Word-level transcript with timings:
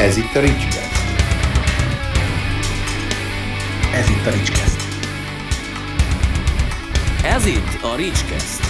Ez 0.00 0.16
itt 0.16 0.34
a 0.34 0.40
Ricskeszt. 0.40 0.92
Ez 3.94 4.08
itt 4.08 4.26
a 4.26 4.30
Ricskeszt. 4.30 4.80
Ez 7.24 7.46
itt 7.46 7.82
a 7.82 7.96
Ricskeszt. 7.96 8.62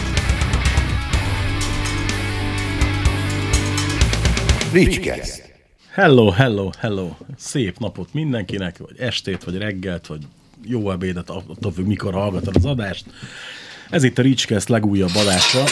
Ricskeszt. 4.73 5.53
Hello, 5.93 6.31
hello, 6.31 6.71
hello. 6.79 7.11
Szép 7.37 7.79
napot 7.79 8.15
mindenkinek, 8.15 8.79
vagy 8.79 8.99
estét, 8.99 9.45
vagy 9.45 9.57
reggelt, 9.57 10.07
vagy 10.07 10.23
jó 10.65 10.91
ebédet, 10.91 11.31
attól 11.31 11.73
függ, 11.73 11.87
mikor 11.87 12.13
hallgatod 12.13 12.57
az 12.57 12.65
adást. 12.65 13.05
Ez 13.91 14.03
itt 14.03 14.19
a 14.19 14.23
Ricskeszt 14.23 14.69
legújabb 14.69 15.15
adása. 15.17 15.65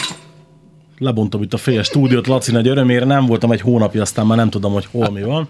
Lebontom 0.99 1.41
itt 1.41 1.53
a 1.53 1.57
fél 1.57 1.83
stúdiót, 1.83 2.27
Laci 2.27 2.51
nagy 2.51 2.67
örömére, 2.67 3.05
nem 3.05 3.25
voltam 3.25 3.51
egy 3.51 3.61
hónapja, 3.61 4.01
aztán 4.01 4.25
már 4.25 4.37
nem 4.37 4.49
tudom, 4.49 4.73
hogy 4.73 4.87
hol 4.91 5.09
mi 5.11 5.21
van. 5.21 5.49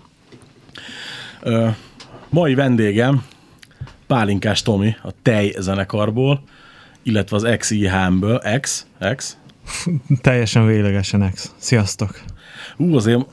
Ö, 1.41 1.67
mai 2.29 2.53
vendégem 2.53 3.23
Pálinkás 4.07 4.61
Tomi, 4.61 4.95
a 5.03 5.09
Tej 5.21 5.53
zenekarból, 5.59 6.43
illetve 7.03 7.35
az 7.35 7.47
XIH-ből, 7.57 8.41
X, 8.59 8.85
X, 9.15 9.37
Teljesen 10.21 10.65
véglegesen 10.65 11.23
ex. 11.23 11.51
Sziasztok. 11.57 12.21
Ú, 12.77 12.95
azért 12.95 13.25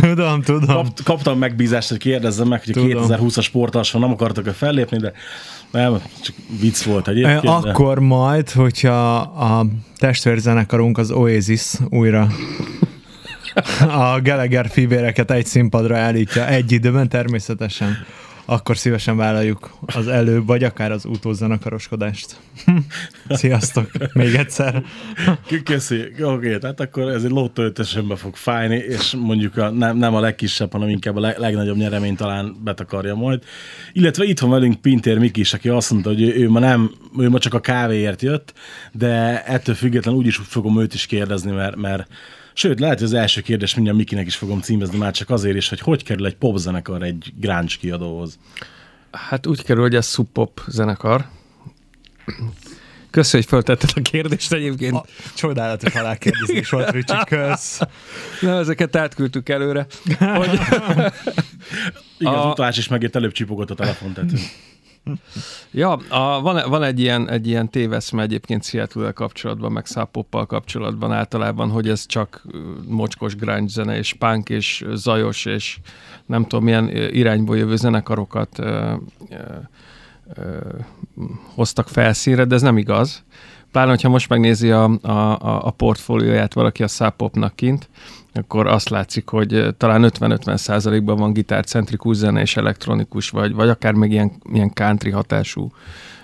Tudom, 0.00 0.42
tudom. 0.42 0.66
kap, 0.66 1.02
kaptam 1.04 1.38
megbízást, 1.38 1.88
hogy 1.88 1.98
kérdezzem 1.98 2.48
meg, 2.48 2.64
hogy 2.64 2.78
a 2.78 2.80
Tudom. 2.80 3.06
2020-as 3.08 3.42
sportalson 3.42 4.00
nem 4.00 4.10
akartak-e 4.10 4.52
fellépni, 4.52 4.98
de 4.98 5.12
nem, 5.72 6.00
csak 6.22 6.34
vicc 6.60 6.82
volt 6.82 7.08
egyébként. 7.08 7.36
E, 7.38 7.40
de- 7.40 7.50
Akkor 7.50 7.98
majd, 7.98 8.50
hogyha 8.50 9.16
a 9.20 9.66
testvérzenekarunk 9.96 10.98
az 10.98 11.10
Oasis 11.10 11.72
újra 11.88 12.28
a 13.80 14.20
Gallagher 14.22 14.68
fivéreket 14.68 15.30
egy 15.30 15.46
színpadra 15.46 15.98
állítja 15.98 16.46
egy 16.48 16.72
időben 16.72 17.08
természetesen, 17.08 17.96
akkor 18.50 18.76
szívesen 18.76 19.16
vállaljuk 19.16 19.70
az 19.86 20.08
előbb, 20.08 20.46
vagy 20.46 20.64
akár 20.64 20.92
az 20.92 21.04
utózenekaroskodást. 21.04 22.36
Sziasztok, 23.28 23.90
még 24.12 24.34
egyszer. 24.34 24.82
Köszi, 25.64 26.00
oké, 26.22 26.58
tehát 26.58 26.80
akkor 26.80 27.08
ez 27.08 27.24
egy 27.24 27.50
ötösönbe 27.54 28.16
fog 28.16 28.36
fájni, 28.36 28.76
és 28.76 29.14
mondjuk 29.18 29.56
a, 29.56 29.70
nem, 29.70 29.96
nem 29.96 30.14
a 30.14 30.20
legkisebb, 30.20 30.72
hanem 30.72 30.88
inkább 30.88 31.16
a 31.16 31.20
leg, 31.20 31.38
legnagyobb 31.38 31.76
nyeremény 31.76 32.16
talán 32.16 32.56
betakarja 32.64 33.14
majd. 33.14 33.42
Illetve 33.92 34.24
itt 34.24 34.40
van 34.40 34.50
velünk 34.50 34.80
Pintér 34.80 35.18
Miki 35.18 35.40
is, 35.40 35.54
aki 35.54 35.68
azt 35.68 35.90
mondta, 35.90 36.08
hogy 36.08 36.22
ő, 36.22 36.34
ő, 36.34 36.48
ma 36.48 36.58
nem, 36.58 36.90
ő 37.18 37.28
ma 37.28 37.38
csak 37.38 37.54
a 37.54 37.60
kávéért 37.60 38.22
jött, 38.22 38.54
de 38.92 39.44
ettől 39.44 39.74
függetlenül 39.74 40.20
úgyis 40.20 40.36
fogom 40.36 40.80
őt 40.80 40.94
is 40.94 41.06
kérdezni, 41.06 41.50
mert, 41.50 41.76
mert 41.76 42.08
Sőt, 42.60 42.80
lehet, 42.80 42.98
hogy 42.98 43.06
az 43.06 43.12
első 43.12 43.40
kérdés 43.40 43.74
mindjárt 43.74 43.98
Mikinek 43.98 44.26
is 44.26 44.36
fogom 44.36 44.60
címezni, 44.60 44.98
már 44.98 45.12
csak 45.12 45.30
azért 45.30 45.56
is, 45.56 45.68
hogy 45.68 45.80
hogy 45.80 46.04
kerül 46.04 46.26
egy 46.26 46.34
popzenekar 46.34 47.02
egy 47.02 47.32
grunge 47.36 47.74
kiadóhoz. 47.78 48.38
Hát 49.10 49.46
úgy 49.46 49.62
kerül, 49.62 49.82
hogy 49.82 49.94
ez 49.94 50.08
sub-pop 50.08 50.60
zenekar. 50.68 51.26
Köszönöm, 53.10 53.46
hogy 53.46 53.46
föltetted 53.46 53.90
a 53.94 54.00
kérdést 54.00 54.52
egyébként. 54.52 54.94
A, 54.94 55.04
csodálatos 55.34 55.94
alákérdezés 55.94 56.68
volt, 56.68 56.90
Ricsi, 56.90 57.14
kösz. 57.26 57.80
Na, 58.40 58.58
ezeket 58.58 58.96
átküldtük 58.96 59.48
előre. 59.48 59.86
Hogy, 60.18 60.50
Igen, 62.18 62.32
A- 62.34 62.44
az 62.44 62.50
utolás 62.50 62.76
is 62.78 62.88
megért, 62.88 63.16
előbb 63.16 63.32
csipogott 63.32 63.70
a 63.70 63.74
telefontetőn. 63.74 64.40
Ja, 65.70 65.92
a, 65.92 66.40
van, 66.40 66.70
van 66.70 66.82
egy, 66.82 67.00
ilyen, 67.00 67.28
egy 67.28 67.46
ilyen 67.46 67.70
téveszme 67.70 68.22
egyébként 68.22 68.64
seattle 68.64 69.12
kapcsolatban, 69.12 69.72
meg 69.72 69.86
szápoppal 69.86 70.46
kapcsolatban 70.46 71.12
általában, 71.12 71.70
hogy 71.70 71.88
ez 71.88 72.06
csak 72.06 72.42
mocskos 72.86 73.36
grunge 73.36 73.68
zene, 73.68 73.96
és 73.96 74.12
punk, 74.12 74.48
és 74.48 74.84
zajos, 74.92 75.44
és 75.44 75.78
nem 76.26 76.42
tudom, 76.42 76.64
milyen 76.64 76.88
irányból 76.96 77.56
jövő 77.56 77.76
zenekarokat 77.76 78.58
ö, 78.58 78.94
ö, 79.30 79.34
ö, 80.34 80.58
hoztak 81.54 81.88
felszínre, 81.88 82.44
de 82.44 82.54
ez 82.54 82.62
nem 82.62 82.78
igaz. 82.78 83.24
Pláne, 83.72 83.90
hogyha 83.90 84.08
most 84.08 84.28
megnézi 84.28 84.70
a, 84.70 84.84
a, 85.02 85.10
a, 85.10 85.66
a 85.66 85.70
portfólióját 85.70 86.54
valaki 86.54 86.82
a 86.82 86.88
szápopnak 86.88 87.56
kint, 87.56 87.88
akkor 88.32 88.66
azt 88.66 88.88
látszik, 88.88 89.28
hogy 89.28 89.52
ö, 89.54 89.70
talán 89.70 90.10
50-50 90.18 90.56
százalékban 90.56 91.16
van 91.16 91.32
gitárcentrikus 91.32 92.16
zene 92.16 92.40
és 92.40 92.56
elektronikus, 92.56 93.30
vagy, 93.30 93.52
vagy 93.54 93.68
akár 93.68 93.92
még 93.92 94.10
ilyen, 94.10 94.32
ilyen 94.52 94.72
country 94.74 95.10
hatású 95.10 95.72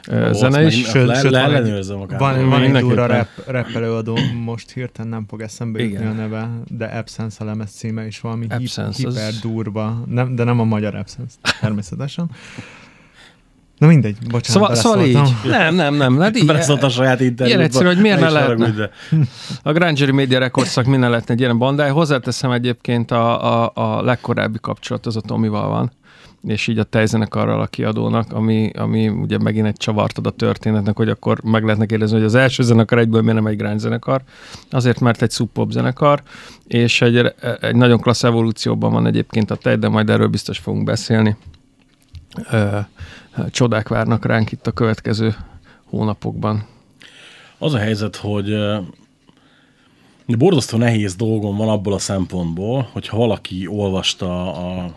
ö, 0.08 0.28
Ó, 0.28 0.32
zene 0.32 0.62
is. 0.66 0.84
Sőt, 0.88 1.06
le- 1.06 1.14
sőt, 1.20 1.30
van 1.30 1.40
egy- 1.44 1.50
leellenőrzöm 1.50 2.00
akár. 2.00 2.18
Van, 2.18 2.48
van 2.48 2.62
egy 2.62 2.72
durva 2.72 3.06
rap, 3.06 3.28
rap 3.46 3.66
előadó, 3.74 4.18
most 4.44 4.70
hirtelen 4.70 5.10
nem 5.10 5.24
fog 5.28 5.40
eszembe 5.40 5.82
jutni 5.82 5.96
Igen. 5.96 6.08
a 6.10 6.12
neve, 6.14 6.48
de 6.68 6.84
Absence 6.84 7.44
a 7.44 7.46
lemez 7.46 7.70
címe 7.70 8.06
is 8.06 8.20
valami 8.20 8.46
Absence, 8.48 9.06
az- 9.06 9.14
hiper 9.14 9.32
durva, 9.42 10.02
nem, 10.06 10.34
de 10.34 10.44
nem 10.44 10.60
a 10.60 10.64
magyar 10.64 10.94
Absence, 10.94 11.34
természetesen. 11.60 12.30
Na 13.78 13.86
mindegy, 13.86 14.16
bocsánat, 14.20 14.44
Szóval, 14.44 14.74
szóval 14.74 15.04
így. 15.06 15.34
Nem, 15.44 15.74
nem, 15.74 15.94
nem. 15.94 16.18
Hát 16.18 16.36
így, 16.36 16.46
Beleszólt 16.46 16.82
a 16.82 16.88
saját 16.88 17.20
interjúba. 17.20 17.46
Ilyen 17.46 17.60
egyszerű, 17.60 17.86
hogy 17.86 18.00
miért 18.00 18.20
ne 18.20 18.26
is 18.26 18.32
lehetne. 18.32 18.90
A 19.62 19.72
Grangery 19.72 20.12
Media 20.12 20.38
Records-nak 20.38 20.86
minden 20.86 21.10
lehetne 21.10 21.34
egy 21.34 21.40
ilyen 21.40 21.58
bandája. 21.58 21.92
Hozzáteszem 21.92 22.50
egyébként 22.50 23.10
a, 23.10 23.64
a, 23.64 23.72
a 23.74 24.02
legkorábbi 24.02 24.58
kapcsolat 24.60 25.06
az 25.06 25.16
a 25.16 25.20
Tomival 25.20 25.68
van 25.68 25.92
és 26.46 26.66
így 26.66 26.78
a 26.78 26.84
tejzenekarral 26.84 27.60
a 27.60 27.66
kiadónak, 27.66 28.32
ami, 28.32 28.70
ami 28.74 29.08
ugye 29.08 29.38
megint 29.38 29.66
egy 29.66 29.76
csavart 29.76 30.18
ad 30.18 30.26
a 30.26 30.30
történetnek, 30.30 30.96
hogy 30.96 31.08
akkor 31.08 31.40
meg 31.42 31.62
lehetne 31.62 31.86
kérdezni, 31.86 32.16
hogy 32.16 32.24
az 32.24 32.34
első 32.34 32.62
zenekar 32.62 32.98
egyből 32.98 33.20
miért 33.20 33.36
nem 33.36 33.46
egy 33.46 33.56
grunge 33.56 33.78
zenekar. 33.78 34.22
Azért, 34.70 35.00
mert 35.00 35.22
egy 35.22 35.30
sub-pop 35.30 35.70
zenekar, 35.70 36.22
és 36.66 37.00
egy, 37.00 37.34
egy 37.60 37.76
nagyon 37.76 38.00
klassz 38.00 38.24
evolúcióban 38.24 38.92
van 38.92 39.06
egyébként 39.06 39.50
a 39.50 39.54
tej, 39.54 39.76
de 39.76 39.88
majd 39.88 40.10
erről 40.10 40.28
biztos 40.28 40.58
fogunk 40.58 40.84
beszélni. 40.84 41.36
Csodák 43.50 43.88
várnak 43.88 44.24
ránk 44.24 44.52
itt 44.52 44.66
a 44.66 44.72
következő 44.72 45.34
hónapokban. 45.84 46.66
Az 47.58 47.74
a 47.74 47.78
helyzet, 47.78 48.16
hogy 48.16 48.56
borzasztó 50.26 50.78
nehéz 50.78 51.14
dolgom 51.14 51.56
van 51.56 51.68
abból 51.68 51.92
a 51.92 51.98
szempontból, 51.98 52.88
hogyha 52.92 53.16
valaki 53.16 53.66
olvasta 53.66 54.54
a 54.54 54.94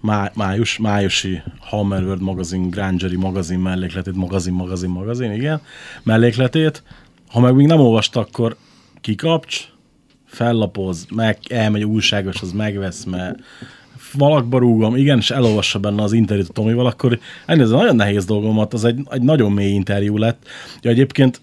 má, 0.00 0.30
május, 0.34 0.78
májusi 0.78 1.42
Hammer 1.60 2.02
World 2.02 2.22
magazin, 2.22 2.70
Grangery 2.70 3.16
magazin 3.16 3.58
mellékletét, 3.58 4.14
magazin, 4.14 4.52
magazin, 4.52 4.90
magazin, 4.90 5.32
igen, 5.32 5.60
mellékletét. 6.02 6.82
Ha 7.28 7.40
meg 7.40 7.54
még 7.54 7.66
nem 7.66 7.80
olvasta, 7.80 8.20
akkor 8.20 8.56
kikapcs, 9.00 9.68
fellapoz, 10.26 11.06
meg 11.14 11.38
elmegy 11.48 11.84
újságos, 11.84 12.40
az 12.40 12.52
megvesz, 12.52 13.04
mert 13.04 13.38
valakba 14.12 14.58
rúgom, 14.58 14.96
igen, 14.96 15.18
és 15.18 15.30
elolvassa 15.30 15.78
benne 15.78 16.02
az 16.02 16.12
interjút 16.12 16.52
Tomival, 16.52 16.86
akkor 16.86 17.18
ennél 17.46 17.62
ez 17.62 17.70
nagyon 17.70 17.96
nehéz 17.96 18.24
dolgomat, 18.24 18.72
az 18.74 18.84
egy, 18.84 19.00
egy 19.10 19.22
nagyon 19.22 19.52
mély 19.52 19.72
interjú 19.72 20.16
lett. 20.16 20.46
Ja, 20.82 20.90
egyébként, 20.90 21.40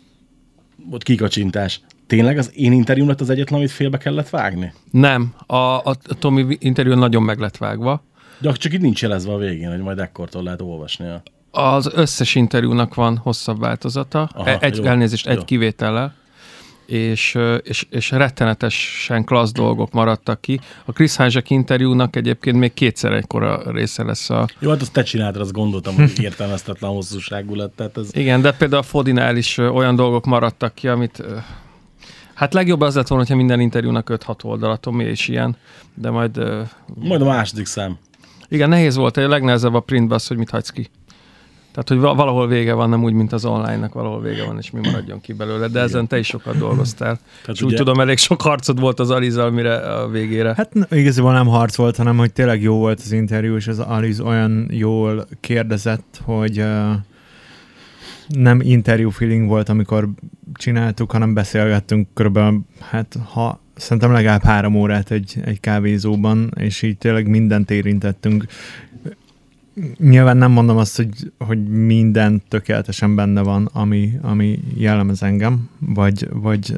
ott 0.91 1.03
kikacsintás. 1.03 1.81
Tényleg 2.07 2.37
az 2.37 2.51
én 2.55 2.71
interjúm 2.71 3.07
lett 3.07 3.21
az 3.21 3.29
egyetlen, 3.29 3.59
amit 3.59 3.71
félbe 3.71 3.97
kellett 3.97 4.29
vágni? 4.29 4.73
Nem, 4.91 5.33
a, 5.45 5.55
a 5.55 5.95
Tomi 6.19 6.57
interjú 6.59 6.93
nagyon 6.93 7.23
meg 7.23 7.39
lett 7.39 7.57
vágva. 7.57 8.03
De 8.39 8.51
csak 8.51 8.73
itt 8.73 8.81
nincs 8.81 9.01
jelezve 9.01 9.33
a 9.33 9.37
végén, 9.37 9.69
hogy 9.69 9.79
majd 9.81 9.99
ekkortól 9.99 10.43
lehet 10.43 10.61
olvasni. 10.61 11.05
a- 11.07 11.21
Az 11.61 11.91
összes 11.93 12.35
interjúnak 12.35 12.93
van 12.95 13.17
hosszabb 13.17 13.59
változata, 13.59 14.29
Aha, 14.33 14.57
egy, 14.59 14.77
jó, 14.77 14.83
elnézést, 14.83 15.27
egy 15.27 15.37
jó. 15.37 15.43
kivétellel, 15.43 16.13
és, 16.85 17.37
és, 17.63 17.85
és 17.89 18.11
rettenetesen 18.11 19.23
klassz 19.23 19.51
dolgok 19.51 19.91
maradtak 19.91 20.41
ki. 20.41 20.59
A 20.85 20.91
Chris 20.91 21.15
Házsek 21.15 21.49
interjúnak 21.49 22.15
egyébként 22.15 22.57
még 22.57 22.73
kétszer 22.73 23.11
egykora 23.11 23.71
része 23.71 24.03
lesz 24.03 24.29
a... 24.29 24.47
Jó, 24.59 24.69
hát 24.69 24.81
azt 24.81 24.91
te 24.91 25.03
csináltad, 25.03 25.41
azt 25.41 25.51
gondoltam, 25.51 25.95
hogy 25.95 26.21
értelmeztetlen 26.21 26.91
hosszúságú 26.91 27.55
lett. 27.55 27.75
Tehát 27.75 27.97
ez... 27.97 28.09
Igen, 28.11 28.41
de 28.41 28.51
például 28.51 28.81
a 28.81 28.85
Fodinál 28.85 29.37
is 29.37 29.57
olyan 29.57 29.95
dolgok 29.95 30.25
maradtak 30.25 30.73
ki, 30.73 30.87
amit... 30.87 31.23
Hát 32.33 32.53
legjobb 32.53 32.81
az 32.81 32.95
lett 32.95 33.07
volna, 33.07 33.23
hogyha 33.23 33.39
minden 33.39 33.59
interjúnak 33.59 34.09
5-6 34.11 34.43
oldala, 34.43 34.75
Tomi 34.75 35.03
és 35.03 35.27
ilyen, 35.27 35.57
de 35.93 36.09
majd... 36.09 36.37
Majd 36.95 37.21
a 37.21 37.25
második 37.25 37.65
szám. 37.65 37.97
Igen, 38.47 38.69
nehéz 38.69 38.95
volt, 38.95 39.17
a 39.17 39.27
legnehezebb 39.27 39.73
a 39.73 39.79
printbe 39.79 40.15
az, 40.15 40.27
hogy 40.27 40.37
mit 40.37 40.49
hagysz 40.49 40.69
ki. 40.69 40.89
Tehát, 41.75 41.89
hogy 41.89 41.99
va- 41.99 42.15
valahol 42.15 42.47
vége 42.47 42.73
van, 42.73 42.89
nem 42.89 43.03
úgy, 43.03 43.13
mint 43.13 43.33
az 43.33 43.45
online-nak, 43.45 43.93
valahol 43.93 44.21
vége 44.21 44.45
van, 44.45 44.57
és 44.57 44.71
mi 44.71 44.79
maradjon 44.83 45.21
ki 45.21 45.33
belőle. 45.33 45.67
De 45.67 45.79
ezen 45.79 46.07
te 46.07 46.17
is 46.17 46.27
sokat 46.27 46.57
dolgoztál. 46.57 47.19
Tehát 47.41 47.55
és 47.55 47.61
úgy 47.61 47.67
ugye- 47.67 47.77
tudom, 47.77 47.99
elég 47.99 48.17
sok 48.17 48.41
harcod 48.41 48.79
volt 48.79 48.99
az 48.99 49.09
Alizal, 49.09 49.51
mire 49.51 49.75
a 49.75 50.07
végére. 50.09 50.53
Hát, 50.55 50.71
igazából 50.91 51.31
nem 51.31 51.47
harc 51.47 51.75
volt, 51.75 51.95
hanem 51.95 52.17
hogy 52.17 52.33
tényleg 52.33 52.61
jó 52.61 52.75
volt 52.77 52.99
az 52.99 53.11
interjú, 53.11 53.55
és 53.55 53.67
az 53.67 53.79
Alice 53.79 54.23
olyan 54.23 54.67
jól 54.71 55.27
kérdezett, 55.39 56.21
hogy 56.23 56.59
uh, 56.59 56.91
nem 58.27 58.61
interjú 58.61 59.09
feeling 59.09 59.47
volt, 59.47 59.69
amikor 59.69 60.09
csináltuk, 60.53 61.11
hanem 61.11 61.33
beszélgettünk 61.33 62.07
körülbelül, 62.13 62.61
hát 62.79 63.17
ha 63.33 63.59
szerintem 63.75 64.11
legalább 64.11 64.43
három 64.43 64.75
órát 64.75 65.11
egy, 65.11 65.35
egy 65.45 65.59
kávézóban, 65.59 66.51
és 66.57 66.81
így 66.81 66.97
tényleg 66.97 67.27
mindent 67.27 67.71
érintettünk. 67.71 68.45
Nyilván 69.97 70.37
nem 70.37 70.51
mondom 70.51 70.77
azt, 70.77 70.95
hogy, 70.95 71.31
hogy 71.37 71.67
minden 71.67 72.41
tökéletesen 72.47 73.15
benne 73.15 73.41
van, 73.41 73.69
ami, 73.73 74.11
ami 74.21 74.59
jellemez 74.75 75.23
engem, 75.23 75.69
vagy, 75.79 76.27
vagy 76.31 76.75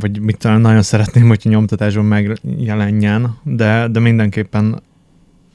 vagy 0.00 0.20
mit 0.20 0.38
talán 0.38 0.60
nagyon 0.60 0.82
szeretném, 0.82 1.28
hogy 1.28 1.40
nyomtatásban 1.44 2.04
megjelenjen, 2.04 3.36
de, 3.42 3.88
de 3.88 4.00
mindenképpen 4.00 4.82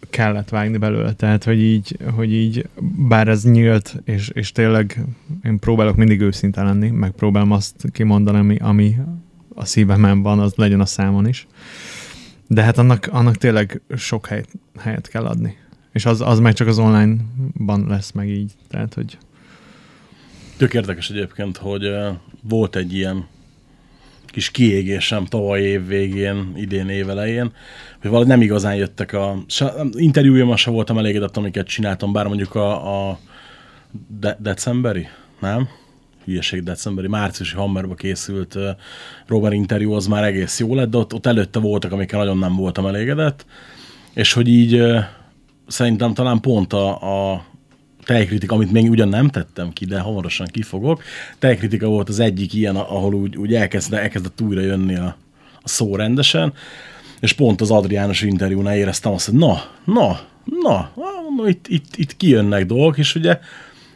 kellett 0.10 0.50
vágni 0.50 0.78
belőle, 0.78 1.14
tehát 1.14 1.44
hogy 1.44 1.60
így, 1.62 1.98
hogy 2.16 2.34
így 2.34 2.68
bár 3.08 3.28
ez 3.28 3.44
nyílt, 3.44 4.02
és, 4.06 4.30
és 4.34 4.52
tényleg 4.52 5.06
én 5.44 5.60
próbálok 5.60 5.96
mindig 5.96 6.22
őszinte 6.22 6.64
lenni, 6.64 6.90
meg 6.90 7.12
próbálom 7.12 7.52
azt 7.52 7.76
kimondani, 7.92 8.38
ami, 8.38 8.58
ami 8.60 8.96
a 9.56 9.66
szívemen 9.66 10.22
van, 10.22 10.40
az 10.40 10.54
legyen 10.56 10.80
a 10.80 10.86
számon 10.86 11.28
is. 11.28 11.48
De 12.48 12.62
hát 12.62 12.78
annak, 12.78 13.08
annak 13.12 13.36
tényleg 13.36 13.82
sok 13.96 14.26
helyet, 14.26 14.50
helyet 14.80 15.08
kell 15.08 15.26
adni. 15.26 15.58
És 15.92 16.06
az, 16.06 16.22
az 16.22 16.40
meg 16.40 16.54
csak 16.54 16.68
az 16.68 16.80
online-ban 16.80 17.86
lesz 17.88 18.12
meg 18.12 18.30
így. 18.30 18.52
Tehát, 18.70 18.94
hogy 18.94 19.18
Tök 20.58 20.74
érdekes 20.74 21.10
egyébként, 21.10 21.58
hogy 21.58 21.86
uh, 21.86 22.08
volt 22.42 22.76
egy 22.76 22.94
ilyen 22.94 23.28
kis 24.26 24.52
kiégésem 24.52 25.26
tavaly 25.26 25.62
év 25.62 25.88
végén, 25.88 26.54
idén 26.56 26.90
évelején, 26.90 27.52
hogy 28.02 28.10
valahogy 28.10 28.28
nem 28.28 28.42
igazán 28.42 28.76
jöttek 28.76 29.14
a... 29.14 29.44
Interjújommal 29.92 30.58
se 30.58 30.70
voltam 30.70 30.98
elégedett, 30.98 31.38
amiket 31.38 31.68
csináltam, 31.68 32.12
bár 32.12 32.28
mondjuk 32.28 32.56
a, 32.56 33.10
a 33.10 33.20
de- 34.20 34.38
decemberi, 34.40 35.08
nem? 35.40 35.68
Hülyeség 36.27 36.63
decemberi, 36.63 37.07
márciusi 37.07 37.56
Hammerba 37.56 37.95
készült 37.95 38.57
Robert 39.27 39.53
interjú, 39.53 39.94
az 39.94 40.07
már 40.07 40.24
egész 40.24 40.59
jó 40.59 40.75
lett, 40.75 40.89
de 40.89 40.97
ott, 40.97 41.13
ott 41.13 41.25
előtte 41.25 41.59
voltak, 41.59 41.91
amikkel 41.91 42.19
nagyon 42.19 42.38
nem 42.38 42.56
voltam 42.56 42.85
elégedett, 42.85 43.45
és 44.13 44.33
hogy 44.33 44.47
így 44.47 44.74
uh, 44.74 45.03
szerintem 45.68 46.13
talán 46.13 46.39
pont 46.39 46.74
a, 46.74 47.33
a 47.33 47.45
tejkritika, 48.03 48.56
amit 48.56 48.71
még 48.71 48.89
ugyan 48.89 49.07
nem 49.07 49.29
tettem 49.29 49.74
ki, 49.74 49.85
de 49.85 50.00
hamarosan 50.00 50.47
kifogok. 50.51 51.03
Tejkritika 51.39 51.88
volt 51.88 52.09
az 52.09 52.19
egyik 52.19 52.53
ilyen, 52.53 52.75
ahol 52.75 53.13
úgy, 53.13 53.38
úgy 53.38 53.53
elkezdett, 53.53 54.00
elkezdett 54.00 54.41
újra 54.41 54.62
jönni 54.62 54.95
a, 54.95 55.15
a 55.62 55.68
szó 55.68 55.95
rendesen, 55.95 56.53
és 57.19 57.33
pont 57.33 57.62
az 57.62 57.71
Adriános 57.71 58.21
interjúnál 58.21 58.75
éreztem 58.75 59.12
azt, 59.12 59.25
hogy 59.25 59.35
na, 59.39 59.62
na, 59.83 60.19
na, 60.62 60.91
na 61.38 61.47
itt, 61.47 61.68
itt, 61.68 61.95
itt 61.95 62.18
kijönnek 62.18 62.65
dolgok, 62.65 62.97
és 62.97 63.15
ugye 63.15 63.39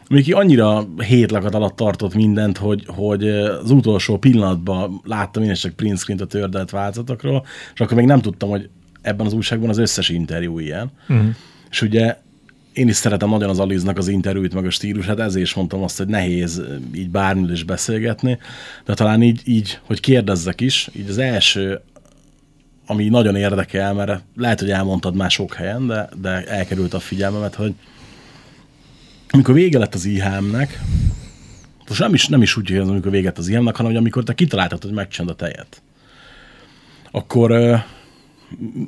még 0.08 0.34
annyira 0.34 0.88
hétlakat 0.96 1.54
alatt 1.54 1.76
tartott 1.76 2.14
mindent, 2.14 2.58
hogy, 2.58 2.84
hogy 2.86 3.28
az 3.28 3.70
utolsó 3.70 4.18
pillanatban 4.18 5.00
láttam 5.04 5.42
én 5.42 5.54
csak 5.54 5.72
print 5.72 5.98
screen 5.98 6.20
a 6.20 6.24
tördelt 6.24 6.70
változatokról, 6.70 7.46
és 7.74 7.80
akkor 7.80 7.96
még 7.96 8.06
nem 8.06 8.20
tudtam, 8.20 8.48
hogy 8.48 8.68
ebben 9.02 9.26
az 9.26 9.32
újságban 9.32 9.68
az 9.68 9.78
összes 9.78 10.08
interjú 10.08 10.58
ilyen. 10.58 10.90
Uh-huh. 11.08 11.28
És 11.70 11.82
ugye 11.82 12.16
én 12.72 12.88
is 12.88 12.96
szeretem 12.96 13.28
nagyon 13.28 13.48
az 13.48 13.58
Aliznak 13.58 13.98
az 13.98 14.08
interjút, 14.08 14.54
meg 14.54 14.66
a 14.66 14.70
stílusát, 14.70 15.18
ezért 15.18 15.44
is 15.44 15.54
mondtam 15.54 15.82
azt, 15.82 15.98
hogy 15.98 16.06
nehéz 16.06 16.62
így 16.94 17.10
bármiről 17.10 17.52
is 17.52 17.64
beszélgetni, 17.64 18.38
de 18.84 18.94
talán 18.94 19.22
így, 19.22 19.40
így, 19.44 19.78
hogy 19.84 20.00
kérdezzek 20.00 20.60
is, 20.60 20.90
így 20.92 21.08
az 21.08 21.18
első, 21.18 21.80
ami 22.86 23.08
nagyon 23.08 23.36
érdekel, 23.36 23.94
mert 23.94 24.22
lehet, 24.36 24.60
hogy 24.60 24.70
elmondtad 24.70 25.14
már 25.14 25.30
sok 25.30 25.54
helyen, 25.54 25.86
de, 25.86 26.08
de 26.20 26.44
elkerült 26.44 26.94
a 26.94 27.00
figyelmemet, 27.00 27.54
hogy 27.54 27.74
amikor 29.32 29.54
vége 29.54 29.78
lett 29.78 29.94
az 29.94 30.04
IHM-nek, 30.04 30.80
most 31.88 32.00
nem 32.00 32.14
is, 32.14 32.26
nem 32.26 32.42
is 32.42 32.56
úgy, 32.56 32.72
az, 32.72 32.88
amikor 32.88 33.10
véget 33.10 33.38
az 33.38 33.48
IHM-nek, 33.48 33.76
hanem 33.76 33.90
hogy 33.92 34.00
amikor 34.00 34.22
te 34.22 34.34
kitaláltad, 34.34 34.82
hogy 34.82 34.92
megcsend 34.92 35.28
a 35.28 35.34
tejet, 35.34 35.82
akkor 37.10 37.82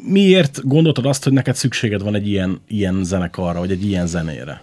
miért 0.08 0.67
gondoltad 0.67 1.06
azt, 1.06 1.25
hogy 1.25 1.32
neked 1.32 1.55
szükséged 1.55 2.02
van 2.02 2.14
egy 2.14 2.29
ilyen, 2.29 2.61
ilyen 2.69 3.05
zenekarra, 3.05 3.58
vagy 3.58 3.70
egy 3.70 3.85
ilyen 3.85 4.06
zenére? 4.06 4.62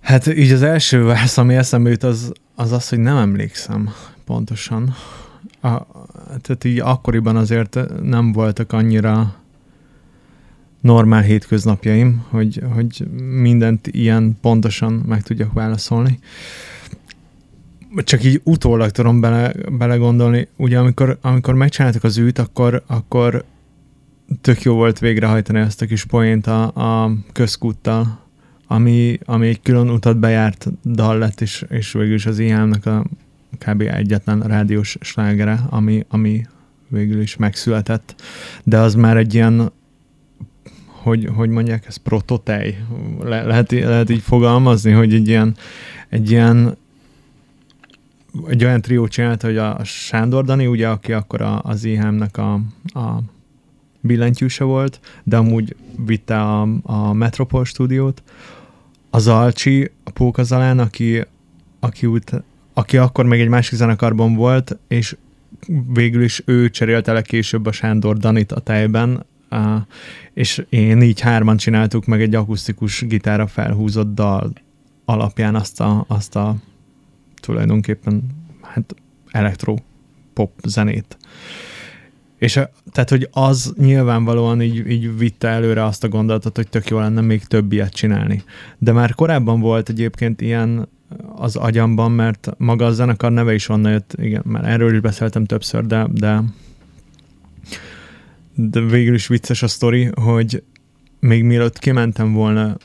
Hát 0.00 0.26
így 0.26 0.52
az 0.52 0.62
első 0.62 1.04
válasz, 1.04 1.38
ami 1.38 1.54
eszembe 1.54 1.90
jut, 1.90 2.02
az, 2.02 2.32
az 2.54 2.72
az, 2.72 2.88
hogy 2.88 2.98
nem 2.98 3.16
emlékszem 3.16 3.94
pontosan. 4.24 4.94
A, 5.60 5.86
tehát 6.40 6.64
így 6.64 6.80
akkoriban 6.80 7.36
azért 7.36 7.78
nem 8.02 8.32
voltak 8.32 8.72
annyira 8.72 9.43
normál 10.84 11.22
hétköznapjaim, 11.22 12.24
hogy, 12.28 12.62
hogy 12.74 13.06
mindent 13.40 13.86
ilyen 13.86 14.36
pontosan 14.40 14.92
meg 14.92 15.22
tudjak 15.22 15.52
válaszolni. 15.52 16.18
Csak 17.96 18.24
így 18.24 18.40
utólag 18.44 18.90
tudom 18.90 19.20
bele, 19.20 19.52
belegondolni, 19.78 20.48
ugye 20.56 20.78
amikor, 20.78 21.18
amikor 21.20 21.54
megcsináltak 21.54 22.04
az 22.04 22.18
űt, 22.18 22.38
akkor, 22.38 22.82
akkor 22.86 23.44
tök 24.40 24.62
jó 24.62 24.74
volt 24.74 24.98
végrehajtani 24.98 25.58
ezt 25.58 25.82
a 25.82 25.86
kis 25.86 26.04
poént 26.04 26.46
a, 26.46 26.62
a 27.02 27.12
közkúttal, 27.32 28.18
ami, 28.66 29.18
ami 29.24 29.46
egy 29.48 29.62
külön 29.62 29.90
utat 29.90 30.18
bejárt 30.18 30.68
dal 30.84 31.18
lett, 31.18 31.40
és, 31.40 31.64
és 31.68 31.92
végül 31.92 32.14
is 32.14 32.26
az 32.26 32.38
IHM-nek 32.38 32.86
a 32.86 33.04
kb. 33.58 33.80
egyetlen 33.80 34.40
rádiós 34.40 34.96
slágere, 35.00 35.60
ami, 35.70 36.04
ami 36.08 36.46
végül 36.88 37.20
is 37.20 37.36
megszületett. 37.36 38.14
De 38.64 38.78
az 38.78 38.94
már 38.94 39.16
egy 39.16 39.34
ilyen 39.34 39.72
hogy, 41.04 41.28
hogy 41.34 41.48
mondják, 41.48 41.86
ez 41.86 41.96
prototej. 41.96 42.78
Le, 43.22 43.42
lehet, 43.42 43.70
lehet 43.70 44.10
így 44.10 44.22
fogalmazni, 44.22 44.92
hogy 44.92 45.14
egy 45.14 45.28
ilyen, 45.28 45.56
egy 46.08 46.30
ilyen 46.30 46.76
egy 48.48 48.64
olyan 48.64 48.80
trió 48.80 49.08
csinálta, 49.08 49.46
hogy 49.46 49.56
a 49.56 49.84
Sándor 49.84 50.44
Dani, 50.44 50.66
ugye, 50.66 50.88
aki 50.88 51.12
akkor 51.12 51.40
a, 51.40 51.60
az 51.62 51.84
IHM-nek 51.84 52.36
a, 52.36 52.52
a 52.84 53.18
billentyűse 54.00 54.64
volt, 54.64 55.00
de 55.22 55.36
amúgy 55.36 55.76
vitte 56.06 56.40
a, 56.40 56.68
a 56.82 57.12
Metropol 57.12 57.64
stúdiót. 57.64 58.22
Az 59.10 59.26
Alcsi, 59.26 59.90
a 60.04 60.10
Pókazalán, 60.10 60.78
aki, 60.78 61.24
aki, 61.80 62.06
út, 62.06 62.32
aki 62.74 62.96
akkor 62.96 63.24
még 63.24 63.40
egy 63.40 63.48
másik 63.48 63.74
zenekarban 63.74 64.34
volt, 64.34 64.78
és 64.88 65.16
végül 65.92 66.22
is 66.22 66.42
ő 66.44 66.70
cserélte 66.70 67.12
le 67.12 67.22
később 67.22 67.66
a 67.66 67.72
Sándor 67.72 68.16
Danit 68.16 68.52
a 68.52 68.60
tejben, 68.60 69.24
és 70.34 70.64
én 70.68 71.02
így 71.02 71.20
hárman 71.20 71.56
csináltuk 71.56 72.06
meg 72.06 72.22
egy 72.22 72.34
akusztikus 72.34 73.00
gitára 73.06 73.46
felhúzott 73.46 74.14
dal 74.14 74.52
alapján 75.04 75.54
azt 75.54 75.80
a, 75.80 76.04
azt 76.08 76.36
a 76.36 76.56
tulajdonképpen 77.40 78.22
hát 78.60 78.94
elektro 79.30 79.74
pop 80.32 80.50
zenét. 80.62 81.16
És 82.38 82.56
a, 82.56 82.70
tehát, 82.92 83.10
hogy 83.10 83.28
az 83.32 83.74
nyilvánvalóan 83.78 84.62
így, 84.62 84.90
így 84.90 85.18
vitte 85.18 85.48
előre 85.48 85.84
azt 85.84 86.04
a 86.04 86.08
gondolatot, 86.08 86.56
hogy 86.56 86.68
tök 86.68 86.88
jó 86.88 86.98
lenne 86.98 87.20
még 87.20 87.44
több 87.44 87.72
ilyet 87.72 87.92
csinálni. 87.92 88.42
De 88.78 88.92
már 88.92 89.14
korábban 89.14 89.60
volt 89.60 89.88
egyébként 89.88 90.40
ilyen 90.40 90.88
az 91.36 91.56
agyamban, 91.56 92.12
mert 92.12 92.50
maga 92.56 92.86
a 92.86 92.92
zenekar 92.92 93.32
neve 93.32 93.54
is 93.54 93.68
onnan 93.68 93.92
jött, 93.92 94.14
igen, 94.16 94.42
már 94.44 94.64
erről 94.64 94.92
is 94.92 95.00
beszéltem 95.00 95.44
többször, 95.44 95.86
de, 95.86 96.06
de, 96.12 96.42
de 98.54 98.80
végül 98.80 99.14
is 99.14 99.26
vicces 99.26 99.62
a 99.62 99.68
sztori, 99.68 100.10
hogy 100.14 100.62
még 101.20 101.44
mielőtt 101.44 101.78
kimentem 101.78 102.32
volna 102.32 102.76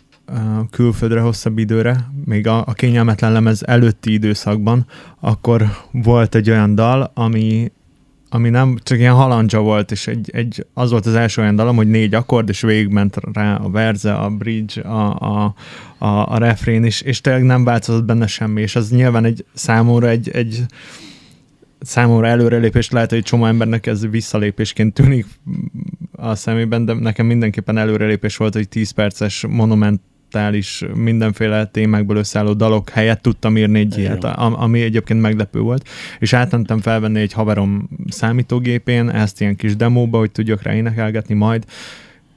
külföldre 0.69 1.19
hosszabb 1.19 1.57
időre, 1.57 2.09
még 2.25 2.47
a, 2.47 2.65
a 2.65 2.73
kényelmetlen 2.73 3.31
lemez 3.31 3.63
előtti 3.67 4.13
időszakban, 4.13 4.85
akkor 5.19 5.65
volt 5.91 6.35
egy 6.35 6.49
olyan 6.49 6.75
dal, 6.75 7.11
ami, 7.13 7.71
ami 8.29 8.49
nem 8.49 8.77
csak 8.83 8.97
ilyen 8.97 9.13
halandzsa 9.13 9.59
volt, 9.59 9.91
és 9.91 10.07
egy, 10.07 10.29
egy, 10.33 10.65
az 10.73 10.91
volt 10.91 11.05
az 11.05 11.15
első 11.15 11.41
olyan 11.41 11.55
dalom, 11.55 11.75
hogy 11.75 11.89
négy 11.89 12.13
akkord, 12.13 12.49
és 12.49 12.61
végigment 12.61 13.17
rá 13.33 13.55
a 13.55 13.69
verze, 13.69 14.13
a 14.13 14.29
bridge, 14.29 14.81
a, 14.81 15.15
a, 15.19 15.53
a, 15.97 16.33
a 16.33 16.37
refrén 16.37 16.83
is, 16.83 17.01
és 17.01 17.21
tényleg 17.21 17.43
nem 17.43 17.63
változott 17.63 18.03
benne 18.05 18.27
semmi, 18.27 18.61
és 18.61 18.75
az 18.75 18.91
nyilván 18.91 19.25
egy 19.25 19.45
számomra 19.53 20.07
egy, 20.07 20.29
egy 20.29 20.65
számomra 21.79 22.27
előrelépés 22.27 22.89
lehet, 22.89 23.09
hogy 23.09 23.23
csomó 23.23 23.45
embernek 23.45 23.85
ez 23.85 24.09
visszalépésként 24.09 24.93
tűnik 24.93 25.25
a 26.11 26.35
szemében, 26.35 26.85
de 26.85 26.93
nekem 26.93 27.25
mindenképpen 27.25 27.77
előrelépés 27.77 28.37
volt, 28.37 28.53
hogy 28.53 28.69
10 28.69 28.91
perces 28.91 29.45
monument 29.49 30.01
is 30.51 30.83
mindenféle 30.93 31.65
témákból 31.65 32.15
összeálló 32.15 32.53
dalok 32.53 32.89
helyett 32.89 33.21
tudtam 33.21 33.57
írni 33.57 33.79
egy 33.79 33.97
ilyet, 33.97 34.23
ami 34.23 34.81
egyébként 34.81 35.21
meglepő 35.21 35.59
volt. 35.59 35.89
És 36.19 36.33
átmentem 36.33 36.79
felvenni 36.79 37.19
egy 37.19 37.33
haverom 37.33 37.89
számítógépén, 38.07 39.09
ezt 39.09 39.41
ilyen 39.41 39.55
kis 39.55 39.75
demóba, 39.75 40.17
hogy 40.17 40.31
tudjak 40.31 40.61
rá 40.61 40.75
énekelgetni 40.75 41.33
majd, 41.33 41.65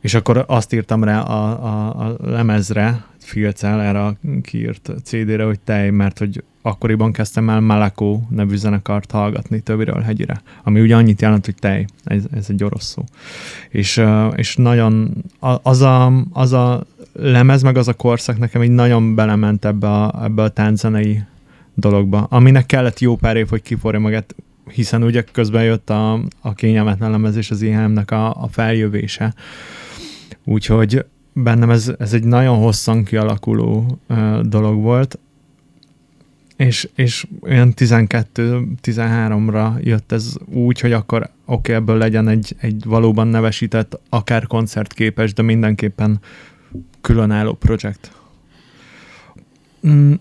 és 0.00 0.14
akkor 0.14 0.44
azt 0.46 0.72
írtam 0.72 1.04
rá 1.04 1.20
a, 1.20 1.64
a, 1.64 2.06
a 2.06 2.16
lemezre, 2.20 3.04
filccel 3.18 3.82
erre 3.82 4.04
a 4.04 4.16
kiírt 4.42 4.90
CD-re, 5.04 5.44
hogy 5.44 5.60
tej, 5.60 5.90
mert 5.90 6.18
hogy 6.18 6.42
akkoriban 6.62 7.12
kezdtem 7.12 7.50
el 7.50 7.60
Malako 7.60 8.20
nevű 8.28 8.56
zenekart 8.56 9.10
hallgatni 9.10 9.60
töviről 9.60 10.00
hegyire, 10.00 10.42
ami 10.62 10.80
ugye 10.80 10.96
annyit 10.96 11.20
jelent, 11.20 11.44
hogy 11.44 11.54
tej, 11.54 11.86
ez, 12.04 12.24
ez 12.32 12.46
egy 12.48 12.64
orosz 12.64 12.84
szó. 12.84 13.04
És, 13.68 14.02
és 14.34 14.56
nagyon 14.56 15.24
az 15.62 15.80
a, 15.80 16.12
az 16.32 16.52
a 16.52 16.84
lemez, 17.12 17.62
meg 17.62 17.76
az 17.76 17.88
a 17.88 17.94
korszak 17.94 18.38
nekem 18.38 18.62
így 18.62 18.70
nagyon 18.70 19.14
belement 19.14 19.64
ebbe 19.64 19.88
a, 19.90 20.24
ebbe 20.24 20.42
a 20.42 20.48
tánczenei 20.48 21.22
dologba, 21.74 22.26
aminek 22.30 22.66
kellett 22.66 22.98
jó 22.98 23.16
pár 23.16 23.36
év, 23.36 23.48
hogy 23.48 23.62
kiforja 23.62 24.00
magát, 24.00 24.34
hiszen 24.70 25.02
ugye 25.02 25.24
közben 25.32 25.64
jött 25.64 25.90
a, 25.90 26.20
a 26.40 26.54
kényelmetlen 26.54 27.10
lemez 27.10 27.36
és 27.36 27.50
az 27.50 27.62
IHM-nek 27.62 28.10
a, 28.10 28.42
a 28.42 28.48
feljövése. 28.50 29.34
Úgyhogy 30.44 31.04
bennem 31.32 31.70
ez, 31.70 31.92
ez 31.98 32.12
egy 32.12 32.24
nagyon 32.24 32.58
hosszan 32.58 33.04
kialakuló 33.04 33.98
uh, 34.08 34.40
dolog 34.40 34.82
volt, 34.82 35.18
és, 36.66 36.88
és 36.94 37.26
olyan 37.40 37.72
12-13-ra 37.76 39.82
jött 39.82 40.12
ez 40.12 40.34
úgy, 40.44 40.80
hogy 40.80 40.92
akkor 40.92 41.22
oké, 41.22 41.30
okay, 41.44 41.74
ebből 41.74 41.96
legyen 41.96 42.28
egy, 42.28 42.56
egy 42.58 42.84
valóban 42.84 43.28
nevesített, 43.28 44.00
akár 44.08 44.46
koncertképes, 44.46 45.32
de 45.32 45.42
mindenképpen 45.42 46.20
különálló 47.00 47.52
projekt. 47.52 48.12
Mm, 49.86 50.12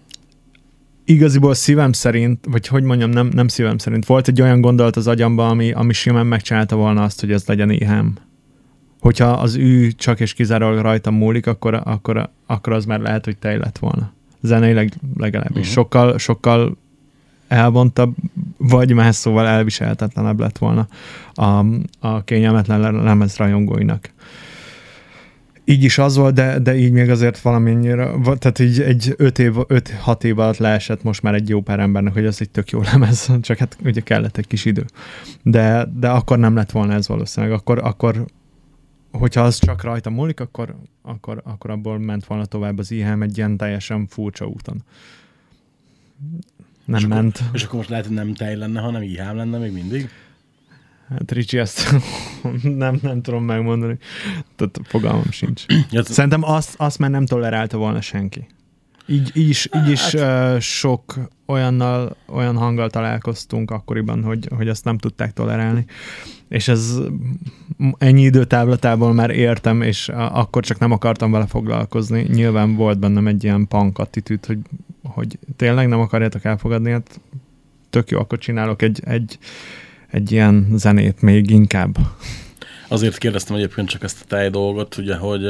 igaziból 1.05 1.53
szívem 1.53 1.91
szerint, 1.91 2.45
vagy 2.49 2.67
hogy 2.67 2.83
mondjam, 2.83 3.09
nem, 3.09 3.29
nem 3.33 3.47
szívem 3.47 3.77
szerint, 3.77 4.05
volt 4.05 4.27
egy 4.27 4.41
olyan 4.41 4.61
gondolat 4.61 4.95
az 4.95 5.07
agyamban, 5.07 5.49
ami, 5.49 5.71
ami 5.71 5.93
simán 5.93 6.25
megcsinálta 6.25 6.75
volna 6.75 7.03
azt, 7.03 7.19
hogy 7.19 7.31
ez 7.31 7.45
legyen 7.45 7.69
éhem. 7.69 8.15
Hogyha 8.99 9.31
az 9.31 9.55
ő 9.55 9.91
csak 9.91 10.19
és 10.19 10.33
kizárólag 10.33 10.81
rajta 10.81 11.11
múlik, 11.11 11.47
akkor, 11.47 11.81
akkor, 11.83 12.29
akkor 12.45 12.73
az 12.73 12.85
már 12.85 12.99
lehet, 12.99 13.25
hogy 13.25 13.37
tej 13.37 13.57
lett 13.57 13.77
volna. 13.77 14.13
Zeneileg 14.41 14.93
legalábbis. 15.17 15.57
Uh-huh. 15.57 15.73
Sokkal, 15.73 16.17
sokkal 16.17 16.77
elvontabb, 17.47 18.15
vagy 18.57 18.93
más 18.93 19.15
szóval 19.15 19.47
elviselhetetlenebb 19.47 20.39
lett 20.39 20.57
volna 20.57 20.87
a, 21.33 21.65
a 21.99 22.23
kényelmetlen 22.23 23.03
lemez 23.03 23.37
rajongóinak 23.37 24.13
így 25.71 25.83
is 25.83 25.97
az 25.97 26.15
volt, 26.15 26.33
de, 26.33 26.59
de 26.59 26.75
így 26.75 26.91
még 26.91 27.09
azért 27.09 27.39
valamennyire, 27.39 28.11
tehát 28.23 28.59
így 28.59 28.81
egy 28.81 29.13
5 29.17 29.39
év, 29.39 29.53
5-6 29.57 30.23
év 30.23 30.39
alatt 30.39 30.57
leesett 30.57 31.03
most 31.03 31.21
már 31.21 31.33
egy 31.33 31.49
jó 31.49 31.61
pár 31.61 31.79
embernek, 31.79 32.13
hogy 32.13 32.25
az 32.25 32.41
egy 32.41 32.49
tök 32.49 32.69
jó 32.69 32.81
lemez, 32.91 33.29
csak 33.41 33.57
hát 33.57 33.77
ugye 33.83 34.01
kellett 34.01 34.37
egy 34.37 34.47
kis 34.47 34.65
idő. 34.65 34.85
De, 35.43 35.87
de 35.99 36.09
akkor 36.09 36.39
nem 36.39 36.55
lett 36.55 36.71
volna 36.71 36.93
ez 36.93 37.07
valószínűleg, 37.07 37.55
akkor, 37.55 37.79
akkor 37.83 38.25
hogyha 39.11 39.41
az 39.41 39.59
csak 39.59 39.83
rajta 39.83 40.09
múlik, 40.09 40.39
akkor, 40.39 40.75
akkor, 41.01 41.41
akkor 41.45 41.69
abból 41.69 41.99
ment 41.99 42.25
volna 42.25 42.45
tovább 42.45 42.77
az 42.77 42.91
IHM 42.91 43.21
egy 43.21 43.37
ilyen 43.37 43.57
teljesen 43.57 44.07
furcsa 44.07 44.45
úton. 44.45 44.83
Nem 46.85 46.99
és 46.99 47.05
ment. 47.05 47.37
Akkor, 47.37 47.55
és 47.55 47.63
akkor 47.63 47.75
most 47.75 47.89
lehet, 47.89 48.05
hogy 48.05 48.15
nem 48.15 48.33
tej 48.33 48.55
lenne, 48.55 48.79
hanem 48.79 49.01
IHM 49.01 49.35
lenne 49.35 49.57
még 49.57 49.71
mindig? 49.73 50.09
Hát 51.09 51.31
Ricsi, 51.31 51.57
ezt 51.57 51.95
nem, 52.63 52.99
nem 53.01 53.21
tudom 53.21 53.43
megmondani. 53.43 53.97
Tehát 54.55 54.79
fogalmam 54.83 55.31
sincs. 55.31 55.65
Szerintem 55.91 56.43
azt, 56.43 56.75
azt 56.77 56.99
már 56.99 57.09
nem 57.09 57.25
tolerálta 57.25 57.77
volna 57.77 58.01
senki. 58.01 58.47
Így, 59.05 59.31
így 59.33 59.49
is, 59.49 59.69
így 59.75 59.89
is 59.89 60.15
hát... 60.15 60.61
sok 60.61 61.15
olyannal, 61.45 62.15
olyan 62.25 62.57
hanggal 62.57 62.89
találkoztunk 62.89 63.71
akkoriban, 63.71 64.23
hogy, 64.23 64.47
hogy 64.55 64.69
azt 64.69 64.85
nem 64.85 64.97
tudták 64.97 65.33
tolerálni. 65.33 65.85
És 66.49 66.67
ez 66.67 66.97
ennyi 67.97 68.21
időtávlatából 68.21 69.13
már 69.13 69.29
értem, 69.29 69.81
és 69.81 70.09
akkor 70.09 70.63
csak 70.63 70.79
nem 70.79 70.91
akartam 70.91 71.31
vele 71.31 71.45
foglalkozni. 71.47 72.21
Nyilván 72.21 72.75
volt 72.75 72.99
bennem 72.99 73.27
egy 73.27 73.43
ilyen 73.43 73.67
punk 73.67 73.97
attitűd, 73.97 74.45
hogy, 74.45 74.59
hogy 75.03 75.39
tényleg 75.55 75.87
nem 75.87 75.99
akarjátok 75.99 76.45
elfogadni, 76.45 76.91
hát 76.91 77.19
tök 77.89 78.09
jó, 78.09 78.19
akkor 78.19 78.37
csinálok 78.37 78.81
egy, 78.81 79.01
egy, 79.05 79.37
egy 80.07 80.31
ilyen 80.31 80.67
zenét 80.73 81.21
még 81.21 81.49
inkább. 81.49 81.97
Azért 82.87 83.17
kérdeztem 83.17 83.55
egyébként 83.55 83.89
csak 83.89 84.03
ezt 84.03 84.21
a 84.21 84.25
tej 84.27 84.49
dolgot, 84.49 84.97
ugye, 84.97 85.15
hogy 85.15 85.43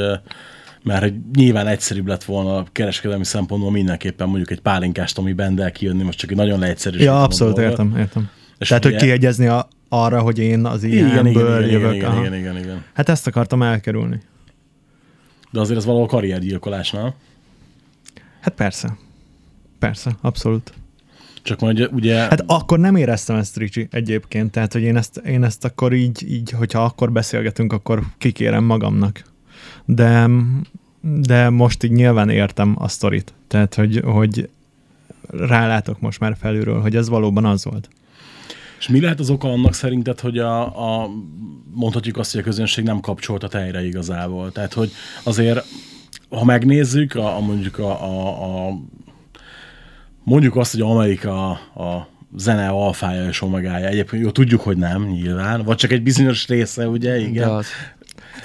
mert 0.82 1.02
hogy 1.02 1.14
nyilván 1.34 1.66
egyszerűbb 1.66 2.06
lett 2.06 2.24
volna 2.24 2.56
a 2.56 2.66
kereskedelmi 2.72 3.24
szempontból 3.24 3.70
mindenképpen 3.70 4.28
mondjuk 4.28 4.50
egy 4.50 4.60
pálinkás 4.60 5.12
Tomi 5.12 5.32
Bendel 5.32 5.72
kijönni, 5.72 6.02
most 6.02 6.18
csak 6.18 6.30
egy 6.30 6.36
nagyon 6.36 6.58
leegyszerűsített 6.58 7.14
Ja, 7.14 7.22
abszolút, 7.22 7.58
értem, 7.58 7.96
értem. 7.96 8.30
És 8.58 8.68
Tehát, 8.68 8.84
ugye... 8.84 8.94
hogy 8.94 9.02
kiegyezni 9.02 9.46
a, 9.46 9.68
arra, 9.88 10.20
hogy 10.20 10.38
én 10.38 10.64
az 10.64 10.82
ilyenből 10.84 11.64
igen, 11.64 11.70
jövök. 11.70 11.94
Igen, 11.94 12.16
igen, 12.16 12.34
igen, 12.34 12.34
igen, 12.34 12.56
igen. 12.56 12.84
Hát 12.92 13.08
ezt 13.08 13.26
akartam 13.26 13.62
elkerülni. 13.62 14.20
De 15.50 15.60
azért 15.60 15.78
ez 15.78 15.84
valahol 15.84 16.06
karriergyilkolás, 16.06 16.90
nem? 16.90 17.12
Hát 18.40 18.54
persze. 18.54 18.96
Persze, 19.78 20.16
abszolút. 20.20 20.72
Csak 21.42 21.60
majd 21.60 21.88
ugye... 21.92 22.16
Hát 22.16 22.44
akkor 22.46 22.78
nem 22.78 22.96
éreztem 22.96 23.36
ezt, 23.36 23.56
Ricsi, 23.56 23.88
egyébként. 23.90 24.50
Tehát, 24.50 24.72
hogy 24.72 24.82
én 24.82 24.96
ezt, 24.96 25.16
én 25.16 25.44
ezt 25.44 25.64
akkor 25.64 25.92
így, 25.92 26.32
így, 26.32 26.50
hogyha 26.50 26.84
akkor 26.84 27.12
beszélgetünk, 27.12 27.72
akkor 27.72 28.02
kikérem 28.18 28.64
magamnak. 28.64 29.31
De, 29.84 30.28
de 31.00 31.48
most 31.50 31.82
így 31.82 31.92
nyilván 31.92 32.28
értem 32.28 32.74
a 32.78 32.88
sztorit. 32.88 33.32
Tehát, 33.48 33.74
hogy, 33.74 34.00
hogy 34.04 34.48
rálátok 35.30 36.00
most 36.00 36.20
már 36.20 36.36
felülről, 36.40 36.80
hogy 36.80 36.96
ez 36.96 37.08
valóban 37.08 37.44
az 37.44 37.64
volt. 37.64 37.88
És 38.78 38.88
mi 38.88 39.00
lehet 39.00 39.20
az 39.20 39.30
oka 39.30 39.48
annak 39.48 39.74
szerinted, 39.74 40.20
hogy 40.20 40.38
a, 40.38 40.62
a 41.02 41.10
mondhatjuk 41.74 42.16
azt, 42.16 42.32
hogy 42.32 42.40
a 42.40 42.44
közönség 42.44 42.84
nem 42.84 43.00
kapcsolt 43.00 43.42
a 43.42 43.48
tejre 43.48 43.86
igazából? 43.86 44.52
Tehát, 44.52 44.72
hogy 44.72 44.92
azért, 45.22 45.64
ha 46.28 46.44
megnézzük, 46.44 47.14
a, 47.14 47.36
a 47.36 47.40
mondjuk 47.40 47.78
a, 47.78 48.04
a, 48.04 48.68
a 48.68 48.78
mondjuk 50.22 50.56
azt, 50.56 50.72
hogy 50.72 50.80
Amerika 50.80 51.50
a 51.50 52.08
zene 52.36 52.68
alfája 52.68 53.28
és 53.28 53.42
omegája. 53.42 53.86
Egyébként 53.86 54.22
jó, 54.22 54.30
tudjuk, 54.30 54.60
hogy 54.60 54.76
nem, 54.76 55.06
nyilván. 55.06 55.62
Vagy 55.62 55.76
csak 55.76 55.92
egy 55.92 56.02
bizonyos 56.02 56.46
része, 56.48 56.88
ugye? 56.88 57.20
Igen. 57.20 57.32
De 57.32 57.54
az... 57.54 57.66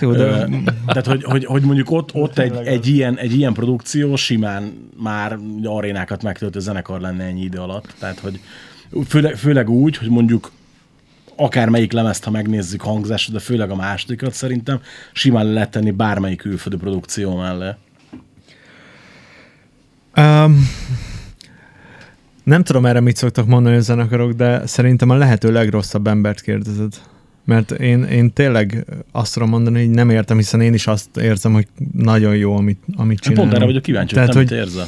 Ö, 0.01 0.45
tehát, 0.85 1.05
hogy, 1.05 1.23
hogy, 1.23 1.45
hogy 1.45 1.63
mondjuk 1.63 1.91
ott, 1.91 2.13
ott 2.13 2.37
egy, 2.37 2.55
egy, 2.55 2.87
ilyen, 2.87 3.17
egy 3.17 3.33
ilyen 3.33 3.53
produkció 3.53 4.15
simán 4.15 4.89
már 4.97 5.37
arénákat 5.63 6.23
megtöltő 6.23 6.59
zenekar 6.59 7.01
lenne 7.01 7.23
ennyi 7.23 7.41
idő 7.41 7.57
alatt. 7.57 7.95
Tehát, 7.99 8.19
hogy 8.19 8.39
főleg, 9.07 9.35
főleg 9.35 9.69
úgy, 9.69 9.97
hogy 9.97 10.09
mondjuk 10.09 10.51
akár 11.35 11.69
melyik 11.69 11.91
lemezt, 11.91 12.23
ha 12.23 12.31
megnézzük 12.31 12.81
hangzásra, 12.81 13.33
de 13.33 13.39
főleg 13.39 13.69
a 13.69 13.75
másodikat 13.75 14.33
szerintem 14.33 14.79
simán 15.13 15.45
le 15.45 15.51
lehet 15.51 15.71
tenni 15.71 15.91
bármelyik 15.91 16.37
külföldi 16.37 16.77
produkció 16.77 17.35
mellé. 17.35 17.69
Um, 20.17 20.69
nem 22.43 22.63
tudom 22.63 22.85
erre 22.85 22.99
mit 22.99 23.15
szoktak 23.15 23.45
mondani 23.45 23.75
a 23.75 23.79
zenekarok, 23.79 24.31
de 24.31 24.65
szerintem 24.65 25.09
a 25.09 25.15
lehető 25.15 25.51
legrosszabb 25.51 26.07
embert 26.07 26.41
kérdezed. 26.41 26.93
Mert 27.47 27.71
én, 27.71 28.03
én 28.03 28.33
tényleg 28.33 28.85
azt 29.11 29.33
tudom 29.33 29.49
mondani, 29.49 29.79
hogy 29.79 29.89
nem 29.89 30.09
értem, 30.09 30.37
hiszen 30.37 30.61
én 30.61 30.73
is 30.73 30.87
azt 30.87 31.17
érzem, 31.17 31.53
hogy 31.53 31.67
nagyon 31.93 32.35
jó, 32.35 32.55
amit, 32.55 32.83
amit 32.95 33.19
csinálom. 33.19 33.43
Pont 33.43 33.57
erre 33.57 33.65
vagyok 33.65 33.81
kíváncsi, 33.81 34.13
tehát, 34.13 34.33
hogy, 34.33 34.51
érzel. 34.51 34.87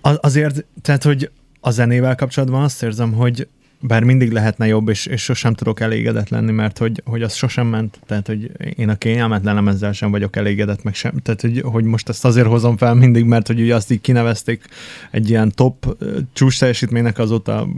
Azért, 0.00 0.64
tehát, 0.82 1.02
hogy 1.02 1.30
a 1.60 1.70
zenével 1.70 2.14
kapcsolatban 2.14 2.62
azt 2.62 2.82
érzem, 2.82 3.12
hogy 3.12 3.48
bár 3.80 4.02
mindig 4.02 4.30
lehetne 4.30 4.66
jobb, 4.66 4.88
és, 4.88 5.06
és 5.06 5.22
sosem 5.22 5.54
tudok 5.54 5.80
elégedett 5.80 6.28
lenni, 6.28 6.52
mert 6.52 6.78
hogy, 6.78 7.02
hogy 7.04 7.22
az 7.22 7.34
sosem 7.34 7.66
ment, 7.66 7.98
tehát 8.06 8.26
hogy 8.26 8.50
én 8.76 8.88
a 8.88 8.94
kényelmetlenem 8.94 9.68
ezzel 9.68 9.92
sem 9.92 10.10
vagyok 10.10 10.36
elégedett, 10.36 10.82
meg 10.82 10.94
sem, 10.94 11.12
tehát 11.22 11.40
hogy, 11.40 11.60
hogy 11.64 11.84
most 11.84 12.08
ezt 12.08 12.24
azért 12.24 12.46
hozom 12.46 12.76
fel 12.76 12.94
mindig, 12.94 13.24
mert 13.24 13.46
hogy 13.46 13.60
ugye 13.60 13.74
azt 13.74 13.90
így 13.90 14.00
kinevezték 14.00 14.64
egy 15.10 15.28
ilyen 15.28 15.52
top 15.54 15.96
csúcs 16.32 16.58
teljesítménynek 16.58 17.18
azóta 17.18 17.68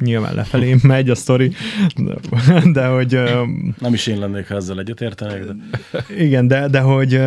nyilván 0.00 0.34
lefelé 0.34 0.76
megy 0.82 1.10
a 1.10 1.14
sztori, 1.14 1.52
de, 1.96 2.14
de 2.72 2.86
hogy... 2.86 3.20
Nem 3.78 3.92
is 3.92 4.06
én 4.06 4.18
lennék, 4.18 4.48
ha 4.48 4.54
ezzel 4.54 4.78
egyetértenék, 4.78 5.44
de... 5.44 5.54
Igen, 6.16 6.48
de, 6.48 6.68
de 6.68 6.80
hogy 6.80 7.20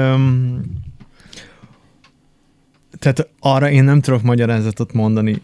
tehát 3.00 3.30
arra 3.39 3.70
én 3.70 3.84
nem 3.84 4.01
tudok 4.01 4.22
magyarázatot 4.22 4.94
mondani, 4.94 5.42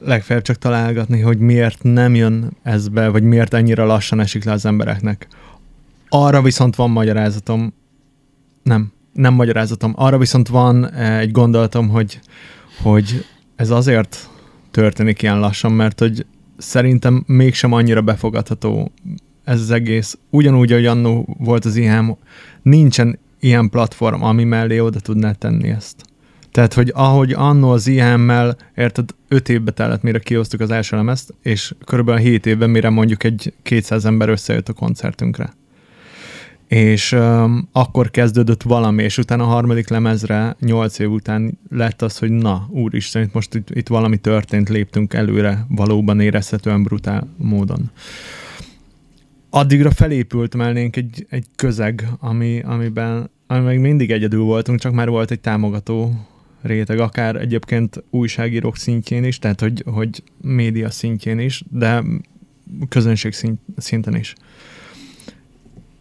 legfeljebb 0.00 0.44
csak 0.44 0.56
találgatni, 0.56 1.20
hogy 1.20 1.38
miért 1.38 1.82
nem 1.82 2.14
jön 2.14 2.50
ez 2.62 2.88
be, 2.88 3.08
vagy 3.08 3.22
miért 3.22 3.54
ennyire 3.54 3.84
lassan 3.84 4.20
esik 4.20 4.44
le 4.44 4.52
az 4.52 4.66
embereknek. 4.66 5.28
Arra 6.08 6.42
viszont 6.42 6.76
van 6.76 6.90
magyarázatom, 6.90 7.74
nem, 8.62 8.92
nem 9.12 9.34
magyarázatom, 9.34 9.92
arra 9.96 10.18
viszont 10.18 10.48
van 10.48 10.90
eh, 10.90 11.18
egy 11.18 11.30
gondolatom, 11.30 11.88
hogy, 11.88 12.20
hogy 12.82 13.24
ez 13.56 13.70
azért 13.70 14.28
történik 14.74 15.22
ilyen 15.22 15.38
lassan, 15.38 15.72
mert 15.72 15.98
hogy 15.98 16.26
szerintem 16.56 17.24
mégsem 17.26 17.72
annyira 17.72 18.02
befogadható 18.02 18.92
ez 19.44 19.60
az 19.60 19.70
egész. 19.70 20.18
Ugyanúgy, 20.30 20.72
ahogy 20.72 20.86
annó 20.86 21.36
volt 21.38 21.64
az 21.64 21.76
ilyen, 21.76 22.16
nincsen 22.62 23.18
ilyen 23.40 23.68
platform, 23.68 24.22
ami 24.22 24.44
mellé 24.44 24.78
oda 24.78 25.00
tudná 25.00 25.32
tenni 25.32 25.68
ezt. 25.68 26.04
Tehát, 26.50 26.74
hogy 26.74 26.92
ahogy 26.94 27.32
annó 27.32 27.70
az 27.70 27.86
IHM-mel, 27.86 28.56
érted, 28.76 29.10
5 29.28 29.48
évbe 29.48 29.70
tellett, 29.70 30.02
mire 30.02 30.18
kihoztuk 30.18 30.60
az 30.60 30.70
első 30.70 30.96
lemezt, 30.96 31.34
és 31.42 31.74
körülbelül 31.84 32.20
7 32.20 32.46
évben, 32.46 32.70
mire 32.70 32.88
mondjuk 32.88 33.24
egy 33.24 33.52
200 33.62 34.04
ember 34.04 34.28
összejött 34.28 34.68
a 34.68 34.72
koncertünkre. 34.72 35.52
És 36.74 37.12
um, 37.12 37.68
akkor 37.72 38.10
kezdődött 38.10 38.62
valami, 38.62 39.02
és 39.02 39.18
utána 39.18 39.42
a 39.42 39.46
harmadik 39.46 39.88
lemezre 39.88 40.56
8 40.60 40.98
év 40.98 41.10
után 41.10 41.58
lett 41.70 42.02
az, 42.02 42.18
hogy 42.18 42.30
na, 42.30 42.68
úristen, 42.70 43.22
itt 43.22 43.32
most 43.32 43.54
itt, 43.54 43.70
itt 43.70 43.88
valami 43.88 44.16
történt, 44.16 44.68
léptünk 44.68 45.14
előre 45.14 45.66
valóban 45.68 46.20
érezhetően 46.20 46.82
brutál 46.82 47.28
módon. 47.36 47.90
Addigra 49.50 49.90
felépült 49.90 50.56
mellénk 50.56 50.96
egy, 50.96 51.26
egy 51.28 51.46
közeg, 51.56 52.08
ami, 52.18 52.60
amiben 52.60 53.30
ami 53.46 53.64
meg 53.64 53.80
mindig 53.80 54.10
egyedül 54.10 54.42
voltunk, 54.42 54.78
csak 54.78 54.92
már 54.92 55.08
volt 55.08 55.30
egy 55.30 55.40
támogató 55.40 56.26
réteg, 56.62 56.98
akár 56.98 57.36
egyébként 57.36 58.04
újságírók 58.10 58.76
szintjén 58.76 59.24
is, 59.24 59.38
tehát 59.38 59.60
hogy, 59.60 59.82
hogy 59.86 60.22
média 60.40 60.90
szintjén 60.90 61.38
is, 61.38 61.64
de 61.70 62.02
közönség 62.88 63.32
szint, 63.32 63.60
szinten 63.76 64.16
is. 64.16 64.34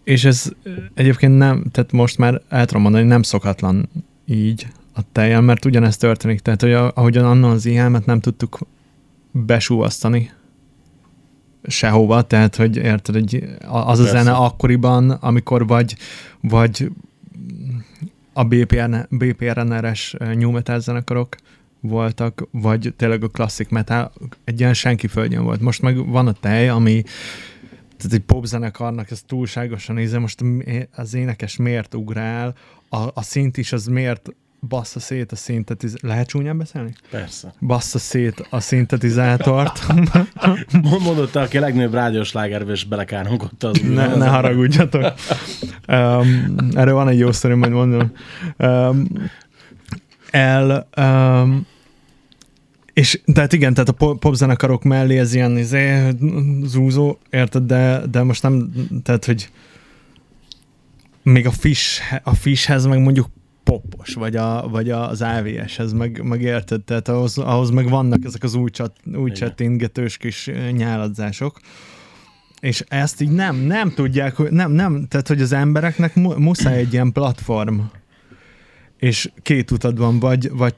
És 0.03 0.25
ez 0.25 0.51
egyébként 0.93 1.37
nem, 1.37 1.63
tehát 1.71 1.91
most 1.91 2.17
már 2.17 2.41
el 2.49 2.65
tudom 2.65 2.81
mondani, 2.81 3.05
nem 3.05 3.21
szokatlan 3.21 3.89
így 4.25 4.67
a 4.93 5.01
teljel, 5.11 5.41
mert 5.41 5.65
ugyanezt 5.65 5.99
történik. 5.99 6.39
Tehát, 6.39 6.61
hogy 6.61 6.73
ahogyan 6.73 7.25
annan 7.25 7.51
az 7.51 7.65
IHM-et 7.65 8.05
nem 8.05 8.19
tudtuk 8.19 8.59
besúvasztani 9.31 10.31
sehova, 11.67 12.21
tehát, 12.21 12.55
hogy 12.55 12.77
érted, 12.77 13.15
hogy 13.15 13.43
az 13.67 13.99
a 13.99 14.03
Persze. 14.03 14.17
zene 14.17 14.31
akkoriban, 14.31 15.09
amikor 15.09 15.67
vagy, 15.67 15.95
vagy 16.41 16.91
a 18.33 18.43
BPN, 18.43 18.95
BPRNR-es 19.09 20.15
new 20.35 20.51
metal 20.51 20.79
zenekarok 20.79 21.35
voltak, 21.79 22.47
vagy 22.51 22.93
tényleg 22.97 23.23
a 23.23 23.27
klasszik 23.27 23.69
metal, 23.69 24.11
egy 24.43 24.59
ilyen 24.59 24.73
senki 24.73 25.07
földjén 25.07 25.43
volt. 25.43 25.61
Most 25.61 25.81
meg 25.81 26.07
van 26.07 26.27
a 26.27 26.31
tej, 26.31 26.69
ami 26.69 27.03
tehát 28.03 28.17
egy 28.17 28.25
popzenekarnak 28.25 29.11
ez 29.11 29.21
túlságosan 29.27 29.95
nézze, 29.95 30.19
most 30.19 30.43
az 30.95 31.13
énekes 31.13 31.55
miért 31.55 31.93
ugrál, 31.93 32.55
a, 32.89 32.97
a 33.13 33.21
szint 33.21 33.57
is 33.57 33.71
az 33.71 33.85
miért 33.85 34.29
bassza 34.67 34.99
szét 34.99 35.31
a 35.31 35.35
szintetiz... 35.35 35.95
Lehet 36.01 36.27
csúnyán 36.27 36.57
beszélni? 36.57 36.93
Persze. 37.09 37.53
Bassza 37.59 37.99
szét 37.99 38.47
a 38.49 38.59
szintetizátort. 38.59 39.85
Mondod 40.81 41.29
te, 41.29 41.41
aki 41.41 41.57
a 41.57 41.59
legnagyobb 41.59 41.93
rádiós 41.93 42.31
lágerbe, 42.31 42.71
és 42.71 42.83
belekáromkodta 42.83 43.67
az 43.67 43.79
ne, 43.83 44.15
ne 44.15 44.27
haragudjatok. 44.27 45.13
Um, 45.87 46.55
erről 46.73 46.93
van 46.93 47.07
egy 47.07 47.19
jó 47.19 47.31
sztori, 47.31 47.53
majd 47.53 47.71
mondom. 47.71 48.11
Um, 48.57 49.07
el, 50.31 50.87
um, 50.97 51.65
és 52.93 53.21
tehát 53.33 53.53
igen, 53.53 53.73
tehát 53.73 53.89
a 53.89 53.93
po- 53.93 54.19
popzenekarok 54.19 54.83
mellé 54.83 55.17
ez 55.17 55.33
ilyen 55.33 55.57
izé, 55.57 56.09
zúzó, 56.63 57.17
érted, 57.29 57.63
de, 57.63 58.01
de 58.11 58.23
most 58.23 58.43
nem, 58.43 58.71
tehát 59.03 59.25
hogy 59.25 59.49
még 61.23 61.47
a, 61.47 61.51
fish, 61.51 62.01
a 62.23 62.33
fishhez 62.33 62.85
meg 62.85 62.99
mondjuk 62.99 63.27
popos, 63.63 64.13
vagy, 64.13 64.35
a, 64.35 64.67
vagy 64.69 64.89
az 64.89 65.21
AVS-hez, 65.21 65.93
meg, 65.93 66.23
meg 66.23 66.41
érted, 66.41 66.81
tehát 66.81 67.07
ahhoz, 67.07 67.37
ahhoz 67.37 67.69
meg 67.69 67.89
vannak 67.89 68.25
ezek 68.25 68.43
az 68.43 68.55
új, 68.55 68.69
csat, 68.69 68.95
új 69.13 69.31
csettingetős 69.31 70.17
kis 70.17 70.49
nyáladzások, 70.71 71.59
és 72.59 72.83
ezt 72.87 73.21
így 73.21 73.31
nem, 73.31 73.55
nem 73.55 73.89
tudják, 73.89 74.35
hogy 74.35 74.51
nem, 74.51 74.71
nem, 74.71 75.05
tehát 75.09 75.27
hogy 75.27 75.41
az 75.41 75.51
embereknek 75.51 76.15
mu- 76.15 76.37
muszáj 76.37 76.77
egy 76.77 76.93
ilyen 76.93 77.11
platform, 77.11 77.79
és 78.97 79.31
két 79.41 79.71
utad 79.71 79.97
van, 79.97 80.19
vagy, 80.19 80.49
vagy 80.51 80.75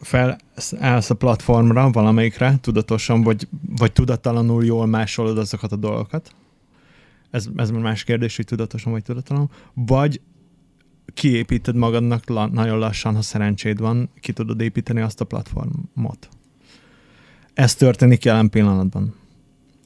felállsz 0.00 1.10
a 1.10 1.14
platformra 1.14 1.90
valamelyikre, 1.90 2.58
tudatosan, 2.60 3.22
vagy, 3.22 3.48
vagy 3.76 3.92
tudattalanul 3.92 4.64
jól 4.64 4.86
másolod 4.86 5.38
azokat 5.38 5.72
a 5.72 5.76
dolgokat. 5.76 6.30
Ez, 7.30 7.46
ez 7.56 7.70
már 7.70 7.82
más 7.82 8.04
kérdés, 8.04 8.36
hogy 8.36 8.44
tudatosan 8.44 8.92
vagy 8.92 9.02
tudattalanul. 9.02 9.48
Vagy 9.74 10.20
kiépíted 11.14 11.74
magadnak 11.74 12.28
la, 12.28 12.46
nagyon 12.46 12.78
lassan, 12.78 13.14
ha 13.14 13.22
szerencséd 13.22 13.80
van, 13.80 14.10
ki 14.20 14.32
tudod 14.32 14.60
építeni 14.60 15.00
azt 15.00 15.20
a 15.20 15.24
platformot. 15.24 16.28
Ez 17.54 17.74
történik 17.74 18.24
jelen 18.24 18.50
pillanatban. 18.50 19.14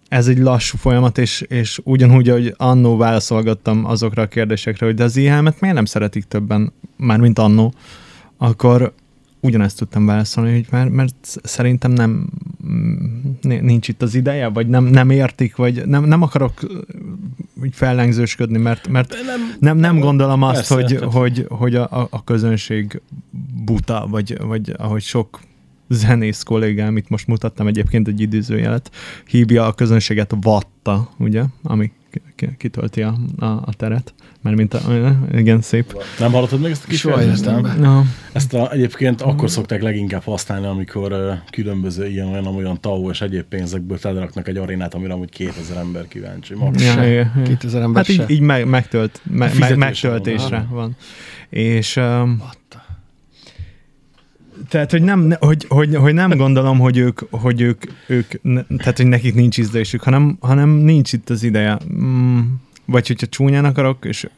Ez 0.08 0.28
egy 0.28 0.38
lassú 0.38 0.76
folyamat, 0.76 1.18
és, 1.18 1.40
és 1.40 1.80
ugyanúgy, 1.84 2.28
hogy 2.28 2.54
annó 2.56 2.96
válaszolgattam 2.96 3.84
azokra 3.84 4.22
a 4.22 4.26
kérdésekre, 4.26 4.86
hogy 4.86 4.94
de 4.94 5.04
az 5.04 5.16
IHM-et 5.16 5.60
miért 5.60 5.76
nem 5.76 5.84
szeretik 5.84 6.24
többen, 6.24 6.72
már 6.96 7.18
mint 7.18 7.38
annó, 7.38 7.74
akkor 8.36 8.94
ugyanezt 9.44 9.78
tudtam 9.78 10.06
válaszolni, 10.06 10.52
hogy 10.52 10.66
mert, 10.70 10.90
mert 10.90 11.14
szerintem 11.42 11.90
nem 11.90 12.26
mm, 12.66 13.04
nincs 13.40 13.88
itt 13.88 14.02
az 14.02 14.14
ideje, 14.14 14.48
vagy 14.48 14.68
nem, 14.68 14.84
nem 14.84 15.10
értik, 15.10 15.56
vagy 15.56 15.86
nem, 15.86 16.04
nem 16.04 16.22
akarok 16.22 16.62
ö, 16.62 16.78
úgy 17.62 17.74
fellengzősködni, 17.74 18.58
mert, 18.58 18.88
mert 18.88 19.14
Nem, 19.26 19.56
nem, 19.60 19.76
nem 19.76 19.98
gondolom 19.98 20.42
azt, 20.42 20.54
Persze, 20.54 20.74
hogy, 20.74 20.84
tehát- 20.84 21.12
hogy, 21.12 21.46
hogy 21.48 21.74
a, 21.74 22.08
a- 22.10 22.24
közönség 22.24 23.00
buta, 23.64 24.06
vagy, 24.10 24.38
vagy 24.42 24.74
ahogy 24.76 25.02
sok 25.02 25.40
zenész 25.88 26.42
kollégám, 26.42 26.96
itt 26.96 27.08
most 27.08 27.26
mutattam 27.26 27.66
egyébként 27.66 28.08
egy 28.08 28.20
idézőjelet, 28.20 28.90
hívja 29.26 29.66
a 29.66 29.72
közönséget 29.72 30.34
vatta, 30.40 31.10
ugye, 31.18 31.42
ami 31.62 31.92
kitölti 32.58 33.02
a, 33.02 33.14
a, 33.38 33.44
a 33.44 33.72
teret, 33.76 34.14
mert 34.40 34.56
mint 34.56 34.74
a, 34.74 34.80
igen, 35.34 35.60
szép. 35.60 36.04
nem 36.18 36.32
hallottad 36.32 36.60
meg 36.60 36.70
ezt 36.70 37.46
a 37.46 37.60
be. 37.60 37.74
No. 37.74 38.00
Ezt 38.32 38.54
a, 38.54 38.72
egyébként 38.72 39.20
akkor 39.20 39.50
szokták 39.50 39.82
leginkább 39.82 40.22
használni, 40.24 40.66
amikor 40.66 41.12
uh, 41.12 41.32
különböző 41.50 42.06
ilyen 42.06 42.28
olyan, 42.28 42.46
olyan 42.46 42.80
TAO 42.80 43.10
és 43.10 43.20
egyéb 43.20 43.44
pénzekből 43.44 43.98
teleraknak 43.98 44.48
egy 44.48 44.56
arénát, 44.56 44.94
amire 44.94 45.12
amúgy 45.12 45.30
2000 45.30 45.76
ember 45.76 46.08
kíváncsi. 46.08 46.54
Max. 46.54 46.82
Ja, 46.82 46.92
Se. 46.92 47.10
igen, 47.10 47.32
igen. 47.34 47.44
2000 47.44 47.82
ember 47.82 48.04
Hát 48.04 48.12
így, 48.12 48.20
se. 48.20 48.26
így 48.28 48.40
meg, 48.40 48.66
megtölt, 48.66 49.20
me, 49.24 49.50
meg, 49.58 49.76
megtöltésre 49.76 50.66
van, 50.70 50.76
van. 50.76 50.96
És 51.48 51.96
um. 51.96 52.42
Tehát, 54.68 54.90
hogy 54.90 55.02
nem, 55.02 55.20
ne- 55.20 55.38
hogy, 55.40 55.66
hogy, 55.68 55.94
hogy 55.96 56.14
nem 56.14 56.30
gondolom, 56.30 56.78
hogy 56.78 56.96
ők, 56.96 57.20
hogy 57.30 57.60
ők, 57.60 57.82
ők 58.06 58.32
tehát, 58.76 58.96
hogy 58.96 59.06
nekik 59.06 59.34
nincs 59.34 59.58
ízlésük, 59.58 60.02
hanem, 60.02 60.36
hanem 60.40 60.70
nincs 60.70 61.12
itt 61.12 61.30
az 61.30 61.42
ideje. 61.42 61.78
Mm, 61.94 62.40
vagy 62.84 63.06
hogyha 63.06 63.26
csúnyán 63.26 63.64
akarok, 63.64 64.04
és 64.04 64.28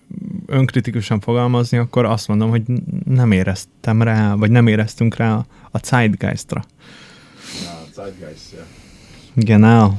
önkritikusan 0.46 1.20
fogalmazni, 1.20 1.78
akkor 1.78 2.04
azt 2.04 2.28
mondom, 2.28 2.50
hogy 2.50 2.62
nem 3.04 3.32
éreztem 3.32 4.02
rá, 4.02 4.34
vagy 4.34 4.50
nem 4.50 4.66
éreztünk 4.66 5.16
rá 5.16 5.34
a, 5.34 5.46
a 5.70 5.78
Zeitgeistra. 5.84 6.64
Genau. 9.34 9.90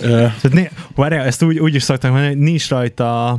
Ö, 0.00 0.08
Tehát 0.08 0.52
né, 0.52 0.70
várjál, 0.94 1.24
ezt 1.26 1.42
úgy, 1.42 1.58
úgy 1.58 1.74
is 1.74 1.82
szokták 1.82 2.10
mondani, 2.10 2.34
hogy 2.34 2.42
nincs 2.42 2.68
rajta 2.68 3.38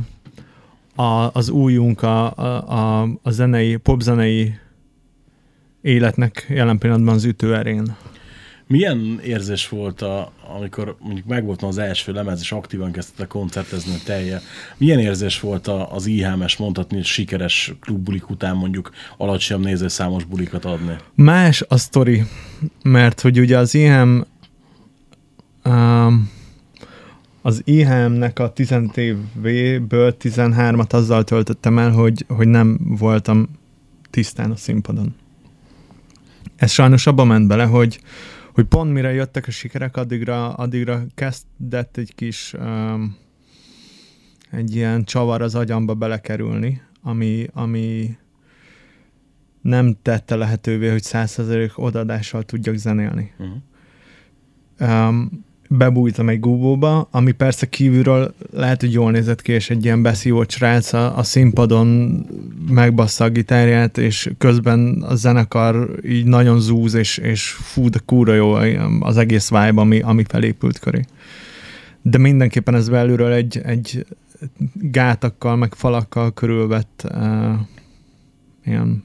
a, 0.94 1.02
a, 1.02 1.30
az 1.32 1.48
újunk 1.48 2.02
a, 2.02 2.36
a, 2.36 2.68
a, 2.68 3.08
a 3.22 3.30
zenei, 3.30 3.76
popzenei 3.76 4.54
életnek 5.80 6.46
jelen 6.48 6.78
pillanatban 6.78 7.14
az 7.14 7.24
ütőerén. 7.24 7.96
Milyen 8.66 9.20
érzés 9.24 9.68
volt, 9.68 10.02
a, 10.02 10.32
amikor 10.56 10.96
mondjuk 11.00 11.26
megvoltam 11.26 11.68
az 11.68 11.78
első 11.78 12.12
lemez, 12.12 12.40
és 12.40 12.52
aktívan 12.52 12.92
kezdte 12.92 13.26
koncertezni 13.26 13.94
a 13.94 13.98
telje? 14.04 14.40
Milyen 14.76 14.98
érzés 14.98 15.40
volt 15.40 15.66
a, 15.66 15.92
az 15.94 16.06
IHM-es 16.06 16.56
mondhatni, 16.56 17.02
sikeres 17.02 17.74
klubbulik 17.80 18.30
után 18.30 18.56
mondjuk 18.56 18.90
alacsonyabb 19.16 19.64
nézőszámos 19.64 20.24
bulikat 20.24 20.64
adni? 20.64 20.96
Más 21.14 21.64
a 21.68 21.76
sztori, 21.76 22.22
mert 22.82 23.20
hogy 23.20 23.38
ugye 23.38 23.58
az 23.58 23.74
IHM 23.74 24.20
um, 25.64 26.30
az 27.42 27.62
IHM-nek 27.64 28.38
a 28.38 28.52
10 28.52 28.74
évből 29.44 30.16
13-at 30.20 30.92
azzal 30.92 31.24
töltöttem 31.24 31.78
el, 31.78 31.90
hogy, 31.90 32.24
hogy 32.28 32.48
nem 32.48 32.78
voltam 32.80 33.48
tisztán 34.10 34.50
a 34.50 34.56
színpadon. 34.56 35.14
Ez 36.56 36.70
sajnos 36.70 37.06
abba 37.06 37.24
ment 37.24 37.46
bele, 37.46 37.64
hogy, 37.64 38.00
hogy 38.54 38.64
pont 38.64 38.92
mire 38.92 39.12
jöttek 39.12 39.46
a 39.46 39.50
sikerek, 39.50 39.96
addigra, 39.96 40.52
addigra 40.52 41.02
kezdett 41.14 41.96
egy 41.96 42.14
kis 42.14 42.54
um, 42.58 43.16
egy 44.50 44.74
ilyen 44.74 45.04
csavar 45.04 45.42
az 45.42 45.54
agyamba 45.54 45.94
belekerülni, 45.94 46.82
ami, 47.02 47.46
ami 47.52 48.16
nem 49.60 49.96
tette 50.02 50.36
lehetővé, 50.36 50.88
hogy 50.90 51.02
100% 51.04 51.74
odaadással 51.74 52.42
tudjak 52.42 52.74
zenélni. 52.74 53.32
Uh-huh. 53.38 55.08
Um, 55.08 55.44
bebújtam 55.76 56.28
egy 56.28 56.40
gubóba, 56.40 57.08
ami 57.10 57.32
persze 57.32 57.66
kívülről 57.66 58.34
lehet, 58.52 58.80
hogy 58.80 58.92
jól 58.92 59.10
nézett 59.10 59.42
ki, 59.42 59.52
és 59.52 59.70
egy 59.70 59.84
ilyen 59.84 60.02
beszívott 60.02 60.50
srác 60.50 60.92
a, 60.92 61.18
a 61.18 61.22
színpadon 61.22 62.20
megbassza 62.68 63.24
a 63.24 63.28
gitárját, 63.28 63.98
és 63.98 64.30
közben 64.38 65.02
a 65.08 65.14
zenekar 65.14 65.90
így 66.04 66.24
nagyon 66.24 66.60
zúz, 66.60 66.94
és, 66.94 67.18
és 67.18 67.48
fú, 67.50 67.88
de 67.88 67.98
kúra 68.04 68.34
jó 68.34 68.52
az 69.00 69.16
egész 69.16 69.48
vibe, 69.48 69.80
ami, 69.80 70.00
ami 70.00 70.24
felépült 70.28 70.78
köré. 70.78 71.04
De 72.02 72.18
mindenképpen 72.18 72.74
ez 72.74 72.88
belülről 72.88 73.32
egy, 73.32 73.60
egy 73.64 74.06
gátakkal, 74.74 75.56
meg 75.56 75.74
falakkal 75.74 76.32
körülvett 76.32 77.06
uh, 77.14 77.52
ilyen 78.64 79.04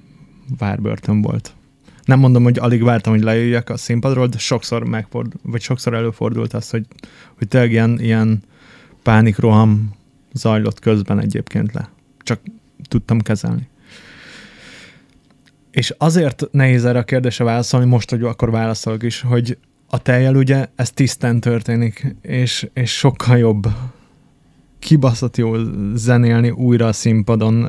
várbörtön 0.58 1.22
volt. 1.22 1.57
Nem 2.08 2.20
mondom, 2.20 2.44
hogy 2.44 2.60
alig 2.60 2.84
vártam, 2.84 3.14
hogy 3.14 3.22
lejöjjek 3.22 3.70
a 3.70 3.78
színpadról, 3.78 4.28
de 4.28 4.38
sokszor 4.38 4.84
megfordult, 4.84 5.42
vagy 5.44 5.62
sokszor 5.62 5.94
előfordult 5.94 6.54
az, 6.54 6.70
hogy, 6.70 6.86
hogy 7.38 7.48
tényleg 7.48 7.72
ilyen, 7.72 8.00
ilyen 8.00 8.44
pánikroham 9.04 9.92
zajlott 10.34 10.80
közben 10.80 11.20
egyébként 11.20 11.74
le. 11.74 11.90
Csak 12.20 12.40
tudtam 12.88 13.20
kezelni. 13.20 13.68
És 15.72 15.94
azért 15.98 16.48
nehéz 16.52 16.86
erre 16.86 17.00
a 17.00 17.04
kérdésre 17.04 17.44
válaszolni, 17.44 17.86
most, 17.86 18.10
hogy 18.10 18.24
akkor 18.24 18.52
válaszolok 18.52 19.04
is, 19.04 19.22
hogy 19.22 19.58
a 19.88 20.02
tejjel 20.02 20.36
ugye 20.36 20.68
ez 20.76 20.92
tisztán 20.92 21.40
történik, 21.40 22.16
és, 22.22 22.68
és 22.74 22.98
sokkal 22.98 23.38
jobb 23.38 23.68
kibaszott 24.80 25.38
jó 25.38 25.54
zenélni 25.94 26.50
újra 26.50 26.88
a 26.88 26.94
színpadon, 26.94 27.64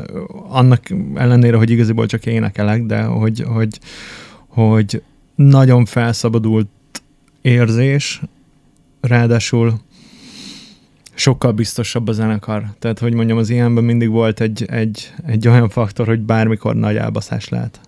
annak 0.49 0.83
ellenére, 1.15 1.57
hogy 1.57 1.71
igaziból 1.71 2.07
csak 2.07 2.27
énekelek, 2.27 2.83
de 2.83 3.03
hogy, 3.03 3.41
hogy, 3.41 3.79
hogy 4.67 5.03
nagyon 5.35 5.85
felszabadult 5.85 6.69
érzés, 7.41 8.23
ráadásul 9.01 9.81
sokkal 11.15 11.53
biztosabb 11.53 12.09
a 12.09 12.13
zenekar. 12.13 12.65
Tehát, 12.79 12.99
hogy 12.99 13.15
mondjam, 13.15 13.39
az 13.39 13.51
ilyenben 13.51 13.85
mindig 13.85 14.09
volt 14.09 14.41
egy, 14.41 14.65
egy, 14.65 15.13
egy 15.27 15.49
olyan 15.49 15.69
faktor, 15.69 16.07
hogy 16.07 16.21
bármikor 16.21 16.75
nagy 16.75 16.97
elbaszás 16.97 17.49
lehet. 17.49 17.81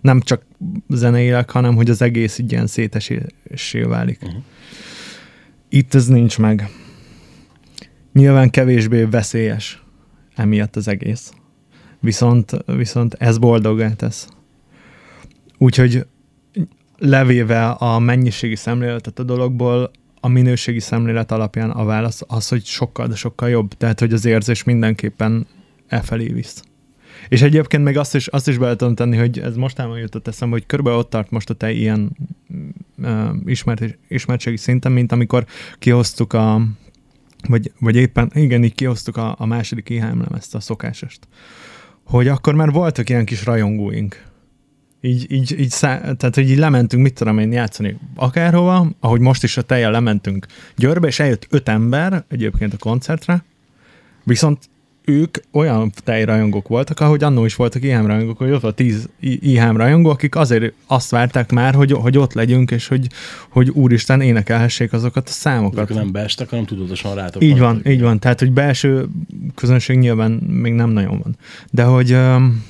Nem 0.00 0.20
csak 0.20 0.42
zeneileg, 0.88 1.50
hanem 1.50 1.74
hogy 1.74 1.90
az 1.90 2.02
egész 2.02 2.38
így 2.38 2.52
ilyen 2.52 2.66
szétesésé 2.66 3.80
válik. 3.82 4.18
Uh-huh. 4.22 4.42
Itt 5.68 5.94
ez 5.94 6.06
nincs 6.06 6.38
meg. 6.38 6.70
Nyilván 8.12 8.50
kevésbé 8.50 9.02
veszélyes 9.02 9.82
emiatt 10.34 10.76
az 10.76 10.88
egész. 10.88 11.32
Viszont, 12.00 12.52
viszont 12.66 13.14
ez 13.14 13.38
boldogá 13.38 13.92
tesz. 13.92 14.28
Úgyhogy 15.58 16.06
levéve 16.98 17.68
a 17.68 17.98
mennyiségi 17.98 18.56
szemléletet 18.56 19.18
a 19.18 19.22
dologból, 19.22 19.90
a 20.20 20.28
minőségi 20.28 20.80
szemlélet 20.80 21.32
alapján 21.32 21.70
a 21.70 21.84
válasz 21.84 22.22
az, 22.26 22.48
hogy 22.48 22.64
sokkal, 22.64 23.06
de 23.06 23.14
sokkal 23.14 23.48
jobb. 23.48 23.72
Tehát, 23.74 24.00
hogy 24.00 24.12
az 24.12 24.24
érzés 24.24 24.64
mindenképpen 24.64 25.46
e 25.86 26.00
felé 26.00 26.26
visz. 26.26 26.62
És 27.28 27.42
egyébként 27.42 27.84
még 27.84 27.98
azt 27.98 28.14
is, 28.14 28.26
azt 28.26 28.48
is 28.48 28.58
bele 28.58 28.76
tudom 28.76 28.94
tenni, 28.94 29.16
hogy 29.16 29.38
ez 29.38 29.56
mostában 29.56 29.98
jutott 29.98 30.28
eszembe, 30.28 30.54
hogy 30.54 30.66
körülbelül 30.66 30.98
ott 30.98 31.10
tart 31.10 31.30
most 31.30 31.50
a 31.50 31.54
te 31.54 31.72
ilyen 31.72 32.16
uh, 32.98 33.28
ismert, 33.44 33.98
ismertségi 34.08 34.56
szinten, 34.56 34.92
mint 34.92 35.12
amikor 35.12 35.46
kihoztuk 35.78 36.32
a, 36.32 36.62
vagy, 37.48 37.72
vagy 37.80 37.96
éppen, 37.96 38.30
igen, 38.34 38.64
így 38.64 38.74
kihoztuk 38.74 39.16
a, 39.16 39.34
a 39.38 39.46
második 39.46 39.88
IHM 39.88 40.20
ezt 40.34 40.54
a 40.54 40.60
szokásost. 40.60 41.28
Hogy 42.04 42.28
akkor 42.28 42.54
már 42.54 42.70
voltak 42.70 43.08
ilyen 43.08 43.24
kis 43.24 43.44
rajongóink. 43.44 44.24
Így, 45.06 45.32
így, 45.32 45.60
így 45.60 45.70
szá, 45.70 45.98
tehát, 45.98 46.34
hogy 46.34 46.50
így 46.50 46.58
lementünk, 46.58 47.02
mit 47.02 47.14
tudom 47.14 47.38
én, 47.38 47.52
játszani 47.52 47.98
akárhova, 48.14 48.90
ahogy 49.00 49.20
most 49.20 49.42
is 49.42 49.56
a 49.56 49.62
teljel 49.62 49.90
lementünk 49.90 50.46
Győrbe, 50.76 51.06
és 51.06 51.18
eljött 51.18 51.46
öt 51.50 51.68
ember 51.68 52.24
egyébként 52.28 52.72
a 52.72 52.76
koncertre, 52.76 53.44
viszont 54.24 54.68
ők 55.04 55.36
olyan 55.52 55.92
tejrajongók 56.04 56.68
voltak, 56.68 57.00
ahogy 57.00 57.24
annó 57.24 57.44
is 57.44 57.54
voltak 57.54 57.82
IHM 57.82 58.06
rajongók, 58.06 58.38
hogy 58.38 58.50
ott 58.50 58.60
volt 58.60 58.74
tíz 58.74 59.08
IHM 59.20 59.76
rajongó, 59.76 60.10
akik 60.10 60.36
azért 60.36 60.72
azt 60.86 61.10
várták 61.10 61.52
már, 61.52 61.74
hogy, 61.74 61.92
hogy 61.92 62.18
ott 62.18 62.32
legyünk, 62.32 62.70
és 62.70 62.88
hogy, 62.88 63.06
hogy 63.48 63.68
úristen 63.68 64.20
énekelhessék 64.20 64.92
azokat 64.92 65.28
a 65.28 65.32
számokat. 65.32 65.90
Azok 65.90 66.02
nem 66.02 66.12
beestek, 66.12 66.48
hanem 66.50 66.64
tudatosan 66.64 67.14
rátok. 67.14 67.42
Így 67.42 67.58
van, 67.58 67.82
így 67.86 68.00
van. 68.00 68.18
Tehát, 68.18 68.38
hogy 68.38 68.52
belső 68.52 69.08
közönség 69.54 69.98
nyilván 69.98 70.30
még 70.32 70.72
nem 70.72 70.90
nagyon 70.90 71.20
van. 71.22 71.36
De 71.70 71.82
hogy... 71.82 72.12
Um, 72.12 72.64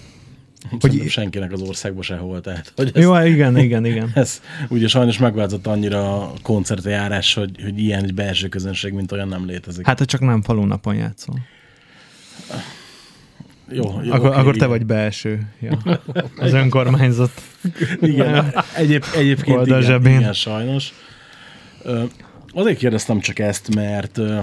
Szerintem 0.69 0.91
hogy- 1.01 1.11
senkinek 1.11 1.53
az 1.53 1.61
országban 1.63 2.03
sehol. 2.03 2.41
Tehát, 2.41 2.73
hogy 2.77 2.91
ez, 2.95 3.03
jó, 3.03 3.19
igen, 3.19 3.59
igen, 3.59 3.85
igen. 3.85 4.11
ez 4.15 4.41
ugye 4.69 4.89
sajnos 4.89 5.19
megváltozott 5.19 5.67
annyira 5.67 6.23
a 6.23 6.33
koncertjárás, 6.43 7.35
hogy, 7.35 7.51
hogy 7.63 7.79
ilyen 7.79 8.05
egy 8.05 8.15
belső 8.15 8.49
közönség, 8.49 8.93
mint 8.93 9.13
olyan 9.13 9.29
nem 9.29 9.47
létezik. 9.47 9.87
Hát, 9.87 9.99
ha 9.99 10.05
csak 10.05 10.21
nem 10.21 10.43
falunapon 10.43 10.95
játszol. 10.95 11.39
jó, 13.71 14.01
jó, 14.05 14.13
Akkor, 14.13 14.29
oké, 14.29 14.39
akkor 14.39 14.51
te 14.51 14.57
igen. 14.57 14.69
vagy 14.69 14.87
belső. 14.87 15.47
Ja. 15.61 15.79
Az 16.37 16.53
önkormányzat. 16.53 17.43
Igen, 18.01 18.55
egyéb, 18.77 19.05
egyébként 19.17 19.67
igen, 19.67 19.83
zsebén. 19.83 20.19
igen, 20.19 20.33
sajnos. 20.33 20.93
Ö, 21.83 22.03
azért 22.53 22.79
kérdeztem 22.79 23.21
csak 23.21 23.39
ezt, 23.39 23.75
mert 23.75 24.19
ö, 24.19 24.41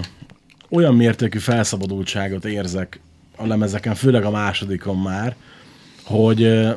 olyan 0.69 0.95
mértékű 0.95 1.37
felszabadultságot 1.37 2.45
érzek 2.45 2.99
a 3.35 3.45
lemezeken, 3.47 3.95
főleg 3.95 4.23
a 4.23 4.29
másodikon 4.31 4.97
már, 4.97 5.35
hogy 6.03 6.67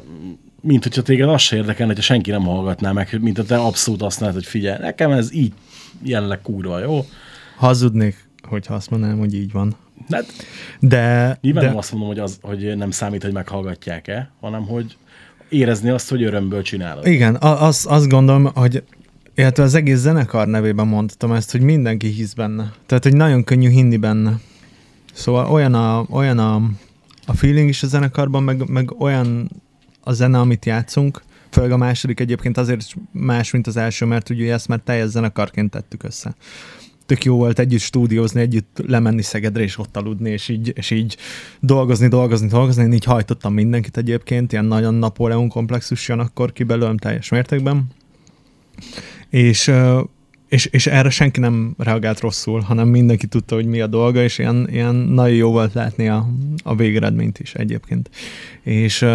mint 0.61 0.83
hogyha 0.83 1.03
téged 1.03 1.29
az 1.29 1.41
se 1.41 1.57
érdekelne, 1.57 1.87
hogyha 1.93 2.03
senki 2.03 2.31
nem 2.31 2.43
hallgatná 2.45 2.93
meg, 2.93 3.19
mint 3.21 3.37
hogyha 3.37 3.57
te 3.57 3.63
abszolút 3.63 4.03
azt 4.03 4.21
hogy 4.21 4.47
figyelj, 4.47 4.79
nekem 4.81 5.11
ez 5.11 5.35
így 5.35 5.53
jelenleg 6.03 6.41
kurva 6.43 6.79
jó. 6.79 7.05
Hazudnék, 7.57 8.29
hogyha 8.49 8.75
azt 8.75 8.91
mondanám, 8.91 9.19
hogy 9.19 9.35
így 9.35 9.53
van. 9.53 9.77
Hát, 10.11 10.25
De, 10.81 11.39
nyilván 11.41 11.63
de 11.63 11.69
nem 11.69 11.79
azt 11.79 11.91
mondom, 11.93 12.09
hogy, 12.09 12.19
az, 12.19 12.39
hogy 12.43 12.77
nem 12.77 12.91
számít, 12.91 13.23
hogy 13.23 13.33
meghallgatják-e, 13.33 14.31
hanem 14.41 14.67
hogy 14.67 14.97
érezni 15.49 15.89
azt, 15.91 16.09
hogy 16.09 16.23
örömből 16.23 16.63
csinálod. 16.63 17.07
igen, 17.07 17.35
a- 17.35 17.63
az, 17.63 17.87
azt 17.89 18.09
gondolom, 18.09 18.45
hogy 18.55 18.83
illetve 19.35 19.63
az 19.63 19.75
egész 19.75 19.99
zenekar 19.99 20.47
nevében 20.47 20.87
mondtam 20.87 21.33
ezt, 21.33 21.51
hogy 21.53 21.61
mindenki 21.61 22.07
hisz 22.07 22.33
benne. 22.33 22.73
Tehát, 22.87 23.03
hogy 23.05 23.17
nagyon 23.17 23.45
könnyű 23.45 23.69
hinni 23.69 23.97
benne. 23.97 24.33
Szóval 25.13 25.47
olyan 25.51 25.75
a, 25.75 26.07
olyan 26.11 26.39
a, 26.39 26.63
a 27.27 27.33
feeling 27.35 27.69
is 27.69 27.83
a 27.83 27.87
zenekarban, 27.87 28.43
meg, 28.43 28.69
meg 28.69 29.01
olyan 29.01 29.51
a 30.01 30.13
zene, 30.13 30.39
amit 30.39 30.65
játszunk, 30.65 31.23
főleg 31.51 31.71
a 31.71 31.77
második 31.77 32.21
egyébként 32.21 32.59
azért 32.59 32.95
más, 33.13 33.51
mint 33.51 33.67
az 33.67 33.77
első, 33.77 34.05
mert 34.05 34.31
ugye 34.31 34.53
ezt 34.53 34.69
már 34.69 34.81
teljes 34.85 35.09
zenekarként 35.09 35.71
tettük 35.71 36.03
össze. 36.03 36.35
Tök 37.07 37.25
jó 37.25 37.37
volt 37.37 37.59
együtt 37.59 37.81
stúdiózni, 37.81 38.41
együtt 38.41 38.83
lemenni 38.87 39.23
Szegedre 39.23 39.63
és 39.63 39.79
ott 39.79 39.97
aludni, 39.97 40.31
és 40.31 40.49
így, 40.49 40.73
és 40.75 40.91
így 40.91 41.17
dolgozni, 41.61 42.09
dolgozni, 42.09 42.49
dolgozni. 42.49 42.83
Én 42.83 42.93
így 42.93 43.05
hajtottam 43.05 43.53
mindenkit 43.55 43.97
egyébként, 43.97 44.53
ilyen 44.53 44.65
nagyon 44.65 44.95
Napóleon 44.95 45.49
komplexus 45.49 46.09
jön 46.09 46.19
akkor 46.19 46.53
ki 46.53 46.63
belőlem 46.63 46.97
teljes 46.97 47.29
mértékben. 47.29 47.87
És, 49.31 49.73
és, 50.49 50.67
és 50.67 50.87
erre 50.87 51.11
senki 51.11 51.41
nem 51.41 51.75
reagált 51.79 52.21
rosszul, 52.21 52.61
hanem 52.61 52.89
mindenki 52.89 53.27
tudta, 53.27 53.55
hogy 53.55 53.67
mi 53.67 53.81
a 53.81 53.87
dolga, 53.87 54.23
és 54.23 54.39
ilyen, 54.39 54.69
ilyen 54.71 54.95
nagyon 54.95 55.37
jó 55.37 55.51
volt 55.51 55.73
látni 55.73 56.09
a, 56.09 56.29
a 56.63 56.75
végeredményt 56.75 57.39
is 57.39 57.55
egyébként. 57.55 58.11
És, 58.63 59.07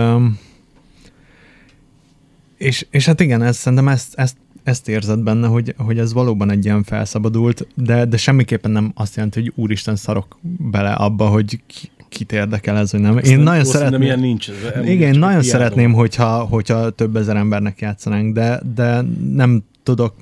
és, 2.58 2.86
és 2.90 3.06
hát 3.06 3.20
igen, 3.20 3.42
ez, 3.42 3.58
szerintem 3.58 3.88
ezt, 3.88 4.14
ezt, 4.16 4.36
ezt 4.64 4.90
érzed 4.90 5.20
benne, 5.20 5.48
hogy, 5.48 5.74
hogy 5.78 6.00
ez 6.00 6.14
valóban 6.14 6.52
egy 6.52 6.66
ilyen 6.66 6.84
felszabadult, 6.84 7.68
de, 7.76 8.06
de 8.06 8.18
semmiképpen 8.18 8.72
nem 8.72 8.92
azt 8.96 9.16
jelenti, 9.16 9.40
hogy 9.42 9.52
úristen 9.56 9.96
szarok 9.96 10.40
bele 10.58 10.92
abba, 10.92 11.28
hogy 11.28 11.60
ki, 11.68 11.90
kit 12.10 12.32
érdekel 12.32 12.78
ez, 12.78 12.92
vagy 12.92 13.02
nem. 13.02 13.18
Én 13.18 13.24
Szerintem- 13.24 13.44
nagyon 13.46 13.66
szeretném... 13.66 14.02
ilyen 14.02 14.20
nincs. 14.20 14.50
Ez, 14.50 14.88
Igen, 14.88 15.14
én 15.14 15.20
nagyon 15.20 15.42
ilyen 15.42 15.52
szeretném, 15.52 15.94
hogyha, 15.94 16.40
hogyha 16.40 16.90
több 16.90 17.16
ezer 17.16 17.36
embernek 17.36 17.80
játszanánk, 17.80 18.34
de, 18.34 18.62
de 18.76 19.02
nem 19.34 19.64
tudok, 19.84 20.16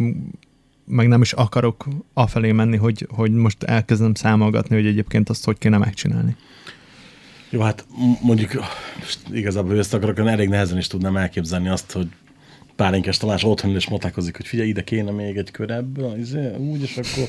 meg 0.89 1.07
nem 1.07 1.21
is 1.21 1.33
akarok 1.33 1.85
afelé 2.13 2.51
menni, 2.51 2.77
hogy, 2.77 3.07
hogy 3.09 3.31
most 3.31 3.63
elkezdem 3.63 4.13
számolgatni, 4.13 4.75
hogy 4.75 4.85
egyébként 4.85 5.29
azt 5.29 5.45
hogy 5.45 5.57
kéne 5.57 5.77
megcsinálni. 5.77 6.35
Jó, 7.49 7.61
hát 7.61 7.85
mondjuk 8.21 8.51
igazából, 9.31 9.77
ezt 9.77 9.93
akarok, 9.93 10.17
elég 10.17 10.49
nehezen 10.49 10.77
is 10.77 10.87
tudnám 10.87 11.17
elképzelni 11.17 11.69
azt, 11.69 11.91
hogy 11.91 12.07
Pálinkás 12.75 13.17
Tamás 13.17 13.43
otthon 13.43 13.75
is 13.75 13.89
motákozik, 13.89 14.35
hogy 14.35 14.47
figyelj, 14.47 14.69
ide 14.69 14.83
kéne 14.83 15.11
még 15.11 15.37
egy 15.37 15.51
kör 15.51 15.71
ebből, 15.71 16.17
izé, 16.17 16.55
úgy, 16.55 16.81
és 16.81 16.97
akkor 16.97 17.27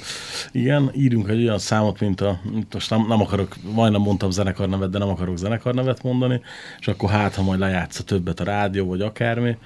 igen, 0.53 0.91
írunk 0.95 1.29
egy 1.29 1.43
olyan 1.43 1.59
számot, 1.59 2.01
mint 2.01 2.21
a, 2.21 2.41
most 2.73 2.91
nem, 2.91 3.07
nem 3.09 3.21
akarok, 3.21 3.57
majdnem 3.75 4.01
mondtam 4.01 4.31
zenekarnevet, 4.31 4.91
de 4.91 4.99
nem 4.99 5.09
akarok 5.09 5.37
zenekarnevet 5.37 6.03
mondani, 6.03 6.41
és 6.81 6.89
akkor 6.89 7.11
hát, 7.11 7.35
ha 7.35 7.43
majd 7.43 7.59
lejátsza 7.59 8.03
többet 8.03 8.41
a 8.41 8.45
rádió, 8.45 8.87
vagy 8.87 9.01
akármi. 9.01 9.57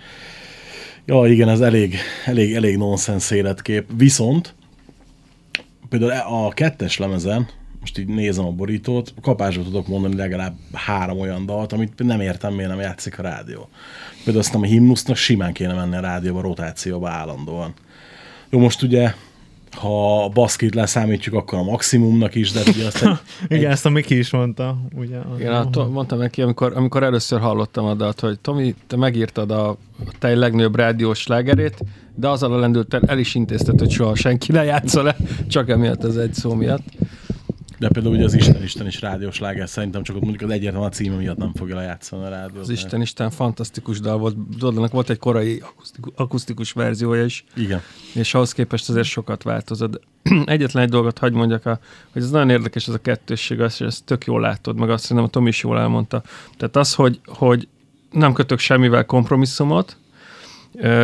Ja, 1.06 1.26
igen, 1.26 1.48
ez 1.48 1.60
elég, 1.60 1.96
elég, 2.24 2.54
elég 2.54 2.76
nonsens 2.76 3.30
életkép. 3.30 3.86
Viszont 3.96 4.54
például 5.88 6.44
a 6.46 6.48
kettes 6.50 6.98
lemezen, 6.98 7.48
most 7.80 7.98
így 7.98 8.06
nézem 8.06 8.44
a 8.44 8.50
borítót, 8.50 9.14
kapásba 9.20 9.62
tudok 9.62 9.88
mondani 9.88 10.16
legalább 10.16 10.56
három 10.72 11.18
olyan 11.18 11.46
dalt, 11.46 11.72
amit 11.72 12.04
nem 12.04 12.20
értem, 12.20 12.54
miért 12.54 12.70
nem 12.70 12.80
játszik 12.80 13.18
a 13.18 13.22
rádió. 13.22 13.68
Például 14.16 14.38
azt 14.38 14.54
a 14.54 14.62
himnusznak 14.62 15.16
simán 15.16 15.52
kéne 15.52 15.72
menni 15.74 15.96
a 15.96 16.00
rádióba, 16.00 16.40
rotációba 16.40 17.08
állandóan. 17.08 17.74
Jó, 18.50 18.58
most 18.58 18.82
ugye, 18.82 19.14
ha 19.74 20.24
a 20.24 20.28
baszkit 20.28 20.74
leszámítjuk, 20.74 21.34
akkor 21.34 21.58
a 21.58 21.62
maximumnak 21.62 22.34
is, 22.34 22.52
de 22.52 22.60
ugye 22.66 22.86
azt 22.86 23.02
egy, 23.02 23.10
Igen, 23.58 23.70
ezt 23.70 23.86
a 23.86 23.90
Miki 23.90 24.18
is 24.18 24.30
mondta. 24.30 24.76
Ugye, 24.96 25.18
Igen, 25.38 25.52
hát 25.52 25.90
mondtam 25.90 26.18
neki, 26.18 26.42
amikor, 26.42 26.72
amikor 26.76 27.02
először 27.02 27.40
hallottam 27.40 27.84
a 27.84 27.94
dalt, 27.94 28.20
hogy 28.20 28.38
Tomi, 28.38 28.74
te 28.86 28.96
megírtad 28.96 29.50
a, 29.50 29.68
a 29.68 29.76
te 30.18 30.34
legnagyobb 30.34 30.76
rádiós 30.76 31.18
slágerét, 31.18 31.84
de 32.14 32.28
azzal 32.28 32.52
a 32.52 32.58
lendültel 32.58 33.00
el 33.06 33.18
is 33.18 33.34
intézted, 33.34 33.78
hogy 33.78 33.90
soha 33.90 34.14
senki 34.14 34.52
ne 34.52 34.64
játsza 34.64 35.02
le, 35.02 35.16
csak 35.48 35.68
emiatt 35.68 36.04
az 36.04 36.16
egy 36.16 36.34
szó 36.34 36.54
miatt. 36.54 36.84
De 37.78 37.88
például 37.88 38.14
ugye 38.14 38.24
az 38.24 38.34
Isten 38.34 38.62
Isten 38.62 38.86
is 38.86 39.00
rádiós 39.00 39.38
láger, 39.38 39.68
szerintem 39.68 40.02
csak 40.02 40.16
ott 40.16 40.22
mondjuk 40.22 40.50
az 40.50 40.56
egyetlen 40.56 40.82
a 40.82 40.88
címe 40.88 41.16
miatt 41.16 41.36
nem 41.36 41.52
fogja 41.54 41.74
lejátszani 41.74 42.24
a 42.24 42.28
rádiót. 42.28 42.62
Az 42.62 42.68
Isten 42.68 43.00
Isten 43.00 43.30
fantasztikus 43.30 44.00
dal 44.00 44.18
volt. 44.18 44.56
Dodlának 44.58 44.92
volt 44.92 45.10
egy 45.10 45.18
korai 45.18 45.62
akusztikus, 45.62 46.12
akusztikus 46.16 46.72
verziója 46.72 47.24
is, 47.24 47.44
Igen. 47.56 47.80
és 48.14 48.34
ahhoz 48.34 48.52
képest 48.52 48.88
azért 48.88 49.06
sokat 49.06 49.42
változott. 49.42 50.00
Egyetlen 50.44 50.82
egy 50.82 50.90
dolgot 50.90 51.18
hagy 51.18 51.32
mondjak, 51.32 51.66
a, 51.66 51.78
hogy 52.12 52.22
ez 52.22 52.30
nagyon 52.30 52.50
érdekes 52.50 52.88
ez 52.88 52.94
a 52.94 53.00
kettősség, 53.00 53.60
azt, 53.60 53.80
és 53.80 53.86
ezt 53.86 54.04
tök 54.04 54.24
jól 54.24 54.40
látod, 54.40 54.78
meg 54.78 54.90
azt 54.90 55.02
szerintem 55.02 55.26
a 55.26 55.30
Tomi 55.30 55.48
is 55.48 55.62
jól 55.62 55.78
elmondta. 55.78 56.22
Tehát 56.56 56.76
az, 56.76 56.94
hogy, 56.94 57.20
hogy 57.26 57.68
nem 58.10 58.32
kötök 58.32 58.58
semmivel 58.58 59.04
kompromisszumot, 59.04 59.96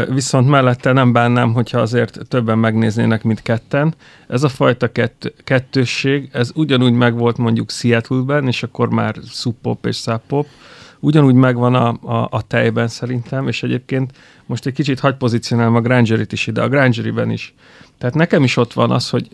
viszont 0.08 0.48
mellette 0.48 0.92
nem 0.92 1.12
bánnám, 1.12 1.52
hogyha 1.52 1.78
azért 1.80 2.18
többen 2.28 2.58
megnéznének, 2.58 3.22
mint 3.22 3.42
ketten. 3.42 3.94
Ez 4.28 4.42
a 4.42 4.48
fajta 4.48 4.92
kett, 4.92 5.32
kettősség, 5.44 6.28
ez 6.32 6.50
ugyanúgy 6.54 6.92
megvolt 6.92 7.36
mondjuk 7.36 7.70
Seattle-ben, 7.70 8.46
és 8.46 8.62
akkor 8.62 8.88
már 8.88 9.14
szuppop 9.30 9.86
és 9.86 9.96
száppop, 9.96 10.46
ugyanúgy 11.00 11.34
megvan 11.34 11.74
a, 11.74 11.88
a, 11.88 12.28
a 12.30 12.42
tejben 12.46 12.88
szerintem, 12.88 13.48
és 13.48 13.62
egyébként 13.62 14.12
most 14.46 14.66
egy 14.66 14.72
kicsit 14.72 15.00
hagy 15.00 15.16
pozícionálom 15.16 15.74
a 15.74 15.80
Grangerit 15.80 16.32
is 16.32 16.46
ide, 16.46 16.62
a 16.62 16.68
Grangeriben 16.68 17.30
is. 17.30 17.54
Tehát 17.98 18.14
nekem 18.14 18.42
is 18.42 18.56
ott 18.56 18.72
van 18.72 18.90
az, 18.90 19.10
hogy 19.10 19.28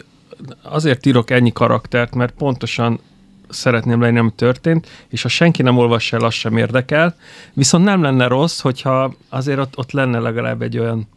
azért 0.62 1.06
írok 1.06 1.30
ennyi 1.30 1.52
karaktert, 1.52 2.14
mert 2.14 2.34
pontosan 2.34 3.00
szeretném 3.48 4.00
leírni, 4.00 4.18
ami 4.18 4.32
történt, 4.36 4.88
és 5.08 5.22
ha 5.22 5.28
senki 5.28 5.62
nem 5.62 5.78
olvassa 5.78 6.16
el, 6.16 6.24
az 6.24 6.34
sem 6.34 6.56
érdekel. 6.56 7.16
Viszont 7.52 7.84
nem 7.84 8.02
lenne 8.02 8.26
rossz, 8.26 8.60
hogyha 8.60 9.14
azért 9.28 9.58
ott, 9.58 9.78
ott 9.78 9.92
lenne 9.92 10.18
legalább 10.18 10.62
egy 10.62 10.78
olyan 10.78 11.08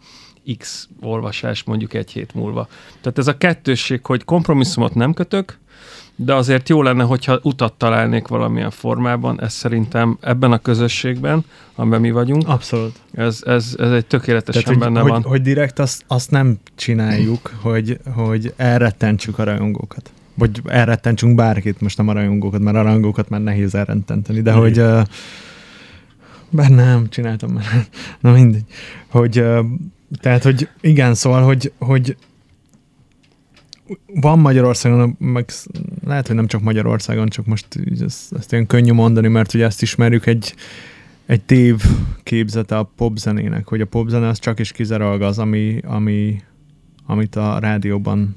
X 0.57 0.87
olvasás 1.01 1.63
mondjuk 1.63 1.93
egy 1.93 2.11
hét 2.11 2.33
múlva. 2.33 2.67
Tehát 3.01 3.17
ez 3.17 3.27
a 3.27 3.37
kettősség, 3.37 4.05
hogy 4.05 4.23
kompromisszumot 4.23 4.95
nem 4.95 5.13
kötök, 5.13 5.57
de 6.15 6.33
azért 6.35 6.69
jó 6.69 6.81
lenne, 6.81 7.03
hogyha 7.03 7.39
utat 7.41 7.73
találnék 7.73 8.27
valamilyen 8.27 8.71
formában, 8.71 9.41
ez 9.41 9.53
szerintem 9.53 10.17
ebben 10.21 10.51
a 10.51 10.57
közösségben, 10.57 11.45
amiben 11.75 12.01
mi 12.01 12.11
vagyunk, 12.11 12.47
Abszolút. 12.47 12.95
ez, 13.11 13.41
ez, 13.45 13.75
ez 13.77 13.91
egy 13.91 14.05
tökéletesen 14.05 14.63
Tehát, 14.63 14.77
hogy, 14.77 14.87
benne 14.87 15.01
hogy, 15.01 15.11
van. 15.11 15.23
hogy 15.23 15.41
direkt 15.41 15.79
azt, 15.79 16.03
azt 16.07 16.31
nem 16.31 16.57
csináljuk, 16.75 17.53
hogy, 17.61 17.97
hogy 18.15 18.53
elrettentsük 18.57 19.39
a 19.39 19.43
rajongókat. 19.43 20.11
Vagy 20.39 20.61
elrettentsünk 20.65 21.35
bárkit, 21.35 21.81
most 21.81 21.97
nem 21.97 22.07
a 22.07 22.13
rajongókat, 22.13 22.61
mert 22.61 22.77
a 22.77 22.81
rajongókat 22.81 23.29
már 23.29 23.41
nehéz 23.41 23.75
elrettenteni, 23.75 24.41
de 24.41 24.51
hogy 24.51 24.79
uh, 24.79 25.01
bár 26.49 26.69
nem, 26.69 27.09
csináltam 27.09 27.51
már, 27.51 27.65
na 28.21 28.31
mindegy. 28.31 28.63
Hogy, 29.07 29.39
uh, 29.39 29.65
tehát, 30.21 30.43
hogy 30.43 30.69
igen, 30.81 31.13
szóval, 31.13 31.43
hogy, 31.43 31.71
hogy 31.77 32.17
van 34.13 34.39
Magyarországon, 34.39 35.15
meg 35.19 35.49
lehet, 36.05 36.27
hogy 36.27 36.35
nem 36.35 36.47
csak 36.47 36.61
Magyarországon, 36.61 37.27
csak 37.27 37.45
most 37.45 37.67
ezt, 37.99 38.33
ezt 38.33 38.51
ilyen 38.51 38.67
könnyű 38.67 38.91
mondani, 38.91 39.27
mert 39.27 39.53
ugye 39.53 39.65
ezt 39.65 39.81
ismerjük 39.81 40.25
egy, 40.25 40.55
egy 41.25 41.41
tév 41.41 41.83
képzete 42.23 42.77
a 42.77 42.91
popzenének, 42.95 43.67
hogy 43.67 43.81
a 43.81 43.85
popzene 43.85 44.27
az 44.27 44.39
csak 44.39 44.59
is 44.59 44.71
kizárólag 44.71 45.21
az, 45.21 45.39
ami, 45.39 45.79
ami, 45.85 46.41
amit 47.05 47.35
a 47.35 47.59
rádióban 47.59 48.35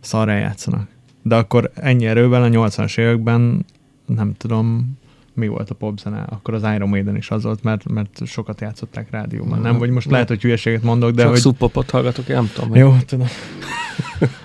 szarra 0.00 0.32
játszanak. 0.32 0.88
De 1.22 1.34
akkor 1.36 1.70
ennyi 1.74 2.06
erővel 2.06 2.42
a 2.42 2.48
80-as 2.48 2.98
években 2.98 3.64
nem 4.06 4.34
tudom, 4.36 4.98
mi 5.34 5.48
volt 5.48 5.70
a 5.70 5.74
popzene, 5.74 6.22
akkor 6.28 6.54
az 6.54 6.62
Iron 6.74 6.88
Maiden 6.88 7.16
is 7.16 7.30
az 7.30 7.42
volt, 7.42 7.62
mert, 7.62 7.88
mert 7.88 8.26
sokat 8.26 8.60
játszották 8.60 9.10
rádióban, 9.10 9.60
nem? 9.60 9.78
Vagy 9.78 9.90
most 9.90 10.10
lehet, 10.10 10.28
hogy 10.28 10.42
hülyeséget 10.42 10.82
mondok, 10.82 11.10
de 11.10 11.22
Csak 11.22 11.30
hogy... 11.30 11.40
szubpopot 11.40 11.90
hallgatok, 11.90 12.28
én 12.28 12.34
nem 12.36 12.50
tudom. 12.54 12.68
hogy- 12.68 12.78
Jó, 12.78 12.96
tudom. 13.06 13.26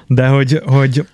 De 0.08 0.28
hogy, 0.28 0.62
hogy 0.66 1.06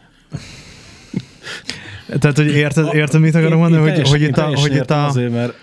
tehát, 2.20 2.38
hogy 2.38 2.48
érted, 2.48 2.94
érted 2.94 3.22
mit 3.22 3.36
akarom 3.36 3.60
mondani, 3.60 3.90
hogy, 3.90 4.10
hogy 4.10 4.22
itt 4.22 4.38
a, 4.38 4.60
hogy 4.60 4.76
itt 4.76 4.90
a, 4.92 5.06
Azért, 5.06 5.32
mert 5.32 5.54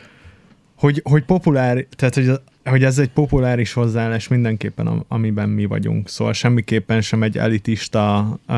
hogy, 0.75 1.01
hogy 1.05 1.25
populár, 1.25 1.87
tehát 1.97 2.15
hogy, 2.15 2.31
hogy 2.65 2.85
ez 2.85 2.99
egy 2.99 3.11
populáris 3.11 3.73
hozzáállás 3.73 4.29
mindenképpen, 4.29 4.87
am- 4.87 5.05
amiben 5.09 5.49
mi 5.49 5.65
vagyunk. 5.65 6.09
Szóval 6.09 6.33
semmiképpen 6.33 7.01
sem 7.01 7.23
egy 7.23 7.39
elitista 7.39 8.39
uh, 8.49 8.57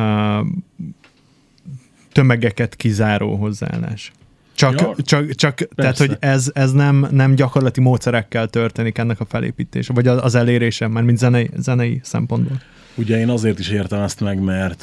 tömegeket 2.20 2.76
kizáró 2.76 3.34
hozzáállás. 3.36 4.12
Csak, 4.54 4.80
Ja, 4.80 4.94
csak, 5.04 5.30
csak 5.34 5.68
tehát, 5.74 5.98
hogy 5.98 6.16
ez, 6.18 6.50
ez 6.54 6.72
nem, 6.72 7.06
nem 7.10 7.34
gyakorlati 7.34 7.80
módszerekkel 7.80 8.48
történik 8.48 8.98
ennek 8.98 9.20
a 9.20 9.24
felépítése, 9.24 9.92
vagy 9.92 10.06
az, 10.06 10.34
elérése, 10.34 10.88
már 10.88 11.02
mint 11.02 11.18
zenei, 11.18 11.50
zenei 11.56 12.00
szempontból. 12.02 12.60
Ugye 12.94 13.18
én 13.18 13.28
azért 13.28 13.58
is 13.58 13.68
értem 13.68 14.00
ezt 14.02 14.20
meg, 14.20 14.40
mert 14.40 14.82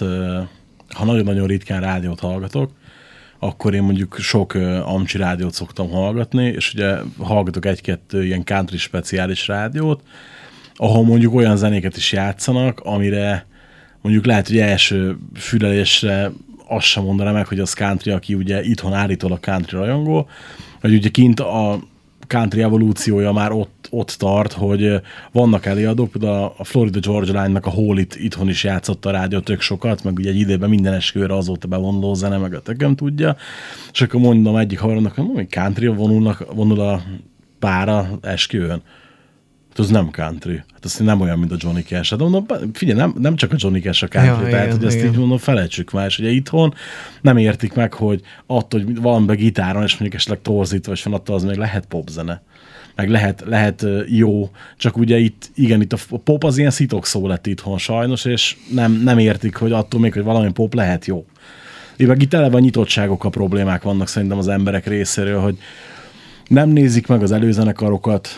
ha 0.89 1.05
nagyon-nagyon 1.05 1.47
ritkán 1.47 1.81
rádiót 1.81 2.19
hallgatok, 2.19 2.71
akkor 3.39 3.73
én 3.73 3.83
mondjuk 3.83 4.17
sok 4.19 4.53
amcsi 4.83 5.17
rádiót 5.17 5.53
szoktam 5.53 5.89
hallgatni, 5.89 6.45
és 6.45 6.73
ugye 6.73 6.95
hallgatok 7.19 7.65
egy-kettő 7.65 8.25
ilyen 8.25 8.43
country 8.43 8.77
speciális 8.77 9.47
rádiót, 9.47 10.01
ahol 10.75 11.05
mondjuk 11.05 11.33
olyan 11.33 11.57
zenéket 11.57 11.97
is 11.97 12.11
játszanak, 12.11 12.79
amire 12.79 13.45
mondjuk 14.01 14.25
lehet, 14.25 14.47
hogy 14.47 14.57
első 14.57 15.17
fülelésre 15.35 16.31
azt 16.67 16.85
sem 16.85 17.03
mondaná 17.03 17.31
meg, 17.31 17.47
hogy 17.47 17.59
az 17.59 17.73
country, 17.73 18.11
aki 18.11 18.33
ugye 18.33 18.63
itthon 18.63 18.93
állítólag 18.93 19.39
country 19.39 19.77
rajongó, 19.77 20.27
hogy 20.81 20.93
ugye 20.93 21.09
kint 21.09 21.39
a 21.39 21.79
country 22.27 22.61
evolúciója 22.61 23.31
már 23.31 23.51
ott, 23.51 23.87
ott 23.89 24.09
tart, 24.09 24.53
hogy 24.53 25.01
vannak 25.31 25.65
előadók, 25.65 26.11
például 26.11 26.53
a 26.57 26.63
Florida 26.63 26.99
Georgia 26.99 27.41
Line-nak 27.41 27.65
a 27.65 27.69
Holit 27.69 28.15
itthon 28.15 28.49
is 28.49 28.63
játszott 28.63 29.05
a 29.05 29.11
rádió 29.11 29.39
tök 29.39 29.61
sokat, 29.61 30.03
meg 30.03 30.17
ugye 30.17 30.29
egy 30.29 30.39
időben 30.39 30.69
minden 30.69 30.93
esküvőre 30.93 31.35
azóta 31.35 31.67
bevonuló 31.67 32.13
zene, 32.13 32.37
meg 32.37 32.53
a 32.53 32.61
tököm 32.61 32.95
tudja, 32.95 33.35
és 33.91 34.01
akkor 34.01 34.19
mondom 34.19 34.55
egyik 34.55 34.79
haveromnak, 34.79 35.15
hogy 35.15 35.25
hogy 35.33 35.49
country 35.49 35.87
vonulnak, 35.87 36.53
vonul 36.53 36.79
a 36.79 37.01
pára 37.59 38.09
esküvőn. 38.21 38.81
Hát 39.77 39.85
az 39.85 39.91
nem 39.91 40.09
country. 40.11 40.55
Hát 40.55 40.83
az 40.83 40.97
nem 40.97 41.21
olyan, 41.21 41.39
mint 41.39 41.51
a 41.51 41.55
Johnny 41.59 41.81
Cash. 41.81 42.09
Hát 42.09 42.19
mondom, 42.19 42.45
figyelj, 42.73 42.99
nem, 42.99 43.15
nem 43.17 43.35
csak 43.35 43.51
a 43.51 43.55
Johnny 43.57 43.79
Cash 43.79 44.03
a 44.03 44.07
country, 44.07 44.43
Ja, 44.43 44.49
tehát 44.49 44.65
igen, 44.65 44.77
hogy 44.77 44.85
ezt 44.85 44.95
igen. 44.95 45.11
így 45.11 45.17
mondom, 45.17 45.37
felejtsük 45.37 45.91
már. 45.91 46.05
És 46.05 46.19
ugye 46.19 46.29
itthon 46.29 46.73
nem 47.21 47.37
értik 47.37 47.73
meg, 47.73 47.93
hogy 47.93 48.21
attól, 48.45 48.83
hogy 48.83 49.01
van 49.01 49.25
be 49.25 49.35
gitáron, 49.35 49.83
és 49.83 49.91
mondjuk 49.91 50.13
esetleg 50.13 50.41
torzítva, 50.41 50.91
és 50.91 51.03
van 51.03 51.13
attól, 51.13 51.35
az 51.35 51.43
még 51.43 51.55
lehet 51.55 51.85
popzene 51.85 52.41
meg 52.95 53.09
lehet, 53.09 53.43
lehet 53.45 53.85
jó, 54.07 54.49
csak 54.77 54.97
ugye 54.97 55.17
itt, 55.17 55.51
igen, 55.55 55.81
itt 55.81 55.93
a 55.93 56.17
pop 56.23 56.43
az 56.43 56.57
ilyen 56.57 56.71
szitok 56.71 57.05
szó 57.05 57.27
lett 57.27 57.47
itthon 57.47 57.77
sajnos, 57.77 58.25
és 58.25 58.55
nem, 58.73 58.91
nem 58.91 59.17
értik, 59.17 59.55
hogy 59.55 59.71
attól 59.71 59.99
még, 59.99 60.13
hogy 60.13 60.23
valami 60.23 60.51
pop 60.51 60.73
lehet 60.73 61.05
jó. 61.05 61.25
Így 61.97 62.07
meg 62.07 62.21
itt 62.21 62.33
a 62.33 62.59
nyitottságok 62.59 63.23
a 63.23 63.29
problémák 63.29 63.83
vannak 63.83 64.07
szerintem 64.07 64.37
az 64.37 64.47
emberek 64.47 64.87
részéről, 64.87 65.39
hogy 65.39 65.57
nem 66.47 66.69
nézik 66.69 67.07
meg 67.07 67.21
az 67.21 67.31
előzenekarokat, 67.31 68.29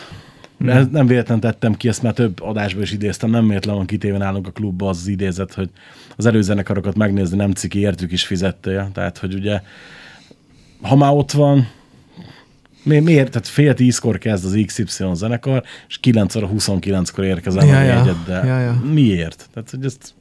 ez 0.66 0.86
nem 0.90 1.06
véletlen 1.06 1.40
tettem 1.40 1.74
ki, 1.74 1.88
ezt 1.88 2.02
már 2.02 2.12
több 2.12 2.42
adásban 2.42 2.82
is 2.82 2.92
idéztem, 2.92 3.30
nem 3.30 3.48
véletlen 3.48 3.74
van 3.74 3.86
kitéve 3.86 4.18
nálunk 4.18 4.46
a 4.46 4.50
klubba 4.50 4.88
az, 4.88 5.06
idézet, 5.06 5.54
hogy 5.54 5.70
az 6.16 6.26
előzenekarokat 6.26 6.96
megnézni 6.96 7.36
nem 7.36 7.52
ciki, 7.52 7.78
értük 7.78 8.12
is 8.12 8.26
fizettél. 8.26 8.90
Tehát, 8.92 9.18
hogy 9.18 9.34
ugye, 9.34 9.60
ha 10.82 10.96
már 10.96 11.12
ott 11.12 11.30
van, 11.30 11.68
mi, 12.82 12.98
miért? 12.98 13.30
Tehát 13.30 13.48
fél 13.48 13.74
tízkor 13.74 14.18
kezd 14.18 14.44
az 14.44 14.62
XY 14.66 15.04
zenekar, 15.12 15.62
és 15.88 15.98
9 15.98 16.34
óra 16.34 16.50
29-kor 16.56 17.24
érkezel 17.24 17.66
Ja, 17.66 17.78
a 17.78 17.82
jegyeddel. 17.82 18.46
Ja, 18.46 18.58
ja. 18.58 18.82
Miért? 18.92 19.48
Tehát, 19.52 19.70
hogy 19.70 19.84
ezt 19.84 20.14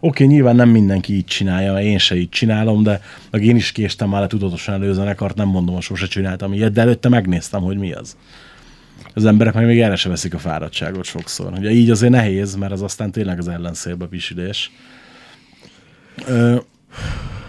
Oké, 0.00 0.24
nyilván 0.24 0.56
nem 0.56 0.68
mindenki 0.68 1.14
így 1.14 1.24
csinálja, 1.24 1.80
én 1.80 1.98
se 1.98 2.16
így 2.16 2.28
csinálom, 2.28 2.82
de 2.82 3.00
meg 3.30 3.44
én 3.44 3.56
is 3.56 3.72
késtem 3.72 4.08
már 4.08 4.20
le 4.20 4.26
tudatosan 4.26 4.74
előzenekart, 4.74 5.36
nem 5.36 5.48
mondom, 5.48 5.74
hogy 5.74 5.82
sose 5.82 6.06
csináltam 6.06 6.52
ilyet, 6.52 6.72
de 6.72 6.80
előtte 6.80 7.08
megnéztem, 7.08 7.62
hogy 7.62 7.76
mi 7.76 7.92
az. 7.92 8.16
Az 9.14 9.24
emberek 9.24 9.54
meg 9.54 9.66
még 9.66 9.80
erre 9.80 9.96
se 9.96 10.08
veszik 10.08 10.34
a 10.34 10.38
fáradtságot 10.38 11.04
sokszor. 11.04 11.52
Ugye 11.52 11.70
így 11.70 11.90
azért 11.90 12.12
nehéz, 12.12 12.54
mert 12.54 12.72
az 12.72 12.82
aztán 12.82 13.10
tényleg 13.10 13.38
az 13.38 13.48
ellenszélbe 13.48 14.06
pisilés. 14.06 14.72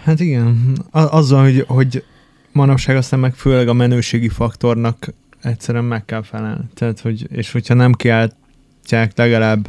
Hát 0.04 0.20
igen, 0.20 0.78
A- 0.90 1.16
azzal, 1.16 1.42
hogy, 1.42 1.64
hogy 1.66 2.04
manapság 2.52 2.96
aztán 2.96 3.20
meg 3.20 3.34
főleg 3.34 3.68
a 3.68 3.72
menőségi 3.72 4.28
faktornak 4.28 5.14
egyszerűen 5.42 5.84
meg 5.84 6.04
kell 6.04 6.22
felelni. 6.22 6.64
Tehát, 6.74 7.00
hogy, 7.00 7.26
és 7.30 7.52
hogyha 7.52 7.74
nem 7.74 7.92
kiáltják 7.92 9.12
legalább 9.14 9.68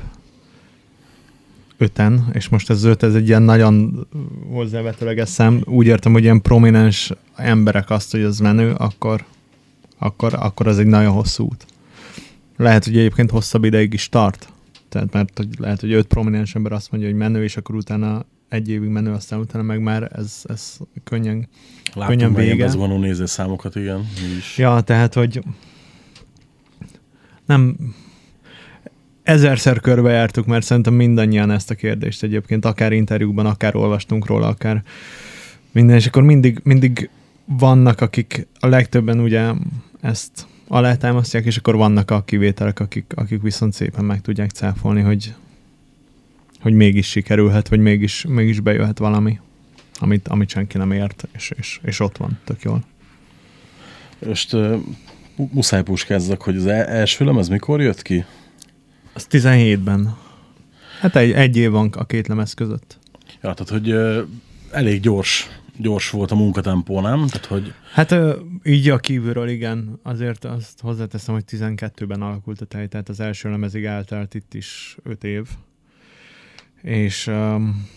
öten, 1.78 2.30
és 2.34 2.50
most 2.50 2.70
ez 2.70 2.84
öt, 2.84 3.04
ez 3.04 3.16
egy 3.16 3.28
ilyen 3.28 3.42
nagyon 3.42 4.08
hozzávetőleges 4.52 5.30
szám, 5.30 5.62
úgy 5.66 5.86
értem, 5.86 6.12
hogy 6.12 6.24
ilyen 6.24 6.42
prominens 6.42 7.12
emberek 7.36 7.90
azt, 7.90 8.12
hogy 8.12 8.22
az 8.22 8.40
menő, 8.40 8.72
akkor, 8.72 9.26
akkor, 9.98 10.34
akkor 10.34 10.68
az 10.68 10.80
egy 10.80 10.86
nagyon 10.86 11.12
hosszú 11.12 11.44
út. 11.44 11.66
Lehet, 12.58 12.86
hogy 12.86 12.98
egyébként 12.98 13.32
hosszabb 13.32 13.64
ideig 13.64 13.94
is 13.94 14.10
tart. 14.10 14.50
Tehát 14.90 15.14
mert 15.14 15.38
hogy 15.38 15.48
lehet, 15.58 15.80
hogy 15.80 15.92
öt 15.92 16.08
prominens 16.08 16.56
ember 16.56 16.72
azt 16.72 16.92
mondja, 16.92 17.10
hogy 17.10 17.18
menő, 17.18 17.44
és 17.44 17.58
akkor 17.58 17.76
utána 17.76 18.26
egy 18.50 18.70
évig 18.70 18.90
menő, 18.90 19.12
aztán 19.12 19.40
utána 19.40 19.64
meg 19.64 19.82
már 19.82 20.12
ez, 20.16 20.42
ez 20.44 20.78
könnyen. 21.04 21.48
láttunk 21.94 22.08
Könnyen 22.08 22.32
már 22.32 22.42
ilyen 22.42 22.56
vége. 22.56 22.66
bezvonó 22.66 22.98
nézőszámokat, 22.98 23.76
igen. 23.76 24.08
Is. 24.38 24.58
Ja, 24.58 24.82
tehát, 24.82 25.14
hogy 25.14 25.44
nem 27.46 27.78
ezerszer 29.24 29.80
körbejártuk, 29.80 30.46
mert 30.46 30.66
szerintem 30.66 30.94
mindannyian 30.94 31.52
ezt 31.52 31.72
a 31.72 31.76
kérdést 31.76 32.24
egyébként, 32.24 32.66
akár 32.66 32.92
interjúkban, 32.92 33.46
akár 33.46 33.76
olvastunk 33.76 34.26
róla, 34.26 34.48
akár 34.48 34.84
minden, 35.72 35.96
és 35.96 36.08
akkor 36.08 36.24
mindig, 36.24 36.60
mindig 36.64 37.10
vannak, 37.46 38.02
akik 38.02 38.48
a 38.60 38.68
legtöbben 38.68 39.20
ugye 39.20 39.52
ezt 40.02 40.48
alátámasztják, 40.68 41.46
és 41.46 41.58
akkor 41.58 41.76
vannak 41.76 42.12
a 42.12 42.24
kivételek, 42.24 42.80
akik, 42.80 43.06
akik 43.16 43.42
viszont 43.42 43.74
szépen 43.74 44.06
meg 44.06 44.22
tudják 44.22 44.50
cáfolni, 44.50 45.02
hogy, 45.02 45.34
hogy 46.62 46.74
mégis 46.74 47.08
sikerülhet, 47.08 47.68
vagy 47.68 47.80
mégis, 47.80 48.26
mégis 48.28 48.60
bejöhet 48.60 48.98
valami, 48.98 49.40
amit, 50.00 50.28
amit 50.28 50.50
senki 50.50 50.78
nem 50.78 50.92
ért, 50.92 51.28
és, 51.34 51.52
és, 51.58 51.80
és 51.84 52.00
ott 52.00 52.18
van, 52.18 52.40
tök 52.44 52.62
jól. 52.62 52.84
Most 54.26 54.54
uh, 54.54 54.80
muszáj 55.36 55.84
puskázzak, 55.84 56.42
hogy 56.42 56.56
az 56.56 56.66
e- 56.66 56.88
első 56.88 57.26
lemez 57.26 57.48
mikor 57.48 57.82
jött 57.82 58.02
ki? 58.02 58.26
Az 59.14 59.28
17-ben. 59.32 60.18
Hát 61.00 61.16
egy, 61.16 61.32
egy 61.32 61.58
év 61.58 61.72
van 61.72 61.90
a 61.98 62.06
két 62.06 62.28
lemez 62.28 62.54
között. 62.54 62.98
Ja, 63.42 63.54
tehát, 63.54 63.70
hogy 63.70 63.92
uh, 63.92 64.18
elég 64.72 65.02
gyors, 65.02 65.48
gyors 65.78 66.10
volt 66.10 66.32
a 66.32 66.36
munkatempó, 66.36 67.02
nem? 67.02 67.28
Tehát, 67.28 67.46
hogy 67.46 67.74
Hát 67.94 68.16
így 68.64 68.90
a 68.90 68.98
kívülről 68.98 69.50
igen, 69.50 70.00
azért 70.04 70.46
azt 70.46 70.82
hozzáteszem, 70.82 71.34
hogy 71.34 71.44
12-ben 71.48 72.22
alakult 72.22 72.62
a 72.62 72.66
tej, 72.66 72.88
tehát 72.88 73.10
az 73.10 73.20
első 73.20 73.50
lemezig 73.50 73.84
eltelt 73.84 74.34
itt 74.34 74.54
is 74.54 74.98
5 75.04 75.24
év. 75.24 75.48
És 76.82 77.28
um, 77.28 77.88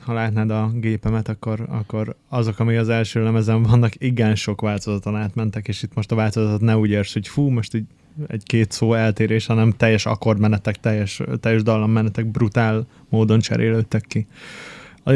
ha 0.00 0.12
látnád 0.12 0.50
a 0.50 0.70
gépemet, 0.74 1.28
akkor, 1.28 1.66
akkor 1.68 2.16
azok, 2.28 2.58
ami 2.58 2.76
az 2.76 2.88
első 2.88 3.22
lemezen 3.22 3.62
vannak, 3.62 3.92
igen 3.98 4.34
sok 4.34 4.60
változaton 4.60 5.16
átmentek, 5.16 5.68
és 5.68 5.82
itt 5.82 5.94
most 5.94 6.12
a 6.12 6.14
változatot 6.14 6.60
ne 6.60 6.76
úgy 6.76 6.90
érts, 6.90 7.12
hogy 7.12 7.28
fú, 7.28 7.48
most 7.48 7.74
így 7.74 7.84
egy-két 8.26 8.70
szó 8.70 8.94
eltérés, 8.94 9.46
hanem 9.46 9.72
teljes 9.72 10.06
akkordmenetek, 10.06 10.76
teljes, 10.80 11.20
teljes 11.40 11.62
dallammenetek 11.62 12.26
brutál 12.26 12.86
módon 13.08 13.40
cserélődtek 13.40 14.04
ki 14.08 14.26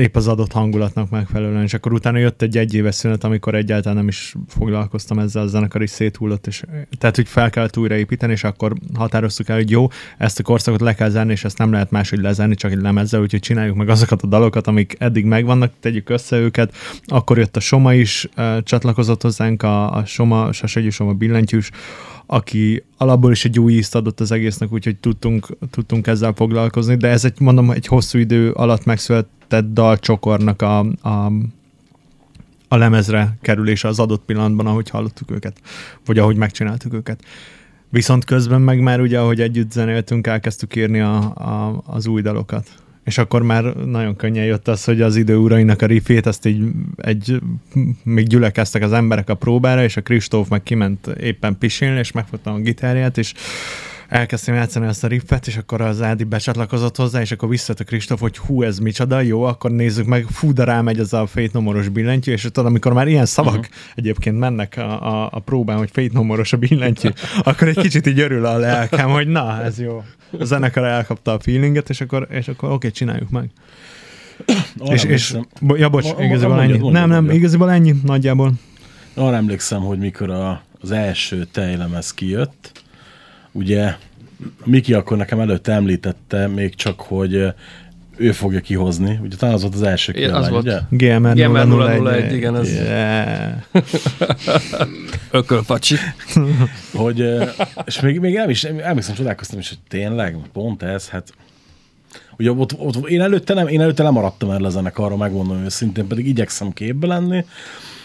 épp 0.00 0.16
az 0.16 0.28
adott 0.28 0.52
hangulatnak 0.52 1.10
megfelelően, 1.10 1.62
és 1.62 1.74
akkor 1.74 1.92
utána 1.92 2.18
jött 2.18 2.42
egy 2.42 2.58
egyéves 2.58 2.94
szünet, 2.94 3.24
amikor 3.24 3.54
egyáltalán 3.54 3.96
nem 3.96 4.08
is 4.08 4.34
foglalkoztam 4.48 5.18
ezzel, 5.18 5.42
a 5.42 5.46
zenekar 5.46 5.82
is 5.82 5.90
széthullott, 5.90 6.46
és 6.46 6.62
tehát, 6.98 7.16
hogy 7.16 7.28
fel 7.28 7.50
kellett 7.50 7.76
újraépíteni, 7.76 8.32
és 8.32 8.44
akkor 8.44 8.72
határoztuk 8.94 9.48
el, 9.48 9.56
hogy 9.56 9.70
jó, 9.70 9.86
ezt 10.18 10.38
a 10.38 10.42
korszakot 10.42 10.80
le 10.80 10.94
kell 10.94 11.08
zárni, 11.08 11.32
és 11.32 11.44
ezt 11.44 11.58
nem 11.58 11.72
lehet 11.72 11.90
máshogy 11.90 12.20
lezárni, 12.20 12.54
csak 12.54 12.70
egy 12.70 12.80
lemezzel, 12.80 13.20
úgyhogy 13.20 13.40
csináljuk 13.40 13.76
meg 13.76 13.88
azokat 13.88 14.22
a 14.22 14.26
dalokat, 14.26 14.66
amik 14.66 14.96
eddig 14.98 15.24
megvannak, 15.24 15.72
tegyük 15.80 16.08
össze 16.08 16.36
őket. 16.36 16.74
Akkor 17.04 17.38
jött 17.38 17.56
a 17.56 17.60
Soma 17.60 17.94
is, 17.94 18.28
uh, 18.36 18.62
csatlakozott 18.62 19.22
hozzánk, 19.22 19.62
a, 19.62 19.94
a 19.94 20.04
Soma, 20.04 20.52
Sasegyi 20.52 20.90
Soma 20.90 21.12
billentyűs, 21.12 21.70
aki 22.26 22.82
alapból 22.96 23.30
is 23.32 23.44
egy 23.44 23.58
új 23.58 23.72
ízt 23.72 23.94
adott 23.94 24.20
az 24.20 24.32
egésznek, 24.32 24.72
úgyhogy 24.72 24.96
tudtunk, 24.96 25.46
tudtunk 25.70 26.06
ezzel 26.06 26.32
foglalkozni, 26.32 26.96
de 26.96 27.08
ez 27.08 27.24
egy, 27.24 27.40
mondom, 27.40 27.70
egy 27.70 27.86
hosszú 27.86 28.18
idő 28.18 28.50
alatt 28.50 28.84
megszületett 28.84 29.72
dalcsokornak 29.72 30.62
a, 30.62 30.78
a, 31.02 31.32
a 32.68 32.76
lemezre 32.76 33.36
kerülése 33.40 33.88
az 33.88 33.98
adott 33.98 34.24
pillanatban, 34.24 34.66
ahogy 34.66 34.90
hallottuk 34.90 35.30
őket, 35.30 35.60
vagy 36.04 36.18
ahogy 36.18 36.36
megcsináltuk 36.36 36.94
őket. 36.94 37.24
Viszont 37.88 38.24
közben 38.24 38.60
meg 38.60 38.80
már 38.80 39.00
ugye, 39.00 39.20
ahogy 39.20 39.40
együtt 39.40 39.70
zenéltünk, 39.70 40.26
elkezdtük 40.26 40.76
írni 40.76 41.00
a, 41.00 41.16
a, 41.18 41.82
az 41.86 42.06
új 42.06 42.22
dalokat 42.22 42.81
és 43.04 43.18
akkor 43.18 43.42
már 43.42 43.64
nagyon 43.74 44.16
könnyen 44.16 44.44
jött 44.44 44.68
az, 44.68 44.84
hogy 44.84 45.00
az 45.00 45.16
idő 45.16 45.36
urainak 45.36 45.82
a 45.82 45.86
riffét, 45.86 46.26
ezt 46.26 46.46
így 46.46 46.64
egy, 46.96 47.40
még 48.02 48.26
gyülekeztek 48.26 48.82
az 48.82 48.92
emberek 48.92 49.28
a 49.28 49.34
próbára, 49.34 49.82
és 49.82 49.96
a 49.96 50.00
Kristóf 50.00 50.48
meg 50.48 50.62
kiment 50.62 51.06
éppen 51.06 51.58
pisilni, 51.58 51.98
és 51.98 52.12
megfogtam 52.12 52.54
a 52.54 52.58
gitárját, 52.58 53.18
és 53.18 53.34
elkezdtem 54.12 54.54
játszani 54.54 54.86
ezt 54.86 55.04
a 55.04 55.06
riffet, 55.06 55.46
és 55.46 55.56
akkor 55.56 55.80
az 55.80 56.02
Ádi 56.02 56.24
becsatlakozott 56.24 56.96
hozzá, 56.96 57.20
és 57.20 57.32
akkor 57.32 57.48
visszajött 57.48 57.80
a 57.80 57.84
Kristóf, 57.84 58.20
hogy 58.20 58.38
hú, 58.38 58.62
ez 58.62 58.78
micsoda, 58.78 59.20
jó, 59.20 59.42
akkor 59.42 59.70
nézzük 59.70 60.06
meg, 60.06 60.26
fú, 60.30 60.52
de 60.52 60.64
rámegy 60.64 60.98
ez 60.98 61.12
a 61.12 61.26
Fate 61.26 61.50
Nomoros 61.52 61.88
billentyű, 61.88 62.32
és 62.32 62.42
tudod, 62.42 62.66
amikor 62.66 62.92
már 62.92 63.08
ilyen 63.08 63.26
szavak 63.26 63.54
uh-huh. 63.54 63.74
egyébként 63.94 64.38
mennek 64.38 64.76
a, 64.76 65.22
a, 65.22 65.28
a 65.32 65.38
próbán, 65.38 65.76
hogy 65.76 65.90
Fate 65.92 66.10
Nomoros 66.12 66.52
a 66.52 66.56
billentyű, 66.56 67.08
akkor 67.42 67.68
egy 67.68 67.78
kicsit 67.78 68.06
így 68.06 68.20
örül 68.20 68.46
a 68.46 68.56
lelkem, 68.56 69.10
hogy 69.10 69.28
na, 69.28 69.62
ez 69.62 69.80
jó. 69.80 70.04
A 70.38 70.44
zenekar 70.44 70.84
elkapta 70.84 71.32
a 71.32 71.40
feelinget, 71.40 71.90
és 71.90 72.00
akkor, 72.00 72.26
és 72.30 72.48
akkor 72.48 72.64
oké, 72.64 72.74
okay, 72.74 72.90
csináljuk 72.90 73.30
meg. 73.30 73.50
Arra 74.78 74.92
és, 74.92 75.04
és, 75.04 75.36
ja, 75.68 75.88
bocs, 75.88 76.04
Ma- 76.04 76.24
igazából 76.24 76.56
mondjad, 76.56 76.70
ennyi. 76.70 76.78
mondjad, 76.78 76.92
nem, 76.92 77.08
nem, 77.08 77.18
mondjad. 77.18 77.36
igazából 77.36 77.70
ennyi 77.70 77.94
nagyjából. 78.04 78.52
Arra 79.14 79.36
emlékszem, 79.36 79.80
hogy 79.80 79.98
mikor 79.98 80.30
a, 80.30 80.62
az 80.80 80.90
első 80.90 81.44
tejlemez 81.52 82.14
kijött, 82.14 82.81
ugye 83.52 83.94
Miki 84.64 84.94
akkor 84.94 85.16
nekem 85.16 85.40
előtte 85.40 85.72
említette 85.72 86.46
még 86.46 86.74
csak, 86.74 87.00
hogy 87.00 87.34
ö, 87.34 87.48
ő 88.16 88.32
fogja 88.32 88.60
kihozni. 88.60 89.18
Ugye 89.22 89.36
talán 89.36 89.54
az 89.54 89.62
volt 89.62 89.74
az 89.74 89.82
első 89.82 90.12
Igen, 90.12 90.34
az 90.34 90.46
kiadvány, 90.48 90.52
volt. 90.52 90.86
ugye? 90.90 91.16
GMR, 91.18 91.34
GMR 91.34 91.66
001, 91.66 92.02
001, 92.02 92.32
igen, 92.32 92.54
az- 92.54 92.70
Yeah. 92.72 93.52
Ökölpacsi. 95.30 95.96
Hogy, 96.94 97.20
ö, 97.20 97.44
és 97.84 98.00
még, 98.00 98.18
még 98.20 98.34
nem 98.34 98.50
is, 98.50 98.64
emlékszem, 98.64 99.14
csodálkoztam 99.14 99.58
is, 99.58 99.68
hogy 99.68 99.78
tényleg, 99.88 100.36
pont 100.52 100.82
ez, 100.82 101.08
hát 101.08 101.32
Ugye 102.38 102.50
ott, 102.52 102.78
ott, 102.78 103.08
én, 103.08 103.20
előtte 103.20 103.54
nem, 103.54 103.66
én 103.68 103.80
előtte 103.80 104.02
lemaradtam 104.02 104.50
erre 104.50 104.66
a 104.66 104.70
zenekarra, 104.70 105.16
megmondom 105.16 105.64
őszintén, 105.64 106.06
pedig 106.06 106.26
igyekszem 106.26 106.72
képbe 106.72 107.06
lenni. 107.06 107.44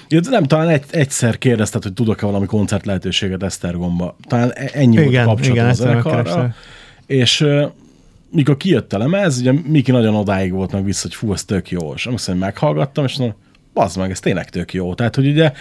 Ugye, 0.09 0.29
nem, 0.29 0.43
talán 0.43 0.69
egy, 0.69 0.83
egyszer 0.89 1.37
kérdezted, 1.37 1.83
hogy 1.83 1.93
tudok-e 1.93 2.25
valami 2.25 2.45
koncert 2.45 2.85
lehetőséget 2.85 3.43
Esztergomba. 3.43 4.15
Talán 4.27 4.51
e- 4.53 4.69
ennyi 4.73 4.95
volt 4.95 5.09
Igen, 5.09 5.25
kapcsolatom 5.25 5.55
igen, 5.55 5.69
a 5.69 5.73
egyszer 5.73 5.73
zenekarra. 5.73 6.55
És 7.05 7.45
mikor 8.31 8.57
kijött 8.57 8.93
a 8.93 8.97
lemez, 8.97 9.39
ugye 9.39 9.51
Miki 9.51 9.91
nagyon 9.91 10.15
odáig 10.15 10.51
volt 10.51 10.71
meg 10.71 10.83
vissza, 10.83 11.01
hogy 11.01 11.15
fú, 11.15 11.33
ez 11.33 11.43
tök 11.43 11.71
jó. 11.71 11.93
És 11.93 12.05
amikor 12.05 12.35
meghallgattam, 12.35 13.05
és 13.05 13.17
mondom, 13.17 13.37
bazd 13.73 13.97
meg, 13.97 14.11
ez 14.11 14.19
tényleg 14.19 14.49
tök 14.49 14.73
jó. 14.73 14.93
Tehát, 14.93 15.15
hogy 15.15 15.27
ugye 15.27 15.51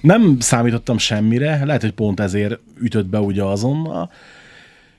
nem 0.00 0.36
számítottam 0.40 0.98
semmire, 0.98 1.64
lehet, 1.64 1.80
hogy 1.80 1.92
pont 1.92 2.20
ezért 2.20 2.58
ütött 2.80 3.06
be 3.06 3.18
ugye 3.18 3.42
azonnal, 3.42 4.10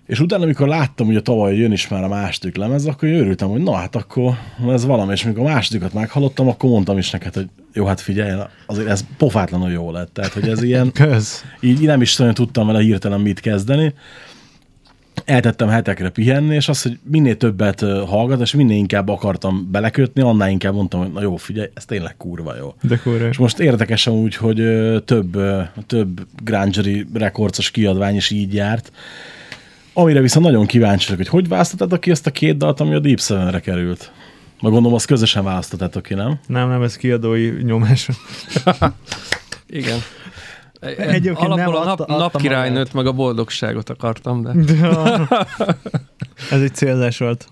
és 0.05 0.19
utána, 0.19 0.43
amikor 0.43 0.67
láttam, 0.67 1.05
hogy 1.05 1.15
a 1.15 1.21
tavaly 1.21 1.55
jön 1.55 1.71
is 1.71 1.87
már 1.87 2.03
a 2.03 2.07
második 2.07 2.55
lemez, 2.55 2.85
akkor 2.85 3.09
én 3.09 3.19
örültem, 3.19 3.49
hogy 3.49 3.61
na 3.61 3.75
hát 3.75 3.95
akkor 3.95 4.33
ez 4.67 4.85
valami, 4.85 5.11
és 5.11 5.25
amikor 5.25 5.45
a 5.45 5.53
másodikat 5.53 5.93
meghallottam, 5.93 6.47
akkor 6.47 6.69
mondtam 6.69 6.97
is 6.97 7.11
neked, 7.11 7.33
hogy 7.33 7.47
jó, 7.73 7.85
hát 7.85 8.01
figyelj, 8.01 8.41
azért 8.65 8.87
ez 8.87 9.05
pofátlanul 9.17 9.71
jó 9.71 9.91
lett. 9.91 10.13
Tehát, 10.13 10.33
hogy 10.33 10.49
ez 10.49 10.63
ilyen, 10.63 10.91
Kösz. 11.01 11.45
így 11.59 11.81
nem 11.81 12.01
is 12.01 12.15
nagyon 12.15 12.33
tudtam 12.33 12.67
vele 12.67 12.79
hirtelen 12.79 13.21
mit 13.21 13.39
kezdeni. 13.39 13.93
Eltettem 15.25 15.67
hetekre 15.67 16.09
pihenni, 16.09 16.55
és 16.55 16.69
az, 16.69 16.81
hogy 16.81 16.99
minél 17.03 17.37
többet 17.37 17.79
hallgat, 18.07 18.41
és 18.41 18.53
minél 18.53 18.77
inkább 18.77 19.09
akartam 19.09 19.67
belekötni, 19.71 20.21
annál 20.21 20.49
inkább 20.49 20.73
mondtam, 20.73 20.99
hogy 20.99 21.11
na 21.11 21.21
jó, 21.21 21.35
figyelj, 21.35 21.69
ez 21.73 21.85
tényleg 21.85 22.17
kurva 22.17 22.55
jó. 22.55 22.73
De 22.81 22.97
kurva. 22.97 23.27
És 23.27 23.37
most 23.37 23.59
érdekes 23.59 24.07
úgy, 24.07 24.35
hogy 24.35 24.55
több, 25.05 25.37
több 25.87 26.27
Grangery 26.43 27.05
rekordcos 27.13 27.71
kiadvány 27.71 28.15
is 28.15 28.29
így 28.29 28.53
járt, 28.53 28.91
amire 29.93 30.21
viszont 30.21 30.45
nagyon 30.45 30.65
kíváncsi 30.65 31.03
vagyok, 31.03 31.17
hogy 31.17 31.27
hogy 31.41 31.47
választottad 31.47 31.99
ki 31.99 32.11
ezt 32.11 32.27
a 32.27 32.31
két 32.31 32.57
dalt, 32.57 32.79
ami 32.79 32.93
a 32.93 32.99
Deep 32.99 33.19
Seven-re 33.19 33.59
került. 33.59 34.11
Meg 34.61 34.71
gondolom, 34.71 34.93
azt 34.93 35.05
közösen 35.05 35.43
választottátok 35.43 36.03
ki, 36.03 36.13
nem? 36.13 36.39
Nem, 36.47 36.69
nem, 36.69 36.81
ez 36.81 36.95
kiadói 36.95 37.49
nyomás. 37.63 38.09
Igen. 39.67 39.99
Egyébként 40.97 41.37
Alapból 41.37 41.73
nem, 41.73 41.81
a 41.81 41.85
nap, 41.85 41.99
adta- 41.99 42.17
napkirálynőt 42.17 42.93
meg 42.93 43.05
a 43.05 43.11
boldogságot 43.11 43.89
akartam, 43.89 44.41
de 44.41 44.73
Ja. 44.73 45.27
Ez 46.51 46.61
egy 46.61 46.73
célzás 46.75 47.17
volt. 47.17 47.47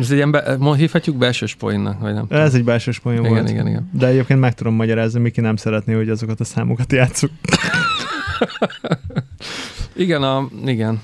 ez 0.00 0.10
egy 0.10 0.16
ilyen, 0.16 0.30
be, 0.30 0.56
hívhatjuk 0.76 1.16
belsős 1.16 1.54
poénnak, 1.54 2.00
vagy 2.00 2.14
nem? 2.14 2.26
Ez 2.28 2.54
egy 2.54 2.64
belsős 2.64 2.98
poén 2.98 3.18
igen, 3.18 3.30
volt. 3.30 3.48
igen, 3.50 3.66
igen. 3.66 3.90
De 3.92 4.06
egyébként 4.06 4.40
meg 4.40 4.54
tudom 4.54 4.74
magyarázni, 4.74 5.20
Miki 5.20 5.40
nem 5.40 5.56
szeretné, 5.56 5.94
hogy 5.94 6.08
azokat 6.08 6.40
a 6.40 6.44
számokat 6.44 6.92
játszuk. 6.92 7.30
Igen, 10.00 10.22
a, 10.22 10.48
igen. 10.66 11.00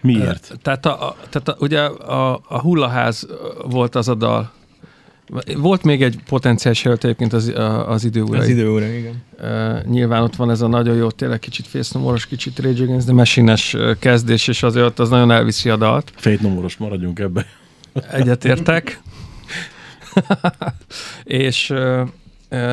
Miért? 0.00 0.58
Tehát, 0.62 0.86
a, 0.86 1.08
a, 1.08 1.16
tehát 1.30 1.48
a, 1.48 1.56
ugye 1.58 1.80
a, 1.80 2.40
a 2.48 2.60
hullaház 2.60 3.26
volt 3.68 3.94
az 3.94 4.08
a 4.08 4.14
dal. 4.14 4.52
Volt 5.56 5.82
még 5.82 6.02
egy 6.02 6.18
potenciális 6.28 6.82
jelölt 6.84 7.04
egyébként 7.04 7.32
az, 7.32 7.48
a- 7.48 7.88
az 7.90 8.04
idő 8.04 8.22
urai. 8.22 8.40
Az 8.40 8.48
idő 8.48 8.70
óra, 8.70 8.86
igen. 8.86 9.22
Uh, 9.40 9.84
nyilván 9.84 10.22
ott 10.22 10.36
van 10.36 10.50
ez 10.50 10.60
a 10.60 10.66
nagyon 10.66 10.96
jó, 10.96 11.10
tényleg 11.10 11.38
kicsit 11.38 11.66
fésznomoros, 11.66 12.26
kicsit 12.26 12.58
Rage 12.58 12.82
Against 12.82 13.06
the 13.06 13.14
Machine-es 13.14 13.74
ö, 13.74 13.92
kezdés, 13.98 14.48
és 14.48 14.62
azért 14.62 14.98
az 14.98 15.08
nagyon 15.08 15.30
elviszi 15.30 15.68
a 15.70 15.76
dalt. 15.76 16.12
Fate 16.16 16.42
nomoros, 16.42 16.76
maradjunk 16.76 17.18
ebbe. 17.18 17.46
Egyetértek. 18.10 19.00
és 21.24 21.74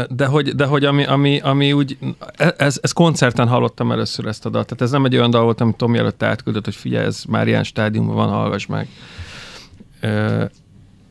de 0.09 0.25
hogy, 0.25 0.55
de 0.55 0.65
hogy 0.65 0.85
ami, 0.85 1.05
ami, 1.05 1.39
ami 1.39 1.73
úgy, 1.73 1.97
e- 2.37 2.53
ez, 2.57 2.79
ez 2.81 2.91
koncerten 2.91 3.47
hallottam 3.47 3.91
először 3.91 4.25
ezt 4.25 4.45
a 4.45 4.49
dalt. 4.49 4.65
Tehát 4.65 4.81
ez 4.83 4.91
nem 4.91 5.05
egy 5.05 5.15
olyan 5.15 5.29
dal 5.29 5.43
volt, 5.43 5.61
amit 5.61 5.75
Tomi 5.75 5.97
előtte 5.97 6.25
átküldött, 6.25 6.65
hogy 6.65 6.75
figyelj, 6.75 7.05
ez 7.05 7.23
már 7.27 7.47
ilyen 7.47 7.63
stádiumban 7.63 8.15
van, 8.15 8.29
hallgass 8.29 8.65
meg. 8.65 8.87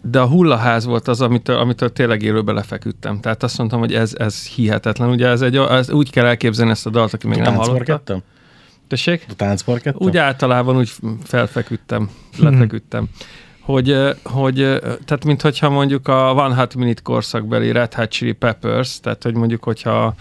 De 0.02 0.20
a 0.20 0.26
hullaház 0.26 0.84
volt 0.84 1.08
az, 1.08 1.20
amitől, 1.20 1.56
amitől 1.56 1.92
tényleg 1.92 2.22
élőbe 2.22 2.52
lefeküdtem. 2.52 3.20
Tehát 3.20 3.42
azt 3.42 3.58
mondtam, 3.58 3.78
hogy 3.78 3.94
ez, 3.94 4.14
ez 4.18 4.46
hihetetlen. 4.46 5.08
Ugye 5.08 5.26
ez 5.26 5.40
egy, 5.40 5.56
ez 5.56 5.90
úgy 5.90 6.10
kell 6.10 6.26
elképzelni 6.26 6.70
ezt 6.70 6.86
a 6.86 6.90
dalt, 6.90 7.12
aki 7.12 7.26
még 7.26 7.38
nem 7.38 7.54
hallotta. 7.54 8.22
Tessék? 8.88 9.26
A 9.28 9.34
táncparkettem? 9.34 10.06
Úgy 10.06 10.16
általában 10.16 10.76
úgy 10.76 10.92
felfeküdtem, 11.24 12.10
lefeküdtem. 12.38 13.08
Hogy, 13.68 13.96
hogy 14.24 14.54
tehát 15.04 15.24
minthogyha 15.24 15.70
mondjuk 15.70 16.08
a 16.08 16.32
One 16.32 16.54
Hot 16.54 16.74
Minute 16.74 17.02
korszakbeli 17.02 17.72
Red 17.72 17.94
Hot 17.94 18.10
Chili 18.10 18.32
Peppers, 18.32 19.00
tehát 19.00 19.22
hogy 19.22 19.34
mondjuk, 19.34 19.64
hogyha 19.64 20.14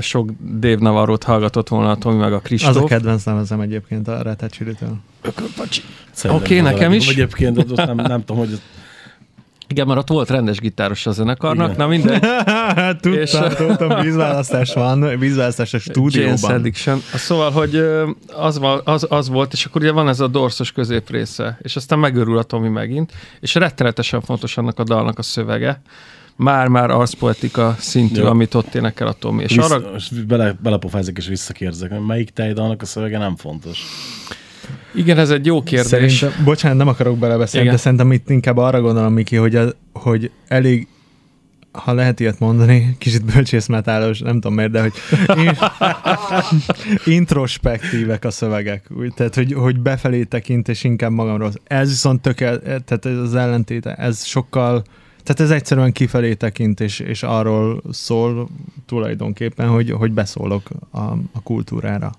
sok 0.00 0.30
Dave 0.58 0.76
Navarro-t 0.78 1.22
hallgatott 1.22 1.68
volna 1.68 1.90
a 1.90 1.96
Tomi 1.96 2.16
meg 2.16 2.32
a 2.32 2.34
Az 2.34 2.40
a 2.40 2.44
Kristóf. 2.44 2.88
kedvenc 2.88 3.24
lemezem 3.24 3.60
egyébként 3.60 4.08
a 4.08 4.22
Red 4.22 4.40
Hot 4.40 4.50
Chili-től. 4.50 4.96
Oké, 6.28 6.58
a 6.58 6.62
nekem 6.62 6.92
is. 6.92 7.08
Egyébként 7.08 7.58
ott 7.58 7.76
nem, 7.76 7.96
nem 7.96 8.24
tudom, 8.24 8.36
hogy 8.36 8.60
Igen, 9.70 9.86
mert 9.86 9.98
ott 9.98 10.08
volt 10.08 10.30
rendes 10.30 10.58
gitáros 10.58 11.06
a 11.06 11.10
zenekarnak, 11.12 11.66
Igen. 11.72 11.76
na 11.78 11.86
mindegy. 11.86 12.24
És- 13.20 13.30
Tudtam, 13.30 13.66
tudtam, 13.66 14.00
vízválasztás 14.00 14.72
van, 14.74 15.18
vízválasztás 15.18 15.74
a 15.74 15.78
James 15.84 16.10
stúdióban. 16.12 16.58
Addiction. 16.58 17.02
Szóval, 17.14 17.50
hogy 17.50 17.76
az, 18.36 18.60
az, 18.84 19.06
az 19.08 19.28
volt, 19.28 19.52
és 19.52 19.64
akkor 19.64 19.80
ugye 19.82 19.92
van 19.92 20.08
ez 20.08 20.20
a 20.20 20.26
dorszos 20.28 20.72
középrésze, 20.72 21.58
és 21.62 21.76
aztán 21.76 21.98
megörül 21.98 22.38
a 22.38 22.42
Tomi 22.42 22.68
megint, 22.68 23.12
és 23.40 23.54
rettenetesen 23.54 24.20
fontos 24.20 24.56
annak 24.56 24.78
a 24.78 24.84
dalnak 24.84 25.18
a 25.18 25.22
szövege, 25.22 25.82
már-már 26.36 26.90
arszpoetika 26.90 27.74
szintű, 27.78 28.20
Jó. 28.20 28.26
amit 28.26 28.54
ott 28.54 28.74
énekel 28.74 29.06
a 29.06 29.12
Tomi. 29.12 29.42
És 29.42 29.54
Vissza, 29.54 29.74
arra, 29.74 29.90
bele, 30.26 30.56
belepofázok 30.62 31.18
és 31.18 31.26
visszakérdezek, 31.26 31.90
hogy 31.90 32.06
melyik 32.06 32.30
tejdalnak 32.30 32.82
a 32.82 32.86
szövege 32.86 33.18
nem 33.18 33.36
fontos. 33.36 33.82
Igen, 34.94 35.18
ez 35.18 35.30
egy 35.30 35.46
jó 35.46 35.62
kérdés. 35.62 36.16
Szerintem, 36.18 36.44
bocsánat, 36.44 36.78
nem 36.78 36.88
akarok 36.88 37.18
belebeszélni, 37.18 37.66
Igen. 37.66 37.76
de 37.76 37.82
szerintem 37.82 38.12
itt 38.12 38.30
inkább 38.30 38.56
arra 38.56 38.80
gondolom, 38.80 39.12
Miki, 39.12 39.36
hogy, 39.36 39.56
a, 39.56 39.68
hogy 39.92 40.30
elég 40.48 40.86
ha 41.72 41.92
lehet 41.92 42.20
ilyet 42.20 42.38
mondani, 42.38 42.96
kicsit 42.98 43.24
bölcsészmetálos, 43.24 44.18
nem 44.18 44.32
tudom 44.32 44.54
miért, 44.54 44.70
de 44.70 44.80
hogy 44.80 44.92
in, 45.36 45.58
introspektívek 47.16 48.24
a 48.24 48.30
szövegek, 48.30 48.86
úgy, 48.98 49.14
tehát 49.14 49.34
hogy, 49.34 49.52
hogy 49.52 49.80
befelé 49.80 50.22
tekint, 50.22 50.68
és 50.68 50.84
inkább 50.84 51.10
magamról. 51.10 51.52
Ez 51.64 51.88
viszont 51.88 52.22
tökélet, 52.22 52.62
tehát 52.62 53.06
ez 53.06 53.16
az 53.16 53.34
ellentéte, 53.34 53.94
ez 53.94 54.24
sokkal, 54.24 54.82
tehát 55.22 55.40
ez 55.40 55.50
egyszerűen 55.50 55.92
kifelé 55.92 56.34
tekint, 56.34 56.80
és, 56.80 56.98
és 56.98 57.22
arról 57.22 57.82
szól 57.90 58.48
tulajdonképpen, 58.86 59.68
hogy, 59.68 59.90
hogy 59.90 60.12
beszólok 60.12 60.68
a, 60.90 61.00
a 61.32 61.42
kultúrára. 61.42 62.12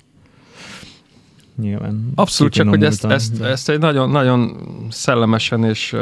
Nyilván. 1.56 2.12
Abszolút, 2.16 2.54
csak 2.54 2.68
hogy 2.68 2.84
ezt, 2.84 3.06
ezt, 3.06 3.40
de- 3.40 3.48
ezt 3.48 3.70
egy 3.70 3.80
nagyon, 3.80 4.10
nagyon 4.10 4.58
szellemesen 4.90 5.64
és, 5.64 5.96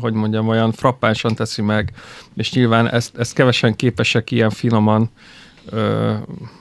hogy 0.00 0.12
mondjam, 0.12 0.48
olyan 0.48 0.72
frappánsan 0.72 1.34
teszi 1.34 1.62
meg, 1.62 1.92
és 2.36 2.52
nyilván 2.52 2.90
ezt, 2.90 3.16
ezt 3.18 3.32
kevesen 3.32 3.76
képesek 3.76 4.30
ilyen 4.30 4.50
finoman 4.50 5.10
ö, 5.70 6.12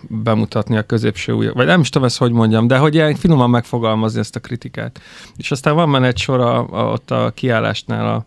bemutatni 0.02 0.78
a 0.78 0.84
középső 0.84 1.32
új, 1.32 1.48
vagy 1.48 1.66
nem 1.66 1.80
is 1.80 1.90
tudom 1.90 2.08
ezt, 2.08 2.18
hogy 2.18 2.32
mondjam, 2.32 2.68
de 2.68 2.78
hogy 2.78 2.94
ilyen 2.94 3.16
finoman 3.16 3.50
megfogalmazni 3.50 4.20
ezt 4.20 4.36
a 4.36 4.40
kritikát. 4.40 5.02
És 5.38 5.52
aztán 5.52 5.76
van 5.76 5.92
benne 5.92 6.08
egy 6.08 6.18
sor 6.18 6.40
a, 6.40 6.58
a, 6.58 6.92
ott 6.92 7.12
a 7.12 7.32
kiállásnál, 7.36 8.26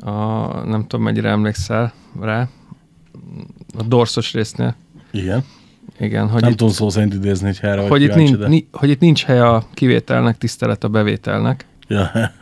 a, 0.00 0.10
a, 0.10 0.64
nem 0.64 0.86
tudom 0.86 1.04
mennyire 1.04 1.28
emlékszel 1.28 1.92
rá, 2.20 2.48
a 3.78 3.82
dorszos 3.82 4.32
résznél. 4.32 4.74
Igen. 5.10 5.44
Igen, 6.00 6.28
hogy 6.28 6.40
nem 6.40 6.50
itt, 6.50 6.56
tudom 6.56 6.72
szó 6.72 6.88
szerint 6.88 7.14
idézni, 7.14 7.46
hogy 7.46 7.58
helyre 7.58 7.88
hogy, 7.88 8.02
itt 8.02 8.14
nincs, 8.14 8.36
ni, 8.38 8.68
hogy 8.72 8.90
itt 8.90 9.00
nincs 9.00 9.24
hely 9.24 9.40
a 9.40 9.64
kivételnek, 9.74 10.38
tisztelet 10.38 10.84
a 10.84 10.88
bevételnek. 10.88 11.64
Ja. 11.90 12.10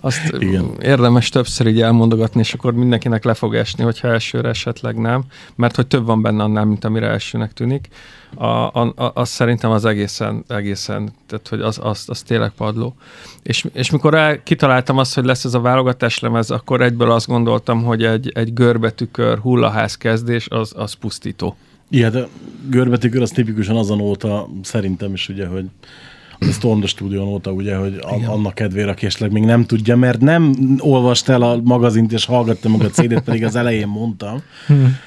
Azt. 0.00 0.34
Igen. 0.38 0.70
érdemes 0.80 1.28
többször 1.28 1.66
így 1.66 1.80
elmondogatni, 1.80 2.40
és 2.40 2.54
akkor 2.54 2.72
mindenkinek 2.72 3.24
le 3.24 3.34
fog 3.34 3.54
esni, 3.54 3.84
hogyha 3.84 4.08
elsőre 4.08 4.48
esetleg 4.48 4.96
nem, 4.96 5.24
mert 5.54 5.76
hogy 5.76 5.86
több 5.86 6.04
van 6.04 6.22
benne 6.22 6.42
annál, 6.42 6.64
mint 6.64 6.84
amire 6.84 7.06
elsőnek 7.06 7.52
tűnik. 7.52 7.88
A, 8.34 8.46
a, 8.46 8.92
a, 8.96 9.10
az 9.14 9.28
szerintem 9.28 9.70
az 9.70 9.84
egészen, 9.84 10.44
egészen, 10.48 11.12
tehát 11.26 11.48
hogy 11.48 11.60
az, 11.60 11.78
az, 11.82 12.04
az 12.06 12.22
tényleg 12.22 12.50
padló. 12.50 12.94
És, 13.42 13.66
és 13.72 13.90
mikor 13.90 14.14
el, 14.14 14.42
kitaláltam 14.42 14.98
azt, 14.98 15.14
hogy 15.14 15.24
lesz 15.24 15.44
ez 15.44 15.54
a 15.54 15.60
válogatás 15.60 16.18
lemez, 16.18 16.50
akkor 16.50 16.80
egyből 16.80 17.10
azt 17.10 17.26
gondoltam, 17.26 17.84
hogy 17.84 18.04
egy, 18.04 18.32
egy 18.34 18.52
görbetükör 18.52 19.38
hullaház 19.38 19.96
kezdés, 19.96 20.48
az, 20.48 20.72
az 20.76 20.92
pusztító. 20.92 21.56
Igen, 21.88 22.12
de 22.12 22.26
görbetükör 22.70 23.22
az 23.22 23.30
tipikusan 23.30 23.76
azon 23.76 24.00
óta, 24.00 24.48
szerintem 24.62 25.12
is 25.12 25.28
ugye, 25.28 25.46
hogy 25.46 25.64
a 26.40 26.44
Storm 26.44 26.78
the 26.78 26.88
Studio 26.88 27.22
óta, 27.22 27.52
ugye, 27.52 27.76
hogy 27.76 27.98
a, 28.00 28.30
annak 28.30 28.54
kedvére, 28.54 28.90
aki 28.90 29.06
esetleg 29.06 29.32
még 29.32 29.42
nem 29.42 29.64
tudja, 29.64 29.96
mert 29.96 30.20
nem 30.20 30.54
olvast 30.78 31.28
el 31.28 31.42
a 31.42 31.60
magazint 31.64 32.12
és 32.12 32.24
hallgatta 32.24 32.68
meg 32.68 32.80
a 32.80 32.90
CD-t, 32.90 33.20
pedig 33.20 33.44
az 33.44 33.56
elején 33.56 33.86
mondtam. 33.86 34.42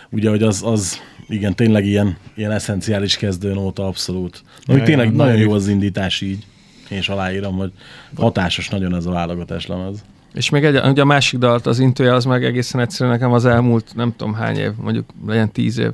ugye, 0.09 0.29
hogy 0.29 0.43
az, 0.43 0.61
az 0.65 0.99
igen, 1.27 1.55
tényleg 1.55 1.85
ilyen, 1.85 2.17
ilyen 2.35 2.51
eszenciális 2.51 3.17
kezdőnóta 3.17 3.87
abszolút. 3.87 4.43
Na, 4.65 4.75
Ja, 4.75 4.83
tényleg 4.83 5.05
ja, 5.05 5.15
nagyon 5.15 5.37
jó 5.37 5.51
az 5.51 5.67
indítás 5.67 6.21
így. 6.21 6.45
Én 6.89 6.97
is 6.97 7.09
aláírom, 7.09 7.55
hogy 7.55 7.71
hatásos 8.15 8.69
nagyon 8.69 8.95
ez 8.95 9.05
a 9.05 9.11
válogatás 9.11 9.67
lemez. 9.67 10.03
És 10.33 10.49
még 10.49 10.63
egy, 10.63 10.79
ugye 10.89 11.01
a 11.01 11.05
másik 11.05 11.39
dalt, 11.39 11.65
az 11.65 11.79
intője, 11.79 12.13
az 12.13 12.25
meg 12.25 12.45
egészen 12.45 12.81
egyszerűen 12.81 13.15
nekem 13.15 13.31
az 13.31 13.45
elmúlt 13.45 13.91
nem 13.95 14.13
tudom 14.17 14.33
hány 14.33 14.57
év, 14.57 14.71
mondjuk 14.81 15.05
legyen 15.27 15.51
tíz 15.51 15.77
év. 15.77 15.91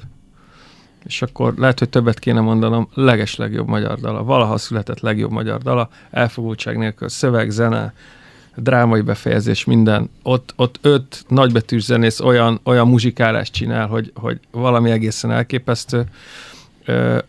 És 1.08 1.22
akkor 1.22 1.54
lehet, 1.58 1.80
hogy 1.80 1.90
többet 1.90 2.20
kéne 2.20 2.40
mondanom, 2.40 2.88
leges 2.94 3.36
legjobb 3.36 3.68
magyar 3.68 4.00
dala, 4.00 4.24
valaha 4.24 4.58
született 4.58 5.00
legjobb 5.00 5.32
magyar 5.32 5.62
dala, 5.62 5.90
elfogultság 6.12 6.78
nélkül, 6.78 7.10
szöveg, 7.10 7.50
zene, 7.50 7.94
drámai 8.56 9.02
befejezés, 9.02 9.66
minden. 9.66 10.10
Ott, 10.24 10.54
ott 10.56 10.80
öt 10.82 11.26
nagybetűs 11.28 11.84
zenész 11.84 12.20
olyan, 12.20 12.60
olyan 12.64 12.88
muzsikálást 12.88 13.54
csinál, 13.54 13.88
hogy, 13.88 14.12
hogy 14.16 14.40
valami 14.52 14.92
egészen 14.92 15.32
elképesztő. 15.32 16.04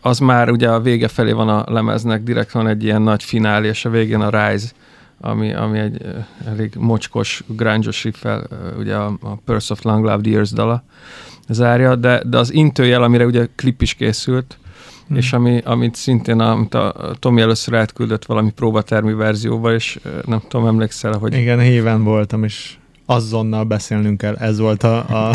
Az 0.01 0.19
már 0.19 0.49
ugye 0.49 0.69
a 0.69 0.79
vége 0.79 1.07
felé 1.07 1.31
van 1.31 1.49
a 1.49 1.71
lemeznek, 1.71 2.23
direkt 2.23 2.51
van 2.51 2.67
egy 2.67 2.83
ilyen 2.83 3.01
nagy 3.01 3.23
finálé, 3.23 3.67
és 3.67 3.85
a 3.85 3.89
végén 3.89 4.21
a 4.21 4.47
Rise, 4.47 4.69
ami, 5.21 5.53
ami 5.53 5.79
egy 5.79 6.01
elég 6.45 6.73
mocskos, 6.77 7.43
grunge-os 7.47 8.03
riffel, 8.03 8.47
ugye 8.77 8.95
a, 8.95 9.17
a 9.21 9.35
Purse 9.45 9.73
of 9.73 9.81
Long 9.81 10.03
Loved 10.03 10.25
Years 10.25 10.51
dala 10.51 10.83
zárja, 11.49 11.95
de, 11.95 12.21
de 12.25 12.37
az 12.37 12.53
intőjel, 12.53 13.03
amire 13.03 13.25
ugye 13.25 13.47
klip 13.55 13.81
is 13.81 13.93
készült, 13.93 14.57
Hmm. 15.09 15.17
és 15.17 15.33
ami, 15.33 15.61
amit 15.65 15.95
szintén 15.95 16.39
a, 16.39 16.51
amit 16.51 16.73
a 16.73 17.15
Tomi 17.19 17.41
először 17.41 17.73
átküldött 17.73 18.25
valami 18.25 18.51
próbatermi 18.51 19.13
verzióval, 19.13 19.73
és 19.73 19.99
nem 20.25 20.41
tudom, 20.47 20.67
emlékszel, 20.67 21.17
hogy 21.17 21.33
Igen, 21.33 21.59
híven 21.59 22.03
voltam, 22.03 22.43
és 22.43 22.77
azonnal 23.05 23.63
beszélnünk 23.63 24.17
kell. 24.17 24.35
Ez 24.35 24.59
volt 24.59 24.83
a, 24.83 24.97
a, 24.97 25.31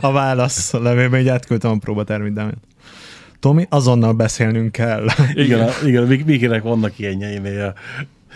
a 0.00 0.12
válasz 0.12 0.72
levélben, 0.72 1.20
így 1.20 1.28
átküldtem 1.28 1.70
a 1.70 1.76
próbatermidámét. 1.78 2.58
Tomi, 3.40 3.66
azonnal 3.70 4.12
beszélnünk 4.12 4.72
kell. 4.72 5.06
Igen, 5.34 5.60
a, 5.60 5.86
igen, 5.86 6.02
a 6.02 6.06
Mikinek 6.06 6.62
vannak 6.62 6.98
ilyenjei 6.98 7.38
néha. 7.38 7.72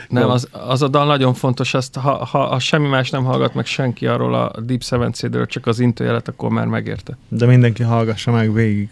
Nem, 0.09 0.30
az, 0.30 0.48
az 0.53 0.82
a 0.82 0.88
dal 0.88 1.07
nagyon 1.07 1.34
fontos, 1.34 1.74
ezt, 1.74 1.96
ha, 1.96 2.24
ha, 2.24 2.38
ha 2.38 2.59
semmi 2.59 2.88
más 2.88 3.11
nem 3.11 3.24
hallgat 3.24 3.55
meg 3.55 3.66
senki 3.66 4.07
arról 4.07 4.34
a 4.34 4.61
Deep 4.61 4.82
Seven 4.82 5.12
CD-ről, 5.12 5.46
csak 5.46 5.66
az 5.66 5.80
intőjelet, 5.80 6.28
akkor 6.28 6.51
már 6.51 6.66
megérte. 6.66 7.16
De 7.28 7.46
mindenki 7.46 7.82
hallgassa 7.82 8.30
meg 8.30 8.53
végig. 8.53 8.88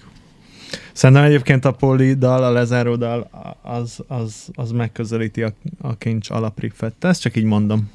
Szerintem 0.92 1.24
egyébként 1.24 1.64
a 1.64 1.72
poli 1.72 2.14
dal, 2.14 2.44
a 2.44 2.50
lezáró 2.50 2.96
dal, 2.96 3.30
az, 3.62 3.98
az, 4.06 4.48
az 4.54 4.70
megközelíti 4.70 5.42
a, 5.42 5.52
a 5.80 5.96
kincs 5.96 6.30
alapriffet. 6.30 6.94
Ezt 7.00 7.20
csak 7.20 7.36
így 7.36 7.44
mondom. 7.44 7.90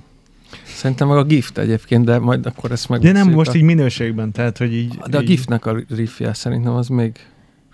Szerintem 0.64 1.08
meg 1.08 1.18
a 1.18 1.24
Gift 1.24 1.58
egyébként, 1.58 2.06
de 2.06 2.20
majd 2.20 2.46
akkor 2.46 2.72
ezt 2.72 2.90
meg. 2.90 3.00
De 3.00 3.12
nem 3.12 3.30
most 3.30 3.54
így 3.54 3.62
minőségben, 3.62 4.32
tehát 4.32 4.58
hogy 4.58 4.74
így... 4.74 4.98
De 5.10 5.18
a 5.18 5.22
így, 5.22 5.28
Giftnek 5.28 5.66
a 5.66 5.76
riffje 5.90 6.34
szerintem 6.34 6.74
az 6.74 6.88
még... 6.88 7.20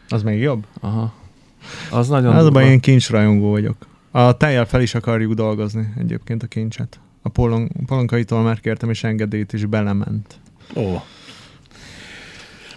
Az 0.09 0.23
még 0.23 0.39
jobb? 0.39 0.65
Aha. 0.79 1.13
Az 1.91 2.07
nagyon 2.07 2.31
Az 2.31 2.39
a 2.39 2.41
durva. 2.41 2.59
baj, 2.59 2.69
én 2.69 2.79
kincsrajongó 2.79 3.49
vagyok. 3.49 3.75
A 4.11 4.37
tejjel 4.37 4.65
fel 4.65 4.81
is 4.81 4.95
akarjuk 4.95 5.33
dolgozni 5.33 5.93
egyébként 5.97 6.43
a 6.43 6.47
kincset. 6.47 6.99
A 7.21 7.29
polon, 7.29 7.69
polonkaitól 7.85 8.41
már 8.41 8.59
kértem, 8.59 8.89
és 8.89 9.03
engedélyt 9.03 9.53
is 9.53 9.65
belement. 9.65 10.39
Ó. 10.75 10.95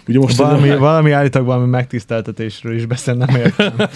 Ugye 0.07 0.19
most 0.19 0.37
Valami, 0.37 0.69
a- 0.69 0.77
valami 0.77 1.11
állítólag 1.11 1.47
valami 1.47 1.69
megtiszteltetésről 1.69 2.75
is 2.75 2.85
beszél, 2.85 3.13
nem 3.13 3.35
értem. 3.35 3.73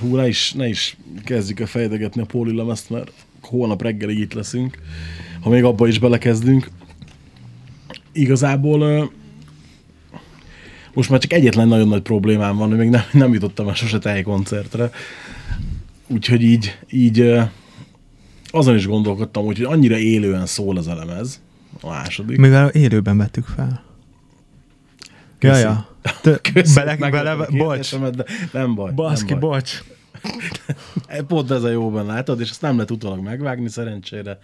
Hú, 0.00 0.16
ne 0.16 0.28
is, 0.28 0.52
ne 0.52 0.68
is 0.68 0.96
kezdjük 1.24 1.60
el 1.60 1.66
fejtegetni 1.66 2.20
a 2.20 2.24
Póli 2.24 2.56
lemezt, 2.56 2.90
mert 2.90 3.12
holnap 3.42 3.82
reggelig 3.82 4.18
itt 4.18 4.32
leszünk, 4.32 4.78
ha 5.40 5.48
még 5.50 5.64
abba 5.64 5.86
is 5.86 5.98
belekezdünk. 5.98 6.68
Igazából 8.12 9.10
most 10.96 11.10
már 11.10 11.20
csak 11.20 11.32
egyetlen 11.32 11.68
nagyon 11.68 11.88
nagy 11.88 12.02
problémám 12.02 12.56
van, 12.56 12.68
hogy 12.68 12.78
még 12.78 12.88
nem, 12.88 13.02
nem 13.12 13.32
jutottam 13.32 13.68
el 13.68 13.74
sose 13.74 14.22
koncertre. 14.22 14.90
Úgyhogy 16.06 16.42
így, 16.42 16.78
így 16.90 17.32
azon 18.50 18.76
is 18.76 18.86
gondolkodtam, 18.86 19.44
hogy 19.44 19.62
annyira 19.62 19.98
élően 19.98 20.46
szól 20.46 20.76
az 20.76 20.86
a 20.86 20.94
lemez, 20.94 21.40
a 21.80 21.88
második. 21.88 22.38
Mivel 22.38 22.68
élőben 22.68 23.16
vettük 23.16 23.44
fel. 23.44 23.84
Köszi. 25.38 25.60
ja. 25.60 25.88
Te, 26.22 26.40
Köszönöm, 26.52 26.98
bele, 26.98 27.10
bele, 27.10 27.46
bocs. 27.50 27.96
de 27.96 28.24
nem 28.52 28.74
baj. 28.74 28.92
Baszki, 28.92 29.30
nem 29.30 29.40
baj. 29.40 29.50
bocs. 29.50 29.82
Pont 31.26 31.50
ez 31.50 31.62
a 31.62 31.70
jóban 31.70 32.06
látod, 32.06 32.40
és 32.40 32.50
ezt 32.50 32.62
nem 32.62 32.74
lehet 32.74 32.90
utólag 32.90 33.20
megvágni 33.20 33.68
szerencsére, 33.68 34.38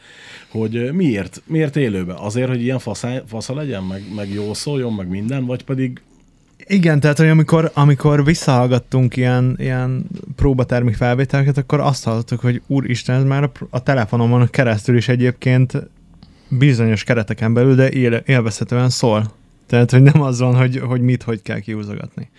hogy 0.48 0.92
miért, 0.92 1.42
miért 1.46 1.76
élőben? 1.76 2.16
Azért, 2.16 2.48
hogy 2.48 2.62
ilyen 2.62 2.78
fasza, 2.78 3.22
fasza 3.26 3.54
legyen, 3.54 3.82
meg, 3.82 4.02
meg 4.14 4.32
jó 4.32 4.54
szóljon, 4.54 4.92
meg 4.92 5.08
minden, 5.08 5.44
vagy 5.44 5.64
pedig 5.64 6.00
Igen, 6.66 7.00
tehát 7.00 7.18
hogy 7.18 7.28
amikor, 7.28 7.70
amikor 7.74 8.24
visszahallgattunk 8.24 9.16
ilyen, 9.16 9.56
ilyen 9.58 10.06
próbatermi 10.36 10.92
felvételeket, 10.92 11.58
akkor 11.58 11.80
azt 11.80 12.04
hallottuk, 12.04 12.40
hogy 12.40 12.62
úristen, 12.66 13.16
ez 13.16 13.24
már 13.24 13.42
a, 13.42 13.50
a 13.70 13.82
telefonomon 13.82 14.48
keresztül 14.50 14.96
is 14.96 15.08
egyébként 15.08 15.90
bizonyos 16.48 17.04
kereteken 17.04 17.54
belül, 17.54 17.74
de 17.74 17.90
él, 17.90 18.14
élvezhetően 18.14 18.90
szól. 18.90 19.32
Tehát, 19.66 19.90
hogy 19.90 20.02
nem 20.02 20.22
az 20.22 20.38
van, 20.38 20.56
hogy, 20.56 20.78
hogy 20.78 21.00
mit, 21.00 21.22
hogy 21.22 21.42
kell 21.42 21.58
kiúzogatni. 21.58 22.30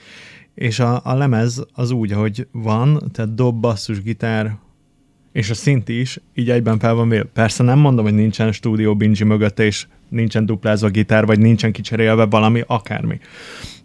És 0.53 0.79
a, 0.79 1.01
a 1.03 1.13
lemez 1.13 1.63
az 1.73 1.91
úgy, 1.91 2.11
ahogy 2.11 2.47
van, 2.51 3.09
tehát 3.11 3.35
dob, 3.35 3.59
basszus, 3.59 4.01
gitár, 4.01 4.57
és 5.31 5.49
a 5.49 5.53
szint 5.53 5.89
is 5.89 6.19
így 6.33 6.49
egyben 6.49 6.79
fel 6.79 6.93
van 6.93 7.09
véve. 7.09 7.23
Persze 7.23 7.63
nem 7.63 7.79
mondom, 7.79 8.05
hogy 8.05 8.13
nincsen 8.13 8.51
stúdió 8.51 8.95
Bingy 8.95 9.23
mögött, 9.23 9.59
és 9.59 9.87
nincsen 10.13 10.45
duplázva 10.45 10.89
gitár, 10.89 11.25
vagy 11.25 11.39
nincsen 11.39 11.71
kicserélve 11.71 12.25
valami, 12.25 12.63
akármi. 12.67 13.19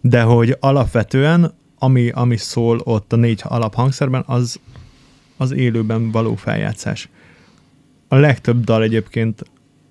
De 0.01 0.21
hogy 0.21 0.57
alapvetően, 0.59 1.53
ami, 1.79 2.09
ami 2.09 2.37
szól 2.37 2.81
ott 2.83 3.13
a 3.13 3.15
négy 3.15 3.41
alaphangszerben, 3.43 4.23
az, 4.25 4.59
az 5.37 5.51
élőben 5.51 6.11
való 6.11 6.35
feljátszás. 6.35 7.09
A 8.07 8.15
legtöbb 8.15 8.63
dal 8.63 8.83
egyébként 8.83 9.43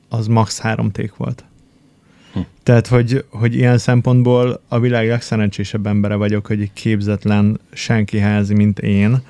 az 0.08 0.26
max. 0.26 0.60
három 0.60 0.90
ték 0.90 1.16
volt. 1.16 1.44
Tehát, 2.62 2.86
hogy, 2.86 3.24
hogy 3.30 3.54
ilyen 3.54 3.78
szempontból 3.78 4.60
a 4.68 4.80
világ 4.80 5.08
legszerencsésebb 5.08 5.86
embere 5.86 6.14
vagyok, 6.14 6.46
hogy 6.46 6.60
egy 6.60 6.72
képzetlen 6.72 7.60
senki 7.72 8.18
házi, 8.18 8.54
mint 8.54 8.78
én, 8.78 9.22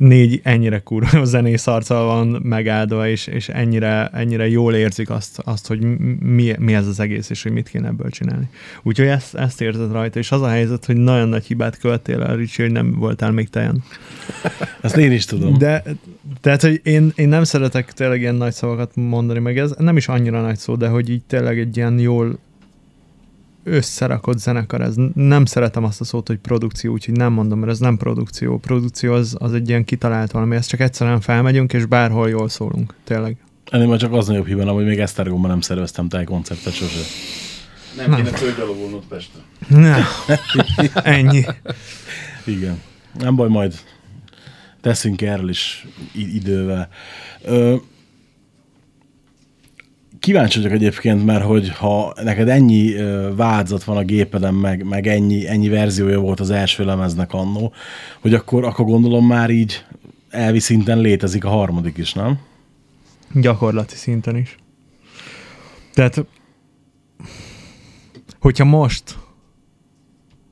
négy 0.00 0.40
ennyire 0.42 0.78
kurva 0.78 1.24
zenész 1.24 1.66
arccal 1.66 2.04
van 2.04 2.40
megáldva, 2.42 3.08
és, 3.08 3.26
és 3.26 3.48
ennyire, 3.48 4.08
ennyire 4.12 4.48
jól 4.48 4.74
érzik 4.74 5.10
azt, 5.10 5.38
azt 5.38 5.66
hogy 5.66 5.80
mi, 6.20 6.54
mi 6.58 6.74
ez 6.74 6.86
az 6.86 7.00
egész, 7.00 7.30
és 7.30 7.42
hogy 7.42 7.52
mit 7.52 7.68
kéne 7.68 7.88
ebből 7.88 8.10
csinálni. 8.10 8.48
Úgyhogy 8.82 9.06
ezt, 9.06 9.34
ezt 9.34 9.60
érzed 9.60 9.92
rajta, 9.92 10.18
és 10.18 10.32
az 10.32 10.42
a 10.42 10.48
helyzet, 10.48 10.84
hogy 10.84 10.96
nagyon 10.96 11.28
nagy 11.28 11.44
hibát 11.44 11.78
követtél 11.78 12.22
el, 12.22 12.36
Ricsi, 12.36 12.62
hogy 12.62 12.72
nem 12.72 12.94
voltál 12.94 13.30
még 13.30 13.48
tejen. 13.48 13.82
Ezt 14.80 14.96
én 14.96 15.12
is 15.12 15.24
tudom. 15.24 15.58
De, 15.58 15.82
tehát, 16.40 16.62
hogy 16.62 16.80
én, 16.84 17.12
én 17.14 17.28
nem 17.28 17.44
szeretek 17.44 17.92
tényleg 17.92 18.20
ilyen 18.20 18.34
nagy 18.34 18.52
szavakat 18.52 18.90
mondani, 18.94 19.38
meg 19.38 19.58
ez 19.58 19.74
nem 19.78 19.96
is 19.96 20.08
annyira 20.08 20.40
nagy 20.40 20.56
szó, 20.56 20.76
de 20.76 20.88
hogy 20.88 21.10
így 21.10 21.22
tényleg 21.22 21.58
egy 21.58 21.76
ilyen 21.76 21.98
jól 21.98 22.38
összerakott 23.64 24.38
zenekar, 24.38 24.80
ez 24.80 24.94
nem 25.14 25.44
szeretem 25.44 25.84
azt 25.84 26.00
a 26.00 26.04
szót, 26.04 26.26
hogy 26.26 26.38
produkció, 26.38 26.92
úgyhogy 26.92 27.14
nem 27.14 27.32
mondom, 27.32 27.58
mert 27.58 27.72
ez 27.72 27.78
nem 27.78 27.96
produkció. 27.96 28.58
Produkció 28.58 29.12
az, 29.12 29.36
az 29.38 29.52
egy 29.52 29.68
ilyen 29.68 29.84
kitalált 29.84 30.30
valami, 30.30 30.56
ez 30.56 30.66
csak 30.66 30.80
egyszerűen 30.80 31.20
felmegyünk, 31.20 31.72
és 31.72 31.84
bárhol 31.84 32.28
jól 32.28 32.48
szólunk, 32.48 32.94
tényleg. 33.04 33.36
Ennél 33.70 33.86
már 33.86 33.98
csak 33.98 34.12
az 34.12 34.26
nagyobb 34.26 34.46
hiba, 34.46 34.70
hogy 34.70 34.84
még 34.84 34.98
Esztergomban 34.98 35.50
nem 35.50 35.60
szerveztem 35.60 36.08
koncertet 36.24 36.72
sose. 36.72 37.00
Nem 37.96 38.14
kéne 38.14 38.30
tőgyalogolnod 38.30 39.02
Pesten. 39.08 39.42
Na, 39.68 39.96
ennyi. 41.16 41.44
Igen. 42.44 42.80
Nem 43.18 43.36
baj, 43.36 43.48
majd 43.48 43.74
teszünk 44.80 45.22
erről 45.22 45.48
is 45.48 45.86
idővel. 46.14 46.88
Ö, 47.42 47.76
kíváncsi 50.20 50.58
vagyok 50.58 50.72
egyébként, 50.72 51.24
mert 51.24 51.44
hogy 51.44 51.68
ha 51.68 52.12
neked 52.22 52.48
ennyi 52.48 52.94
vázat 53.36 53.84
van 53.84 53.96
a 53.96 54.02
gépeden, 54.02 54.54
meg, 54.54 54.84
meg 54.84 55.06
ennyi, 55.06 55.48
ennyi 55.48 55.68
verziója 55.68 56.18
volt 56.18 56.40
az 56.40 56.50
első 56.50 56.84
lemeznek 56.84 57.32
annó, 57.32 57.72
hogy 58.20 58.34
akkor, 58.34 58.64
akkor 58.64 58.84
gondolom 58.84 59.26
már 59.26 59.50
így 59.50 59.84
elvi 60.30 60.58
szinten 60.58 60.98
létezik 60.98 61.44
a 61.44 61.48
harmadik 61.48 61.96
is, 61.98 62.12
nem? 62.12 62.38
Gyakorlati 63.34 63.94
szinten 63.96 64.36
is. 64.36 64.56
Tehát, 65.94 66.24
hogyha 68.38 68.64
most 68.64 69.18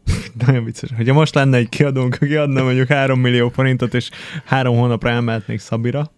nagyon 0.46 0.64
vicces. 0.64 0.90
Hogyha 0.96 1.14
most 1.14 1.34
lenne 1.34 1.56
egy 1.56 1.68
kiadónk, 1.68 2.18
aki 2.20 2.36
adna 2.36 2.62
mondjuk 2.62 2.88
3 2.88 3.20
millió 3.20 3.48
forintot, 3.48 3.94
és 3.94 4.10
három 4.44 4.76
hónapra 4.76 5.10
elmehetnék 5.10 5.58
Szabira, 5.58 6.12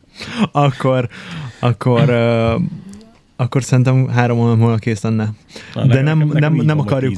akkor, 0.52 1.08
akkor, 1.58 2.00
uh, 2.00 2.62
akkor 3.36 3.62
szerintem 3.62 4.08
három 4.08 4.38
hónap 4.38 4.58
múlva 4.58 4.76
kész 4.76 5.02
lenne. 5.02 5.32
Na, 5.74 5.86
De 5.86 6.02
nem, 6.02 6.30
nem, 6.32 6.54
nem 6.54 6.78
akarjuk... 6.78 7.14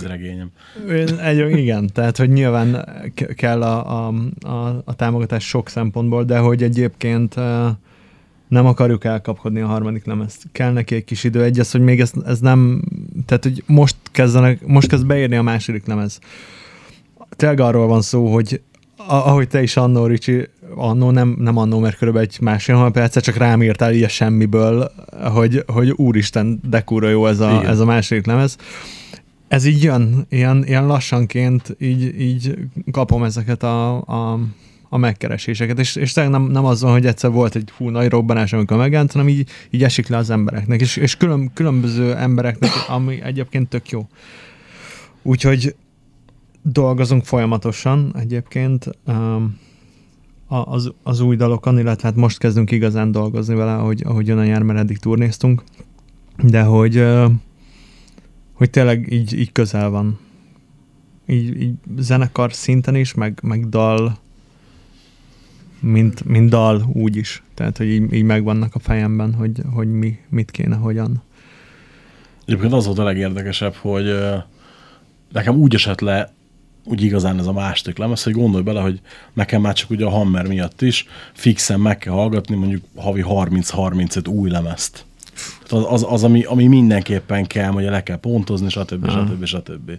Egy, 1.23 1.57
igen, 1.57 1.91
tehát 1.93 2.17
hogy 2.17 2.31
nyilván 2.31 2.89
kell 3.35 3.63
a, 3.63 4.07
a, 4.07 4.15
a, 4.41 4.83
a 4.85 4.95
támogatás 4.95 5.49
sok 5.49 5.69
szempontból, 5.69 6.25
de 6.25 6.39
hogy 6.39 6.63
egyébként 6.63 7.37
uh, 7.37 7.67
nem 8.49 8.67
akarjuk 8.67 9.05
elkapkodni 9.05 9.61
a 9.61 9.67
harmadik 9.67 10.05
lemezt. 10.05 10.43
Kell 10.53 10.73
neki 10.73 10.95
egy 10.95 11.05
kis 11.05 11.25
idő. 11.25 11.43
Egy 11.43 11.59
az, 11.59 11.71
hogy 11.71 11.81
még 11.81 12.01
ez, 12.01 12.13
ez 12.27 12.41
nem... 12.41 12.83
Tehát, 13.27 13.43
hogy 13.43 13.63
most 13.67 13.97
kezdenek, 14.11 14.67
most 14.67 14.89
kezd 14.89 15.07
beérni 15.07 15.37
a 15.37 15.43
második 15.43 15.87
lemez. 15.87 16.19
Tényleg 17.37 17.61
arról 17.61 17.87
van 17.87 18.03
szó, 18.03 18.33
hogy 18.33 18.61
ahogy 19.07 19.49
te 19.49 19.63
is 19.63 19.77
annó, 19.77 20.07
Ricsi, 20.07 20.49
annó, 20.75 21.11
nem, 21.11 21.37
nem 21.39 21.57
annó, 21.57 21.79
mert 21.79 21.97
körülbelül 21.97 22.29
egy 22.29 22.41
másfél 22.41 22.91
percet 22.91 23.25
csak 23.25 23.37
rám 23.37 23.63
írtál 23.63 23.93
így 23.93 24.03
a 24.03 24.09
semmiből, 24.09 24.93
hogy, 25.33 25.65
hogy 25.67 25.91
úristen, 25.91 26.61
de 26.69 26.81
kurva 26.81 27.09
jó 27.09 27.27
ez 27.27 27.41
a, 27.41 27.65
ez 27.65 27.79
a 27.79 27.85
második 27.85 28.27
lemez. 28.27 28.57
Ez 29.49 29.65
így 29.65 29.83
jön, 29.83 30.27
ilyen, 30.29 30.65
ilyen 30.67 30.87
lassanként 30.87 31.77
így, 31.79 32.21
így 32.21 32.59
kapom 32.91 33.25
ezeket 33.25 33.63
a, 33.63 34.03
a, 34.03 34.39
a 34.89 34.97
megkereséseket, 34.97 35.79
és, 35.79 35.97
és 35.97 36.15
nem, 36.15 36.43
nem 36.43 36.65
az 36.65 36.83
van, 36.83 36.93
hogy 36.93 37.07
egyszer 37.07 37.31
volt 37.31 37.55
egy 37.55 37.71
hú, 37.77 37.89
nagy 37.89 38.09
robbanás, 38.09 38.53
amikor 38.53 38.77
megjelent, 38.77 39.13
hanem 39.13 39.29
így, 39.29 39.49
így 39.71 39.85
esik 39.85 40.09
le 40.09 40.17
az 40.17 40.31
embereknek, 40.31 40.81
és, 40.81 40.97
és 40.97 41.17
külön, 41.17 41.51
különböző 41.55 42.15
embereknek, 42.15 42.71
ami 42.89 43.23
egyébként 43.23 43.69
tök 43.69 43.91
jó. 43.91 44.07
Úgyhogy 45.23 45.75
dolgozunk 46.63 47.25
folyamatosan 47.25 48.15
egyébként 48.19 48.87
um, 49.07 49.59
az, 50.49 50.93
az 51.03 51.21
új 51.21 51.37
dalokon, 51.37 51.79
illetve 51.79 52.09
hát 52.09 52.17
most 52.17 52.39
kezdünk 52.39 52.71
igazán 52.71 53.13
dolgozni 53.13 53.55
vele, 53.55 53.75
ahogy, 53.75 54.03
ahogy 54.05 54.27
jön 54.27 54.39
a 54.39 54.45
nyár, 54.45 54.63
mert 54.63 54.79
eddig 54.79 54.99
turnéztunk, 54.99 55.63
de 56.43 56.63
hogy, 56.63 57.05
hogy 58.53 58.71
tényleg 58.71 59.13
így, 59.13 59.39
így 59.39 59.53
közel 59.53 59.91
van. 59.91 60.19
Így, 61.27 61.61
így 61.61 61.75
zenekar 61.99 62.53
szinten 62.53 62.95
is, 62.95 63.15
meg, 63.15 63.39
meg 63.43 63.69
dal, 63.69 64.19
mint, 65.81 66.25
mint 66.25 66.51
dal 66.51 66.89
úgy 66.93 67.17
is. 67.17 67.43
Tehát, 67.55 67.77
hogy 67.77 67.87
így, 67.87 68.13
így 68.13 68.25
megvannak 68.25 68.75
a 68.75 68.79
fejemben, 68.79 69.35
hogy, 69.35 69.63
hogy 69.75 69.93
mi, 69.93 70.19
mit 70.29 70.51
kéne, 70.51 70.77
hogyan. 70.77 71.23
Egyébként 72.45 72.73
az 72.73 72.87
volt 72.87 72.99
a 72.99 73.05
legérdekesebb, 73.05 73.75
hogy 73.75 74.05
nekem 75.33 75.57
úgy 75.57 75.75
esett 75.75 76.01
le 76.01 76.33
úgy 76.91 77.03
igazán 77.03 77.39
ez 77.39 77.47
a 77.47 77.53
második 77.53 77.99
lemez, 77.99 78.23
hogy 78.23 78.33
gondolj 78.33 78.63
bele, 78.63 78.81
hogy 78.81 79.01
nekem 79.33 79.61
már 79.61 79.75
csak 79.75 79.91
ugye 79.91 80.05
a 80.05 80.11
Hammer 80.11 80.47
miatt 80.47 80.83
is 80.83 81.07
fixen 81.33 81.81
meg 81.81 81.99
kell 81.99 82.13
hallgatni 82.13 82.57
mondjuk 82.57 82.85
havi 82.97 83.25
30-35 83.29 84.29
új 84.29 84.51
lemezt. 84.51 85.05
Az, 85.69 85.85
az, 85.89 86.07
az 86.09 86.25
ami, 86.25 86.43
ami 86.43 86.67
mindenképpen 86.67 87.47
kell, 87.47 87.71
hogy 87.71 87.85
le 87.85 88.03
kell 88.03 88.17
pontozni, 88.17 88.69
stb. 88.69 89.11
stb. 89.11 89.45
stb. 89.45 89.45
stb. 89.45 89.91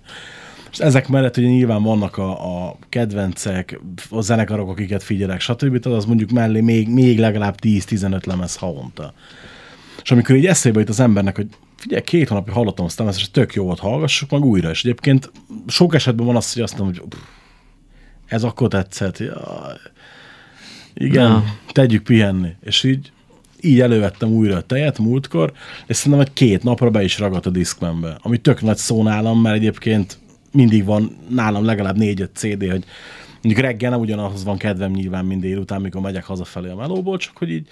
És 0.71 0.77
ezek 0.77 1.07
mellett 1.07 1.37
ugye 1.37 1.47
nyilván 1.47 1.83
vannak 1.83 2.17
a, 2.17 2.67
a 2.67 2.77
kedvencek, 2.89 3.79
a 4.09 4.21
zenekarok, 4.21 4.69
akiket 4.69 5.03
figyelek, 5.03 5.39
stb. 5.39 5.79
Tehát 5.79 5.97
az 5.97 6.05
mondjuk 6.05 6.31
mellé 6.31 6.61
még, 6.61 6.89
még 6.89 7.19
legalább 7.19 7.55
10-15 7.61 8.25
lemez 8.25 8.55
havonta. 8.55 9.13
És 10.03 10.11
amikor 10.11 10.35
így 10.35 10.45
eszébe 10.45 10.79
jut 10.79 10.89
az 10.89 10.99
embernek, 10.99 11.35
hogy 11.35 11.47
figyelj, 11.79 12.01
két 12.01 12.27
hónapja 12.27 12.53
hallottam 12.53 12.85
azt 12.85 12.99
ezt, 12.99 13.19
és 13.19 13.31
tök 13.31 13.53
jó 13.53 13.63
volt, 13.63 13.79
hallgassuk 13.79 14.29
meg 14.29 14.45
újra. 14.45 14.69
És 14.69 14.83
egyébként 14.83 15.31
sok 15.67 15.95
esetben 15.95 16.25
van 16.25 16.35
az, 16.35 16.53
hogy 16.53 16.61
azt 16.61 16.77
mondom, 16.77 17.01
hogy 17.09 17.19
ez 18.25 18.43
akkor 18.43 18.67
tetszett. 18.67 19.17
Ja, 19.17 19.77
igen, 20.93 21.29
Na. 21.29 21.43
tegyük 21.71 22.03
pihenni. 22.03 22.49
És 22.63 22.83
így, 22.83 23.11
így 23.61 23.79
elővettem 23.79 24.29
újra 24.29 24.55
a 24.55 24.61
tejet 24.61 24.99
múltkor, 24.99 25.53
és 25.87 25.95
szerintem 25.95 26.21
egy 26.27 26.33
két 26.33 26.63
napra 26.63 26.89
be 26.89 27.03
is 27.03 27.19
ragadt 27.19 27.45
a 27.45 27.49
Discmanbe, 27.49 28.17
ami 28.21 28.37
tök 28.37 28.61
nagy 28.61 28.77
szó 28.77 29.03
nálam, 29.03 29.41
mert 29.41 29.55
egyébként 29.55 30.19
mindig 30.51 30.85
van 30.85 31.17
nálam 31.29 31.65
legalább 31.65 31.97
négy-öt 31.97 32.35
CD, 32.35 32.69
hogy 32.69 32.83
mondjuk 33.41 33.65
reggel 33.65 33.89
nem 33.89 33.99
ugyanahhoz 33.99 34.43
van 34.43 34.57
kedvem 34.57 34.91
nyilván, 34.91 35.25
mint 35.25 35.41
délután, 35.41 35.81
mikor 35.81 36.01
megyek 36.01 36.23
hazafelé 36.23 36.69
a 36.69 36.75
melóból, 36.75 37.17
csak 37.17 37.37
hogy 37.37 37.49
így, 37.49 37.67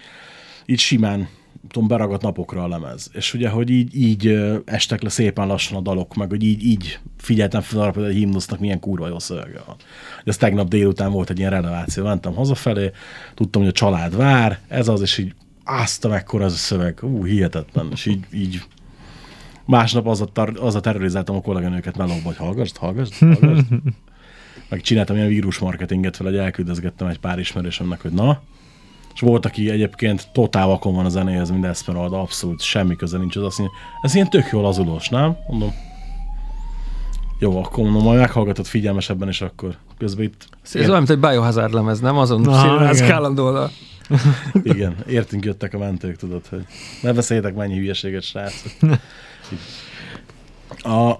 így 0.65 0.79
simán 0.79 1.27
tudom, 1.67 1.87
beragadt 1.87 2.21
napokra 2.21 2.63
a 2.63 2.67
lemez. 2.67 3.09
És 3.13 3.33
ugye, 3.33 3.49
hogy 3.49 3.69
így, 3.69 3.95
így 3.95 4.39
estek 4.65 5.01
le 5.01 5.09
szépen 5.09 5.47
lassan 5.47 5.77
a 5.77 5.81
dalok, 5.81 6.15
meg 6.15 6.29
hogy 6.29 6.43
így, 6.43 6.63
így 6.63 6.99
figyeltem 7.17 7.61
fel 7.61 7.81
arra, 7.81 7.91
hogy 7.91 8.03
a 8.03 8.13
himnusznak 8.13 8.59
milyen 8.59 8.79
kurva 8.79 9.07
jó 9.07 9.19
szövege 9.19 9.61
van. 9.65 9.75
Ez 10.23 10.37
tegnap 10.37 10.67
délután 10.67 11.11
volt 11.11 11.29
egy 11.29 11.39
ilyen 11.39 11.51
releváció, 11.51 12.03
mentem 12.03 12.33
hazafelé, 12.33 12.91
tudtam, 13.33 13.61
hogy 13.61 13.71
a 13.71 13.73
család 13.73 14.15
vár, 14.15 14.59
ez 14.67 14.87
az, 14.87 15.01
és 15.01 15.17
így 15.17 15.33
ázta 15.63 16.09
mekkora 16.09 16.43
ez 16.43 16.53
a 16.53 16.55
szöveg, 16.55 16.99
ú, 17.01 17.25
hihetetlen, 17.25 17.87
és 17.91 18.05
így, 18.05 18.25
így 18.33 18.61
másnap 19.65 20.07
az 20.07 20.21
a, 20.21 20.25
tar- 20.25 20.57
az 20.57 20.75
a 20.75 20.79
terrorizáltam 20.79 21.35
a 21.35 21.41
kolléganőket 21.41 21.97
melóba, 21.97 22.21
hogy 22.23 22.37
hallgassd, 22.37 22.77
hallgassd, 22.77 23.13
hallgassd. 23.17 23.65
Meg 24.69 24.81
csináltam 24.81 25.15
ilyen 25.15 25.27
vírusmarketinget 25.27 26.15
fel, 26.15 26.25
hogy 26.25 26.37
elküldözgettem 26.37 27.07
egy 27.07 27.19
pár 27.19 27.39
ismerősömnek, 27.39 28.01
hogy 28.01 28.11
na, 28.11 28.41
és 29.17 29.23
volt, 29.23 29.45
aki 29.45 29.69
egyébként 29.69 30.27
totál 30.31 30.67
vakon 30.67 30.93
van 30.93 31.05
a 31.05 31.09
zenéhez, 31.09 31.49
mint 31.51 31.65
Esmeralda, 31.65 32.21
abszolút 32.21 32.61
semmi 32.61 32.95
köze 32.95 33.17
nincs 33.17 33.35
az 33.35 33.43
azt 33.43 33.57
mondja, 33.57 33.77
ez 34.01 34.15
ilyen 34.15 34.29
tök 34.29 34.49
jó 34.51 34.61
lazulós, 34.61 35.09
nem? 35.09 35.37
Mondom, 35.47 35.73
jó, 37.39 37.59
akkor 37.63 37.83
mondom, 37.83 38.03
majd 38.03 38.19
meghallgatod 38.19 38.65
figyelmesebben, 38.65 39.27
és 39.27 39.41
akkor 39.41 39.75
közben 39.97 40.25
itt... 40.25 40.47
Ez 40.63 40.75
olyan, 40.75 40.91
mint 40.91 41.09
egy 41.09 41.19
Biohazard 41.19 41.73
lemez, 41.73 41.99
nem? 41.99 42.17
Azon 42.17 42.43
színház 42.43 43.01
oldal. 43.39 43.69
Igen, 44.63 44.95
értünk 45.07 45.45
jöttek 45.45 45.73
a 45.73 45.77
mentők, 45.77 46.15
tudod, 46.15 46.47
hogy 46.47 46.65
ne 47.01 47.13
beszéljetek 47.13 47.55
mennyi 47.55 47.77
hülyeséget, 47.77 48.23
srácok. 48.23 48.71
A, 50.77 51.17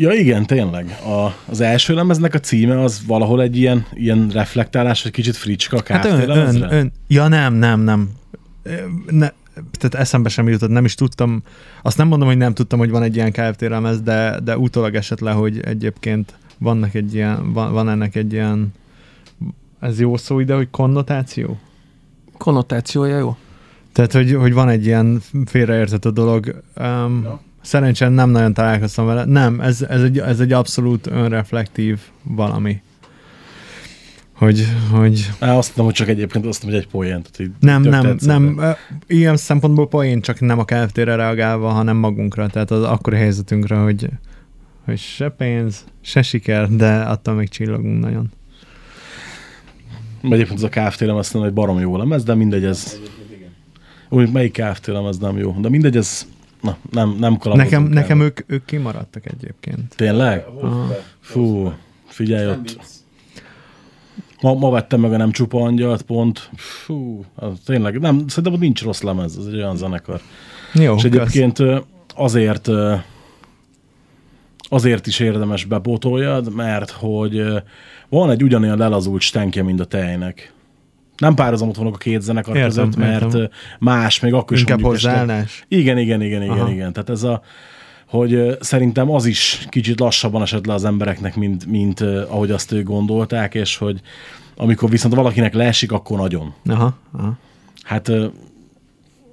Ja 0.00 0.12
igen, 0.12 0.46
tényleg. 0.46 0.98
A, 1.04 1.34
az 1.46 1.60
első 1.60 1.94
lemeznek 1.94 2.34
a 2.34 2.38
címe 2.38 2.80
az 2.80 3.02
valahol 3.06 3.42
egy 3.42 3.56
ilyen, 3.56 3.86
ilyen 3.92 4.28
reflektálás, 4.32 5.02
hogy 5.02 5.10
kicsit 5.10 5.36
fricska 5.36 5.76
a 5.76 5.82
hát 5.92 6.04
ön, 6.04 6.30
ön, 6.30 6.62
ön, 6.70 6.92
Ja 7.06 7.28
nem, 7.28 7.54
nem, 7.54 7.80
nem. 7.80 8.10
Ne, 9.10 9.28
tehát 9.78 9.94
eszembe 9.94 10.28
sem 10.28 10.48
jutott, 10.48 10.70
nem 10.70 10.84
is 10.84 10.94
tudtam, 10.94 11.42
azt 11.82 11.96
nem 11.96 12.08
mondom, 12.08 12.28
hogy 12.28 12.36
nem 12.36 12.54
tudtam, 12.54 12.78
hogy 12.78 12.90
van 12.90 13.02
egy 13.02 13.16
ilyen 13.16 13.32
KFT 13.32 13.60
lemez, 13.60 14.00
de, 14.00 14.40
de 14.44 14.58
utólag 14.58 14.94
esett 14.94 15.20
le, 15.20 15.30
hogy 15.30 15.60
egyébként 15.60 16.34
vannak 16.58 16.94
egy 16.94 17.14
ilyen, 17.14 17.52
van, 17.52 17.72
van 17.72 17.88
ennek 17.88 18.14
egy 18.14 18.32
ilyen, 18.32 18.72
ez 19.80 20.00
jó 20.00 20.16
szó 20.16 20.40
ide, 20.40 20.54
hogy 20.54 20.70
konnotáció? 20.70 21.58
Konnotációja 22.38 23.18
jó. 23.18 23.36
Tehát, 23.92 24.12
hogy, 24.12 24.34
hogy 24.34 24.52
van 24.52 24.68
egy 24.68 24.86
ilyen 24.86 25.22
félreértett 25.44 26.08
dolog. 26.08 26.62
Um, 26.76 27.22
Ja. 27.22 27.40
Szerencsére 27.60 28.10
nem 28.10 28.30
nagyon 28.30 28.54
találkoztam 28.54 29.06
vele. 29.06 29.24
Nem, 29.24 29.60
ez, 29.60 29.82
ez, 29.82 30.02
egy, 30.02 30.18
ez 30.18 30.40
egy 30.40 30.52
abszolút 30.52 31.06
önreflektív 31.06 31.98
valami. 32.22 32.82
Hogy, 34.40 34.66
hogy 34.90 35.30
Á, 35.38 35.56
azt 35.56 35.68
mondom, 35.68 35.84
hogy 35.84 35.94
csak 35.94 36.08
egyébként 36.08 36.46
azt 36.46 36.62
mondom, 36.62 36.80
hogy 36.80 36.88
egy 36.88 36.92
poén. 36.92 37.22
Tehát 37.32 37.52
nem, 37.60 37.82
nem, 37.82 38.16
nem, 38.20 38.60
ilyen 39.06 39.36
szempontból 39.36 39.88
poén 39.88 40.20
csak 40.20 40.40
nem 40.40 40.58
a 40.58 40.64
KFT-re 40.64 41.14
reagálva, 41.14 41.68
hanem 41.68 41.96
magunkra, 41.96 42.46
tehát 42.46 42.70
az 42.70 42.82
akkori 42.82 43.16
helyzetünkre, 43.16 43.76
hogy, 43.76 44.08
hogy 44.84 44.98
se 44.98 45.28
pénz, 45.28 45.84
se 46.00 46.22
siker, 46.22 46.68
de 46.68 46.94
attól 46.94 47.34
még 47.34 47.48
csillogunk 47.48 48.00
nagyon. 48.00 48.30
Egyébként 50.22 50.62
az 50.62 50.62
a 50.62 50.68
KFT 50.68 51.00
lemez 51.00 51.32
nem 51.32 51.42
egy 51.42 51.52
barom 51.52 51.78
jó 51.78 51.96
lemez, 51.96 52.24
de 52.24 52.34
mindegy, 52.34 52.64
ez... 52.64 53.00
Úgy, 54.08 54.32
melyik 54.32 54.52
KFT 54.52 54.86
lemez 54.86 55.18
nem 55.18 55.38
jó, 55.38 55.56
de 55.60 55.68
mindegy, 55.68 55.96
ez... 55.96 56.26
Na, 56.60 56.76
nem, 56.90 57.16
nem 57.18 57.38
Nekem, 57.44 57.82
el. 57.84 57.88
nekem 57.88 58.20
ők, 58.20 58.40
ők 58.46 58.64
kimaradtak 58.64 59.26
egyébként. 59.26 59.94
Tényleg? 59.96 60.44
Aha. 60.60 60.86
Fú, 61.20 61.72
figyelj 62.06 62.46
ott. 62.48 62.78
Ma, 64.40 64.54
ma 64.54 64.70
vettem 64.70 65.00
meg 65.00 65.12
a 65.12 65.16
Nem 65.16 65.30
Csupa 65.30 65.60
Angyalt, 65.62 66.02
pont. 66.02 66.50
Fú, 66.56 67.24
az 67.34 67.58
tényleg, 67.64 68.00
nem, 68.00 68.28
szerintem 68.28 68.52
ott 68.52 68.60
nincs 68.60 68.82
rossz 68.82 69.00
lemez, 69.00 69.36
ez 69.38 69.44
egy 69.46 69.54
olyan 69.54 69.76
zenekar. 69.76 70.20
Jó, 70.74 70.94
És 70.94 71.02
kösz. 71.02 71.12
egyébként 71.12 71.58
ö, 71.58 71.78
azért 72.14 72.68
azért 74.68 75.06
is 75.06 75.18
érdemes 75.20 75.64
bepótoljad, 75.64 76.54
mert 76.54 76.90
hogy 76.90 77.42
van 78.08 78.30
egy 78.30 78.42
ugyanolyan 78.42 78.78
lelazult 78.78 79.20
stenkje, 79.20 79.62
mint 79.62 79.80
a 79.80 79.84
tejnek. 79.84 80.52
Nem 81.20 81.34
párhuzamot 81.34 81.76
vonok 81.76 81.94
a 81.94 81.98
két 81.98 82.20
zenekar 82.20 82.56
Értem, 82.56 82.68
között, 82.68 82.96
mert 82.96 83.22
értem. 83.22 83.48
más, 83.78 84.20
még 84.20 84.32
akkor 84.32 84.56
is 84.56 84.60
Inkább 84.62 84.80
hozzáállás? 84.82 85.64
igen, 85.68 85.98
igen, 85.98 86.22
igen, 86.22 86.42
igen, 86.42 86.58
Aha. 86.58 86.70
igen. 86.70 86.92
Tehát 86.92 87.10
ez 87.10 87.22
a, 87.22 87.42
hogy 88.06 88.56
szerintem 88.60 89.10
az 89.10 89.26
is 89.26 89.66
kicsit 89.68 90.00
lassabban 90.00 90.42
esett 90.42 90.66
le 90.66 90.74
az 90.74 90.84
embereknek, 90.84 91.36
mint, 91.36 91.66
mint 91.66 92.00
ahogy 92.00 92.50
azt 92.50 92.72
ők 92.72 92.84
gondolták, 92.84 93.54
és 93.54 93.76
hogy 93.76 94.00
amikor 94.56 94.90
viszont 94.90 95.14
valakinek 95.14 95.54
leesik, 95.54 95.92
akkor 95.92 96.18
nagyon. 96.18 96.54
Aha, 96.66 96.98
aha. 97.12 97.38
Hát 97.82 98.10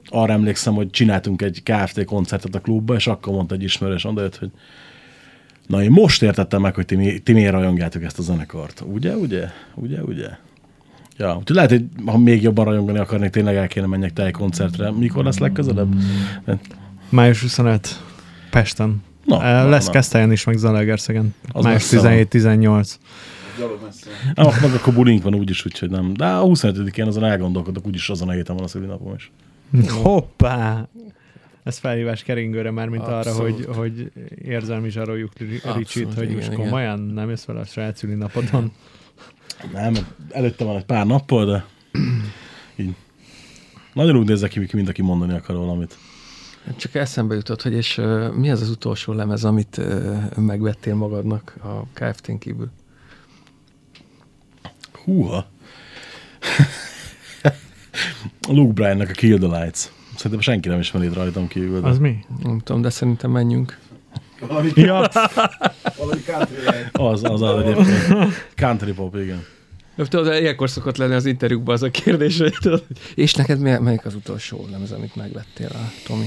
arra 0.09 0.33
emlékszem, 0.33 0.73
hogy 0.73 0.89
csináltunk 0.89 1.41
egy 1.41 1.63
KFT 1.63 2.03
koncertet 2.05 2.55
a 2.55 2.59
klubba, 2.59 2.95
és 2.95 3.07
akkor 3.07 3.33
mondta 3.33 3.55
egy 3.55 3.63
ismerős, 3.63 4.05
oda 4.05 4.21
hogy 4.39 4.51
na 5.67 5.83
én 5.83 5.91
most 5.91 6.21
értettem 6.23 6.61
meg, 6.61 6.75
hogy 6.75 6.85
ti, 6.85 6.95
mi- 6.95 7.19
ti 7.19 7.33
miért 7.33 7.51
rajongjátok 7.51 8.03
ezt 8.03 8.19
a 8.19 8.21
zenekart. 8.21 8.83
Ugye, 8.85 9.15
ugye? 9.15 9.47
Ugye, 9.75 10.01
ugye? 10.01 10.27
Ja, 11.17 11.35
úgyhogy 11.39 11.55
lehet, 11.55 11.69
hogy 11.69 11.85
ha 12.05 12.17
még 12.17 12.41
jobban 12.41 12.65
rajongani 12.65 12.97
akarnék, 12.97 13.29
tényleg 13.29 13.55
el 13.55 13.67
kéne 13.67 13.85
menjek 13.85 14.13
tej 14.13 14.31
koncertre. 14.31 14.91
Mikor 14.91 15.23
lesz 15.23 15.37
legközelebb? 15.37 15.95
Május 17.09 17.41
25. 17.41 18.01
Pesten. 18.49 19.03
Na, 19.25 19.37
Na, 19.37 19.63
na, 19.63 19.69
lesz 19.69 19.85
na. 19.85 19.91
Keszthelyen 19.91 20.31
is, 20.31 20.43
meg 20.43 20.57
Zalaegerszegen. 20.57 21.35
Május 21.53 21.65
messze 21.91 21.99
van. 22.01 22.27
17-18. 22.31 22.93
Gyalog 23.57 23.79
messze. 23.85 24.09
Ah, 24.33 24.61
meg 24.61 24.73
akkor 24.73 24.93
bulink 24.93 25.23
van 25.23 25.35
úgyis, 25.35 25.65
úgyhogy 25.65 25.89
nem. 25.89 26.13
De 26.13 26.25
a 26.25 26.43
25-én 26.45 27.07
azon 27.07 27.23
elgondolkodok, 27.23 27.87
úgyis 27.87 28.09
azon 28.09 28.29
a 28.29 28.31
héten 28.31 28.55
van 28.55 28.63
a 28.65 28.67
szülinapom 28.67 29.13
is. 29.15 29.31
Hoppá! 30.01 30.87
Ez 31.63 31.77
felhívás 31.77 32.23
keringőre 32.23 32.71
már, 32.71 32.87
mint 32.87 33.03
arra, 33.03 33.17
Abszolút. 33.17 33.65
hogy, 33.65 33.75
hogy 33.75 34.11
érzelmi 34.43 34.89
zsaroljuk 34.89 35.31
Ricsit, 35.75 36.13
hogy 36.13 36.23
igen, 36.23 36.35
most 36.35 36.51
igen. 36.51 36.59
komolyan 36.65 36.99
nem 36.99 37.29
jössz 37.29 37.45
vele 37.45 37.59
a 37.59 37.65
saját 37.65 37.97
szülinapodon. 37.97 38.71
Nem, 39.71 39.93
előtte 40.31 40.63
van 40.63 40.77
egy 40.77 40.85
pár 40.85 41.05
nappal, 41.05 41.45
de 41.45 41.65
így. 42.75 42.95
Nagyon 43.93 44.15
úgy 44.15 44.27
nézek 44.27 44.49
ki, 44.49 44.69
mint 44.73 44.89
aki 44.89 45.01
mondani 45.01 45.33
akar 45.33 45.55
valamit. 45.55 45.97
Csak 46.75 46.95
eszembe 46.95 47.35
jutott, 47.35 47.61
hogy 47.61 47.73
és 47.73 47.97
uh, 47.97 48.33
mi 48.33 48.51
az 48.51 48.61
az 48.61 48.69
utolsó 48.69 49.13
lemez, 49.13 49.43
amit 49.43 49.77
uh, 49.77 50.35
megvettél 50.35 50.95
magadnak 50.95 51.55
a 51.63 51.83
KFT-n 51.93 52.37
kívül? 52.37 52.69
Húha. 55.03 55.47
Luke 58.47 58.73
Bryan-nak 58.73 59.09
a 59.09 59.11
Kill 59.11 59.37
the 59.37 59.59
Lights. 59.59 59.89
Szerintem 60.15 60.39
senki 60.39 60.69
nem 60.69 60.79
ismeri 60.79 61.07
rajtam 61.13 61.47
kívül. 61.47 61.81
De 61.81 61.87
Az 61.87 61.97
mi? 61.97 62.25
Nem 62.43 62.59
tudom, 62.59 62.81
de 62.81 62.89
szerintem 62.89 63.31
menjünk. 63.31 63.79
Valami, 64.39 64.71
Ja, 64.75 65.09
valami 65.97 66.21
country 66.25 66.55
az, 66.91 67.23
az 67.23 67.41
az 67.41 67.61
egyébként. 67.61 68.49
Country 68.55 68.91
pop, 68.93 69.15
igen. 69.15 69.45
Tudod, 69.97 70.41
ilyenkor 70.41 70.69
szokott 70.69 70.97
lenni 70.97 71.13
az 71.13 71.25
interjúkban 71.25 71.75
az 71.75 71.83
a 71.83 71.91
kérdés, 71.91 72.37
hogy 72.37 72.55
tudod, 72.59 72.83
és 73.15 73.33
neked 73.33 73.59
mely- 73.59 73.79
melyik 73.79 74.05
az 74.05 74.15
utolsó 74.15 74.67
lemez, 74.71 74.91
amit 74.91 75.15
megvettél 75.15 75.69
a 75.73 75.91
Tomi? 76.05 76.25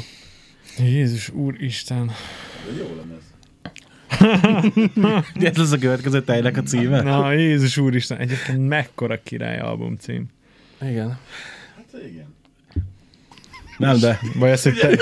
Jézus 0.78 1.28
úristen. 1.28 2.10
Ez 2.70 2.76
jó 2.78 2.96
lemez. 2.96 3.28
Ez 5.50 5.56
lesz 5.56 5.72
a 5.72 5.78
következő 5.78 6.22
tejnek 6.22 6.56
a 6.56 6.62
címe? 6.62 7.02
Na, 7.02 7.32
Jézus 7.32 7.76
úristen. 7.76 8.18
Egyébként 8.18 8.68
mekkora 8.68 9.22
király 9.22 9.58
album 9.58 9.96
cím. 9.96 10.26
Igen. 10.82 11.18
Hát 11.76 12.02
igen. 12.10 12.34
Nem, 13.78 13.98
de 13.98 14.20
Vagy 14.34 14.50
ez, 14.50 14.62
hogy 14.62 14.74
te... 14.78 14.98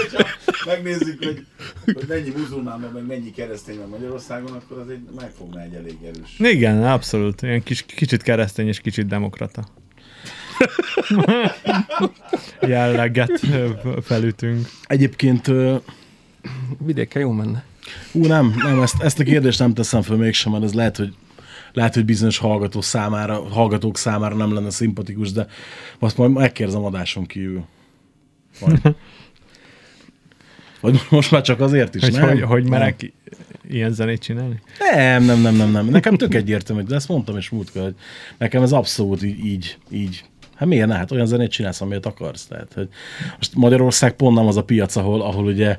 Megnézzük, 0.66 1.24
hogy, 1.24 1.46
hogy 1.84 2.04
mennyi 2.08 2.32
muzulmán 2.36 2.80
van, 2.80 2.90
meg 2.92 3.06
mennyi 3.06 3.30
keresztény 3.30 3.78
van 3.78 3.88
Magyarországon, 3.88 4.52
akkor 4.52 4.78
az 4.78 4.88
egy, 4.88 5.00
megfogná 5.16 5.62
egy 5.62 5.74
elég 5.74 5.96
erős. 6.02 6.52
Igen, 6.52 6.84
abszolút. 6.84 7.42
Ilyen 7.42 7.62
kis, 7.62 7.82
kicsit 7.82 8.22
keresztény 8.22 8.68
és 8.68 8.80
kicsit 8.80 9.06
demokrata. 9.06 9.64
Jelleget 12.60 13.40
felütünk. 14.02 14.68
egyébként 14.82 15.48
ö, 15.48 15.76
Vidéken 16.78 17.22
jó 17.22 17.30
menne. 17.30 17.64
Hú, 18.12 18.26
nem, 18.26 18.54
nem, 18.56 18.82
ezt, 18.82 19.02
ezt 19.02 19.18
a 19.18 19.24
kérdést 19.24 19.58
nem 19.58 19.74
teszem 19.74 20.02
fel 20.02 20.16
mégsem, 20.16 20.52
mert 20.52 20.64
ez 20.64 20.74
lehet, 20.74 20.96
hogy 20.96 21.14
lehet, 21.72 21.94
hogy 21.94 22.04
bizonyos 22.04 22.38
hallgató 22.38 22.80
számára, 22.80 23.48
hallgatók 23.48 23.96
számára 23.96 24.34
nem 24.34 24.54
lenne 24.54 24.70
szimpatikus, 24.70 25.32
de 25.32 25.46
azt 25.98 26.16
majd 26.16 26.30
megkérdezem 26.30 26.84
adáson 26.84 27.26
kívül. 27.26 27.64
Vagy, 28.60 28.80
vagy 30.80 31.00
most 31.10 31.30
már 31.30 31.42
csak 31.42 31.60
azért 31.60 31.94
is, 31.94 32.02
Hogy, 32.02 32.12
nem? 32.12 32.28
hogy, 32.28 32.42
hogy 32.42 32.62
Nem. 32.62 32.70
merek 32.70 33.12
ilyen 33.68 33.92
zenét 33.92 34.22
csinálni? 34.22 34.60
Nem, 34.94 35.22
nem, 35.24 35.40
nem, 35.40 35.54
nem, 35.56 35.70
nem. 35.70 35.86
Nekem 35.86 36.14
tök 36.16 36.34
egyértelmű, 36.34 36.82
de 36.82 36.94
ezt 36.94 37.08
mondtam 37.08 37.36
is 37.36 37.48
múltkor, 37.50 37.82
hogy 37.82 37.94
nekem 38.38 38.62
ez 38.62 38.72
abszolút 38.72 39.22
így, 39.22 39.44
így, 39.44 39.78
így 39.90 40.24
Hát 40.54 40.68
miért 40.68 40.86
ne? 40.88 40.94
Hát 40.94 41.10
olyan 41.10 41.26
zenét 41.26 41.50
csinálsz, 41.50 41.80
amilyet 41.80 42.06
akarsz. 42.06 42.46
Tehát, 42.46 42.72
hogy 42.74 42.88
most 43.36 43.54
Magyarország 43.54 44.12
pont 44.12 44.36
nem 44.36 44.46
az 44.46 44.56
a 44.56 44.62
piac, 44.64 44.96
ahol, 44.96 45.20
ahol 45.22 45.44
ugye 45.44 45.78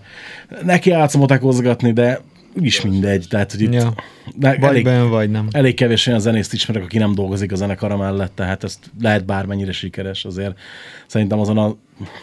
neki 0.63 0.91
átszomatakozgatni, 0.91 1.93
de 1.93 2.21
úgyis 2.57 2.81
mindegy. 2.81 3.25
Tehát, 3.29 3.51
hogy 3.51 3.61
itt 3.61 3.73
Ja. 3.73 3.93
de 4.35 4.49
Vagy 4.49 4.63
elég, 4.63 4.83
benne, 4.83 5.01
vagy 5.03 5.29
nem. 5.29 5.47
elég 5.51 5.73
kevés 5.75 6.07
olyan 6.07 6.19
zenészt 6.19 6.53
ismerek, 6.53 6.83
aki 6.83 6.97
nem 6.97 7.15
dolgozik 7.15 7.51
a 7.51 7.55
zenekara 7.55 7.97
mellett, 7.97 8.31
tehát 8.35 8.63
ezt 8.63 8.79
lehet 9.01 9.25
bármennyire 9.25 9.71
sikeres 9.71 10.25
azért. 10.25 10.59
Szerintem 11.07 11.39
azon 11.39 11.57
a, 11.57 11.75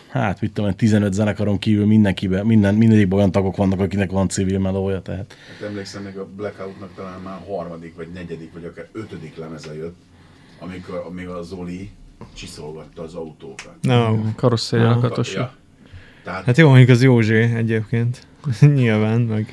hát 0.09 0.41
mit 0.41 0.53
tudom, 0.53 0.70
én, 0.70 0.77
15 0.77 1.12
zenekaron 1.12 1.59
kívül 1.59 1.87
mindenkiben, 1.87 2.47
minden, 2.47 2.74
mindegyikben 2.74 3.18
olyan 3.18 3.31
tagok 3.31 3.57
vannak, 3.57 3.81
akinek 3.81 4.11
van 4.11 4.29
civil 4.29 4.59
melója, 4.59 5.03
tehát 5.03 5.37
Hát 5.59 5.68
emlékszem 5.68 6.03
még 6.03 6.16
a 6.16 6.27
Blackoutnak 6.37 6.91
talán 6.95 7.20
már 7.20 7.41
harmadik, 7.49 7.97
vagy 7.97 8.09
negyedik, 8.14 8.53
vagy 8.53 8.64
akár 8.64 8.89
ötödik 8.93 9.37
lemeze 9.37 9.74
jött, 9.74 9.97
amikor, 10.59 11.05
amikor 11.09 11.35
a 11.35 11.43
Zoli 11.43 11.91
csiszolgatta 12.35 13.03
az 13.03 13.14
autókat. 13.14 13.77
No. 13.81 14.18
Karosszéria 14.35 14.89
lakatos. 14.89 15.35
Ja. 15.35 15.55
Tehát, 16.24 16.45
Hát 16.45 16.57
jó, 16.57 16.68
mondjuk 16.68 16.89
az 16.89 17.03
Józsé 17.03 17.43
egyébként. 17.43 18.27
Nyilván, 18.74 19.20
meg... 19.20 19.51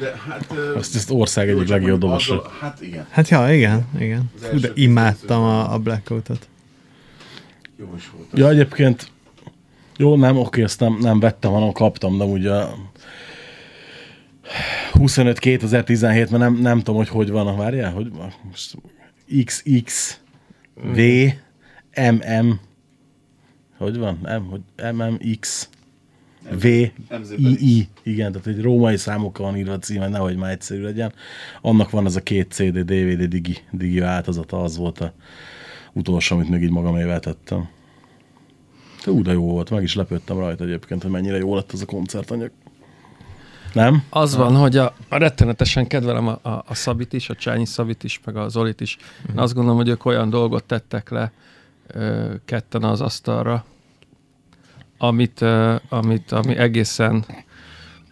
de 0.00 0.14
hát... 0.28 0.52
azt, 0.74 0.94
ezt 0.94 1.10
ország 1.10 1.48
egyik 1.48 1.68
legjobb 1.68 2.00
dobosa. 2.00 2.50
Hát 2.60 2.82
igen, 2.82 3.06
Hát 3.10 3.28
ja, 3.28 3.54
igen, 3.54 3.86
igen. 3.98 4.30
Fú, 4.40 4.58
de 4.60 4.70
imádtam 4.74 5.42
a, 5.42 5.72
a 5.72 5.78
Blackoutot. 5.78 6.48
jó 7.76 7.94
is 7.96 8.10
volt. 8.10 8.28
Ja, 8.34 8.48
egyébként 8.48 9.10
jó, 9.98 10.16
nem, 10.16 10.36
oké, 10.36 10.62
ezt 10.62 10.80
nem, 10.80 10.98
nem 11.00 11.20
vettem, 11.20 11.50
hanem 11.50 11.72
kaptam, 11.72 12.18
de 12.18 12.24
ugye 12.24 12.64
25 14.92 15.38
2017, 15.38 16.30
mert 16.30 16.42
nem, 16.42 16.54
nem 16.54 16.78
tudom, 16.78 16.96
hogy 16.96 17.08
hogy 17.08 17.30
van, 17.30 17.56
várjál, 17.56 17.92
hogy? 17.92 18.10
Most 18.50 18.76
XX 19.44 20.20
V 20.74 21.00
MM 21.94 22.60
hogy 23.78 23.98
van? 23.98 24.14
M, 24.14 24.50
hogy 24.50 24.60
MMX 24.94 25.68
V 26.50 26.64
I 26.64 26.90
I 27.58 27.88
igen, 28.02 28.32
tehát 28.32 28.46
egy 28.46 28.62
római 28.62 28.96
számokkal 28.96 29.46
van 29.46 29.56
írva 29.56 29.72
a 29.72 29.78
címe, 29.78 30.08
nehogy 30.08 30.36
már 30.36 30.50
egyszerű 30.50 30.82
legyen. 30.82 31.12
Annak 31.60 31.90
van 31.90 32.06
ez 32.06 32.16
a 32.16 32.22
két 32.22 32.52
CD, 32.52 32.78
DVD, 32.78 33.22
digi, 33.22 33.56
digi 33.70 33.98
változata, 33.98 34.62
az 34.62 34.76
volt 34.76 35.00
a 35.00 35.12
utolsó, 35.92 36.36
amit 36.36 36.48
még 36.48 36.62
így 36.62 36.70
magamével 36.70 37.20
tettem. 37.20 37.68
Úgy, 39.06 39.22
de 39.22 39.32
jó 39.32 39.50
volt, 39.50 39.70
meg 39.70 39.82
is 39.82 39.94
lepődtem 39.94 40.38
rajta 40.38 40.64
egyébként, 40.64 41.02
hogy 41.02 41.10
mennyire 41.10 41.36
jó 41.36 41.54
lett 41.54 41.72
ez 41.72 41.80
a 41.80 41.86
koncertanyag. 41.86 42.50
Nem? 43.72 44.02
Az 44.10 44.36
van, 44.36 44.56
hogy 44.56 44.76
a, 44.76 44.94
a 45.08 45.16
rettenetesen 45.16 45.86
kedvelem 45.86 46.26
a, 46.28 46.38
a, 46.42 46.64
a 46.66 46.74
Szabit 46.74 47.12
is, 47.12 47.28
a 47.28 47.34
Csányi 47.34 47.64
Szabit 47.66 48.04
is, 48.04 48.20
meg 48.24 48.36
a 48.36 48.48
Zolit 48.48 48.80
is. 48.80 48.96
Én 49.30 49.38
azt 49.38 49.54
gondolom, 49.54 49.78
hogy 49.78 49.88
ők 49.88 50.04
olyan 50.04 50.30
dolgot 50.30 50.64
tettek 50.64 51.10
le 51.10 51.32
ö, 51.86 52.34
ketten 52.44 52.82
az 52.82 53.00
asztalra, 53.00 53.64
amit, 54.98 55.40
uh, 55.40 55.74
amit 55.88 56.32
ami 56.32 56.56
egészen 56.56 57.24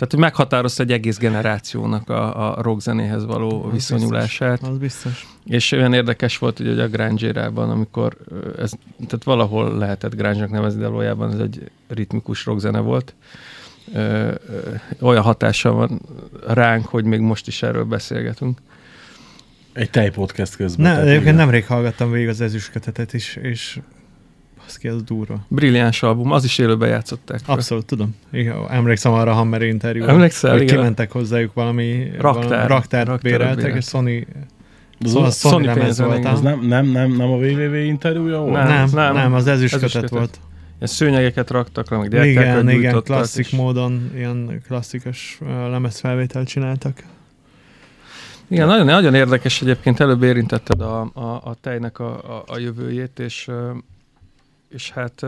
tehát, 0.05 0.11
hogy 0.11 0.38
meghatározta 0.38 0.82
egy 0.82 0.92
egész 0.92 1.18
generációnak 1.18 2.09
a, 2.09 2.57
a 2.57 2.62
rockzenéhez 2.62 3.24
való 3.24 3.64
Az 3.64 3.72
viszonyulását. 3.72 4.50
Biztos, 4.50 4.68
az 4.68 4.78
biztos. 4.78 5.26
És 5.44 5.72
olyan 5.72 5.92
érdekes 5.92 6.38
volt, 6.38 6.59
hogy 6.59 6.80
a 6.80 6.88
grunge 6.88 7.44
amikor 7.55 8.16
ez, 8.59 8.72
tehát 8.96 9.24
valahol 9.24 9.76
lehetett 9.78 10.14
grunge 10.14 10.46
nevezni, 10.46 10.80
de 10.80 10.86
valójában 10.86 11.32
ez 11.32 11.38
egy 11.38 11.70
ritmikus 11.88 12.44
rockzene 12.44 12.78
volt. 12.78 13.14
Ö, 13.94 13.98
ö, 13.98 14.34
olyan 15.00 15.22
hatása 15.22 15.72
van 15.72 16.00
ránk, 16.46 16.86
hogy 16.86 17.05
még 17.05 17.20
most 17.20 17.46
is 17.46 17.62
erről 17.62 17.84
beszélgetünk. 17.84 18.59
Egy 19.72 19.90
tejpodcast 19.90 20.57
közben. 20.57 20.86
Ne, 20.86 21.00
egyébként 21.00 21.22
igen. 21.22 21.34
nemrég 21.34 21.66
hallgattam 21.66 22.11
végig 22.11 22.28
az 22.28 22.40
ezüstkötetet 22.40 23.12
is, 23.12 23.36
és 23.36 23.80
baszki, 24.64 24.88
az 24.88 25.02
durva. 25.02 25.44
Brilliáns 25.48 26.02
album, 26.02 26.32
az 26.32 26.44
is 26.44 26.58
élőben 26.58 26.88
játszották. 26.88 27.40
Abszolút 27.46 27.86
tudom. 27.86 28.14
Igen, 28.32 28.56
emlékszem 28.70 29.12
arra 29.12 29.30
a 29.30 29.34
Hammer 29.34 29.62
interjúra. 29.62 30.10
Emlékszel, 30.10 30.50
Hogy 30.52 30.62
igen. 30.62 30.74
kimentek 30.76 31.12
hozzájuk 31.12 31.54
valami 31.54 32.10
Raktár. 32.18 32.48
valami 32.48 32.68
raktárt 32.68 33.22
béreltek, 33.22 33.74
és 33.74 33.84
Sony, 33.84 34.26
Az 35.00 35.10
Sony, 35.12 35.22
az- 35.24 35.38
Sony, 35.38 35.50
Sony 35.52 35.64
lemez 35.64 35.82
pénzen, 35.84 36.06
volt. 36.06 36.24
Az 36.24 36.40
nem, 36.40 36.60
nem, 36.66 36.86
nem, 36.86 37.10
nem 37.16 37.32
a 37.32 37.36
WWW 37.36 37.74
interjúja 37.74 38.38
volt? 38.38 38.52
Nem. 38.52 38.66
Nem, 38.66 38.88
nem, 38.92 39.14
nem, 39.14 39.32
az 39.34 39.46
ezüstkötet 39.46 39.82
ezüstkötet. 39.88 40.10
volt. 40.18 40.38
Ilyen 40.76 40.88
szőnyegeket 40.88 41.50
raktak 41.50 41.88
rá, 41.90 41.96
meg 41.96 42.12
Igen, 42.12 42.68
igen, 42.70 43.02
klasszik 43.02 43.46
és- 43.46 43.52
módon 43.52 44.10
ilyen 44.14 44.62
klasszikus 44.66 45.38
uh, 45.40 45.48
lemezfelvételt 45.48 46.48
csináltak. 46.48 47.02
Igen, 48.48 48.66
nagyon, 48.66 48.86
nagyon 48.86 49.14
érdekes 49.14 49.62
egyébként, 49.62 50.00
előbb 50.00 50.22
érintetted 50.22 50.80
a, 50.80 51.00
a, 51.14 51.20
a 51.44 51.54
tejnek 51.60 51.98
a, 51.98 52.12
a, 52.36 52.44
a 52.46 52.58
jövőjét, 52.58 53.18
és, 53.18 53.48
és 54.75 54.91
hát 54.91 55.27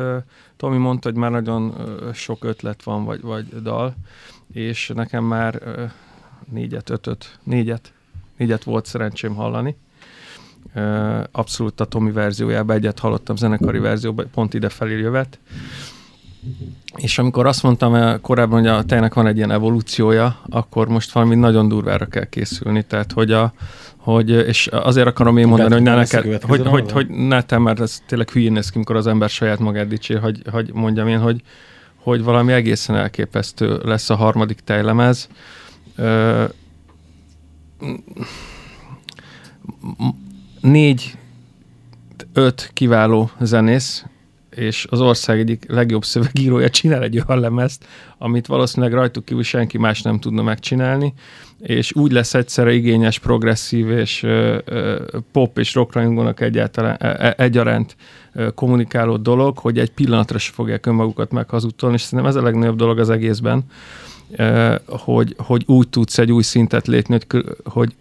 Tomi 0.57 0.77
mondta, 0.77 1.09
hogy 1.09 1.19
már 1.19 1.31
nagyon 1.31 1.75
sok 2.15 2.45
ötlet 2.45 2.83
van, 2.83 3.05
vagy, 3.05 3.21
vagy 3.21 3.63
dal, 3.63 3.95
és 4.53 4.93
nekem 4.95 5.25
már 5.25 5.63
négyet, 6.51 6.91
ötöt, 6.91 7.39
négyet, 7.43 7.93
négyet 8.37 8.65
volt 8.65 8.87
szerencsém 8.87 9.35
hallani. 9.35 9.77
Abszolút 11.31 11.81
a 11.81 11.85
Tomi 11.85 12.11
verziójában, 12.11 12.77
egyet 12.77 12.99
hallottam 12.99 13.37
zenekari 13.37 13.79
verzióban, 13.79 14.31
pont 14.31 14.55
ide 14.55 14.69
felé 14.69 14.99
jövet. 14.99 15.39
És 16.97 17.19
amikor 17.19 17.47
azt 17.47 17.63
mondtam 17.63 17.95
eh, 17.95 18.19
korábban, 18.21 18.59
hogy 18.59 18.69
a 18.69 18.83
tejnek 18.83 19.15
van 19.15 19.27
egy 19.27 19.37
ilyen 19.37 19.51
evolúciója, 19.51 20.41
akkor 20.49 20.89
most 20.89 21.13
valami 21.13 21.35
nagyon 21.35 21.69
durvára 21.69 22.07
kell 22.07 22.25
készülni. 22.25 22.83
Tehát, 22.83 23.13
hogy 23.13 23.33
a, 23.33 23.53
hogy, 23.97 24.31
és 24.31 24.67
azért 24.67 25.07
akarom 25.07 25.37
én 25.37 25.47
mondani, 25.47 25.73
hogy 25.73 25.83
ne 25.83 25.95
neked, 25.95 26.43
hogy, 26.43 26.67
hogy, 26.67 26.93
hogy 26.93 27.09
ne 27.09 27.43
te, 27.43 27.59
mert 27.59 27.81
ez 27.81 28.03
tényleg 28.07 28.31
hülyén 28.31 28.53
néz 28.53 28.69
ki, 28.69 28.77
amikor 28.77 28.97
az 28.97 29.07
ember 29.07 29.29
saját 29.29 29.59
magát 29.59 29.89
dicsér, 29.89 30.21
hogy, 30.21 30.43
hogy 30.51 30.71
mondjam 30.73 31.09
én, 31.09 31.19
hogy, 31.19 31.43
hogy 31.97 32.23
valami 32.23 32.53
egészen 32.53 32.97
elképesztő 32.97 33.81
lesz 33.85 34.11
a 34.11 34.15
harmadik 34.15 34.61
tejlemez. 34.61 35.29
Ö, 35.97 36.45
négy, 40.61 41.17
öt 42.33 42.71
kiváló 42.73 43.31
zenész, 43.41 44.05
és 44.57 44.87
az 44.91 45.01
ország 45.01 45.39
egyik 45.39 45.65
legjobb 45.69 46.05
szövegírója 46.05 46.69
csinál 46.69 47.03
egy 47.03 47.23
olyan 47.29 47.41
lemezt, 47.41 47.87
amit 48.19 48.47
valószínűleg 48.47 48.95
rajtuk 48.95 49.25
kívül 49.25 49.43
senki 49.43 49.79
más 49.79 50.03
nem 50.03 50.21
tudna 50.21 50.43
megcsinálni, 50.43 51.15
és 51.61 51.95
úgy 51.95 52.13
lesz 52.13 52.35
egyszerre 52.35 52.73
igényes, 52.73 53.19
progresszív 53.19 53.91
és 53.91 54.23
ö, 54.23 54.59
ö, 54.65 55.03
pop 55.33 55.59
és 55.59 55.75
rock 55.75 55.93
rajongónak 55.93 56.41
egyáltalán 56.41 56.97
e- 57.01 57.17
e- 57.19 57.35
egyaránt 57.37 57.97
ö, 58.33 58.51
kommunikáló 58.51 59.17
dolog, 59.17 59.59
hogy 59.59 59.79
egy 59.79 59.91
pillanatra 59.91 60.39
se 60.39 60.53
fogják 60.53 60.87
önmagukat 60.87 61.31
meghazudtolni, 61.31 61.97
és 61.97 62.03
szerintem 62.03 62.29
ez 62.29 62.37
a 62.37 62.43
legnagyobb 62.43 62.77
dolog 62.77 62.99
az 62.99 63.11
egészben, 63.11 63.65
hogy, 64.87 65.35
hogy 65.39 65.63
úgy 65.67 65.89
tudsz 65.89 66.19
egy 66.19 66.33
új 66.33 66.43
szintet 66.43 66.87
lépni, 66.87 67.19
hogy, 67.29 67.45
hogy 67.65 67.95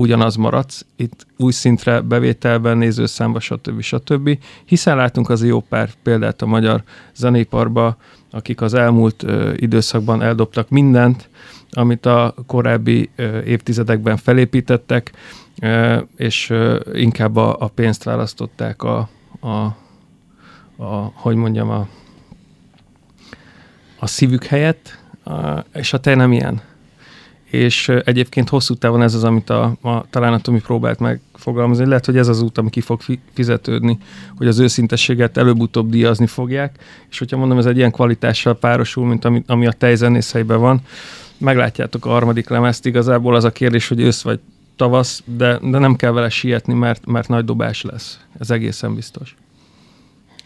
ugyanaz 0.00 0.36
maradsz, 0.36 0.86
itt 0.96 1.26
új 1.36 1.52
szintre 1.52 2.00
bevételben, 2.00 2.78
nézőszámba, 2.78 3.40
stb. 3.40 3.80
stb. 3.80 4.38
Hiszen 4.64 4.96
látunk 4.96 5.30
az 5.30 5.44
jó 5.44 5.60
pár 5.60 5.90
példát 6.02 6.42
a 6.42 6.46
magyar 6.46 6.82
zenéparba, 7.14 7.96
akik 8.30 8.60
az 8.60 8.74
elmúlt 8.74 9.22
ö, 9.22 9.52
időszakban 9.56 10.22
eldobtak 10.22 10.68
mindent, 10.68 11.28
amit 11.70 12.06
a 12.06 12.34
korábbi 12.46 13.10
ö, 13.16 13.40
évtizedekben 13.40 14.16
felépítettek, 14.16 15.12
ö, 15.62 16.00
és 16.16 16.50
ö, 16.50 16.80
inkább 16.92 17.36
a, 17.36 17.56
a 17.58 17.68
pénzt 17.68 18.04
választották 18.04 18.82
a, 18.82 19.08
a, 19.40 19.48
a, 20.76 21.12
hogy 21.14 21.36
mondjam, 21.36 21.70
a, 21.70 21.88
a 23.98 24.06
szívük 24.06 24.44
helyett, 24.44 24.98
a, 25.24 25.64
és 25.74 25.92
a 25.92 26.00
te 26.00 26.14
nem 26.14 26.32
ilyen 26.32 26.67
és 27.50 27.88
egyébként 28.04 28.48
hosszú 28.48 28.74
távon 28.74 29.02
ez 29.02 29.14
az, 29.14 29.24
amit 29.24 29.50
a, 29.50 29.76
a 29.82 30.04
talán 30.10 30.32
a 30.32 30.40
Tomi 30.40 30.60
próbált 30.60 30.98
megfogalmazni, 30.98 31.86
lehet, 31.86 32.06
hogy 32.06 32.16
ez 32.16 32.28
az 32.28 32.42
út, 32.42 32.58
ami 32.58 32.70
ki 32.70 32.80
fog 32.80 33.00
fi- 33.00 33.20
fizetődni, 33.32 33.98
hogy 34.36 34.46
az 34.46 34.58
őszintességet 34.58 35.36
előbb-utóbb 35.36 35.90
díjazni 35.90 36.26
fogják, 36.26 36.78
és 37.10 37.18
hogyha 37.18 37.36
mondom, 37.36 37.58
ez 37.58 37.66
egy 37.66 37.76
ilyen 37.76 37.90
kvalitással 37.90 38.54
párosul, 38.54 39.06
mint 39.06 39.24
ami, 39.24 39.42
ami 39.46 39.66
a 39.66 39.72
tejzenészeiben 39.72 40.60
van, 40.60 40.80
meglátjátok 41.38 42.06
a 42.06 42.08
harmadik 42.08 42.48
lemezt, 42.48 42.86
igazából 42.86 43.34
az 43.34 43.44
a 43.44 43.52
kérdés, 43.52 43.88
hogy 43.88 44.00
ősz 44.00 44.22
vagy 44.22 44.40
tavasz, 44.76 45.22
de, 45.24 45.58
de 45.62 45.78
nem 45.78 45.96
kell 45.96 46.12
vele 46.12 46.28
sietni, 46.28 46.74
mert, 46.74 47.06
mert 47.06 47.28
nagy 47.28 47.44
dobás 47.44 47.82
lesz. 47.82 48.18
Ez 48.38 48.50
egészen 48.50 48.94
biztos. 48.94 49.36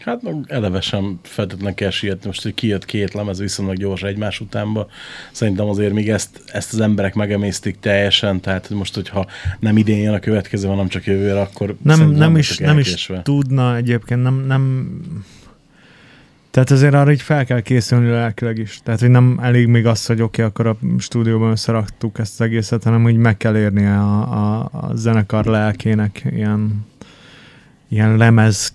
Hát 0.05 0.21
meg 0.21 0.35
eleve 0.47 0.81
sem 0.81 1.19
feltétlenül 1.21 1.73
kell 1.73 1.89
sietni. 1.89 2.25
Most, 2.25 2.43
hogy 2.43 2.53
kijött 2.53 2.85
két 2.85 3.13
lemez 3.13 3.39
viszonylag 3.39 3.77
gyors 3.77 4.03
egymás 4.03 4.39
utánba, 4.39 4.87
szerintem 5.31 5.67
azért 5.67 5.93
még 5.93 6.09
ezt, 6.09 6.41
ezt 6.45 6.73
az 6.73 6.79
emberek 6.79 7.13
megemésztik 7.13 7.79
teljesen, 7.79 8.39
tehát 8.41 8.67
hogy 8.67 8.77
most, 8.77 8.95
hogyha 8.95 9.27
nem 9.59 9.77
idén 9.77 10.01
jön 10.01 10.13
a 10.13 10.19
következő, 10.19 10.67
hanem 10.67 10.87
csak 10.87 11.05
jövőre, 11.05 11.41
akkor 11.41 11.75
Nem, 11.81 12.09
nem, 12.09 12.37
is, 12.37 12.57
nem 12.57 12.79
is 12.79 13.11
tudna 13.23 13.75
egyébként, 13.75 14.23
nem, 14.23 14.45
nem... 14.47 14.91
Tehát 16.51 16.71
azért 16.71 16.93
arra 16.93 17.11
így 17.11 17.21
fel 17.21 17.45
kell 17.45 17.61
készülni 17.61 18.09
lelkileg 18.09 18.57
is. 18.57 18.79
Tehát, 18.83 18.99
hogy 18.99 19.09
nem 19.09 19.39
elég 19.41 19.67
még 19.67 19.85
az, 19.85 20.05
hogy 20.05 20.21
oké, 20.21 20.43
okay, 20.43 20.45
akkor 20.45 20.67
a 20.67 20.99
stúdióban 20.99 21.51
összeraktuk 21.51 22.19
ezt 22.19 22.33
az 22.39 22.45
egészet, 22.45 22.83
hanem 22.83 23.03
hogy 23.03 23.17
meg 23.17 23.37
kell 23.37 23.57
érnie 23.57 23.97
a, 23.97 24.21
a, 24.21 24.69
a 24.71 24.95
zenekar 24.95 25.45
lelkének 25.45 26.23
ilyen, 26.31 26.85
ilyen 27.89 28.17
lemez 28.17 28.71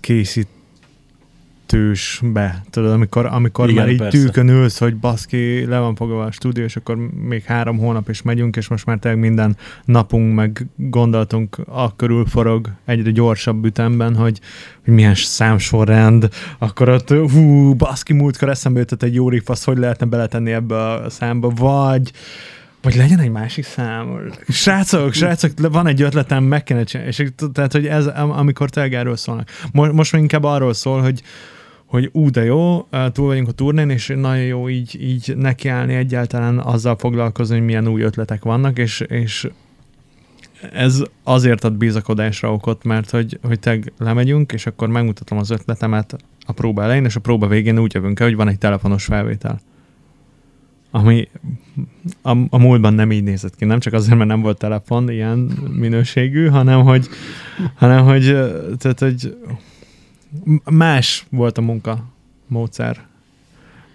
készítősbe. 1.69 2.63
Tudod, 2.69 2.91
amikor, 2.91 3.25
amikor 3.25 3.69
Igen, 3.69 3.83
már 3.83 3.91
így 3.91 3.97
persze. 3.97 4.17
tűkön 4.17 4.49
ülsz, 4.49 4.79
hogy 4.79 4.95
baszki, 4.95 5.65
le 5.65 5.79
van 5.79 5.95
fogva 5.95 6.23
a 6.23 6.31
stúdió, 6.31 6.63
és 6.63 6.75
akkor 6.75 6.97
még 7.27 7.43
három 7.43 7.77
hónap 7.77 8.09
is 8.09 8.21
megyünk, 8.21 8.55
és 8.55 8.67
most 8.67 8.85
már 8.85 8.97
tényleg 8.97 9.19
minden 9.19 9.57
napunk, 9.85 10.35
meg 10.35 10.65
gondolatunk 10.75 11.57
a 11.65 11.95
körül 11.95 12.25
forog 12.25 12.69
egyre 12.85 13.11
gyorsabb 13.11 13.65
ütemben, 13.65 14.15
hogy, 14.15 14.39
hogy 14.85 14.93
milyen 14.93 15.15
számsorrend, 15.15 16.29
akkor 16.57 16.89
ott 16.89 17.09
hú, 17.09 17.73
baszki, 17.73 18.13
múltkor 18.13 18.49
eszembe 18.49 18.79
jutott 18.79 19.03
egy 19.03 19.13
jó 19.13 19.29
riff, 19.29 19.49
azt 19.49 19.65
hogy 19.65 19.77
lehetne 19.77 20.05
beletenni 20.05 20.51
ebbe 20.51 20.75
a 20.75 21.09
számba, 21.09 21.49
vagy 21.49 22.11
vagy 22.81 22.95
legyen 22.95 23.19
egy 23.19 23.31
másik 23.31 23.65
szám. 23.65 24.31
Srácok, 24.47 25.13
srácok, 25.13 25.51
van 25.71 25.87
egy 25.87 26.01
ötletem, 26.01 26.43
meg 26.43 26.63
kéne 26.63 26.83
csinálni. 26.83 27.11
És 27.17 27.23
tehát, 27.53 27.71
hogy 27.71 27.87
ez, 27.87 28.05
am- 28.05 28.31
amikor 28.31 28.69
erről 28.73 29.15
szólnak. 29.15 29.49
Most, 29.71 29.91
most 29.91 30.13
inkább 30.13 30.43
arról 30.43 30.73
szól, 30.73 31.01
hogy 31.01 31.21
hogy 31.89 32.09
ú, 32.13 32.29
de 32.29 32.43
jó, 32.43 32.87
túl 33.11 33.27
vagyunk 33.27 33.47
a 33.47 33.51
turnén, 33.51 33.89
és 33.89 34.13
nagyon 34.15 34.45
jó 34.45 34.69
így, 34.69 35.01
így 35.01 35.33
nekiállni 35.37 35.93
egyáltalán 35.93 36.59
azzal 36.59 36.95
foglalkozni, 36.95 37.55
hogy 37.55 37.65
milyen 37.65 37.87
új 37.87 38.01
ötletek 38.01 38.43
vannak, 38.43 38.77
és, 38.77 38.99
és 38.99 39.49
ez 40.73 41.03
azért 41.23 41.63
ad 41.63 41.73
bizakodásra 41.73 42.53
okot, 42.53 42.83
mert 42.83 43.09
hogy, 43.09 43.39
hogy 43.41 43.59
te 43.59 43.79
lemegyünk, 43.97 44.51
és 44.51 44.65
akkor 44.65 44.87
megmutatom 44.87 45.37
az 45.37 45.49
ötletemet 45.49 46.15
a 46.45 46.51
próba 46.51 46.83
elején, 46.83 47.05
és 47.05 47.15
a 47.15 47.19
próba 47.19 47.47
végén 47.47 47.79
úgy 47.79 47.93
jövünk 47.93 48.19
el, 48.19 48.27
hogy 48.27 48.35
van 48.35 48.47
egy 48.47 48.57
telefonos 48.57 49.05
felvétel. 49.05 49.59
Ami 50.91 51.27
a, 52.21 52.37
a 52.49 52.57
múltban 52.57 52.93
nem 52.93 53.11
így 53.11 53.23
nézett 53.23 53.55
ki. 53.55 53.65
Nem 53.65 53.79
csak 53.79 53.93
azért, 53.93 54.17
mert 54.17 54.29
nem 54.29 54.41
volt 54.41 54.57
telefon 54.57 55.09
ilyen 55.09 55.37
minőségű, 55.71 56.47
hanem 56.47 56.83
hogy, 56.83 57.07
hanem 57.75 58.05
hogy, 58.05 58.23
tehát, 58.77 58.99
hogy 58.99 59.37
más 60.63 61.25
volt 61.29 61.57
a 61.57 61.61
munka 61.61 62.05
módszer, 62.47 63.07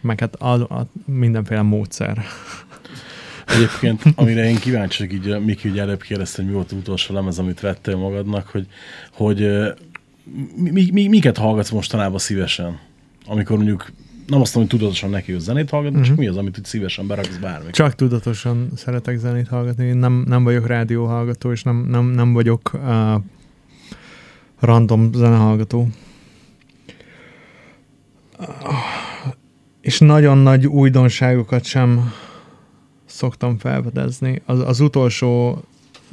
meg 0.01 0.21
hát 0.21 0.35
a, 0.35 0.53
a 0.53 0.87
mindenféle 1.05 1.63
módszer. 1.63 2.25
Egyébként, 3.47 4.03
amire 4.17 4.49
én 4.49 4.59
kíváncsi 4.59 5.07
vagyok, 5.07 5.25
így 5.25 5.45
Miki 5.45 5.69
ugye 5.69 5.83
előbb 5.83 6.03
kérdezte, 6.03 6.37
hogy 6.37 6.47
mi 6.47 6.57
volt 6.57 6.73
az 6.73 6.79
utolsó 6.79 7.15
lemez, 7.15 7.39
amit 7.39 7.61
vettél 7.61 7.97
magadnak, 7.97 8.47
hogy, 8.47 8.67
hogy 9.13 9.43
ö, 9.43 9.71
mi, 10.57 10.91
mi, 10.93 11.09
miket 11.09 11.37
hallgatsz 11.37 11.71
mostanában 11.71 12.19
szívesen? 12.19 12.79
Amikor 13.27 13.57
mondjuk, 13.57 13.93
nem 14.27 14.41
azt 14.41 14.55
mondom, 14.55 14.71
hogy 14.71 14.81
tudatosan 14.81 15.11
neki 15.11 15.33
hogy 15.33 15.41
zenét 15.41 15.71
hallgatni, 15.71 15.99
uh-huh. 15.99 16.15
csak 16.15 16.25
mi 16.25 16.29
az, 16.29 16.37
amit 16.37 16.59
úgy 16.59 16.65
szívesen 16.65 17.07
beraksz 17.07 17.37
bármi? 17.37 17.71
Csak 17.71 17.95
tudatosan 17.95 18.69
szeretek 18.77 19.19
zenét 19.19 19.49
hallgatni. 19.49 19.87
Én 19.87 19.97
nem, 19.97 20.25
nem 20.27 20.45
vagyok 20.45 20.67
rádióhallgató, 20.67 21.53
és 21.53 21.63
nem, 21.63 21.87
nem, 21.89 22.05
nem 22.05 22.33
vagyok 22.33 22.71
uh, 22.75 23.23
random 24.61 25.13
zenehallgató. 25.13 25.89
És 29.85 29.99
nagyon 29.99 30.39
nagy 30.39 30.67
újdonságokat 30.67 31.65
sem 31.65 32.13
szoktam 33.05 33.59
felfedezni. 33.59 34.43
Az, 34.47 34.59
az 34.59 34.81
utolsó 34.81 35.63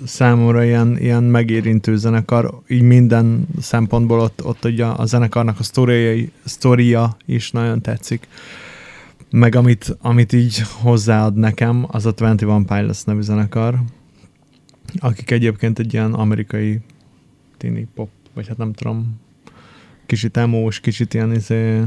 számomra 0.05 0.63
ilyen, 0.63 0.97
ilyen 0.97 1.23
megérintő 1.23 1.97
zenekar, 1.97 2.61
így 2.67 2.81
minden 2.81 3.47
szempontból 3.61 4.19
ott, 4.19 4.43
ott 4.45 4.65
ugye 4.65 4.85
a 4.85 5.05
zenekarnak 5.05 5.59
a 5.59 5.63
sztoria, 5.63 6.27
sztoria 6.43 7.17
is 7.25 7.51
nagyon 7.51 7.81
tetszik. 7.81 8.27
Meg 9.29 9.55
amit, 9.55 9.97
amit 10.01 10.33
így 10.33 10.61
hozzáad 10.81 11.35
nekem, 11.35 11.85
az 11.87 12.05
a 12.05 12.13
21 12.17 12.65
Pilots 12.65 13.05
nevű 13.05 13.21
zenekar, 13.21 13.79
akik 14.99 15.31
egyébként 15.31 15.79
egy 15.79 15.93
ilyen 15.93 16.13
amerikai 16.13 16.79
tini 17.57 17.87
pop, 17.95 18.09
vagy 18.33 18.47
hát 18.47 18.57
nem 18.57 18.73
tudom, 18.73 19.19
kicsit 20.05 20.37
emós, 20.37 20.79
kicsit 20.79 21.13
ilyen 21.13 21.33
izé, 21.33 21.81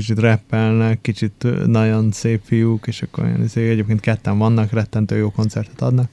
kicsit 0.00 0.18
rappelnek, 0.18 1.00
kicsit 1.00 1.66
nagyon 1.66 2.12
szép 2.12 2.40
fiúk, 2.44 2.86
és 2.86 3.02
akkor 3.02 3.26
ilyen 3.26 3.42
izé, 3.42 3.68
egyébként 3.68 4.00
ketten 4.00 4.38
vannak, 4.38 4.72
rettentő 4.72 5.16
jó 5.16 5.30
koncertet 5.30 5.80
adnak. 5.80 6.10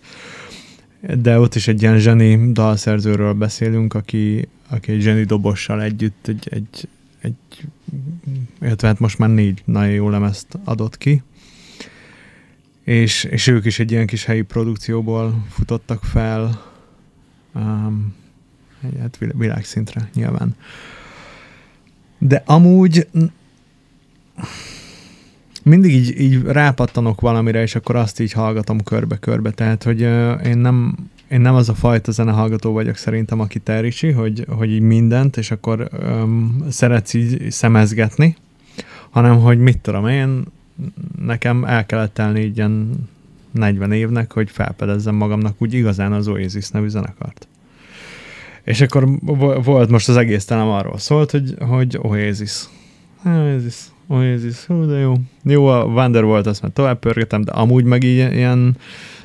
De 1.22 1.40
ott 1.40 1.56
is 1.56 1.68
egy 1.68 1.82
ilyen 1.82 2.00
zseni 2.00 2.52
dalszerzőről 2.52 3.34
beszélünk, 3.34 3.94
aki, 3.94 4.48
aki 4.70 4.92
egy 4.92 5.02
zseni 5.02 5.24
dobossal 5.24 5.82
együtt 5.82 6.28
egy, 6.28 6.48
egy, 6.52 6.88
egy 7.22 7.36
illetve 8.62 8.88
hát 8.88 9.00
most 9.00 9.18
már 9.18 9.30
négy 9.30 9.62
nagyon 9.66 9.94
jó 9.94 10.10
lemezt 10.10 10.60
adott 10.64 10.98
ki. 10.98 11.24
És, 12.84 13.24
és 13.24 13.48
ők 13.48 13.66
is 13.66 13.80
egy 13.80 13.92
ilyen 13.92 14.08
kis 14.08 14.26
helyi 14.26 14.42
produkcióból 14.42 15.46
futottak 15.50 16.04
fel, 16.04 16.64
um, 17.56 18.16
hát 19.00 19.18
világszintre 19.34 20.10
nyilván. 20.14 20.56
De 22.18 22.44
amúgy 22.46 23.08
mindig 25.64 25.94
így, 25.94 26.20
így 26.20 26.42
rápattanok 26.42 27.22
valamire, 27.22 27.62
és 27.62 27.76
akkor 27.76 27.96
azt 27.96 28.20
így 28.20 28.32
hallgatom 28.32 28.84
körbe-körbe. 28.84 29.52
Tehát, 29.52 29.84
hogy 29.84 30.02
uh, 30.02 30.46
én 30.46 30.58
nem 30.58 30.96
én 31.28 31.42
nem 31.42 31.56
az 31.56 31.70
a 31.70 31.74
fajta 31.74 32.12
zenehallgató 32.12 32.72
vagyok 32.72 32.96
szerintem, 32.96 33.40
aki 33.40 33.60
tericsi, 33.60 34.12
hogy, 34.12 34.46
hogy 34.50 34.72
így 34.72 34.82
mindent, 34.82 35.38
és 35.38 35.52
akkor 35.52 35.90
um, 36.02 36.66
szeretsz 36.70 37.14
így 37.14 37.52
szemezgetni, 37.52 38.36
hanem 39.10 39.40
hogy 39.40 39.60
mit 39.60 39.80
tudom 39.80 40.08
én, 40.08 40.44
nekem 41.20 41.64
el 41.64 41.86
kellett 41.86 42.14
telni 42.14 42.40
így 42.40 42.58
ilyen 42.58 42.92
40 43.52 43.92
évnek, 43.92 44.32
hogy 44.32 44.50
felpedezzem 44.50 45.16
magamnak 45.16 45.62
úgy 45.62 45.74
igazán 45.74 46.12
az 46.12 46.28
Oasis 46.28 46.70
nevű 46.70 46.88
zenekart. 46.88 47.48
És 48.64 48.82
akkor 48.82 49.08
volt 49.64 49.90
most 49.90 50.10
az 50.10 50.18
egész 50.18 50.46
telem 50.46 50.70
arról 50.70 50.98
szólt, 50.98 51.32
hogy, 51.32 51.56
hogy 51.60 51.98
Oasis. 52.02 52.64
Oasis, 53.26 53.76
Oasis, 54.08 54.66
hú, 54.66 54.86
de 54.86 54.98
jó. 54.98 55.14
Jó, 55.44 55.68
a 55.68 55.84
Wonder 55.84 56.24
volt, 56.24 56.48
azt 56.48 56.62
már 56.62 56.72
tovább 56.72 57.00
pörgetem, 57.00 57.42
de 57.42 57.52
amúgy 57.52 57.84
meg 57.84 58.04
így 58.04 58.34
ilyen, 58.34 58.78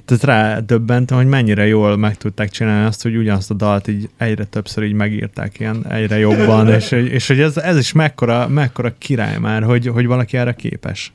tehát 0.04 0.24
rá 0.24 0.58
döbbentem, 0.58 1.16
hogy 1.16 1.26
mennyire 1.26 1.66
jól 1.66 1.96
meg 1.96 2.16
tudták 2.16 2.50
csinálni 2.50 2.86
azt, 2.86 3.02
hogy 3.02 3.16
ugyanazt 3.16 3.50
a 3.50 3.54
dalt 3.54 3.88
így 3.88 4.08
egyre 4.16 4.44
többször 4.44 4.84
így 4.84 4.92
megírták 4.92 5.60
ilyen 5.60 5.86
egyre 5.90 6.18
jobban, 6.18 6.68
és, 6.68 6.90
és 6.90 7.26
hogy 7.26 7.40
ez, 7.40 7.56
ez 7.56 7.78
is 7.78 7.92
mekkora, 7.92 8.48
mekkora 8.48 8.94
király 8.98 9.38
már, 9.38 9.62
hogy, 9.62 9.86
hogy 9.86 10.06
valaki 10.06 10.36
erre 10.36 10.52
képes. 10.52 11.12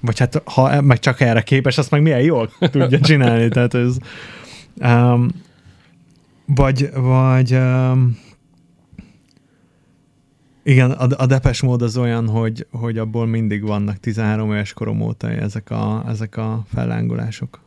Vagy 0.00 0.18
hát, 0.18 0.42
ha 0.44 0.82
meg 0.82 0.98
csak 0.98 1.20
erre 1.20 1.40
képes, 1.40 1.78
azt 1.78 1.90
meg 1.90 2.02
milyen 2.02 2.20
jól 2.20 2.50
tudja 2.70 3.00
csinálni. 3.00 3.48
Tehát 3.48 3.74
ez, 3.74 3.96
um, 4.74 5.28
vagy, 6.46 6.90
vagy 6.94 7.52
um, 7.52 8.18
igen, 10.66 10.90
a, 10.90 11.06
a 11.16 11.26
depes 11.26 11.62
mód 11.62 11.82
az 11.82 11.96
olyan, 11.96 12.28
hogy, 12.28 12.66
hogy 12.70 12.98
abból 12.98 13.26
mindig 13.26 13.62
vannak 13.62 14.00
13 14.00 14.52
éves 14.52 14.72
korom 14.72 15.00
óta 15.00 15.30
ezek 15.30 15.70
a, 15.70 16.04
ezek 16.08 16.36
a 16.36 16.64
fellángolások. 16.74 17.60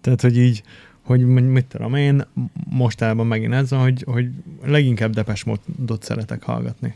Tehát, 0.00 0.20
hogy 0.20 0.38
így, 0.38 0.62
hogy 1.02 1.26
mit 1.26 1.64
tudom 1.64 1.94
én, 1.94 2.24
mostában 2.70 3.26
megint 3.26 3.52
ez 3.52 3.70
hogy, 3.70 4.04
hogy 4.06 4.28
leginkább 4.64 5.12
depes 5.12 5.44
módot 5.44 6.02
szeretek 6.02 6.42
hallgatni. 6.42 6.94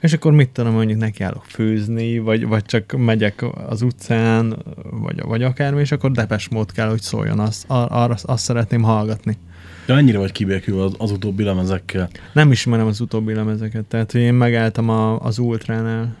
És 0.00 0.12
akkor 0.12 0.32
mit 0.32 0.50
tudom, 0.50 0.72
mondjuk 0.72 0.98
nekiállok 0.98 1.44
főzni, 1.44 2.18
vagy, 2.18 2.46
vagy 2.46 2.64
csak 2.64 2.92
megyek 2.96 3.44
az 3.68 3.82
utcán, 3.82 4.56
vagy, 4.90 5.20
vagy 5.22 5.42
akármi, 5.42 5.80
és 5.80 5.92
akkor 5.92 6.10
depes 6.10 6.48
mód 6.48 6.72
kell, 6.72 6.88
hogy 6.88 7.02
szóljon, 7.02 7.38
azt, 7.38 7.64
arra, 7.68 8.16
azt 8.22 8.44
szeretném 8.44 8.82
hallgatni. 8.82 9.38
De 9.86 9.94
ennyire 9.94 10.18
vagy 10.18 10.32
kibékül 10.32 10.80
az, 10.80 10.94
az 10.98 11.10
utóbbi 11.10 11.42
lemezekkel? 11.42 12.08
Nem 12.32 12.52
ismerem 12.52 12.86
az 12.86 13.00
utóbbi 13.00 13.34
lemezeket, 13.34 13.84
tehát 13.84 14.12
hogy 14.12 14.20
én 14.20 14.34
megálltam 14.34 14.88
a, 14.88 15.20
az 15.20 15.38
Ultránál, 15.38 16.16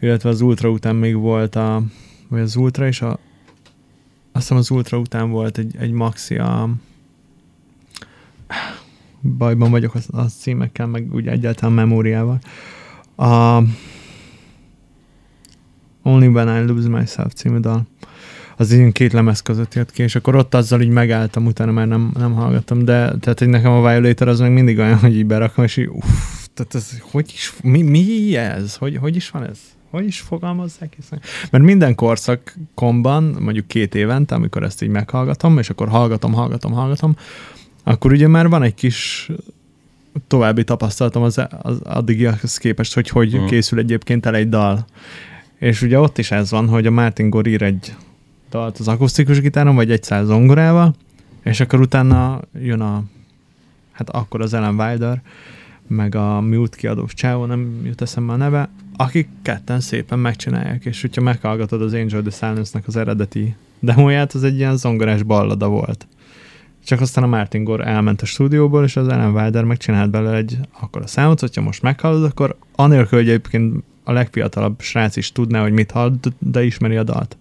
illetve 0.00 0.28
az 0.28 0.40
Ultra 0.40 0.68
után 0.70 0.96
még 0.96 1.14
volt 1.14 1.56
a, 1.56 1.82
vagy 2.28 2.40
az 2.40 2.56
Ultra 2.56 2.86
és 2.86 3.02
a, 3.02 3.10
azt 3.12 3.18
hiszem 4.32 4.56
az 4.56 4.70
Ultra 4.70 4.98
után 4.98 5.30
volt 5.30 5.58
egy, 5.58 5.76
egy 5.78 5.90
maxi 5.90 6.36
a 6.36 6.70
bajban 9.38 9.70
vagyok 9.70 9.94
a, 9.94 10.18
a 10.18 10.24
címekkel, 10.24 10.86
meg 10.86 11.14
úgy 11.14 11.28
egyáltalán 11.28 11.74
memóriával. 11.74 12.38
A 13.16 13.62
Only 16.02 16.26
When 16.26 16.62
I 16.62 16.66
Lose 16.66 16.88
Myself 16.88 17.32
című 17.32 17.58
dal 17.58 17.86
az 18.56 18.72
ilyen 18.72 18.92
két 18.92 19.12
lemez 19.12 19.42
között 19.42 19.74
jött 19.74 19.92
ki, 19.92 20.02
és 20.02 20.14
akkor 20.14 20.36
ott 20.36 20.54
azzal 20.54 20.80
így 20.80 20.88
megálltam, 20.88 21.46
utána 21.46 21.72
már 21.72 21.86
nem, 21.86 22.10
nem 22.18 22.34
hallgattam, 22.34 22.84
de 22.84 23.14
tehát, 23.20 23.38
hogy 23.38 23.48
nekem 23.48 23.72
a 23.72 23.88
Violator 23.90 24.28
az 24.28 24.40
meg 24.40 24.52
mindig 24.52 24.78
olyan, 24.78 24.98
hogy 24.98 25.16
így 25.16 25.26
berakom, 25.26 25.64
és 25.64 25.76
így, 25.76 25.88
uff, 25.88 26.46
tehát 26.54 26.74
ez, 26.74 26.98
hogy 27.10 27.30
is, 27.34 27.52
mi, 27.62 27.82
mi 27.82 28.36
ez? 28.36 28.76
Hogy, 28.76 28.96
hogy 28.96 29.16
is 29.16 29.30
van 29.30 29.44
ez? 29.44 29.58
Hogy 29.90 30.06
is 30.06 30.20
fogalmazzák? 30.20 30.92
Hiszen? 30.96 31.20
Mert 31.50 31.64
minden 31.64 31.94
korszakomban, 31.94 33.36
mondjuk 33.40 33.66
két 33.66 33.94
évente, 33.94 34.34
amikor 34.34 34.62
ezt 34.62 34.82
így 34.82 34.88
meghallgatom, 34.88 35.58
és 35.58 35.70
akkor 35.70 35.88
hallgatom, 35.88 36.32
hallgatom, 36.32 36.72
hallgatom, 36.72 37.16
akkor 37.84 38.12
ugye 38.12 38.28
már 38.28 38.48
van 38.48 38.62
egy 38.62 38.74
kis 38.74 39.30
további 40.26 40.64
tapasztalatom 40.64 41.22
az, 41.22 41.42
az 41.62 41.80
addigiakhoz 41.84 42.56
képest, 42.56 42.94
hogy 42.94 43.08
hogy 43.08 43.34
uh-huh. 43.34 43.48
készül 43.48 43.78
egyébként 43.78 44.26
el 44.26 44.34
egy 44.34 44.48
dal. 44.48 44.86
És 45.58 45.82
ugye 45.82 46.00
ott 46.00 46.18
is 46.18 46.30
ez 46.30 46.50
van, 46.50 46.68
hogy 46.68 46.86
a 46.86 46.90
Martin 46.90 47.30
Gore 47.30 47.50
ír 47.50 47.62
egy 47.62 47.94
dalt 48.50 48.78
az 48.78 48.88
akusztikus 48.88 49.40
gitáron, 49.40 49.74
vagy 49.74 49.90
egy 49.90 50.02
száz 50.02 50.26
zongorával, 50.26 50.94
és 51.42 51.60
akkor 51.60 51.80
utána 51.80 52.40
jön 52.60 52.80
a, 52.80 53.02
hát 53.92 54.10
akkor 54.10 54.40
az 54.40 54.54
Ellen 54.54 54.80
Wilder, 54.80 55.22
meg 55.86 56.14
a 56.14 56.40
Mute 56.40 56.76
kiadós 56.76 57.14
csávó, 57.14 57.44
nem 57.44 57.80
jut 57.84 58.02
eszembe 58.02 58.32
a 58.32 58.36
neve, 58.36 58.68
akik 58.96 59.28
ketten 59.42 59.80
szépen 59.80 60.18
megcsinálják, 60.18 60.84
és 60.84 61.00
hogyha 61.00 61.22
meghallgatod 61.22 61.82
az 61.82 61.92
Angel 61.92 62.22
the 62.22 62.30
Silence-nek 62.30 62.86
az 62.86 62.96
eredeti 62.96 63.54
demóját, 63.80 64.32
az 64.32 64.44
egy 64.44 64.56
ilyen 64.56 64.76
zongorás 64.76 65.22
ballada 65.22 65.68
volt. 65.68 66.06
Csak 66.84 67.00
aztán 67.00 67.24
a 67.24 67.26
Martin 67.26 67.64
Gore 67.64 67.84
elment 67.84 68.22
a 68.22 68.26
stúdióból, 68.26 68.84
és 68.84 68.96
az 68.96 69.08
Ellen 69.08 69.34
Wilder 69.34 69.64
megcsinált 69.64 70.10
belőle 70.10 70.36
egy 70.36 70.58
akkor 70.80 71.02
a 71.02 71.06
számot, 71.06 71.40
hogyha 71.40 71.62
most 71.62 71.82
meghallod, 71.82 72.24
akkor 72.24 72.56
anélkül, 72.74 73.18
hogy 73.18 73.28
egyébként 73.28 73.84
a 74.04 74.12
legfiatalabb 74.12 74.80
srác 74.80 75.16
is 75.16 75.32
tudná, 75.32 75.62
hogy 75.62 75.72
mit 75.72 75.90
hall, 75.90 76.12
de 76.38 76.64
ismeri 76.64 76.96
a 76.96 77.02
dalt. 77.02 77.36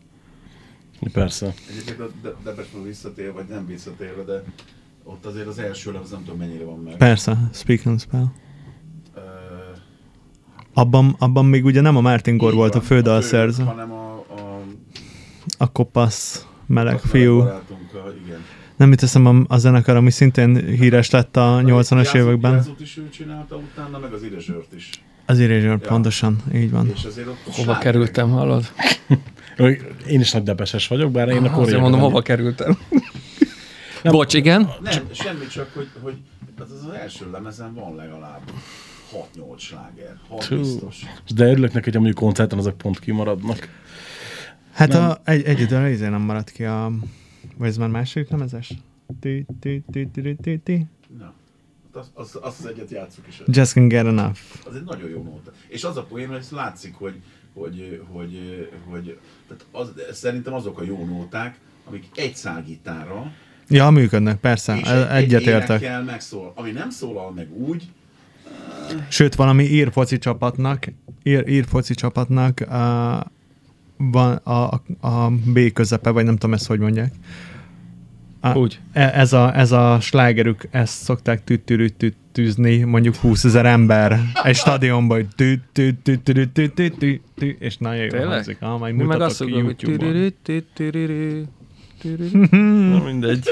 Persze. 1.14 1.54
Egyébként 1.70 2.00
a 2.00 2.10
de- 2.22 2.34
Depesről 2.44 2.84
visszatér, 2.84 3.34
vagy 3.34 3.46
nem 3.50 3.68
visszatérve, 3.68 4.24
de 4.24 4.44
ott 5.04 5.26
azért 5.26 5.48
az 5.48 5.60
első 5.60 5.92
lemez 5.92 6.10
nem 6.12 6.24
tudom 6.24 6.38
mennyire 6.40 6.64
van 6.64 6.80
meg. 6.80 6.98
Persze, 6.98 7.38
Speak 7.54 7.86
and 7.86 8.00
Spell. 8.02 8.26
Ö, 9.16 9.20
Abban, 10.74 11.16
abban 11.20 11.46
még 11.46 11.66
ugye 11.66 11.82
nem 11.82 11.96
a 11.98 12.02
Martin 12.02 12.38
Gore 12.38 12.56
volt 12.56 12.76
a 12.76 12.78
van, 12.78 12.88
fődalszerző, 12.88 13.64
hanem 13.64 13.92
a, 13.92 14.14
a 14.14 14.62
a 15.58 15.72
kopasz 15.72 16.48
meleg 16.66 16.94
a 16.96 16.98
fiú. 16.98 17.38
barátunkkal, 17.38 18.16
igen. 18.26 18.40
Nem 18.76 18.90
mit 18.90 19.00
teszem 19.00 19.26
a, 19.26 19.36
a 19.48 19.58
zenekar, 19.58 19.96
ami 19.96 20.12
szintén 20.12 20.56
híres 20.66 21.10
lett 21.10 21.38
a 21.38 21.62
80-as 21.64 21.90
Jázót- 21.92 22.16
években. 22.16 22.54
Jázót 22.54 22.80
is 22.80 22.98
ő 22.98 23.10
csinálta 23.10 23.56
utána, 23.56 24.00
meg 24.00 24.14
az 24.14 24.24
Irezsört 24.24 24.74
is. 24.74 24.90
Az 25.26 25.40
Erasure, 25.40 25.68
Ja. 25.72 25.78
pontosan, 25.78 26.38
így 26.54 26.72
van. 26.72 26.90
És 26.96 27.04
azért 27.04 27.28
ott 27.28 27.38
Hova 27.56 27.78
kerültem, 27.78 28.30
hallod? 28.30 28.66
Én 30.08 30.20
is 30.20 30.32
nagy 30.32 30.44
depeses 30.44 30.88
vagyok, 30.88 31.12
bár 31.12 31.28
én 31.28 31.36
a 31.36 31.40
Azért 31.40 31.54
koreai 31.54 31.80
mondom, 31.80 32.00
hova 32.00 32.22
kerültem. 32.22 32.78
Bocs, 34.04 34.34
igen? 34.34 34.70
Nem, 34.82 35.08
semmi, 35.12 35.48
csak 35.48 35.74
hogy, 35.74 35.90
hogy 36.02 36.16
az, 36.60 36.72
az 36.72 36.94
első 36.94 37.32
lemezen 37.32 37.74
van 37.74 37.96
legalább 37.96 38.42
6-8 39.14 39.58
sláger. 39.58 40.18
6 40.30 40.48
Tű. 40.48 40.58
biztos. 40.58 41.04
De 41.36 41.46
örülök 41.46 41.74
neki, 41.74 41.84
hogy 41.84 41.94
mondjuk 41.94 42.16
koncerten 42.18 42.58
azok 42.58 42.78
pont 42.78 43.00
kimaradnak. 43.00 43.70
Hát 44.72 44.88
Nem. 44.88 45.10
a, 45.10 45.18
egy, 45.24 45.44
egyedül 45.44 45.88
izé 45.88 46.08
nem 46.08 46.22
maradt 46.22 46.50
ki 46.50 46.66
a... 46.66 46.92
Vagy 47.58 47.68
ez 47.68 47.78
már 47.78 47.90
második 47.90 48.30
lemezes? 48.30 48.74
Ti, 49.20 49.46
ti, 49.60 49.84
ti, 49.92 50.08
ti, 50.12 50.22
ti, 50.22 50.36
ti, 50.42 50.58
ti. 50.58 50.86
Na. 51.18 51.34
Az, 51.92 52.12
az, 52.14 52.40
azt 52.42 52.60
az 52.60 52.66
egyet 52.66 52.90
játsszuk 52.90 53.28
is. 53.28 53.42
Just 53.46 53.72
can 53.72 53.88
get 53.88 54.06
enough. 54.06 54.38
Az 54.68 54.76
egy 54.76 54.84
nagyon 54.84 55.10
jó 55.10 55.24
nóta. 55.24 55.52
És 55.68 55.84
az 55.84 55.98
a 55.98 56.04
poén, 56.04 56.28
hogy 56.28 56.46
látszik, 56.52 56.94
hogy, 56.96 57.22
hogy, 57.56 58.02
hogy, 58.12 58.70
hogy 58.90 59.18
tehát 59.48 59.66
az, 59.72 59.92
szerintem 60.12 60.54
azok 60.54 60.80
a 60.80 60.84
jó 60.84 61.06
nóták, 61.06 61.58
amik 61.86 62.06
egy 62.16 62.36
szálgitárra, 62.36 63.32
Ja, 63.70 63.90
működnek, 63.90 64.40
persze, 64.40 64.78
és 64.78 64.88
e- 64.88 65.16
egyet 65.16 65.48
egy 65.70 66.04
megszól. 66.06 66.52
Ami 66.56 66.72
nem 66.72 66.90
szólal 66.90 67.32
meg 67.32 67.54
úgy, 67.54 67.84
Sőt, 69.08 69.36
valami 69.36 69.64
ír 69.64 69.92
foci 69.92 70.18
csapatnak, 70.18 70.88
ír, 71.24 71.48
ír 71.48 71.66
foci 71.68 71.94
csapatnak 71.94 72.60
uh, 72.62 72.70
van 73.98 74.36
a, 74.36 74.52
a, 74.52 74.82
a 75.08 75.30
B 75.30 75.72
közepe, 75.74 76.10
vagy 76.10 76.26
nem 76.26 76.34
tudom 76.34 76.54
ezt 76.54 76.68
hogy 76.68 76.80
mondják. 76.80 77.14
A, 78.46 78.58
Úgy. 78.58 78.80
e- 78.94 79.12
Ez 79.14 79.34
a, 79.34 79.58
ez 79.58 79.72
a 79.72 79.98
slágerük, 80.02 80.68
ezt 80.72 81.04
szokták 81.04 81.44
tüttürüt 81.44 82.16
tűzni, 82.32 82.84
mondjuk 82.84 83.16
20 83.16 83.44
ezer 83.44 83.66
ember 83.66 84.20
egy 84.44 84.56
stadionban, 84.56 85.18
hogy 85.18 85.28
tü, 85.36 85.56
tü, 85.72 85.94
tü, 86.04 86.18
tü, 86.24 86.34
tü, 86.34 86.52
tü, 86.54 86.70
tü, 86.74 86.90
tü, 86.90 87.20
tü, 87.36 87.56
és 87.60 87.78
nagyon 87.78 88.10
jó 88.14 88.24
hangzik. 88.28 88.58
Ah, 88.60 88.80
majd 88.80 88.96
Mi 88.96 89.04
meg 89.04 89.08
mutatok 89.08 89.28
azt 89.28 89.44
ki 89.44 89.52
mondom, 89.52 89.66
hogy 89.66 89.82
YouTube-on. 89.88 90.12
Na, 92.92 93.04
mindegy. 93.04 93.50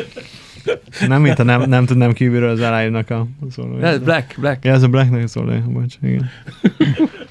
Nem, 1.08 1.22
mint 1.22 1.38
ha 1.38 1.44
nem, 1.44 1.62
nem 1.70 1.86
tudnám 1.86 2.14
kívülről 2.14 2.50
az 2.50 2.60
elájúnak 2.60 3.10
a 3.10 3.28
szólóját. 3.50 3.94
Ez 3.94 4.00
Black, 4.00 4.36
Black. 4.40 4.66
Ja, 4.66 4.72
ez 4.72 4.84
a 4.84 4.88
Blacknek 4.88 5.28
szólója, 5.28 5.64
bocs, 5.68 5.96
igen. 6.02 6.30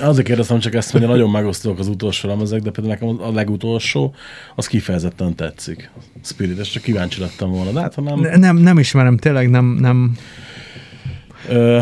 Azért 0.00 0.26
kérdeztem 0.26 0.58
csak 0.58 0.74
ezt, 0.74 0.92
mert 0.92 1.06
nagyon 1.06 1.30
megosztóak 1.30 1.78
az 1.78 1.88
utolsó 1.88 2.28
lemezek, 2.28 2.62
de 2.62 2.70
például 2.70 2.94
nekem 2.94 3.28
a 3.28 3.32
legutolsó, 3.32 4.14
az 4.54 4.66
kifejezetten 4.66 5.34
tetszik. 5.34 5.90
Spirit, 6.22 6.58
és 6.58 6.70
csak 6.70 6.82
kíváncsi 6.82 7.20
lettem 7.20 7.50
volna. 7.50 7.70
De 7.70 7.80
hát, 7.80 7.94
ha 7.94 8.00
nem... 8.00 8.20
Ne- 8.20 8.36
Nem, 8.36 8.56
nem 8.56 8.78
ismerem, 8.78 9.16
tényleg 9.16 9.50
nem, 9.50 9.64
nem 9.64 10.16
Ö, 11.48 11.78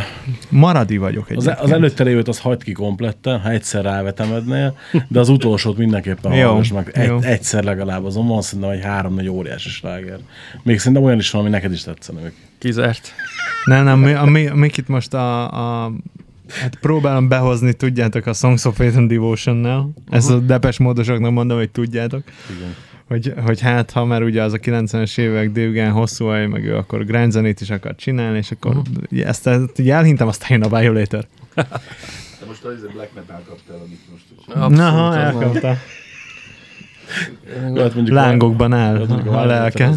maradi 0.49 0.97
vagyok 0.97 1.25
az, 1.25 1.31
egyébként. 1.31 1.59
az 1.59 1.71
előtte 1.71 2.05
lévőt 2.05 2.29
az 2.29 2.39
hagyd 2.39 2.63
ki 2.63 2.73
kompletten, 2.73 3.41
ha 3.41 3.51
egyszer 3.51 3.83
rávetemednél, 3.85 4.77
de 5.09 5.21
az 5.21 5.29
utolsót 5.29 5.77
mindenképpen 5.77 6.33
hallgass 6.33 6.73
meg. 6.73 6.91
Egy, 6.93 7.09
jó. 7.09 7.19
egyszer 7.21 7.65
legalább, 7.65 8.05
azon 8.05 8.27
van 8.27 8.43
szerintem 8.43 8.71
egy 8.71 8.83
három-négy 8.83 9.29
óriási 9.29 9.69
sláger. 9.69 10.19
Még 10.63 10.79
szerintem 10.79 11.03
olyan 11.03 11.19
is 11.19 11.31
van, 11.31 11.41
ami 11.41 11.51
neked 11.51 11.73
is 11.73 11.83
tetszene. 11.83 12.21
Kizárt. 12.59 13.13
Nem, 13.65 13.85
nem, 13.85 13.99
mi, 13.99 14.13
a, 14.13 14.25
mi, 14.25 14.47
a 14.47 14.55
Mikit 14.55 14.89
most 14.89 15.15
a, 15.15 15.51
a 15.85 15.93
Hát 16.49 16.77
próbálom 16.77 17.29
behozni, 17.29 17.73
tudjátok, 17.73 18.27
a 18.27 18.33
Songs 18.33 18.65
of 18.65 18.77
Faith 18.77 18.97
and 18.97 19.11
Devotion-nel. 19.11 19.91
Ezt 20.11 20.31
a 20.31 20.39
depes 20.39 20.79
módosoknak 20.79 21.33
mondom, 21.33 21.59
hogy 21.59 21.71
tudjátok. 21.71 22.23
Igen. 22.57 22.75
Hogy, 23.09 23.33
hogy 23.45 23.61
hát, 23.61 23.91
ha 23.91 24.05
már 24.05 24.23
ugye 24.23 24.43
az 24.43 24.53
a 24.53 24.59
90-es 24.59 25.19
évek 25.19 25.51
Dave 25.51 25.89
hosszú 25.89 26.25
haj, 26.25 26.47
meg 26.47 26.65
ő 26.65 26.77
akkor 26.77 27.05
grind 27.05 27.33
zenét 27.33 27.61
is 27.61 27.71
akar 27.71 27.95
csinálni, 27.95 28.39
és 28.39 28.51
akkor 28.51 28.77
uh-huh. 28.77 29.29
ezt, 29.29 29.47
ezt 29.47 29.79
így 29.79 29.91
elhintem, 29.91 30.29
aztán 30.29 30.49
jön 30.51 30.63
a 30.63 30.79
Violator. 30.79 31.27
De 31.55 31.67
most 32.47 32.65
az 32.65 32.87
Black 32.93 33.15
Metal 33.15 33.43
kaptál, 33.49 33.77
amit 33.77 34.01
most. 34.11 34.25
Abszolút, 34.47 34.77
Na, 34.77 34.91
ha 34.91 35.13
mondjuk 37.95 38.09
Lángokban 38.09 38.73
a, 38.73 38.77
áll 38.77 38.97
a 38.97 39.07
Violator 39.07 39.47
lelke. 39.47 39.91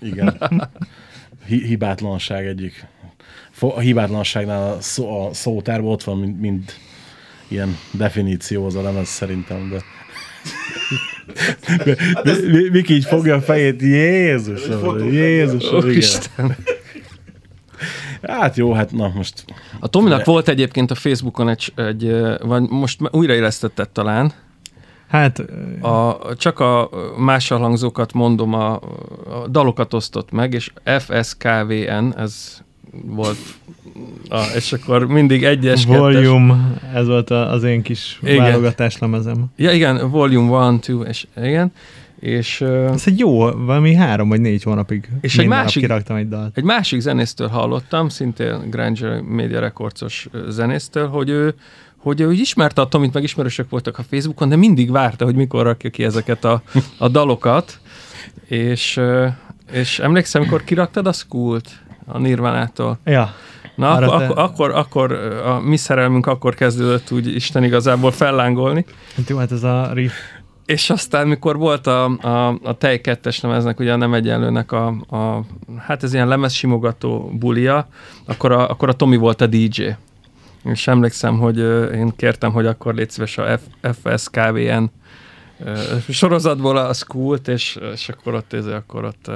Igen. 0.00 0.36
Hi, 1.46 1.66
hibátlanság 1.66 2.46
egyik. 2.46 2.86
A 3.60 3.78
hibátlanságnál 3.80 4.72
a, 4.72 4.80
szó, 4.80 5.26
a 5.26 5.34
szótárban 5.34 5.90
ott 5.90 6.04
van, 6.04 6.18
mint, 6.18 6.40
mint 6.40 6.78
ilyen 7.48 7.76
definíció 7.90 8.66
az 8.66 8.74
a 8.74 8.82
lemez 8.82 9.08
szerintem, 9.08 9.68
de 9.70 9.82
Mi- 12.52 12.68
Miki 12.68 12.94
így 12.94 13.04
fogja 13.04 13.34
a 13.34 13.40
fejét, 13.40 13.82
Jézus, 13.82 14.60
Jézus, 15.10 15.64
igen. 15.64 15.74
Úristen. 15.74 16.56
Hát 18.22 18.56
jó, 18.56 18.72
hát 18.72 18.92
na 18.92 19.12
most 19.14 19.44
A 19.80 19.88
Tominak 19.88 20.24
volt 20.24 20.48
egyébként 20.48 20.90
a 20.90 20.94
Facebookon 20.94 21.48
egy, 21.48 21.72
egy 21.76 22.16
vagy 22.42 22.68
most 22.68 22.98
újraélesztetted 23.10 23.88
talán, 23.88 24.32
Hát, 25.10 25.38
a, 25.80 26.18
csak 26.36 26.58
a 26.58 26.90
mással 27.18 27.58
hangzókat 27.58 28.12
mondom, 28.12 28.54
a, 28.54 28.72
a 28.72 29.48
dalokat 29.48 29.94
osztott 29.94 30.30
meg, 30.30 30.52
és 30.52 30.72
FSKVN, 30.98 32.12
ez 32.16 32.62
volt, 33.04 33.38
a, 34.28 34.40
és 34.56 34.72
akkor 34.72 35.06
mindig 35.06 35.44
egyes, 35.44 35.84
kettes. 35.86 35.98
Volume, 35.98 36.80
ez 36.94 37.06
volt 37.06 37.30
az 37.30 37.62
én 37.62 37.82
kis 37.82 38.18
Igen. 38.22 38.36
válogatás 38.36 38.98
lemezem. 38.98 39.44
Ja, 39.56 39.72
igen, 39.72 40.10
Volume 40.10 40.66
1, 40.72 40.80
2, 40.80 41.02
és 41.08 41.26
igen, 41.42 41.72
és 42.20 42.60
Ez 42.60 43.02
egy 43.06 43.18
jó, 43.18 43.50
valami 43.50 43.94
három 43.94 44.28
vagy 44.28 44.40
négy 44.40 44.62
hónapig. 44.62 45.08
És 45.20 45.38
egy 45.38 45.46
másik- 45.46 45.82
kiraktam 45.82 46.16
egy 46.16 46.28
dalt. 46.28 46.56
egy 46.56 46.64
másik 46.64 47.00
zenésztől 47.00 47.48
hallottam, 47.48 48.08
szintén 48.08 48.70
Granger 48.70 49.20
Media 49.20 49.60
Recordsos 49.60 50.28
zenésztől, 50.48 51.08
hogy 51.08 51.28
ő 51.28 51.54
hogy 51.96 52.20
ő 52.20 52.32
ismerte 52.32 52.80
a 52.80 52.88
Tomit, 52.88 53.12
meg 53.12 53.22
ismerősök 53.22 53.70
voltak 53.70 53.98
a 53.98 54.02
Facebookon, 54.02 54.48
de 54.48 54.56
mindig 54.56 54.90
várta, 54.90 55.24
hogy 55.24 55.34
mikor 55.34 55.62
rakja 55.62 55.90
ki 55.90 56.04
ezeket 56.04 56.44
a, 56.44 56.62
a 56.98 57.08
dalokat, 57.08 57.80
és, 58.46 59.00
és 59.72 59.98
emlékszem, 59.98 60.40
amikor 60.40 60.64
kiraktad 60.64 61.06
a 61.06 61.12
School-t 61.12 61.70
a 62.12 62.18
Nirvanától. 62.18 62.98
Ja, 63.04 63.34
Na, 63.74 63.90
akkor, 63.90 64.18
te- 64.18 64.26
akkor, 64.26 64.38
akkor, 64.38 64.70
akkor 64.70 65.12
a 65.46 65.60
mi 65.60 65.76
szerelmünk 65.76 66.26
akkor 66.26 66.54
kezdődött 66.54 67.10
úgy 67.10 67.34
Isten 67.34 67.64
igazából 67.64 68.10
fellángolni, 68.12 68.84
hát 69.16 69.28
jó, 69.28 69.36
hát 69.36 69.52
ez 69.52 69.62
a 69.62 69.90
riff. 69.92 70.12
és 70.66 70.90
aztán, 70.90 71.28
mikor 71.28 71.56
volt 71.56 71.86
a, 71.86 72.04
a, 72.04 72.58
a 72.62 72.72
Tej 72.78 73.00
kettes 73.00 73.40
lemeznek, 73.40 73.80
ugye 73.80 73.92
a 73.92 73.96
nem 73.96 74.14
egyenlőnek 74.14 74.72
a, 74.72 74.86
a 74.86 75.44
hát 75.78 76.02
ez 76.02 76.14
ilyen 76.14 76.28
lemezsimogató 76.28 77.30
bulia, 77.38 77.88
akkor 78.26 78.52
a, 78.52 78.70
akkor 78.70 78.88
a 78.88 78.92
Tomi 78.92 79.16
volt 79.16 79.40
a 79.40 79.46
DJ. 79.46 79.82
És 80.64 80.86
emlékszem, 80.86 81.38
hogy 81.38 81.58
én 81.94 82.12
kértem, 82.16 82.52
hogy 82.52 82.66
akkor 82.66 82.94
légy 82.94 83.10
szíves 83.10 83.38
a 83.38 83.58
F, 83.58 83.62
FSKVN 84.02 84.84
sorozatból 86.08 86.76
a 86.76 86.92
School-t, 86.92 87.48
és, 87.48 87.78
és 87.92 88.08
akkor 88.08 88.34
ott, 88.34 88.52
ez, 88.52 88.66
akkor 88.66 89.04
ott 89.04 89.30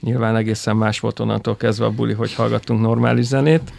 nyilván 0.00 0.36
egészen 0.36 0.76
más 0.76 1.00
volt 1.00 1.20
onnantól 1.20 1.56
kezdve 1.56 1.84
a 1.84 1.90
buli, 1.90 2.12
hogy 2.12 2.34
hallgattunk 2.34 2.80
normális 2.80 3.24
zenét. 3.24 3.72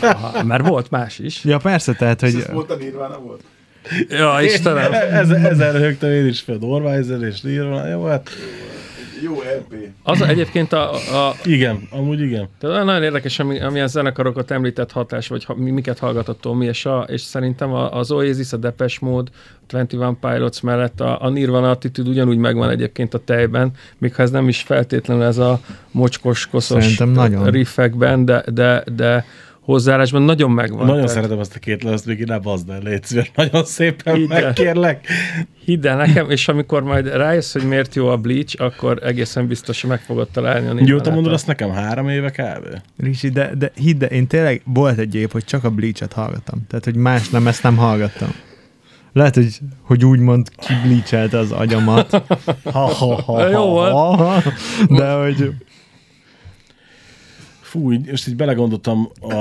Aha, 0.00 0.42
mert 0.42 0.68
volt 0.68 0.90
más 0.90 1.18
is. 1.18 1.44
Ja, 1.44 1.58
persze, 1.58 1.92
tehát, 1.92 2.22
Ez 2.22 2.34
hogy 2.34 2.52
volt 2.52 2.70
a 2.70 2.76
Nirvana 2.76 3.18
volt? 3.18 3.40
Ja, 4.08 4.38
Istenem. 4.42 4.92
ez, 4.92 5.30
ezzel 5.30 5.72
rögtön 5.72 6.10
én 6.10 6.26
is 6.26 6.40
fel, 6.40 6.56
Dorvájzer 6.58 7.22
és 7.22 7.40
Nirvana, 7.40 7.86
jó, 7.88 8.04
hát 8.04 8.30
Jó 8.30 8.85
LP. 9.24 9.74
Az 10.02 10.20
egyébként 10.20 10.72
a, 10.72 10.94
a, 10.94 11.34
igen, 11.44 11.88
amúgy 11.90 12.20
igen. 12.20 12.48
Tehát 12.60 12.84
nagyon 12.84 13.02
érdekes, 13.02 13.38
ami, 13.38 13.60
ami 13.60 13.80
a 13.80 13.86
zenekarokat 13.86 14.50
említett 14.50 14.92
hatás, 14.92 15.28
vagy 15.28 15.44
ha, 15.44 15.54
mi- 15.54 15.70
miket 15.70 15.98
hallgatott 15.98 16.40
Tomi, 16.40 16.66
és, 16.66 16.86
a, 16.86 17.06
és 17.08 17.20
szerintem 17.20 17.72
a, 17.72 17.92
az 17.92 18.10
Oasis, 18.10 18.52
a 18.52 18.56
Depeche 18.56 18.98
Mode, 19.00 19.30
a 19.72 19.76
21 19.76 20.16
Pilots 20.20 20.62
mellett 20.62 21.00
a, 21.00 21.22
a 21.22 21.28
Nirvana 21.28 21.70
attitűd 21.70 22.08
ugyanúgy 22.08 22.38
megvan 22.38 22.70
egyébként 22.70 23.14
a 23.14 23.18
tejben, 23.18 23.70
még 23.98 24.14
ha 24.14 24.22
ez 24.22 24.30
nem 24.30 24.48
is 24.48 24.60
feltétlenül 24.62 25.22
ez 25.22 25.38
a 25.38 25.60
mocskos, 25.90 26.46
koszos 26.46 26.82
Szerintem 26.82 27.08
nagyon. 27.10 27.50
riffekben, 27.50 28.24
de, 28.24 28.44
de, 28.52 28.84
de 28.96 29.24
hozzáállásban 29.66 30.22
nagyon 30.22 30.50
megvan. 30.50 30.78
Nagyon 30.78 30.94
Tehát 30.94 31.10
szeretem 31.10 31.38
ezt 31.38 31.56
a 31.56 31.58
két 31.58 31.82
levezt, 31.82 32.06
még 32.06 32.24
ne 32.24 32.38
bazd 32.38 32.70
el, 32.70 32.80
légy 32.82 33.04
szíves. 33.04 33.30
Nagyon 33.34 33.64
szépen 33.64 34.14
Hidd 34.14 34.28
megkérlek. 34.28 35.06
Hidd 35.64 35.86
el 35.86 35.96
nekem, 35.96 36.30
és 36.30 36.48
amikor 36.48 36.82
majd 36.82 37.06
rájössz, 37.06 37.52
hogy 37.52 37.68
miért 37.68 37.94
jó 37.94 38.08
a 38.08 38.16
Bleach, 38.16 38.54
akkor 38.62 38.98
egészen 39.02 39.46
biztos, 39.46 39.80
hogy 39.80 39.90
meg 39.90 40.00
fogod 40.00 40.28
találni 40.28 40.66
a 40.66 40.70
Jó, 40.70 40.76
te 40.76 40.82
Nirvanát. 40.82 41.14
mondod 41.14 41.32
azt 41.32 41.46
nekem 41.46 41.70
három 41.70 42.08
éve 42.08 42.30
kb. 42.30 42.66
Ricsi, 42.96 43.28
de, 43.28 43.50
de 43.58 43.70
hidd, 43.74 44.02
el, 44.04 44.10
én 44.10 44.26
tényleg 44.26 44.62
volt 44.64 44.98
egy 44.98 45.14
év, 45.14 45.30
hogy 45.30 45.44
csak 45.44 45.64
a 45.64 45.70
Bleach-et 45.70 46.12
hallgattam. 46.12 46.66
Tehát, 46.68 46.84
hogy 46.84 46.96
más 46.96 47.28
nem, 47.28 47.46
ezt 47.46 47.62
nem 47.62 47.76
hallgattam. 47.76 48.28
Lehet, 49.12 49.34
hogy, 49.34 49.58
hogy 49.82 50.04
úgymond 50.04 50.48
kibleachelte 50.56 51.38
az 51.38 51.52
agyamat. 51.52 52.10
Ha, 52.72 52.86
ha, 52.86 53.22
ha, 53.22 53.48
Jó 53.48 53.64
volt. 53.64 53.92
ha, 53.92 54.16
ha, 54.16 54.42
de 54.88 55.12
hogy 55.12 55.50
Fú, 57.76 57.92
így, 57.92 58.10
most 58.10 58.28
így 58.28 58.36
belegondoltam 58.36 59.10
a, 59.20 59.34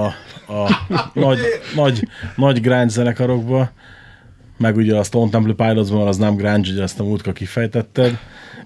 a 0.53 0.69
nagy, 1.13 1.39
nagy, 1.75 2.07
nagy 2.35 2.61
grunge 2.61 2.87
zenekarokba, 2.87 3.71
meg 4.57 4.75
ugye 4.75 4.95
a 4.95 5.03
Stone 5.03 5.29
Temple 5.29 5.53
Pilotsban 5.53 6.07
az 6.07 6.17
nem 6.17 6.35
grunge, 6.35 6.71
ugye 6.71 6.81
ezt 6.81 6.99
a 6.99 7.03
múltkor 7.03 7.33
kifejtetted, 7.33 8.17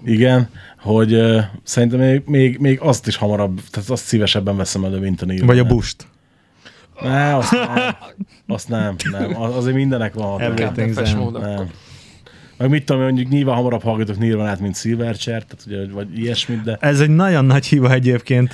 igen, 0.04 0.48
hogy 0.78 1.14
uh, 1.14 1.40
szerintem 1.62 1.98
még, 1.98 2.22
még, 2.26 2.58
még, 2.58 2.80
azt 2.80 3.06
is 3.06 3.16
hamarabb, 3.16 3.60
tehát 3.70 3.90
azt 3.90 4.04
szívesebben 4.04 4.56
veszem 4.56 4.84
elő, 4.84 4.98
mint 4.98 5.22
a 5.22 5.26
Nirvana. 5.26 5.52
vagy 5.52 5.58
a 5.58 5.64
bust. 5.64 6.06
Ne, 7.02 7.36
azt 7.36 7.50
nem, 7.52 7.96
azt 8.46 8.68
nem, 8.68 8.94
nem. 9.10 9.42
Az- 9.42 9.56
azért 9.56 9.74
mindenek 9.76 10.14
van 10.14 10.26
hatása. 10.26 10.50
Everything 10.50 10.88
Depeche 10.88 11.10
zen. 11.10 11.18
Mode 11.18 11.38
akkor. 11.38 11.54
Nem. 11.54 11.70
Meg 12.60 12.70
mit 12.70 12.84
tudom, 12.84 13.02
mondjuk 13.02 13.28
nyilván 13.28 13.56
hamarabb 13.56 13.82
hallgatok 13.82 14.18
Nirvanát, 14.18 14.60
mint 14.60 14.76
Silverchair, 14.76 15.42
tehát 15.44 15.64
ugye, 15.66 15.92
vagy 15.94 16.18
ilyesmit, 16.18 16.62
de 16.62 16.76
Ez 16.80 17.00
egy 17.00 17.10
nagyon 17.10 17.44
nagy 17.44 17.66
hiba 17.66 17.92
egyébként. 17.92 18.52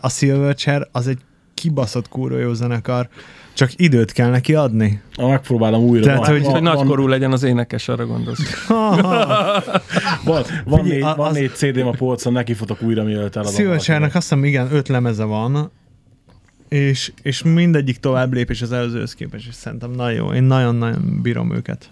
A 0.00 0.08
Silverchair 0.08 0.88
az 0.92 1.06
egy 1.08 1.18
kibaszott 1.54 2.08
kúró 2.08 2.36
jó 2.38 2.52
zenekar, 2.52 3.08
csak 3.54 3.70
időt 3.76 4.12
kell 4.12 4.30
neki 4.30 4.54
adni. 4.54 5.00
ha 5.16 5.28
megpróbálom 5.28 5.82
újra. 5.82 6.04
Tehát, 6.04 6.18
van, 6.18 6.28
hogy- 6.30 6.42
van, 6.42 6.52
Hogy 6.52 6.62
van, 6.62 6.74
nagykorú 6.76 7.06
legyen 7.06 7.32
az 7.32 7.42
énekes, 7.42 7.88
arra 7.88 8.06
gondolsz. 8.06 8.66
van, 8.68 9.02
van, 10.24 10.42
Figyelj, 10.82 10.88
négy, 10.88 11.02
a- 11.02 11.14
van 11.16 11.28
az- 11.28 11.34
négy 11.36 11.50
CD-m 11.54 11.86
a 11.86 11.90
polcon, 11.90 12.32
neki 12.32 12.54
futok 12.54 12.82
újra, 12.82 13.04
mielőtt 13.04 13.36
eladom. 13.36 13.54
Silverchairnek 13.54 14.14
azt 14.14 14.28
hiszem, 14.28 14.44
igen, 14.44 14.68
öt 14.72 14.88
lemeze 14.88 15.24
van, 15.24 15.70
és, 16.68 17.12
és 17.22 17.42
mindegyik 17.42 17.96
tovább 17.96 18.32
lépés 18.32 18.62
az 18.62 18.72
előzőhöz 18.72 19.14
képest, 19.14 19.46
és 19.48 19.54
szerintem 19.54 19.90
nagyon 19.90 20.14
jó. 20.14 20.32
Én 20.32 20.42
nagyon-nagyon 20.42 21.18
bírom 21.22 21.54
őket. 21.54 21.88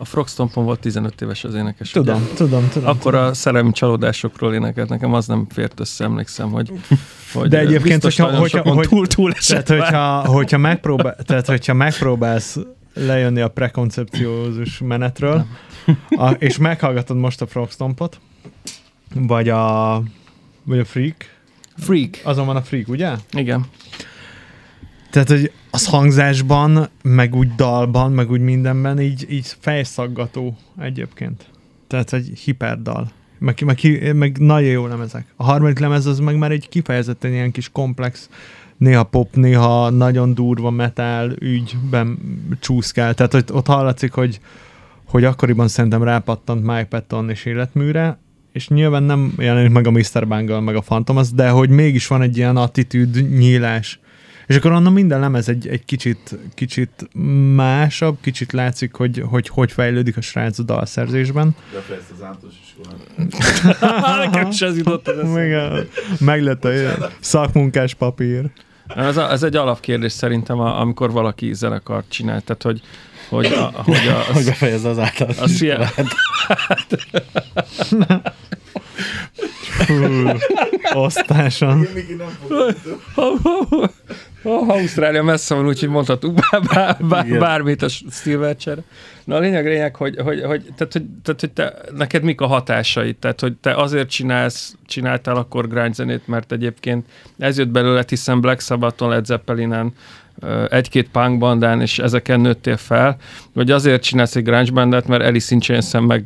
A 0.00 0.04
Frogstompon 0.04 0.64
volt 0.64 0.80
15 0.80 1.20
éves 1.20 1.44
az 1.44 1.54
énekes. 1.54 1.90
Tudom, 1.90 2.22
ugye? 2.22 2.34
tudom, 2.34 2.68
tudom. 2.68 2.88
Akkor 2.88 3.14
a 3.14 3.34
szerelmi 3.34 3.72
csalódásokról 3.72 4.54
énekelt, 4.54 4.88
nekem 4.88 5.14
az 5.14 5.26
nem 5.26 5.46
fért 5.50 5.80
össze, 5.80 6.04
emlékszem, 6.04 6.50
hogy, 6.50 6.72
hogy 7.32 7.48
De 7.48 7.58
egyébként, 7.58 8.02
hogyha- 8.02 8.36
hogyha- 8.36 8.62
hogy- 8.74 8.88
túl, 8.88 9.06
túl 9.06 9.32
esett 9.32 9.64
Tehát, 9.66 9.82
hogyha, 9.84 10.26
hogyha, 10.36 10.58
megpróbál, 10.58 11.16
tehát, 11.24 11.46
hogyha 11.46 11.72
megpróbálsz 11.74 12.56
lejönni 12.94 13.40
a 13.40 13.48
prekoncepciózus 13.48 14.78
menetről, 14.78 15.46
a, 16.10 16.30
és 16.30 16.56
meghallgatod 16.58 17.16
most 17.16 17.40
a 17.40 17.46
Frogstompot, 17.46 18.20
vagy 19.14 19.48
a, 19.48 20.02
vagy 20.64 20.78
a 20.78 20.84
Freak, 20.84 21.16
Freak. 21.78 22.18
azon 22.22 22.46
van 22.46 22.56
a 22.56 22.62
Freak, 22.62 22.88
ugye? 22.88 23.10
Igen. 23.32 23.66
Tehát, 25.10 25.28
hogy 25.28 25.52
az 25.70 25.86
hangzásban, 25.86 26.88
meg 27.02 27.34
úgy 27.34 27.54
dalban, 27.54 28.12
meg 28.12 28.30
úgy 28.30 28.40
mindenben 28.40 29.00
így, 29.00 29.26
így 29.30 29.56
fejszaggató 29.60 30.56
egyébként. 30.78 31.46
Tehát, 31.86 32.10
hogy 32.10 32.38
hiperdal. 32.44 33.10
Meg, 33.38 33.62
meg, 33.64 34.12
meg 34.14 34.38
nagyon 34.38 34.70
jó 34.70 34.86
lemezek. 34.86 35.26
A 35.36 35.44
harmadik 35.44 35.78
lemez 35.78 36.06
az 36.06 36.18
meg 36.18 36.38
már 36.38 36.50
egy 36.50 36.68
kifejezetten 36.68 37.32
ilyen 37.32 37.50
kis 37.50 37.68
komplex, 37.72 38.28
néha 38.76 39.02
pop, 39.02 39.34
néha 39.34 39.90
nagyon 39.90 40.34
durva 40.34 40.70
metal 40.70 41.32
ügyben 41.38 42.18
csúszkál. 42.60 43.14
Tehát, 43.14 43.32
hogy 43.32 43.44
ott 43.52 43.66
hallatszik, 43.66 44.12
hogy, 44.12 44.40
hogy 45.04 45.24
akkoriban 45.24 45.68
szerintem 45.68 46.02
rápattant 46.02 46.62
Mike 46.62 46.84
Patton 46.84 47.30
és 47.30 47.44
életműre, 47.44 48.18
és 48.52 48.68
nyilván 48.68 49.02
nem 49.02 49.34
jelenik 49.38 49.72
meg 49.72 49.86
a 49.86 49.90
Mr. 49.90 50.26
Bungle, 50.28 50.60
meg 50.60 50.76
a 50.76 50.80
Phantomas, 50.80 51.30
de 51.30 51.48
hogy 51.48 51.68
mégis 51.68 52.06
van 52.06 52.22
egy 52.22 52.36
ilyen 52.36 52.56
attitűd 52.56 53.36
nyílás. 53.38 54.00
És 54.48 54.56
akkor 54.56 54.72
onnan 54.72 54.92
minden 54.92 55.20
lemez 55.20 55.48
egy, 55.48 55.68
egy 55.68 55.84
kicsit, 55.84 56.38
kicsit 56.54 57.08
másabb, 57.54 58.16
kicsit 58.20 58.52
látszik, 58.52 58.94
hogy, 58.94 59.22
hogy 59.26 59.48
hogy 59.48 59.72
fejlődik 59.72 60.16
a 60.16 60.20
srác 60.20 60.58
a 60.58 60.62
dalszerzésben. 60.62 61.56
Befejezte 61.72 62.14
az 62.14 62.22
általános 62.22 62.54
iskolát. 62.64 64.24
Nekem 64.32 64.48
is 64.48 64.60
ez 64.60 64.76
jutott 64.76 65.08
az. 65.08 65.30
Meg, 66.18 66.42
lett 66.42 66.64
a 66.64 66.70
szakmunkás 67.20 67.94
papír. 67.94 68.50
Ez, 68.86 69.16
a, 69.16 69.30
ez 69.30 69.42
egy 69.42 69.56
alapkérdés 69.56 70.12
szerintem, 70.12 70.60
a, 70.60 70.80
amikor 70.80 71.12
valaki 71.12 71.54
zenekart 71.54 72.08
csinál. 72.08 72.40
Tehát, 72.40 72.62
hogy, 72.62 72.80
hogy, 73.28 73.46
a, 73.46 73.82
hogy 73.82 74.08
a, 74.08 74.32
Hogy 74.32 74.44
befejezze 74.44 74.88
az 74.88 74.98
általános 74.98 75.38
a 75.38 75.48
szia, 75.48 75.90
Hú, 79.86 80.28
osztáson. 81.04 81.86
Oh, 84.42 84.68
Ausztrália 84.68 85.22
messze 85.22 85.54
van, 85.54 85.66
úgyhogy 85.66 85.88
mondhatunk 85.88 86.40
bár, 86.50 86.62
bár, 86.62 86.96
bár, 87.08 87.38
bármit 87.38 87.82
a 87.82 87.88
Stilvercsere. 87.88 88.82
Na 89.24 89.36
a 89.36 89.38
lényeg, 89.38 89.64
lényeg 89.64 89.96
hogy, 89.96 90.16
hogy, 90.16 90.42
hogy, 90.42 90.62
tehát, 90.76 90.92
hogy, 90.92 91.04
tehát, 91.22 91.40
hogy 91.40 91.50
te, 91.50 91.74
neked 91.94 92.22
mik 92.22 92.40
a 92.40 92.46
hatásaid? 92.46 93.16
Tehát, 93.16 93.40
hogy 93.40 93.52
te 93.60 93.74
azért 93.74 94.10
csinálsz, 94.10 94.74
csináltál 94.86 95.36
akkor 95.36 95.68
grind 95.68 95.94
zenét, 95.94 96.26
mert 96.26 96.52
egyébként 96.52 97.06
ez 97.38 97.58
jött 97.58 97.68
belőle, 97.68 98.04
hiszen 98.08 98.40
Black 98.40 98.60
Sabbathon, 98.60 99.08
Led 99.08 99.24
Zeppelinen, 99.24 99.92
egy-két 100.68 101.08
punk 101.08 101.38
bandán, 101.38 101.80
és 101.80 101.98
ezeken 101.98 102.40
nőttél 102.40 102.76
fel, 102.76 103.16
vagy 103.52 103.70
azért 103.70 104.02
csinálsz 104.02 104.36
egy 104.36 104.42
grunge 104.42 104.70
bandet, 104.70 105.06
mert 105.06 105.22
Alice 105.22 105.54
in 105.54 105.60
chains 105.60 105.92
meg 105.92 106.24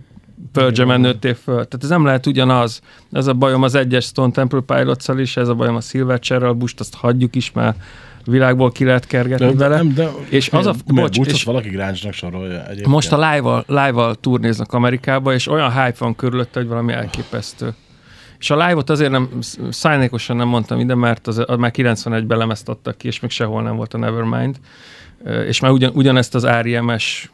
Pearl 0.52 0.70
Jam-en 0.74 1.00
nőttél 1.00 1.34
föl. 1.34 1.54
Tehát 1.54 1.78
ez 1.82 1.88
nem 1.88 2.04
lehet 2.04 2.26
ugyanaz. 2.26 2.80
Ez 3.12 3.26
a 3.26 3.32
bajom 3.34 3.62
az 3.62 3.74
egyes 3.74 4.04
Stone 4.04 4.32
Temple 4.32 4.60
pilots 4.60 5.08
is, 5.16 5.36
ez 5.36 5.48
a 5.48 5.54
bajom 5.54 5.76
a 5.76 5.80
Silverchair-rel, 5.80 6.52
Bust 6.52 6.80
azt 6.80 6.94
hagyjuk 6.94 7.34
is, 7.34 7.52
mert 7.52 7.76
világból 8.24 8.72
ki 8.72 8.84
lehet 8.84 9.06
kergetni 9.06 9.46
De, 9.46 9.54
vele. 9.54 9.76
nem, 9.76 9.94
de, 9.94 10.08
És 10.28 10.48
az 10.48 10.66
a- 10.66 10.74
bocs, 10.86 11.18
és- 11.18 11.44
valaki 11.44 11.68
gráncsnak 11.68 12.12
sorolja 12.12 12.62
egyébként. 12.64 12.86
Most 12.86 13.12
a 13.12 13.30
live-val, 13.30 13.64
live-val 13.66 14.14
turnéznak 14.14 14.72
Amerikába, 14.72 15.32
és 15.34 15.48
olyan 15.48 15.72
hype 15.72 15.96
van 15.98 16.16
körülötte, 16.16 16.58
hogy 16.60 16.68
valami 16.68 16.92
elképesztő. 16.92 17.74
És 18.38 18.50
a 18.50 18.66
live-ot 18.66 18.90
azért 18.90 19.10
nem, 19.10 19.28
szájnékosan 19.70 20.36
nem 20.36 20.48
mondtam 20.48 20.80
ide, 20.80 20.94
mert 20.94 21.26
az, 21.26 21.42
az 21.46 21.58
már 21.58 21.70
91-ben 21.74 22.38
lemezt 22.38 22.68
adtak 22.68 22.96
ki, 22.98 23.06
és 23.06 23.20
még 23.20 23.30
sehol 23.30 23.62
nem 23.62 23.76
volt 23.76 23.94
a 23.94 23.98
Nevermind. 23.98 24.56
És 25.46 25.60
már 25.60 25.70
ugyan, 25.70 25.90
ugyanezt 25.94 26.34
az 26.34 26.44
REMS 26.44 27.30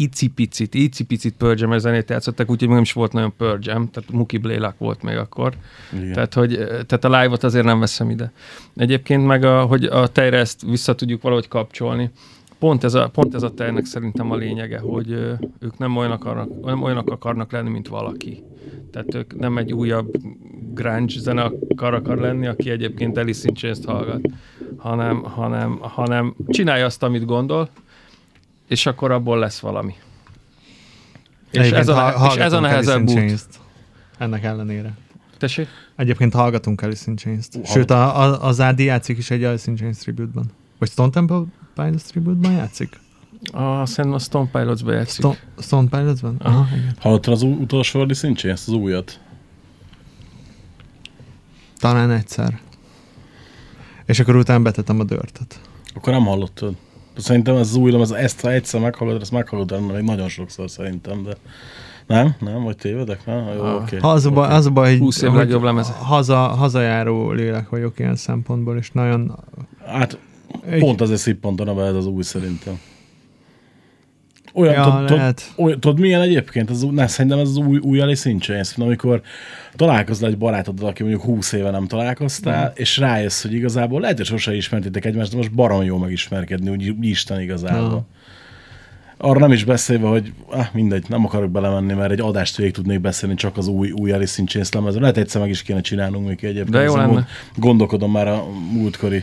icipicit, 0.00 0.74
icipicit 0.74 1.34
Pearl 1.34 1.60
Jam 1.60 1.78
zenét 1.78 2.10
játszottak, 2.10 2.50
úgyhogy 2.50 2.66
még 2.66 2.76
nem 2.76 2.84
is 2.84 2.92
volt 2.92 3.12
nagyon 3.12 3.32
Pearl 3.36 3.58
Jam, 3.60 3.90
tehát 3.90 4.10
Muki 4.10 4.38
Blaylock 4.38 4.78
volt 4.78 5.02
még 5.02 5.16
akkor. 5.16 5.54
Igen. 5.92 6.12
Tehát, 6.12 6.34
hogy, 6.34 6.56
tehát 6.86 7.04
a 7.04 7.20
live-ot 7.20 7.44
azért 7.44 7.64
nem 7.64 7.80
veszem 7.80 8.10
ide. 8.10 8.32
Egyébként 8.76 9.26
meg, 9.26 9.44
a, 9.44 9.62
hogy 9.62 9.84
a 9.84 10.06
tejre 10.06 10.38
ezt 10.38 10.62
vissza 10.62 10.94
tudjuk 10.94 11.22
valahogy 11.22 11.48
kapcsolni. 11.48 12.10
Pont 12.58 12.84
ez 12.84 12.94
a, 12.94 13.08
pont 13.08 13.34
ez 13.34 13.42
a 13.42 13.54
tejnek 13.54 13.84
szerintem 13.84 14.30
a 14.30 14.36
lényege, 14.36 14.78
hogy 14.78 15.10
ők 15.58 15.78
nem 15.78 15.96
olyanok, 15.96 16.24
akarnak, 16.24 16.64
nem 16.64 16.82
olyanok 16.82 17.10
akarnak 17.10 17.52
lenni, 17.52 17.70
mint 17.70 17.88
valaki. 17.88 18.42
Tehát 18.90 19.14
ők 19.14 19.38
nem 19.38 19.58
egy 19.58 19.72
újabb 19.72 20.16
grunge 20.74 21.20
zene 21.20 21.50
akar, 21.76 22.18
lenni, 22.18 22.46
aki 22.46 22.70
egyébként 22.70 23.16
Alice 23.16 23.48
in 23.48 23.74
hallgat, 23.86 24.20
hanem, 24.76 25.22
hanem, 25.22 25.78
hanem 25.80 26.34
csinálja 26.48 26.84
azt, 26.84 27.02
amit 27.02 27.24
gondol, 27.24 27.68
és 28.70 28.86
akkor 28.86 29.10
abból 29.10 29.38
lesz 29.38 29.58
valami. 29.60 29.94
És 31.50 31.58
Egyébként 31.58 31.80
ez, 31.80 31.88
a, 31.88 31.94
ha- 31.94 32.34
és 32.34 32.40
ez 32.40 32.52
a 32.52 32.60
nehezebb 32.60 33.08
út. 33.08 33.48
Ennek 34.18 34.44
ellenére. 34.44 34.96
Tessék? 35.38 35.68
Egyébként 35.96 36.32
hallgatunk 36.34 36.82
Alice 36.82 37.10
in 37.10 37.16
Chains-t. 37.16 37.56
Ú, 37.56 37.64
Sőt, 37.64 37.90
a, 37.90 38.22
a, 38.22 38.42
az 38.46 38.60
Ádi 38.60 38.84
játszik 38.84 39.18
is 39.18 39.30
egy 39.30 39.44
Alice 39.44 39.70
in 39.70 39.76
Chains 39.76 39.98
tribute-ban. 39.98 40.50
Vagy 40.78 40.88
Stone 40.90 41.10
Temple 41.10 41.42
Pilots 41.74 42.02
tribute-ban 42.02 42.52
játszik? 42.52 43.00
A, 43.52 43.86
szerintem 43.86 44.20
a 44.20 44.22
Stone 44.22 44.48
Pilots-ba 44.52 44.92
játszik. 44.92 45.18
Stone, 45.18 45.38
Stone 45.58 45.88
Pilots-ban? 45.88 46.36
Aha, 46.38 46.66
igen. 46.76 46.96
Hallottad 47.00 47.32
az 47.34 47.42
utolsó 47.42 48.00
Alice 48.00 48.28
in 48.28 48.34
Chains, 48.34 48.60
az 48.66 48.72
újat? 48.72 49.20
Talán 51.78 52.10
egyszer. 52.10 52.60
És 54.06 54.20
akkor 54.20 54.36
utána 54.36 54.62
betettem 54.62 55.00
a 55.00 55.04
dörtöt. 55.04 55.60
Akkor 55.94 56.12
nem 56.12 56.24
hallottad. 56.24 56.74
Szerintem 57.16 57.54
ez 57.54 57.68
az 57.68 57.74
új 57.74 57.90
lemez, 57.90 58.10
ezt 58.10 58.40
ha 58.40 58.52
egyszer 58.52 58.80
meghallod, 58.80 59.20
ezt 59.20 59.32
meghallod 59.32 59.92
még 59.92 60.02
nagyon 60.02 60.28
sokszor 60.28 60.70
szerintem, 60.70 61.22
de 61.22 61.32
nem? 62.06 62.34
Nem? 62.40 62.62
Vagy 62.64 62.76
tévedek? 62.76 63.26
Nem? 63.26 63.44
Jó, 63.56 63.62
Ah. 63.62 63.74
oké. 63.82 63.96
Ha 63.96 64.08
az 64.10 64.26
a 64.26 64.30
baj, 64.30 64.48
baj 64.72 64.90
hogy, 64.90 64.98
20 64.98 65.22
év 65.22 65.32
legjobb 65.32 65.62
lemeze. 65.62 65.92
Haza, 65.92 66.36
hazajáró 66.36 67.30
lélek 67.30 67.68
vagyok 67.68 67.98
ilyen 67.98 68.16
szempontból, 68.16 68.76
és 68.76 68.90
nagyon... 68.90 69.38
Hát 69.86 70.18
Egy- 70.66 70.80
pont 70.80 71.00
azért 71.00 71.20
szippantana 71.20 71.74
be 71.74 71.82
ez 71.84 71.94
az 71.94 72.06
új 72.06 72.22
szerintem. 72.22 72.80
Olyan, 74.54 74.74
Ja, 74.74 74.82
tudod, 75.06 75.10
olyan, 75.56 75.96
milyen 75.98 76.20
egyébként? 76.20 76.70
Új- 76.70 76.94
ne, 76.94 77.06
szerintem 77.06 77.38
ez 77.38 77.48
az 77.48 77.56
új, 77.56 77.78
új 77.78 78.02
in 78.24 78.38
Chains, 78.38 78.76
amikor 78.76 79.22
találkozol 79.76 80.28
egy 80.28 80.38
barátoddal, 80.38 80.88
aki 80.88 81.02
mondjuk 81.02 81.24
20 81.24 81.52
éve 81.52 81.70
nem 81.70 81.86
találkoztál, 81.86 82.64
Mhm. 82.64 82.72
és 82.80 82.96
rájössz, 82.98 83.42
hogy 83.42 83.52
igazából 83.52 84.00
lehet, 84.00 84.16
hogy 84.16 84.26
sose 84.26 84.54
ismertétek 84.56 85.04
egymást, 85.04 85.30
de 85.30 85.36
most 85.36 85.52
barom 85.52 85.82
jó 85.82 85.98
megismerkedni, 85.98 86.70
úgy, 86.70 86.94
Isten 87.00 87.40
igazából. 87.40 87.84
Aha. 87.86 88.06
Arra 89.22 89.38
nem 89.38 89.52
is 89.52 89.64
beszélve, 89.64 90.08
hogy 90.08 90.32
ah, 90.48 90.66
mindegy, 90.72 91.04
nem 91.08 91.24
akarok 91.24 91.50
belemenni, 91.50 91.92
mert 91.92 92.10
egy 92.12 92.20
adást 92.20 92.56
végig 92.56 92.72
tudnék 92.72 93.00
beszélni 93.00 93.34
csak 93.34 93.56
az 93.56 93.66
új, 93.66 93.90
új 93.90 94.12
Alice 94.12 94.40
in 94.40 94.46
Chains 94.46 94.72
lemezről. 94.72 95.00
Lehet 95.02 95.16
egyszer 95.16 95.40
meg 95.40 95.50
is 95.50 95.62
kéne 95.62 95.80
csinálnunk 95.80 96.26
még 96.26 96.38
egyébként. 96.44 96.70
De 96.70 96.80
jó 96.82 96.96
lenne. 96.96 97.12
gond- 97.12 97.26
Gondolkodom 97.56 98.10
már 98.12 98.28
a 98.28 98.44
múltkori 98.72 99.22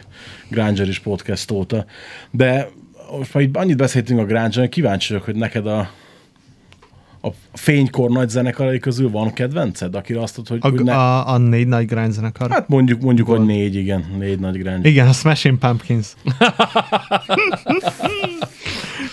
Granger 0.49 0.87
is 0.87 0.99
podcast 0.99 1.51
óta. 1.51 1.85
De 2.31 2.67
most 3.11 3.33
már 3.33 3.43
itt 3.43 3.57
annyit 3.57 3.77
beszéltünk 3.77 4.19
a 4.19 4.25
Granger, 4.25 4.69
kíváncsi 4.69 5.13
vagyok, 5.13 5.25
hogy 5.25 5.35
neked 5.35 5.67
a, 5.67 5.89
a 7.21 7.29
fénykor 7.53 8.09
nagy 8.09 8.29
zenekarai 8.29 8.79
közül 8.79 9.09
van 9.09 9.33
kedvenced, 9.33 9.95
akire 9.95 10.21
azt 10.21 10.35
tudod, 10.35 10.49
hogy, 10.49 10.59
A, 10.61 10.69
hogy 10.69 10.83
ne, 10.83 10.93
a, 10.93 11.33
a 11.33 11.37
négy 11.37 11.67
nagy 11.67 11.85
grind 11.85 12.11
zenekar. 12.11 12.49
Hát 12.49 12.67
mondjuk, 12.67 13.01
mondjuk, 13.01 13.27
hogy 13.27 13.45
négy, 13.45 13.75
igen, 13.75 14.05
négy 14.17 14.39
nagy 14.39 14.57
Granger. 14.57 14.85
Igen, 14.85 15.07
a 15.07 15.13
Smashing 15.13 15.57
Pumpkins. 15.57 16.13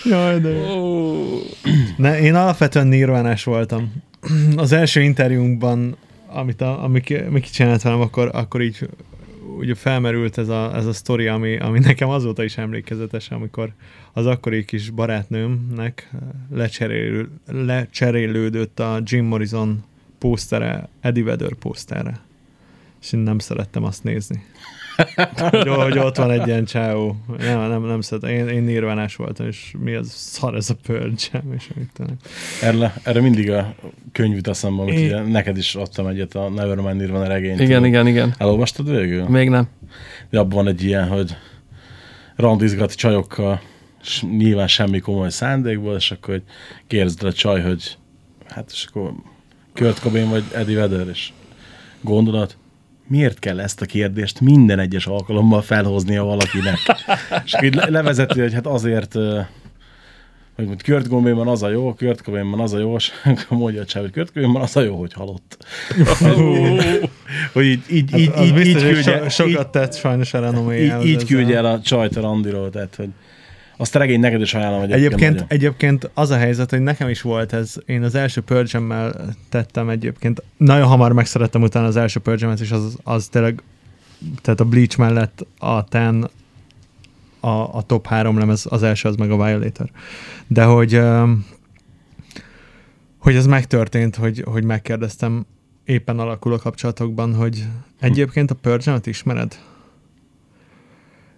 Jaj, 0.09 0.39
de. 0.39 0.49
Ne, 1.97 2.19
én 2.19 2.35
alapvetően 2.35 2.87
nirvánás 2.87 3.43
voltam. 3.43 3.93
Az 4.55 4.71
első 4.71 5.01
interjúnkban, 5.01 5.95
amit 6.27 6.61
a, 6.61 6.87
Miki, 6.91 7.15
Miki 7.29 7.49
csinált 7.49 7.81
velem, 7.81 8.01
akkor, 8.01 8.29
akkor 8.33 8.61
így 8.61 8.89
ugye 9.57 9.75
felmerült 9.75 10.37
ez 10.37 10.49
a, 10.49 10.75
ez 10.75 10.85
a 10.85 10.93
sztori, 10.93 11.27
ami, 11.27 11.57
ami 11.57 11.79
nekem 11.79 12.09
azóta 12.09 12.43
is 12.43 12.57
emlékezetes, 12.57 13.31
amikor 13.31 13.73
az 14.13 14.25
akkori 14.25 14.65
kis 14.65 14.89
barátnőmnek 14.89 16.11
lecserélő, 16.51 17.29
lecserélődött 17.47 18.79
a 18.79 18.99
Jim 19.03 19.25
Morrison 19.25 19.83
pósztere, 20.17 20.89
Eddie 21.01 21.23
Vedder 21.23 21.53
pószterre. 21.53 22.19
És 23.01 23.13
én 23.13 23.19
nem 23.19 23.39
szerettem 23.39 23.83
azt 23.83 24.03
nézni. 24.03 24.43
Hogy, 25.35 25.67
hogy 25.67 25.97
ott 25.97 26.15
van 26.15 26.31
egy 26.31 26.47
ilyen 26.47 26.65
csáó. 26.65 27.15
Nem, 27.37 27.69
nem, 27.69 27.83
nem 27.83 28.01
szeretem. 28.01 28.29
Én, 28.29 28.47
én 28.47 28.63
nirvánás 28.63 29.15
voltam, 29.15 29.47
és 29.47 29.73
mi 29.79 29.93
az 29.93 30.11
szar 30.11 30.55
ez 30.55 30.69
a 30.69 30.75
Jam, 30.87 31.53
és 31.57 31.69
amit 31.75 31.89
tudom. 31.93 32.17
Erre, 32.61 32.93
erre 33.03 33.21
mindig 33.21 33.51
a 33.51 33.75
könyv 34.11 34.35
jut 34.35 34.47
eszembe, 34.47 34.81
amit 34.81 34.93
Én- 34.97 35.05
ugye 35.05 35.21
neked 35.21 35.57
is 35.57 35.75
adtam 35.75 36.07
egyet, 36.07 36.35
a 36.35 36.49
Nevermind 36.49 36.95
Nirvana 36.95 37.27
regényt. 37.27 37.59
Igen, 37.59 37.85
igen, 37.85 38.07
igen. 38.07 38.33
Elolvastad 38.37 38.89
végül? 38.89 39.27
Még 39.27 39.49
nem. 39.49 39.67
De 40.29 40.39
abban 40.39 40.55
van 40.55 40.67
egy 40.67 40.83
ilyen, 40.83 41.07
hogy 41.07 41.35
randizgat 42.35 42.93
csajokkal, 42.93 43.61
és 44.01 44.23
nyilván 44.37 44.67
semmi 44.67 44.99
komoly 44.99 45.29
szándékból, 45.29 45.95
és 45.95 46.11
akkor 46.11 46.33
hogy 46.33 46.43
kérdezd 46.87 47.23
a 47.23 47.33
csaj, 47.33 47.61
hogy 47.61 47.97
hát 48.47 48.69
és 48.71 48.85
akkor 48.89 49.13
Kurt 49.73 49.99
Cobain 49.99 50.29
vagy 50.29 50.43
Eddie 50.53 50.79
Vedder, 50.79 51.07
és 51.07 51.31
gondolat, 52.01 52.57
miért 53.07 53.39
kell 53.39 53.59
ezt 53.59 53.81
a 53.81 53.85
kérdést 53.85 54.41
minden 54.41 54.79
egyes 54.79 55.07
alkalommal 55.07 55.61
felhoznia 55.61 56.23
valakinek? 56.23 56.77
és 57.45 57.53
akkor 57.53 57.65
így 57.65 57.75
le- 57.75 57.89
levezeti, 57.89 58.39
hogy 58.39 58.53
hát 58.53 58.67
azért, 58.67 59.13
hogy 60.55 60.65
mondjuk 60.65 60.81
Kurt 60.81 61.07
Cobainban 61.07 61.47
az 61.47 61.63
a 61.63 61.69
jó, 61.69 61.93
Kurt 61.93 62.21
Cobainban 62.21 62.59
az 62.59 62.73
a 62.73 62.79
jó, 62.79 62.95
és 62.95 63.11
mondja 63.49 63.81
a 63.81 63.85
csáv, 63.85 64.01
hogy 64.01 64.11
Kurt 64.11 64.31
Cobainban 64.31 64.61
az 64.61 64.75
a 64.75 64.81
jó, 64.81 64.95
hogy 64.99 65.13
halott. 65.13 65.65
hogy 67.53 67.65
így, 67.65 67.83
így, 67.89 68.17
így, 68.17 68.31
Hát 68.33 68.43
így, 68.43 68.45
így 68.45 68.53
biztos, 68.53 68.83
hogy 68.83 68.93
küldje, 68.93 69.29
so, 69.29 69.45
így, 69.45 69.51
sokat 69.51 69.71
tett 69.71 69.95
sajnos 69.95 70.33
a 70.33 70.39
renoméjához. 70.39 71.05
így, 71.05 71.11
így 71.11 71.25
küldje 71.25 71.57
el 71.57 71.65
a 71.65 71.81
csajt 71.81 72.15
a 72.15 72.21
randiról, 72.21 72.69
tehát 72.69 72.95
hogy 72.95 73.09
azt 73.77 73.95
a 73.95 73.99
regény 73.99 74.19
neked 74.19 74.41
is 74.41 74.53
ajánlom 74.53 74.81
egyébként. 74.81 75.03
Egyébként, 75.03 75.33
nagyon. 75.33 75.47
egyébként 75.49 76.09
az 76.13 76.29
a 76.29 76.37
helyzet, 76.37 76.69
hogy 76.69 76.81
nekem 76.81 77.09
is 77.09 77.21
volt 77.21 77.53
ez, 77.53 77.75
én 77.85 78.03
az 78.03 78.15
első 78.15 78.41
purge 78.41 78.81
tettem 79.49 79.89
egyébként, 79.89 80.43
nagyon 80.57 80.87
hamar 80.87 81.13
megszerettem 81.13 81.61
utána 81.61 81.87
az 81.87 81.95
első 81.95 82.19
purge 82.19 82.53
és 82.61 82.71
az, 82.71 82.97
az 83.03 83.27
tényleg, 83.27 83.61
tehát 84.41 84.59
a 84.59 84.65
Bleach 84.65 84.97
mellett 84.97 85.45
a 85.57 85.83
Ten, 85.83 86.29
a, 87.39 87.77
a 87.77 87.81
top 87.85 88.07
három 88.07 88.37
lemez, 88.37 88.65
az 88.69 88.83
első 88.83 89.09
az 89.09 89.15
meg 89.15 89.31
a 89.31 89.45
Violator. 89.45 89.89
De 90.47 90.63
hogy, 90.63 91.01
hogy 93.17 93.35
ez 93.35 93.45
megtörtént, 93.45 94.15
hogy, 94.15 94.43
hogy 94.45 94.63
megkérdeztem 94.63 95.45
éppen 95.85 96.19
alakuló 96.19 96.57
kapcsolatokban, 96.57 97.35
hogy 97.35 97.65
egyébként 97.99 98.51
a 98.51 98.55
purge 98.55 98.99
ismered? 99.03 99.55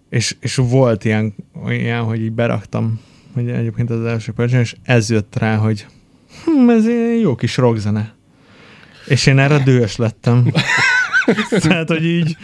És, 0.09 0.35
és 0.39 0.55
volt 0.55 1.05
ilyen, 1.05 1.35
ilyen, 1.67 2.03
hogy 2.03 2.21
így 2.21 2.31
beraktam, 2.31 2.99
hogy 3.33 3.49
egyébként 3.49 3.89
az 3.89 4.05
első 4.05 4.31
pörcsön, 4.31 4.59
és 4.59 4.75
ez 4.83 5.09
jött 5.09 5.35
rá, 5.35 5.55
hogy 5.55 5.85
hm, 6.45 6.69
ez 6.69 6.85
egy 6.85 7.21
jó 7.21 7.35
kis 7.35 7.57
rockzene. 7.57 8.15
És 9.07 9.25
én 9.25 9.39
erre 9.39 9.63
dühös 9.63 9.95
lettem. 9.95 10.51
Tehát, 11.49 11.87
hogy 11.87 12.05
így, 12.05 12.37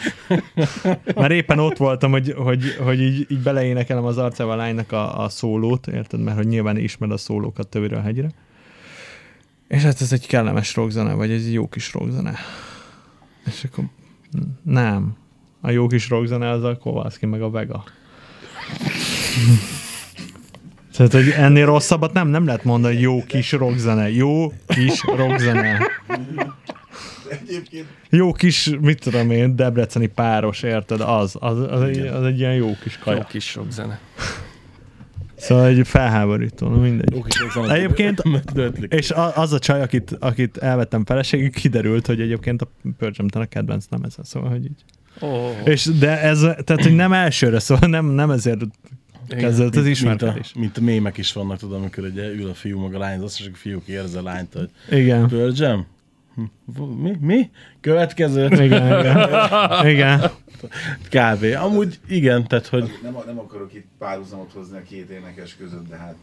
már 1.15 1.31
éppen 1.31 1.59
ott 1.59 1.77
voltam, 1.77 2.11
hogy, 2.11 2.33
hogy, 2.37 2.75
hogy 2.83 3.01
így, 3.01 3.25
így 3.29 3.39
beleénekelem 3.39 4.05
az 4.05 4.17
arcával 4.17 4.53
a 4.53 4.55
lánynak 4.55 4.91
a, 4.91 5.23
a 5.23 5.29
szólót, 5.29 5.87
érted? 5.87 6.19
Mert 6.19 6.37
hogy 6.37 6.47
nyilván 6.47 6.77
ismered 6.77 7.15
a 7.15 7.17
szólókat 7.17 7.67
töviről 7.67 7.97
a 7.97 8.01
hegyre. 8.01 8.29
És 9.67 9.81
hát 9.81 10.01
ez 10.01 10.13
egy 10.13 10.27
kellemes 10.27 10.75
rockzene, 10.75 11.13
vagy 11.13 11.31
egy 11.31 11.53
jó 11.53 11.69
kis 11.69 11.93
rockzene. 11.93 12.35
És 13.45 13.63
akkor 13.63 13.83
nem. 14.63 15.15
A 15.65 15.71
jó 15.71 15.87
kis 15.87 16.09
rockzene 16.09 16.49
az 16.49 16.63
a 16.63 16.77
Kowalski 16.77 17.25
meg 17.25 17.41
a 17.41 17.49
Vega. 17.49 17.83
Tehát, 20.95 21.11
hogy 21.11 21.29
ennél 21.29 21.65
rosszabbat 21.65 22.13
nem, 22.13 22.27
nem 22.27 22.45
lehet 22.45 22.63
mondani, 22.63 22.93
hogy 22.93 23.03
jó 23.03 23.23
kis 23.23 23.51
rockzene. 23.51 24.09
Jó 24.09 24.53
kis 24.67 25.03
rockzene. 25.15 25.79
Egyébként 27.29 27.85
Jó 28.09 28.31
kis, 28.31 28.75
mit 28.81 28.99
tudom 28.99 29.31
én, 29.31 29.55
debreceni 29.55 30.07
páros, 30.07 30.63
érted? 30.63 31.01
Az, 31.01 31.35
az, 31.39 31.59
az, 31.59 31.81
egy, 31.81 31.99
az 31.99 32.23
egy 32.23 32.39
ilyen 32.39 32.53
jó 32.53 32.71
kis 32.83 32.95
Jó 32.95 33.03
kaja. 33.03 33.23
kis 33.23 33.45
sok 33.45 33.71
zene. 33.71 33.99
Szóval 35.35 35.65
egy 35.65 35.87
felháborító, 35.87 36.67
na 36.67 36.77
mindegy. 36.77 37.13
Jó 37.13 37.21
kis 37.21 37.39
rockzene. 37.39 37.73
Egyébként-. 37.73 38.21
És 38.99 39.11
az 39.35 39.53
a 39.53 39.59
csaj, 39.59 39.81
akit, 39.81 40.17
akit 40.19 40.57
elvettem 40.57 41.05
feleségül, 41.05 41.49
kiderült, 41.49 42.05
hogy 42.05 42.21
egyébként 42.21 42.61
a 42.61 42.67
Pörcsömten 42.97 43.41
a 43.41 43.45
kedvenc 43.45 43.85
nem 43.85 44.03
ez, 44.03 44.15
szóval, 44.21 44.49
hogy 44.49 44.63
így. 44.63 44.83
Oh, 45.19 45.51
És 45.63 45.85
de 45.99 46.21
ez, 46.21 46.39
tehát, 46.39 46.83
hogy 46.83 46.95
nem 46.95 47.13
elsőre, 47.13 47.59
szóval 47.59 47.89
nem, 47.89 48.05
nem 48.05 48.31
ezért 48.31 48.61
kezdődött 49.27 49.75
az 49.75 49.83
mint, 49.83 49.87
a, 49.87 49.89
ismerkedés. 49.89 50.53
mint 50.55 50.77
a 50.77 50.81
mémek 50.81 51.17
is 51.17 51.33
vannak, 51.33 51.57
tudom, 51.57 51.81
amikor 51.81 52.03
ugye 52.03 52.31
ül 52.31 52.49
a 52.49 52.53
fiú 52.53 52.79
meg 52.79 52.95
a 52.95 52.97
lány, 52.97 53.19
az, 53.19 53.35
és 53.39 53.49
a 53.53 53.55
fiú 53.55 53.81
érzi 53.85 54.17
a 54.17 54.23
lányt, 54.23 54.53
hogy 54.53 54.69
Igen. 54.99 55.27
Pörgyem? 55.27 55.85
Mi? 57.01 57.17
Mi? 57.19 57.49
Következő? 57.81 58.45
Igen, 58.45 58.99
igen. 58.99 59.87
igen. 59.93 60.31
Kb. 61.09 61.45
Amúgy 61.63 61.99
igen, 62.07 62.47
tehát 62.47 62.67
hogy 62.67 62.99
nem, 63.03 63.17
nem 63.25 63.39
akarok 63.39 63.73
itt 63.73 63.87
párhuzamot 63.97 64.51
hozni 64.53 64.77
a 64.77 64.81
két 64.81 65.09
énekes 65.09 65.55
között, 65.59 65.89
de 65.89 65.95
hát 65.95 66.15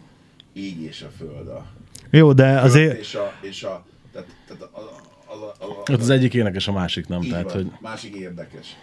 ég 0.52 0.80
és 0.80 1.02
a 1.02 1.10
föld 1.18 1.48
a 1.48 1.66
Jó, 2.10 2.32
de 2.32 2.60
azért, 2.60 2.98
és 2.98 3.14
a, 3.14 3.32
és 3.40 3.62
a 3.62 3.84
tehát, 4.12 4.28
tehát 4.46 4.68
az, 4.72 4.84
az, 5.30 5.68
az, 5.68 5.94
az, 5.94 6.00
az 6.00 6.10
egyik 6.10 6.34
énekes, 6.34 6.68
a 6.68 6.72
másik 6.72 7.06
nem. 7.08 7.22
így 7.22 7.30
Tehát, 7.30 7.44
van, 7.44 7.54
hogy 7.54 7.70
másik 7.80 8.14
érdekes. 8.14 8.76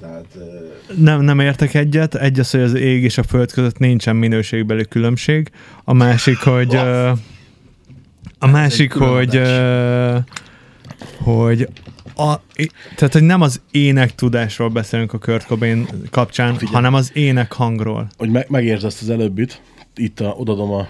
Tehát 0.00 0.38
nem, 0.96 1.20
nem 1.20 1.40
értek 1.40 1.74
egyet. 1.74 2.14
Egy 2.14 2.38
az, 2.38 2.50
hogy 2.50 2.60
az 2.60 2.74
ég 2.74 3.02
és 3.02 3.18
a 3.18 3.22
föld 3.22 3.52
között 3.52 3.78
nincsen 3.78 4.16
minőségbeli 4.16 4.88
különbség. 4.88 5.50
A 5.84 5.92
másik, 5.92 6.38
hogy... 6.38 6.74
A 8.38 8.46
másik, 8.46 8.92
hogy... 8.92 9.40
Hogy 11.18 11.68
a, 12.16 12.40
tehát, 12.96 13.12
hogy 13.12 13.22
nem 13.22 13.40
az 13.40 13.60
ének 13.70 14.14
tudásról 14.14 14.68
beszélünk 14.68 15.12
a 15.12 15.18
Kurt 15.18 15.46
Cobain 15.46 15.86
kapcsán, 16.10 16.52
Figyelj. 16.52 16.74
hanem 16.74 16.94
az 16.94 17.10
ének 17.14 17.52
hangról. 17.52 18.08
hogy 18.16 18.30
me- 18.30 18.48
megértsd 18.48 18.84
ezt 18.84 19.02
az 19.02 19.10
előbbit, 19.10 19.62
itt 19.96 20.20
a, 20.20 20.28
odadom 20.28 20.72
a 20.72 20.88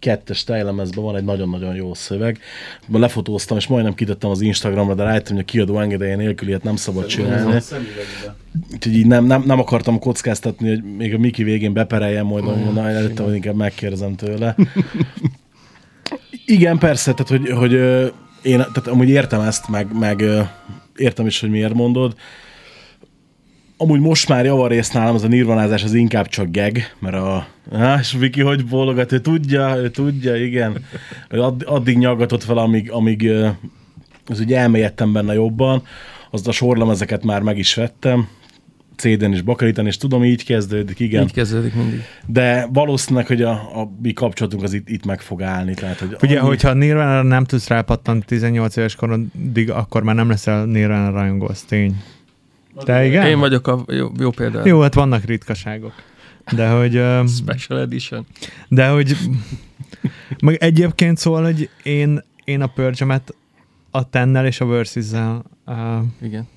kettes 0.00 0.44
tejlemezben 0.44 1.04
van 1.04 1.16
egy 1.16 1.24
nagyon-nagyon 1.24 1.74
jó 1.74 1.94
szöveg. 1.94 2.38
Lefotóztam, 2.92 3.56
és 3.56 3.66
majdnem 3.66 3.94
kitettem 3.94 4.30
az 4.30 4.40
Instagramra, 4.40 4.94
de 4.94 5.02
rájöttem, 5.02 5.34
hogy 5.34 5.44
a 5.48 5.50
kiadó 5.50 5.80
engedélye 5.80 6.16
nélkül 6.16 6.48
ilyet 6.48 6.62
nem 6.62 6.76
szabad 6.76 7.06
csinálni. 7.06 7.60
Úgyhogy 8.72 8.94
így 8.94 9.06
nem, 9.06 9.24
nem, 9.24 9.42
nem 9.46 9.58
akartam 9.58 9.98
kockáztatni, 9.98 10.68
hogy 10.68 10.82
még 10.96 11.14
a 11.14 11.18
Miki 11.18 11.42
végén 11.42 11.72
bepereljen, 11.72 12.24
majd 12.24 12.44
oh, 12.44 12.72
na, 12.72 12.88
előtte 12.88 13.22
vagy 13.22 13.34
inkább 13.34 13.54
megkérdezem 13.54 14.14
tőle. 14.14 14.54
Igen, 16.46 16.78
persze, 16.78 17.14
tehát 17.14 17.28
hogy, 17.28 17.50
hogy 17.50 17.72
én 18.42 18.56
tehát 18.56 18.86
amúgy 18.86 19.08
értem 19.08 19.40
ezt, 19.40 19.68
meg, 19.68 19.98
meg 19.98 20.24
értem 20.96 21.26
is, 21.26 21.40
hogy 21.40 21.50
miért 21.50 21.74
mondod. 21.74 22.14
Amúgy 23.82 24.00
most 24.00 24.28
már 24.28 24.44
javarészt 24.44 24.92
nálam 24.92 25.14
az 25.14 25.24
a 25.24 25.28
nirvanázás 25.28 25.84
az 25.84 25.94
inkább 25.94 26.26
csak 26.26 26.50
geg, 26.50 26.94
mert 26.98 27.14
a... 27.14 27.46
És 28.00 28.12
Viki 28.12 28.40
hogy 28.40 28.66
bólogat, 28.66 29.12
ő 29.12 29.18
tudja, 29.18 29.76
ő 29.76 29.90
tudja, 29.90 30.36
igen. 30.36 30.84
Ő 31.28 31.40
add, 31.40 31.64
addig 31.64 31.98
nyaggatott 31.98 32.42
fel, 32.44 32.58
amíg, 32.58 32.90
amíg 32.90 33.30
az 34.26 34.40
ugye 34.40 34.58
elmélyedtem 34.58 35.12
benne 35.12 35.34
jobban. 35.34 35.82
Az 36.30 36.48
a 36.48 36.52
sorlemezeket 36.52 37.24
már 37.24 37.42
meg 37.42 37.58
is 37.58 37.74
vettem. 37.74 38.28
CD-n 38.96 39.32
is 39.32 39.42
bakarítani, 39.42 39.88
és 39.88 39.96
tudom, 39.96 40.24
így 40.24 40.44
kezdődik, 40.44 41.00
igen. 41.00 41.22
így 41.22 41.32
kezdődik 41.32 41.74
mindig. 41.74 42.04
De 42.26 42.68
valószínűleg, 42.72 43.26
hogy 43.26 43.42
a, 43.42 43.50
a 43.50 43.90
mi 44.02 44.12
kapcsolatunk 44.12 44.62
az 44.62 44.72
itt, 44.72 44.88
itt 44.88 45.04
meg 45.04 45.20
fog 45.20 45.42
állni. 45.42 45.74
Tehát, 45.74 45.98
hogy 45.98 46.16
Ugye, 46.22 46.38
annyi- 46.38 46.48
hogyha 46.48 46.72
Nirvana 46.72 47.22
nem 47.22 47.44
tudsz 47.44 47.68
rápattanni 47.68 48.22
18 48.26 48.76
éves 48.76 48.94
korodig, 48.94 49.70
akkor 49.70 50.02
már 50.02 50.14
nem 50.14 50.28
leszel 50.28 50.64
Nirvana 50.64 51.10
rajongó, 51.10 51.46
az 51.46 51.60
tény. 51.60 51.96
Te 52.76 53.06
igen? 53.06 53.26
Én 53.26 53.38
vagyok 53.38 53.66
a 53.66 53.84
jó, 53.88 54.08
jó 54.18 54.30
példa. 54.30 54.66
Jó, 54.66 54.80
hát 54.80 54.94
vannak 54.94 55.24
ritkaságok. 55.24 55.92
De 56.52 56.68
hogy, 56.68 57.02
Special 57.28 57.80
Edition. 57.80 58.26
de 58.68 58.88
hogy 58.88 59.16
meg 60.40 60.56
egyébként 60.60 61.18
szól, 61.18 61.42
hogy 61.42 61.68
én, 61.82 62.22
én 62.44 62.60
a 62.60 62.66
purge 62.66 63.22
a 63.90 64.10
tennel 64.10 64.46
és 64.46 64.60
a 64.60 64.66
versus-zel 64.66 65.42
uh, 65.66 65.76
Igen. 66.22 66.48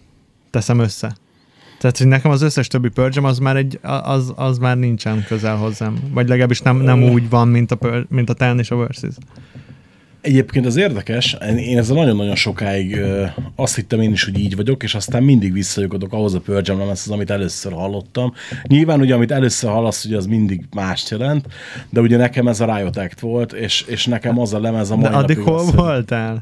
teszem 0.49 0.79
össze. 0.79 1.15
Tehát, 1.79 1.97
hogy 1.97 2.07
nekem 2.07 2.31
az 2.31 2.41
összes 2.41 2.67
többi 2.67 2.89
purge 2.89 3.21
az 3.21 3.39
már, 3.39 3.55
egy, 3.55 3.79
az, 3.81 4.33
az 4.35 4.57
már 4.57 4.77
nincsen 4.77 5.23
közel 5.27 5.55
hozzám. 5.55 5.97
Vagy 6.11 6.27
legalábbis 6.27 6.61
nem, 6.61 6.77
nem 6.77 7.03
úgy 7.03 7.29
van, 7.29 7.47
mint 7.47 7.71
a, 7.71 7.75
Purge- 7.75 8.09
mint 8.09 8.29
a 8.29 8.33
ten 8.33 8.59
és 8.59 8.71
a 8.71 8.75
versus. 8.75 9.13
Egyébként 10.23 10.65
az 10.65 10.75
érdekes, 10.75 11.37
én 11.57 11.77
ezzel 11.77 11.95
nagyon-nagyon 11.95 12.35
sokáig 12.35 12.99
azt 13.55 13.75
hittem 13.75 14.01
én 14.01 14.11
is, 14.11 14.23
hogy 14.23 14.39
így 14.39 14.55
vagyok, 14.55 14.83
és 14.83 14.95
aztán 14.95 15.23
mindig 15.23 15.53
visszajukodok 15.53 16.13
ahhoz 16.13 16.33
a 16.33 16.39
Pearl 16.39 16.61
Jam 16.63 16.81
az, 16.81 17.09
amit 17.09 17.29
először 17.29 17.71
hallottam. 17.71 18.33
Nyilván 18.67 18.99
ugye, 18.99 19.13
amit 19.13 19.31
először 19.31 19.69
hallasz, 19.69 20.05
ugye 20.05 20.17
az 20.17 20.25
mindig 20.25 20.65
mást 20.75 21.09
jelent, 21.09 21.47
de 21.89 22.01
ugye 22.01 22.17
nekem 22.17 22.47
ez 22.47 22.59
a 22.59 22.75
Riot 22.75 22.97
Act 22.97 23.19
volt, 23.19 23.53
és, 23.53 23.85
és 23.87 24.05
nekem 24.05 24.39
az 24.39 24.53
a 24.53 24.59
lemez 24.59 24.91
a 24.91 24.95
mai 24.95 25.09
De 25.09 25.17
addig 25.17 25.37
hol 25.37 25.65
voltál? 25.71 26.39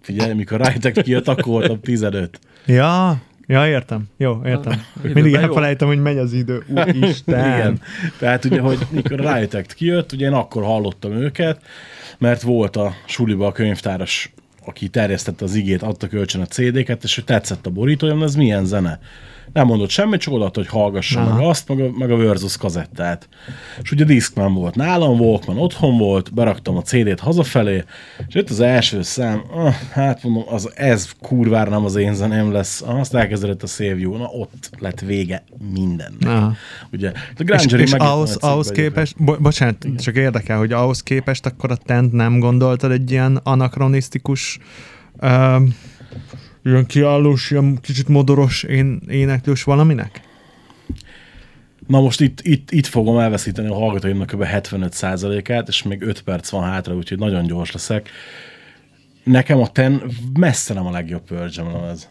Figyelj, 0.00 0.32
mikor 0.32 0.60
Riot 0.60 0.84
Act 0.84 1.02
kijött, 1.02 1.28
akkor 1.28 1.52
voltam 1.52 1.80
15. 1.80 2.40
Ja, 2.66 3.20
ja, 3.48 3.68
értem. 3.68 4.08
Jó, 4.16 4.40
értem. 4.44 4.72
Időben 4.96 5.22
Mindig 5.22 5.34
elfelejtem, 5.34 5.88
hogy 5.88 6.02
megy 6.02 6.18
az 6.18 6.32
idő. 6.32 6.62
Úristen. 6.68 7.52
Igen. 7.58 7.80
Tehát 8.18 8.44
ugye, 8.44 8.60
hogy 8.60 8.78
mikor 8.90 9.26
a 9.26 9.34
Riot 9.34 9.54
Act 9.54 9.74
kijött, 9.74 10.12
ugye 10.12 10.26
én 10.26 10.32
akkor 10.32 10.62
hallottam 10.62 11.12
őket, 11.12 11.62
mert 12.18 12.42
volt 12.42 12.76
a 12.76 12.92
suliba 13.06 13.46
a 13.46 13.52
könyvtáros 13.52 14.32
aki 14.68 14.88
terjesztette 14.88 15.44
az 15.44 15.54
igét, 15.54 15.82
adta 15.82 16.08
kölcsön 16.08 16.40
a 16.40 16.46
CD-ket, 16.46 17.04
és 17.04 17.14
hogy 17.14 17.24
tetszett 17.24 17.66
a 17.66 17.70
borítója, 17.70 18.22
ez 18.22 18.34
milyen 18.34 18.64
zene? 18.64 19.00
Nem 19.58 19.66
mondott 19.66 19.88
semmit, 19.88 20.20
csak 20.20 20.34
odaadta, 20.34 20.60
hogy 20.60 20.68
hallgassa 20.68 21.20
Aha. 21.20 21.34
meg 21.34 21.46
azt, 21.46 21.68
meg 21.68 21.80
a, 21.80 21.90
meg 21.98 22.10
a 22.10 22.16
Versus 22.16 22.56
kazettát. 22.56 23.28
És 23.82 23.90
ugye 23.90 24.04
Discman 24.04 24.54
volt 24.54 24.74
nálam, 24.74 25.20
Walkman 25.20 25.58
otthon 25.58 25.98
volt, 25.98 26.34
beraktam 26.34 26.76
a 26.76 26.82
CD-t 26.82 27.20
hazafelé, 27.20 27.84
és 28.28 28.34
jött 28.34 28.50
az 28.50 28.60
első 28.60 29.02
szám, 29.02 29.42
ah, 29.50 29.74
hát 29.90 30.22
mondom, 30.22 30.42
az, 30.46 30.72
ez 30.74 31.10
kurvára 31.20 31.70
nem 31.70 31.84
az 31.84 31.96
én 31.96 32.14
zeném 32.14 32.52
lesz. 32.52 32.82
Ah, 32.82 32.98
Azt 32.98 33.14
elkezdett 33.14 33.62
a 33.62 33.66
Save 33.66 33.96
You, 33.98 34.16
na 34.16 34.24
ott 34.24 34.70
lett 34.78 35.00
vége 35.00 35.44
mindennek. 35.72 36.28
Aha. 36.28 36.52
Ugye, 36.92 37.12
a 37.36 37.54
És, 37.54 37.72
és 37.72 37.92
ahhoz, 37.92 38.36
ahhoz 38.36 38.70
képest, 38.70 39.22
bo- 39.22 39.40
bocsánat, 39.40 39.86
csak 39.96 40.16
érdekel, 40.16 40.58
hogy 40.58 40.72
ahhoz 40.72 41.02
képest 41.02 41.46
akkor 41.46 41.70
a 41.70 41.76
tent 41.76 42.12
nem 42.12 42.38
gondoltad 42.38 42.90
egy 42.90 43.10
ilyen 43.10 43.40
anakronisztikus 43.42 44.58
um, 45.22 45.74
ilyen 46.68 46.86
kiállós, 46.86 47.50
ilyen 47.50 47.78
kicsit 47.80 48.08
modoros 48.08 48.62
én, 48.62 49.00
éneklős 49.08 49.62
valaminek? 49.62 50.20
Na 51.86 52.00
most 52.00 52.20
itt, 52.20 52.40
itt, 52.40 52.70
itt 52.70 52.86
fogom 52.86 53.18
elveszíteni 53.18 53.68
a 53.68 53.74
hallgatóimnak 53.74 54.26
kb. 54.26 54.44
75%-át, 54.46 55.68
és 55.68 55.82
még 55.82 56.02
5 56.02 56.22
perc 56.22 56.48
van 56.50 56.62
hátra, 56.62 56.94
úgyhogy 56.94 57.18
nagyon 57.18 57.46
gyors 57.46 57.72
leszek. 57.72 58.08
Nekem 59.24 59.60
a 59.60 59.68
ten 59.68 60.02
messze 60.38 60.74
nem 60.74 60.86
a 60.86 60.90
legjobb 60.90 61.30
Jam 61.50 61.72
lemez. 61.72 62.08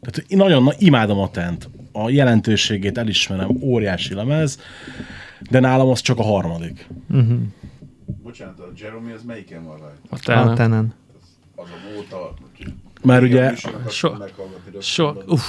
Tehát 0.00 0.24
én 0.28 0.38
nagyon 0.38 0.62
na, 0.62 0.72
imádom 0.78 1.18
a 1.18 1.30
tent. 1.30 1.68
A 1.92 2.10
jelentőségét 2.10 2.98
elismerem, 2.98 3.48
óriási 3.60 4.14
lemez, 4.14 4.60
de 5.50 5.60
nálam 5.60 5.88
az 5.88 6.00
csak 6.00 6.18
a 6.18 6.22
harmadik. 6.22 6.88
Bocsánat, 8.22 8.58
a 8.58 8.70
Jeremy 8.76 9.12
az 9.12 9.22
melyiken 9.22 9.64
van 9.64 9.76
rajta? 9.76 10.00
A 10.08 10.14
A 10.14 10.18
tenen. 10.18 10.54
tenen. 10.54 10.94
Az 11.56 11.68
a 11.68 11.98
óta... 11.98 12.34
Mert 13.08 13.22
ugye, 13.22 13.54
So- 13.88 14.16
So, 14.80 15.12
uff, 15.26 15.42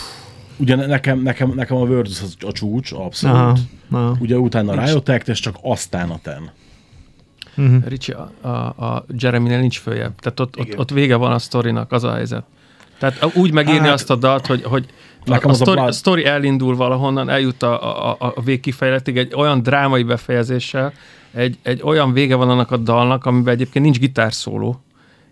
ugye 0.58 0.76
nekem, 0.76 1.20
nekem, 1.22 1.52
nekem 1.56 1.78
a 1.78 1.86
Versus 1.86 2.22
az 2.22 2.36
a 2.48 2.52
csúcs, 2.52 2.92
abszolút. 2.92 3.36
Aha, 3.38 3.56
aha. 3.92 4.16
Ugye 4.20 4.38
utána 4.38 4.84
Riot 4.86 5.10
Act, 5.10 5.28
és 5.28 5.40
csak 5.40 5.56
aztán 5.62 6.10
a 6.10 6.20
ten. 6.22 6.52
Ricsi, 7.86 8.12
a, 8.12 8.32
a, 8.42 8.50
a 8.86 9.06
Jeremy-nél 9.18 9.60
nincs 9.60 9.80
följebb. 9.80 10.20
Tehát 10.20 10.40
ott, 10.40 10.60
ott, 10.60 10.66
Igen. 10.66 10.80
ott 10.80 10.90
vége 10.90 11.16
van 11.16 11.32
a 11.32 11.40
sztorinak, 11.40 11.92
az 11.92 12.04
a 12.04 12.14
helyzet. 12.14 12.44
Tehát 13.00 13.36
úgy 13.36 13.54
megírni 13.54 13.80
Hát- 13.80 13.94
azt 13.94 14.10
a 14.10 14.16
dalt, 14.16 14.46
hogy, 14.46 14.64
hogy 14.64 14.86
a, 15.26 15.30
Nekem 15.30 15.50
a, 15.50 15.54
a 15.54 15.56
sztori, 15.56 15.80
a 15.80 15.92
sztori 15.92 16.26
elindul 16.26 16.76
valahonnan, 16.76 17.30
eljut 17.30 17.64
a, 17.64 18.08
a, 18.10 18.16
a, 18.20 18.34
a 18.36 18.42
végkifejletig 18.42 19.18
egy 19.18 19.34
olyan 19.36 19.62
drámai 19.64 20.04
befejezéssel, 20.04 20.94
egy, 21.32 21.58
egy 21.62 21.82
olyan 21.84 22.14
vége 22.14 22.36
van 22.36 22.50
annak 22.50 22.72
a 22.72 22.78
dalnak, 22.78 23.26
amiben 23.26 23.54
egyébként 23.54 23.86
nincs 23.86 24.00
gitárszóló, 24.00 24.82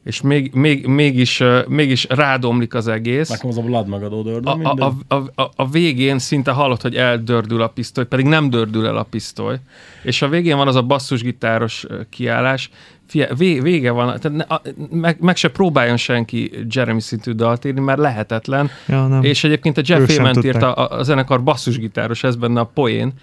és 0.08 0.22
még, 0.22 0.52
még, 0.54 0.86
mégis, 0.86 1.44
mégis 1.68 2.06
rádomlik 2.10 2.74
az 2.74 2.88
egész. 2.88 3.30
Nekem 3.30 3.50
az 3.50 3.58
a 3.58 3.62
Blood 3.62 3.88
megadó 3.88 4.42
A, 4.44 4.50
a, 4.64 4.94
a, 5.08 5.16
a, 5.16 5.52
a, 5.56 5.70
végén 5.70 6.20
szinte 6.20 6.52
hallod, 6.52 6.82
hogy 6.82 6.96
eldördül 6.96 7.62
a 7.62 7.68
pisztoly, 7.68 8.06
pedig 8.06 8.26
nem 8.26 8.50
dördül 8.50 8.88
el 8.88 8.98
a 8.98 9.04
pisztoly. 9.04 9.58
És 10.04 10.22
a 10.22 10.28
végén 10.28 10.58
van 10.58 10.68
az 10.68 10.76
a 10.76 10.82
basszusgitáros 10.82 11.86
kiállás, 12.10 12.70
Fie, 13.08 13.30
vé, 13.38 13.60
vége 13.60 13.92
van, 13.92 14.20
tehát 14.20 14.38
ne, 14.38 14.44
a, 14.44 14.62
meg, 14.92 15.18
meg 15.20 15.36
se 15.36 15.50
próbáljon 15.50 15.98
senki 15.98 16.52
Jeremy 16.70 17.02
szintű 17.02 17.32
dalt 17.32 17.66
írni, 17.66 17.80
mert 17.80 18.00
lehetetlen. 18.00 18.70
Ja, 18.88 19.08
nem. 19.08 19.24
És 19.24 19.44
egyébként 19.44 19.78
a 19.78 19.82
Jeff 19.86 20.06
tudták. 20.06 20.44
írta 20.44 20.74
a, 20.74 21.00
a 21.00 21.04
zenekar 21.04 21.44
basszusgitáros, 21.44 22.24
ez 22.24 22.36
benne 22.36 22.60
a 22.60 22.66
poén. 22.74 23.14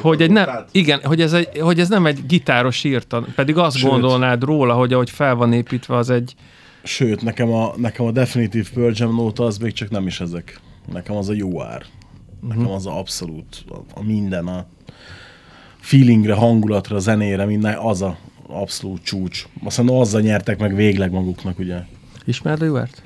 Hogy, 0.00 0.22
egy 0.22 0.30
nem, 0.30 0.48
igen, 0.70 1.00
hogy 1.02 1.20
ez, 1.20 1.32
egy, 1.32 1.58
hogy 1.58 1.80
ez 1.80 1.88
nem 1.88 2.06
egy 2.06 2.26
gitáros 2.26 2.84
írta, 2.84 3.26
pedig 3.34 3.56
azt 3.56 3.76
Sőt. 3.76 3.90
gondolnád 3.90 4.42
róla, 4.42 4.74
hogy 4.74 4.92
ahogy 4.92 5.10
fel 5.10 5.34
van 5.34 5.52
építve, 5.52 5.96
az 5.96 6.10
egy, 6.10 6.34
Sőt, 6.82 7.22
nekem 7.22 7.52
a, 7.52 7.72
nekem 7.76 8.06
a 8.06 8.10
Definitive 8.10 8.68
Pearl 8.74 8.92
Jam 8.94 9.14
nóta 9.14 9.44
az 9.44 9.58
még 9.58 9.72
csak 9.72 9.90
nem 9.90 10.06
is 10.06 10.20
ezek. 10.20 10.60
Nekem 10.92 11.16
az 11.16 11.28
a 11.28 11.32
jó 11.32 11.62
ár. 11.62 11.82
Nekem 12.48 12.70
az 12.70 12.86
a 12.86 12.98
abszolút, 12.98 13.64
a, 13.68 13.74
a 13.94 14.02
minden, 14.02 14.46
a 14.46 14.66
feelingre, 15.80 16.34
hangulatra, 16.34 16.98
zenére, 16.98 17.44
minden, 17.44 17.78
az 17.78 18.02
a 18.02 18.16
abszolút 18.46 19.02
csúcs. 19.02 19.46
Aztán 19.64 19.88
azzal 19.88 20.20
nyertek 20.20 20.58
meg 20.58 20.74
végleg 20.74 21.10
maguknak, 21.10 21.58
ugye. 21.58 21.78
Ismered 22.24 22.62
a 22.62 22.64
Juert? 22.64 23.02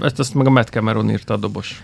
Ezt, 0.00 0.18
ezt 0.18 0.34
meg 0.34 0.46
a 0.46 0.50
Matt 0.50 0.68
Cameron 0.68 1.10
írta 1.10 1.34
a 1.34 1.36
dobos. 1.36 1.82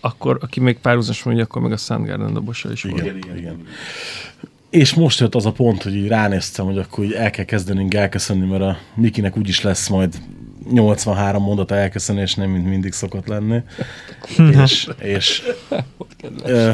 Akkor, 0.00 0.38
aki 0.40 0.60
még 0.60 0.78
párhuzamos 0.78 1.22
mondja, 1.22 1.44
akkor 1.44 1.62
meg 1.62 1.72
a 1.72 1.76
Soundgarden 1.76 2.32
dobosa 2.32 2.72
is 2.72 2.82
volt. 2.82 3.02
Igen, 3.02 3.16
igen, 3.16 3.36
igen. 3.36 3.66
És 4.70 4.94
most 4.94 5.20
jött 5.20 5.34
az 5.34 5.46
a 5.46 5.52
pont, 5.52 5.82
hogy 5.82 5.94
így 5.94 6.08
ránéztem, 6.08 6.64
hogy 6.64 6.78
akkor 6.78 7.04
így 7.04 7.12
el 7.12 7.30
kell 7.30 7.44
kezdenünk 7.44 7.94
elköszönni, 7.94 8.46
mert 8.46 8.62
a 8.62 8.78
Mikinek 8.94 9.36
úgyis 9.36 9.60
lesz 9.60 9.88
majd 9.88 10.18
83 10.70 11.42
mondata 11.42 11.74
elköszönés, 11.74 12.34
nem 12.34 12.50
mint 12.50 12.66
mindig 12.66 12.92
szokott 12.92 13.26
lenni. 13.26 13.60
és, 14.64 14.88
és 14.98 15.42
ö, 16.42 16.70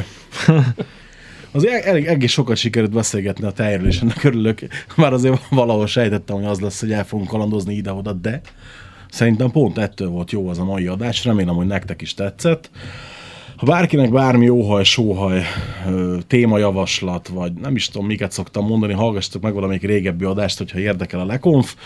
az 1.52 1.66
elég, 1.66 2.06
egész 2.06 2.30
sokat 2.30 2.56
sikerült 2.56 2.92
beszélgetni 2.92 3.46
a 3.46 3.50
tejről, 3.50 3.86
és 3.86 4.00
ennek 4.00 4.24
örülök. 4.24 4.58
Már 4.96 5.12
azért 5.12 5.48
valahol 5.50 5.86
sejtettem, 5.86 6.36
hogy 6.36 6.44
az 6.44 6.60
lesz, 6.60 6.80
hogy 6.80 6.92
el 6.92 7.04
fogunk 7.04 7.28
kalandozni 7.28 7.74
ide-oda, 7.74 8.12
de 8.12 8.40
szerintem 9.10 9.50
pont 9.50 9.78
ettől 9.78 10.08
volt 10.08 10.30
jó 10.30 10.48
az 10.48 10.58
a 10.58 10.64
mai 10.64 10.86
adás. 10.86 11.24
Remélem, 11.24 11.54
hogy 11.54 11.66
nektek 11.66 12.02
is 12.02 12.14
tetszett. 12.14 12.70
Ha 13.58 13.66
bárkinek 13.66 14.10
bármi 14.10 14.48
óhaj, 14.48 14.84
sóhaj, 14.84 15.42
témajavaslat, 16.26 17.28
vagy 17.28 17.52
nem 17.52 17.74
is 17.74 17.88
tudom, 17.88 18.06
miket 18.06 18.32
szoktam 18.32 18.66
mondani, 18.66 18.92
hallgassatok 18.92 19.42
meg 19.42 19.54
valamelyik 19.54 19.82
régebbi 19.82 20.24
adást, 20.24 20.58
hogyha 20.58 20.78
érdekel 20.78 21.20
a 21.20 21.24
lekonf. 21.24 21.76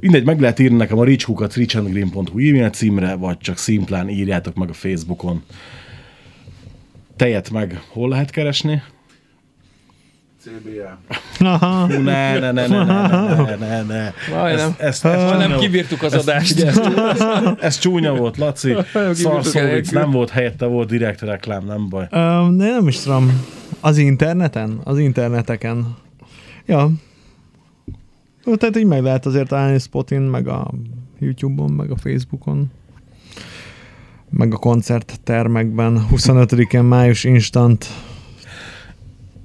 Mindegy, 0.00 0.24
meg 0.24 0.40
lehet 0.40 0.58
írni 0.58 0.76
nekem 0.76 0.98
a 0.98 1.04
richhukat 1.04 1.54
richandgreen.hu 1.54 2.38
e-mail 2.38 2.70
címre, 2.70 3.14
vagy 3.14 3.38
csak 3.38 3.56
szimplán 3.56 4.08
írjátok 4.08 4.54
meg 4.54 4.68
a 4.68 4.72
Facebookon. 4.72 5.42
Tejet 7.16 7.50
meg 7.50 7.82
hol 7.88 8.08
lehet 8.08 8.30
keresni? 8.30 8.82
CBA. 10.42 10.98
Aha. 11.38 11.86
Hú, 11.86 12.00
ne, 12.02 12.38
ne, 12.38 12.50
ne, 12.52 12.66
ne, 12.66 12.84
ne, 12.84 13.06
ne, 13.36 13.56
ne, 13.56 13.82
ne. 13.82 14.12
Majdnem. 14.30 14.68
Ezt, 14.68 14.80
ezt, 14.80 15.04
ezt, 15.04 15.24
Majdnem 15.24 15.58
kibírtuk 15.58 16.02
az 16.02 16.12
ezt- 16.12 16.28
adást. 16.28 16.52
ugye, 16.52 16.66
ezt, 16.66 16.90
ez 17.60 17.78
csúnya 17.78 18.14
volt, 18.14 18.36
Laci. 18.36 18.74
Szarszóvic 19.12 19.90
nem 19.90 20.10
volt 20.10 20.30
helyette, 20.30 20.66
volt 20.66 20.88
direkt 20.88 21.20
reklám, 21.20 21.64
nem 21.64 21.88
baj. 21.88 22.06
Um, 22.12 22.56
de 22.56 22.64
nem 22.70 22.88
is 22.88 22.98
tudom. 23.00 23.44
Az 23.80 23.96
interneten? 23.98 24.80
Az 24.84 24.98
interneteken. 24.98 25.96
Ja. 26.66 26.90
Jó, 28.44 28.54
tehát 28.56 28.76
így 28.76 28.86
meg 28.86 29.02
lehet 29.02 29.26
azért 29.26 29.48
találni 29.48 29.78
Spotin, 29.78 30.20
meg 30.20 30.48
a 30.48 30.70
YouTube-on, 31.18 31.70
meg 31.72 31.90
a 31.90 31.96
Facebookon. 31.96 32.70
Meg 34.30 34.54
a 34.54 34.56
koncerttermekben. 34.56 36.06
25-én 36.12 36.82
május 36.82 37.24
instant. 37.24 37.86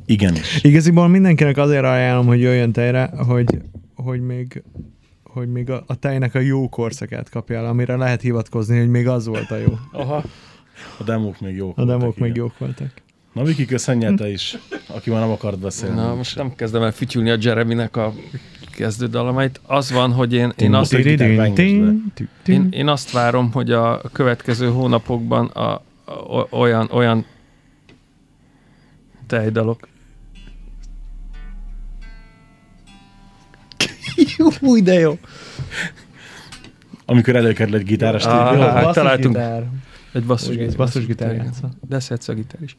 Igenis. 0.09 0.63
Igaziból 0.63 1.07
mindenkinek 1.07 1.57
azért 1.57 1.84
ajánlom, 1.84 2.25
hogy 2.25 2.39
jöjjön 2.39 2.71
tejre, 2.71 3.11
hogy, 3.27 3.59
hogy 3.95 4.21
még 4.21 4.63
hogy 5.23 5.51
még 5.51 5.69
a, 5.69 5.84
a 5.88 5.95
tejnek 5.95 6.35
a 6.35 6.39
jó 6.39 6.69
korszakát 6.69 7.29
kapja 7.29 7.57
el, 7.57 7.65
amire 7.65 7.95
lehet 7.95 8.21
hivatkozni, 8.21 8.79
hogy 8.79 8.89
még 8.89 9.07
az 9.07 9.25
volt 9.25 9.51
a 9.51 9.57
jó. 9.57 9.77
Aha. 9.91 10.23
A 10.97 11.03
demók 11.03 11.39
még 11.39 11.55
jók 11.55 11.77
A 11.77 11.85
demók 11.85 12.01
voltak, 12.01 12.19
még 12.19 12.29
igen. 12.29 12.43
jók 12.43 12.57
voltak. 12.57 12.91
Na 13.34 13.43
Viki, 13.43 13.65
köszönje 13.65 14.13
te 14.13 14.29
is, 14.29 14.57
aki 14.88 15.09
már 15.09 15.19
nem 15.19 15.29
akart 15.29 15.59
beszélni. 15.59 15.95
Na, 15.95 16.15
most 16.15 16.35
nem 16.35 16.55
kezdem 16.55 16.81
el 16.81 16.91
fütyülni 16.91 17.29
a 17.29 17.38
Jeremynek 17.39 17.95
a 17.95 18.13
kezdődalamait. 18.71 19.61
Az 19.65 19.91
van, 19.91 20.11
hogy 20.11 20.34
én, 20.34 20.53
én, 20.57 20.73
azt, 20.73 20.93
én, 22.45 22.67
én 22.69 22.88
azt 22.88 23.11
várom, 23.11 23.51
hogy 23.51 23.71
a 23.71 24.01
következő 24.11 24.69
hónapokban 24.69 25.45
a, 25.45 25.73
a, 26.05 26.47
olyan, 26.49 26.89
olyan 26.91 27.25
tejdalok. 29.27 29.88
Új, 34.61 34.81
de 34.81 34.94
jó. 34.94 35.18
Amikor 37.06 37.35
előkerül 37.35 37.76
egy 37.76 37.84
gitár 37.84 38.15
a 38.15 38.18
Ah, 38.18 38.73
hát 38.73 38.94
találtunk 38.94 39.34
Basszusgitár. 39.34 39.64
egy 40.14 40.23
basszus, 40.23 40.56
Úgy, 40.56 40.76
basszusgitár 40.76 41.35
játsza. 41.35 41.69
De 41.88 41.99
szedsz 41.99 42.27
a 42.27 42.34
gitár 42.34 42.61
is 42.61 42.77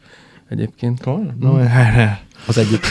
egyébként. 0.48 1.02
Komolyan? 1.02 1.36
No, 1.40 1.59
erre. 1.59 2.20
Az 2.47 2.59
egyik. 2.59 2.86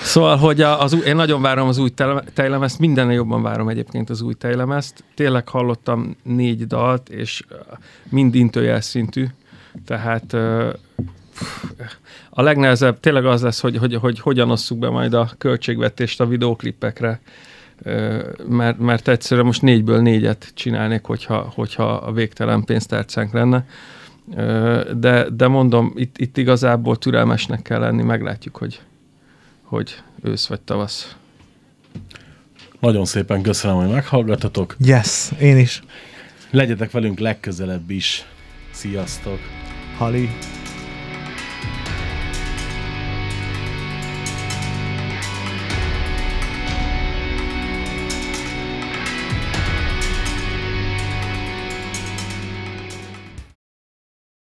Szóval, 0.00 0.36
hogy 0.36 0.60
a, 0.60 0.82
az 0.82 0.92
új, 0.92 1.00
én 1.00 1.16
nagyon 1.16 1.42
várom 1.42 1.68
az 1.68 1.78
új 1.78 1.90
tejlemezt, 2.34 2.78
mindennél 2.78 3.14
jobban 3.14 3.42
várom 3.42 3.68
egyébként 3.68 4.10
az 4.10 4.20
új 4.20 4.34
tejlemezt. 4.34 5.04
Tényleg 5.14 5.48
hallottam 5.48 6.16
négy 6.22 6.66
dalt, 6.66 7.08
és 7.08 7.42
mind 8.08 8.34
intőjel 8.34 8.80
szintű, 8.80 9.26
tehát 9.86 10.32
a 12.30 12.42
legnehezebb 12.42 13.00
tényleg 13.00 13.26
az 13.26 13.42
lesz, 13.42 13.60
hogy, 13.60 13.76
hogy, 13.76 13.94
hogy 13.94 14.20
hogyan 14.20 14.50
osszuk 14.50 14.78
be 14.78 14.88
majd 14.88 15.14
a 15.14 15.30
költségvetést 15.38 16.20
a 16.20 16.26
videóklipekre, 16.26 17.20
mert, 18.48 18.78
mert 18.78 19.08
egyszerűen 19.08 19.46
most 19.46 19.62
négyből 19.62 20.00
négyet 20.00 20.50
csinálnék, 20.54 21.04
hogyha, 21.04 21.52
hogyha 21.54 21.84
a 21.84 22.12
végtelen 22.12 22.64
pénztárcánk 22.64 23.32
lenne. 23.32 23.66
De, 24.94 25.26
de 25.30 25.48
mondom, 25.48 25.92
itt, 25.96 26.18
itt 26.18 26.36
igazából 26.36 26.96
türelmesnek 26.96 27.62
kell 27.62 27.80
lenni, 27.80 28.02
meglátjuk, 28.02 28.56
hogy, 28.56 28.80
hogy 29.62 30.02
ősz 30.22 30.46
vagy 30.46 30.60
tavasz. 30.60 31.16
Nagyon 32.80 33.04
szépen 33.04 33.42
köszönöm, 33.42 33.76
hogy 33.76 33.88
meghallgattatok. 33.88 34.76
Yes, 34.78 35.30
én 35.40 35.58
is. 35.58 35.82
Legyetek 36.50 36.90
velünk 36.90 37.18
legközelebb 37.18 37.90
is. 37.90 38.26
Sziasztok! 38.70 39.38
Hali. 39.96 40.28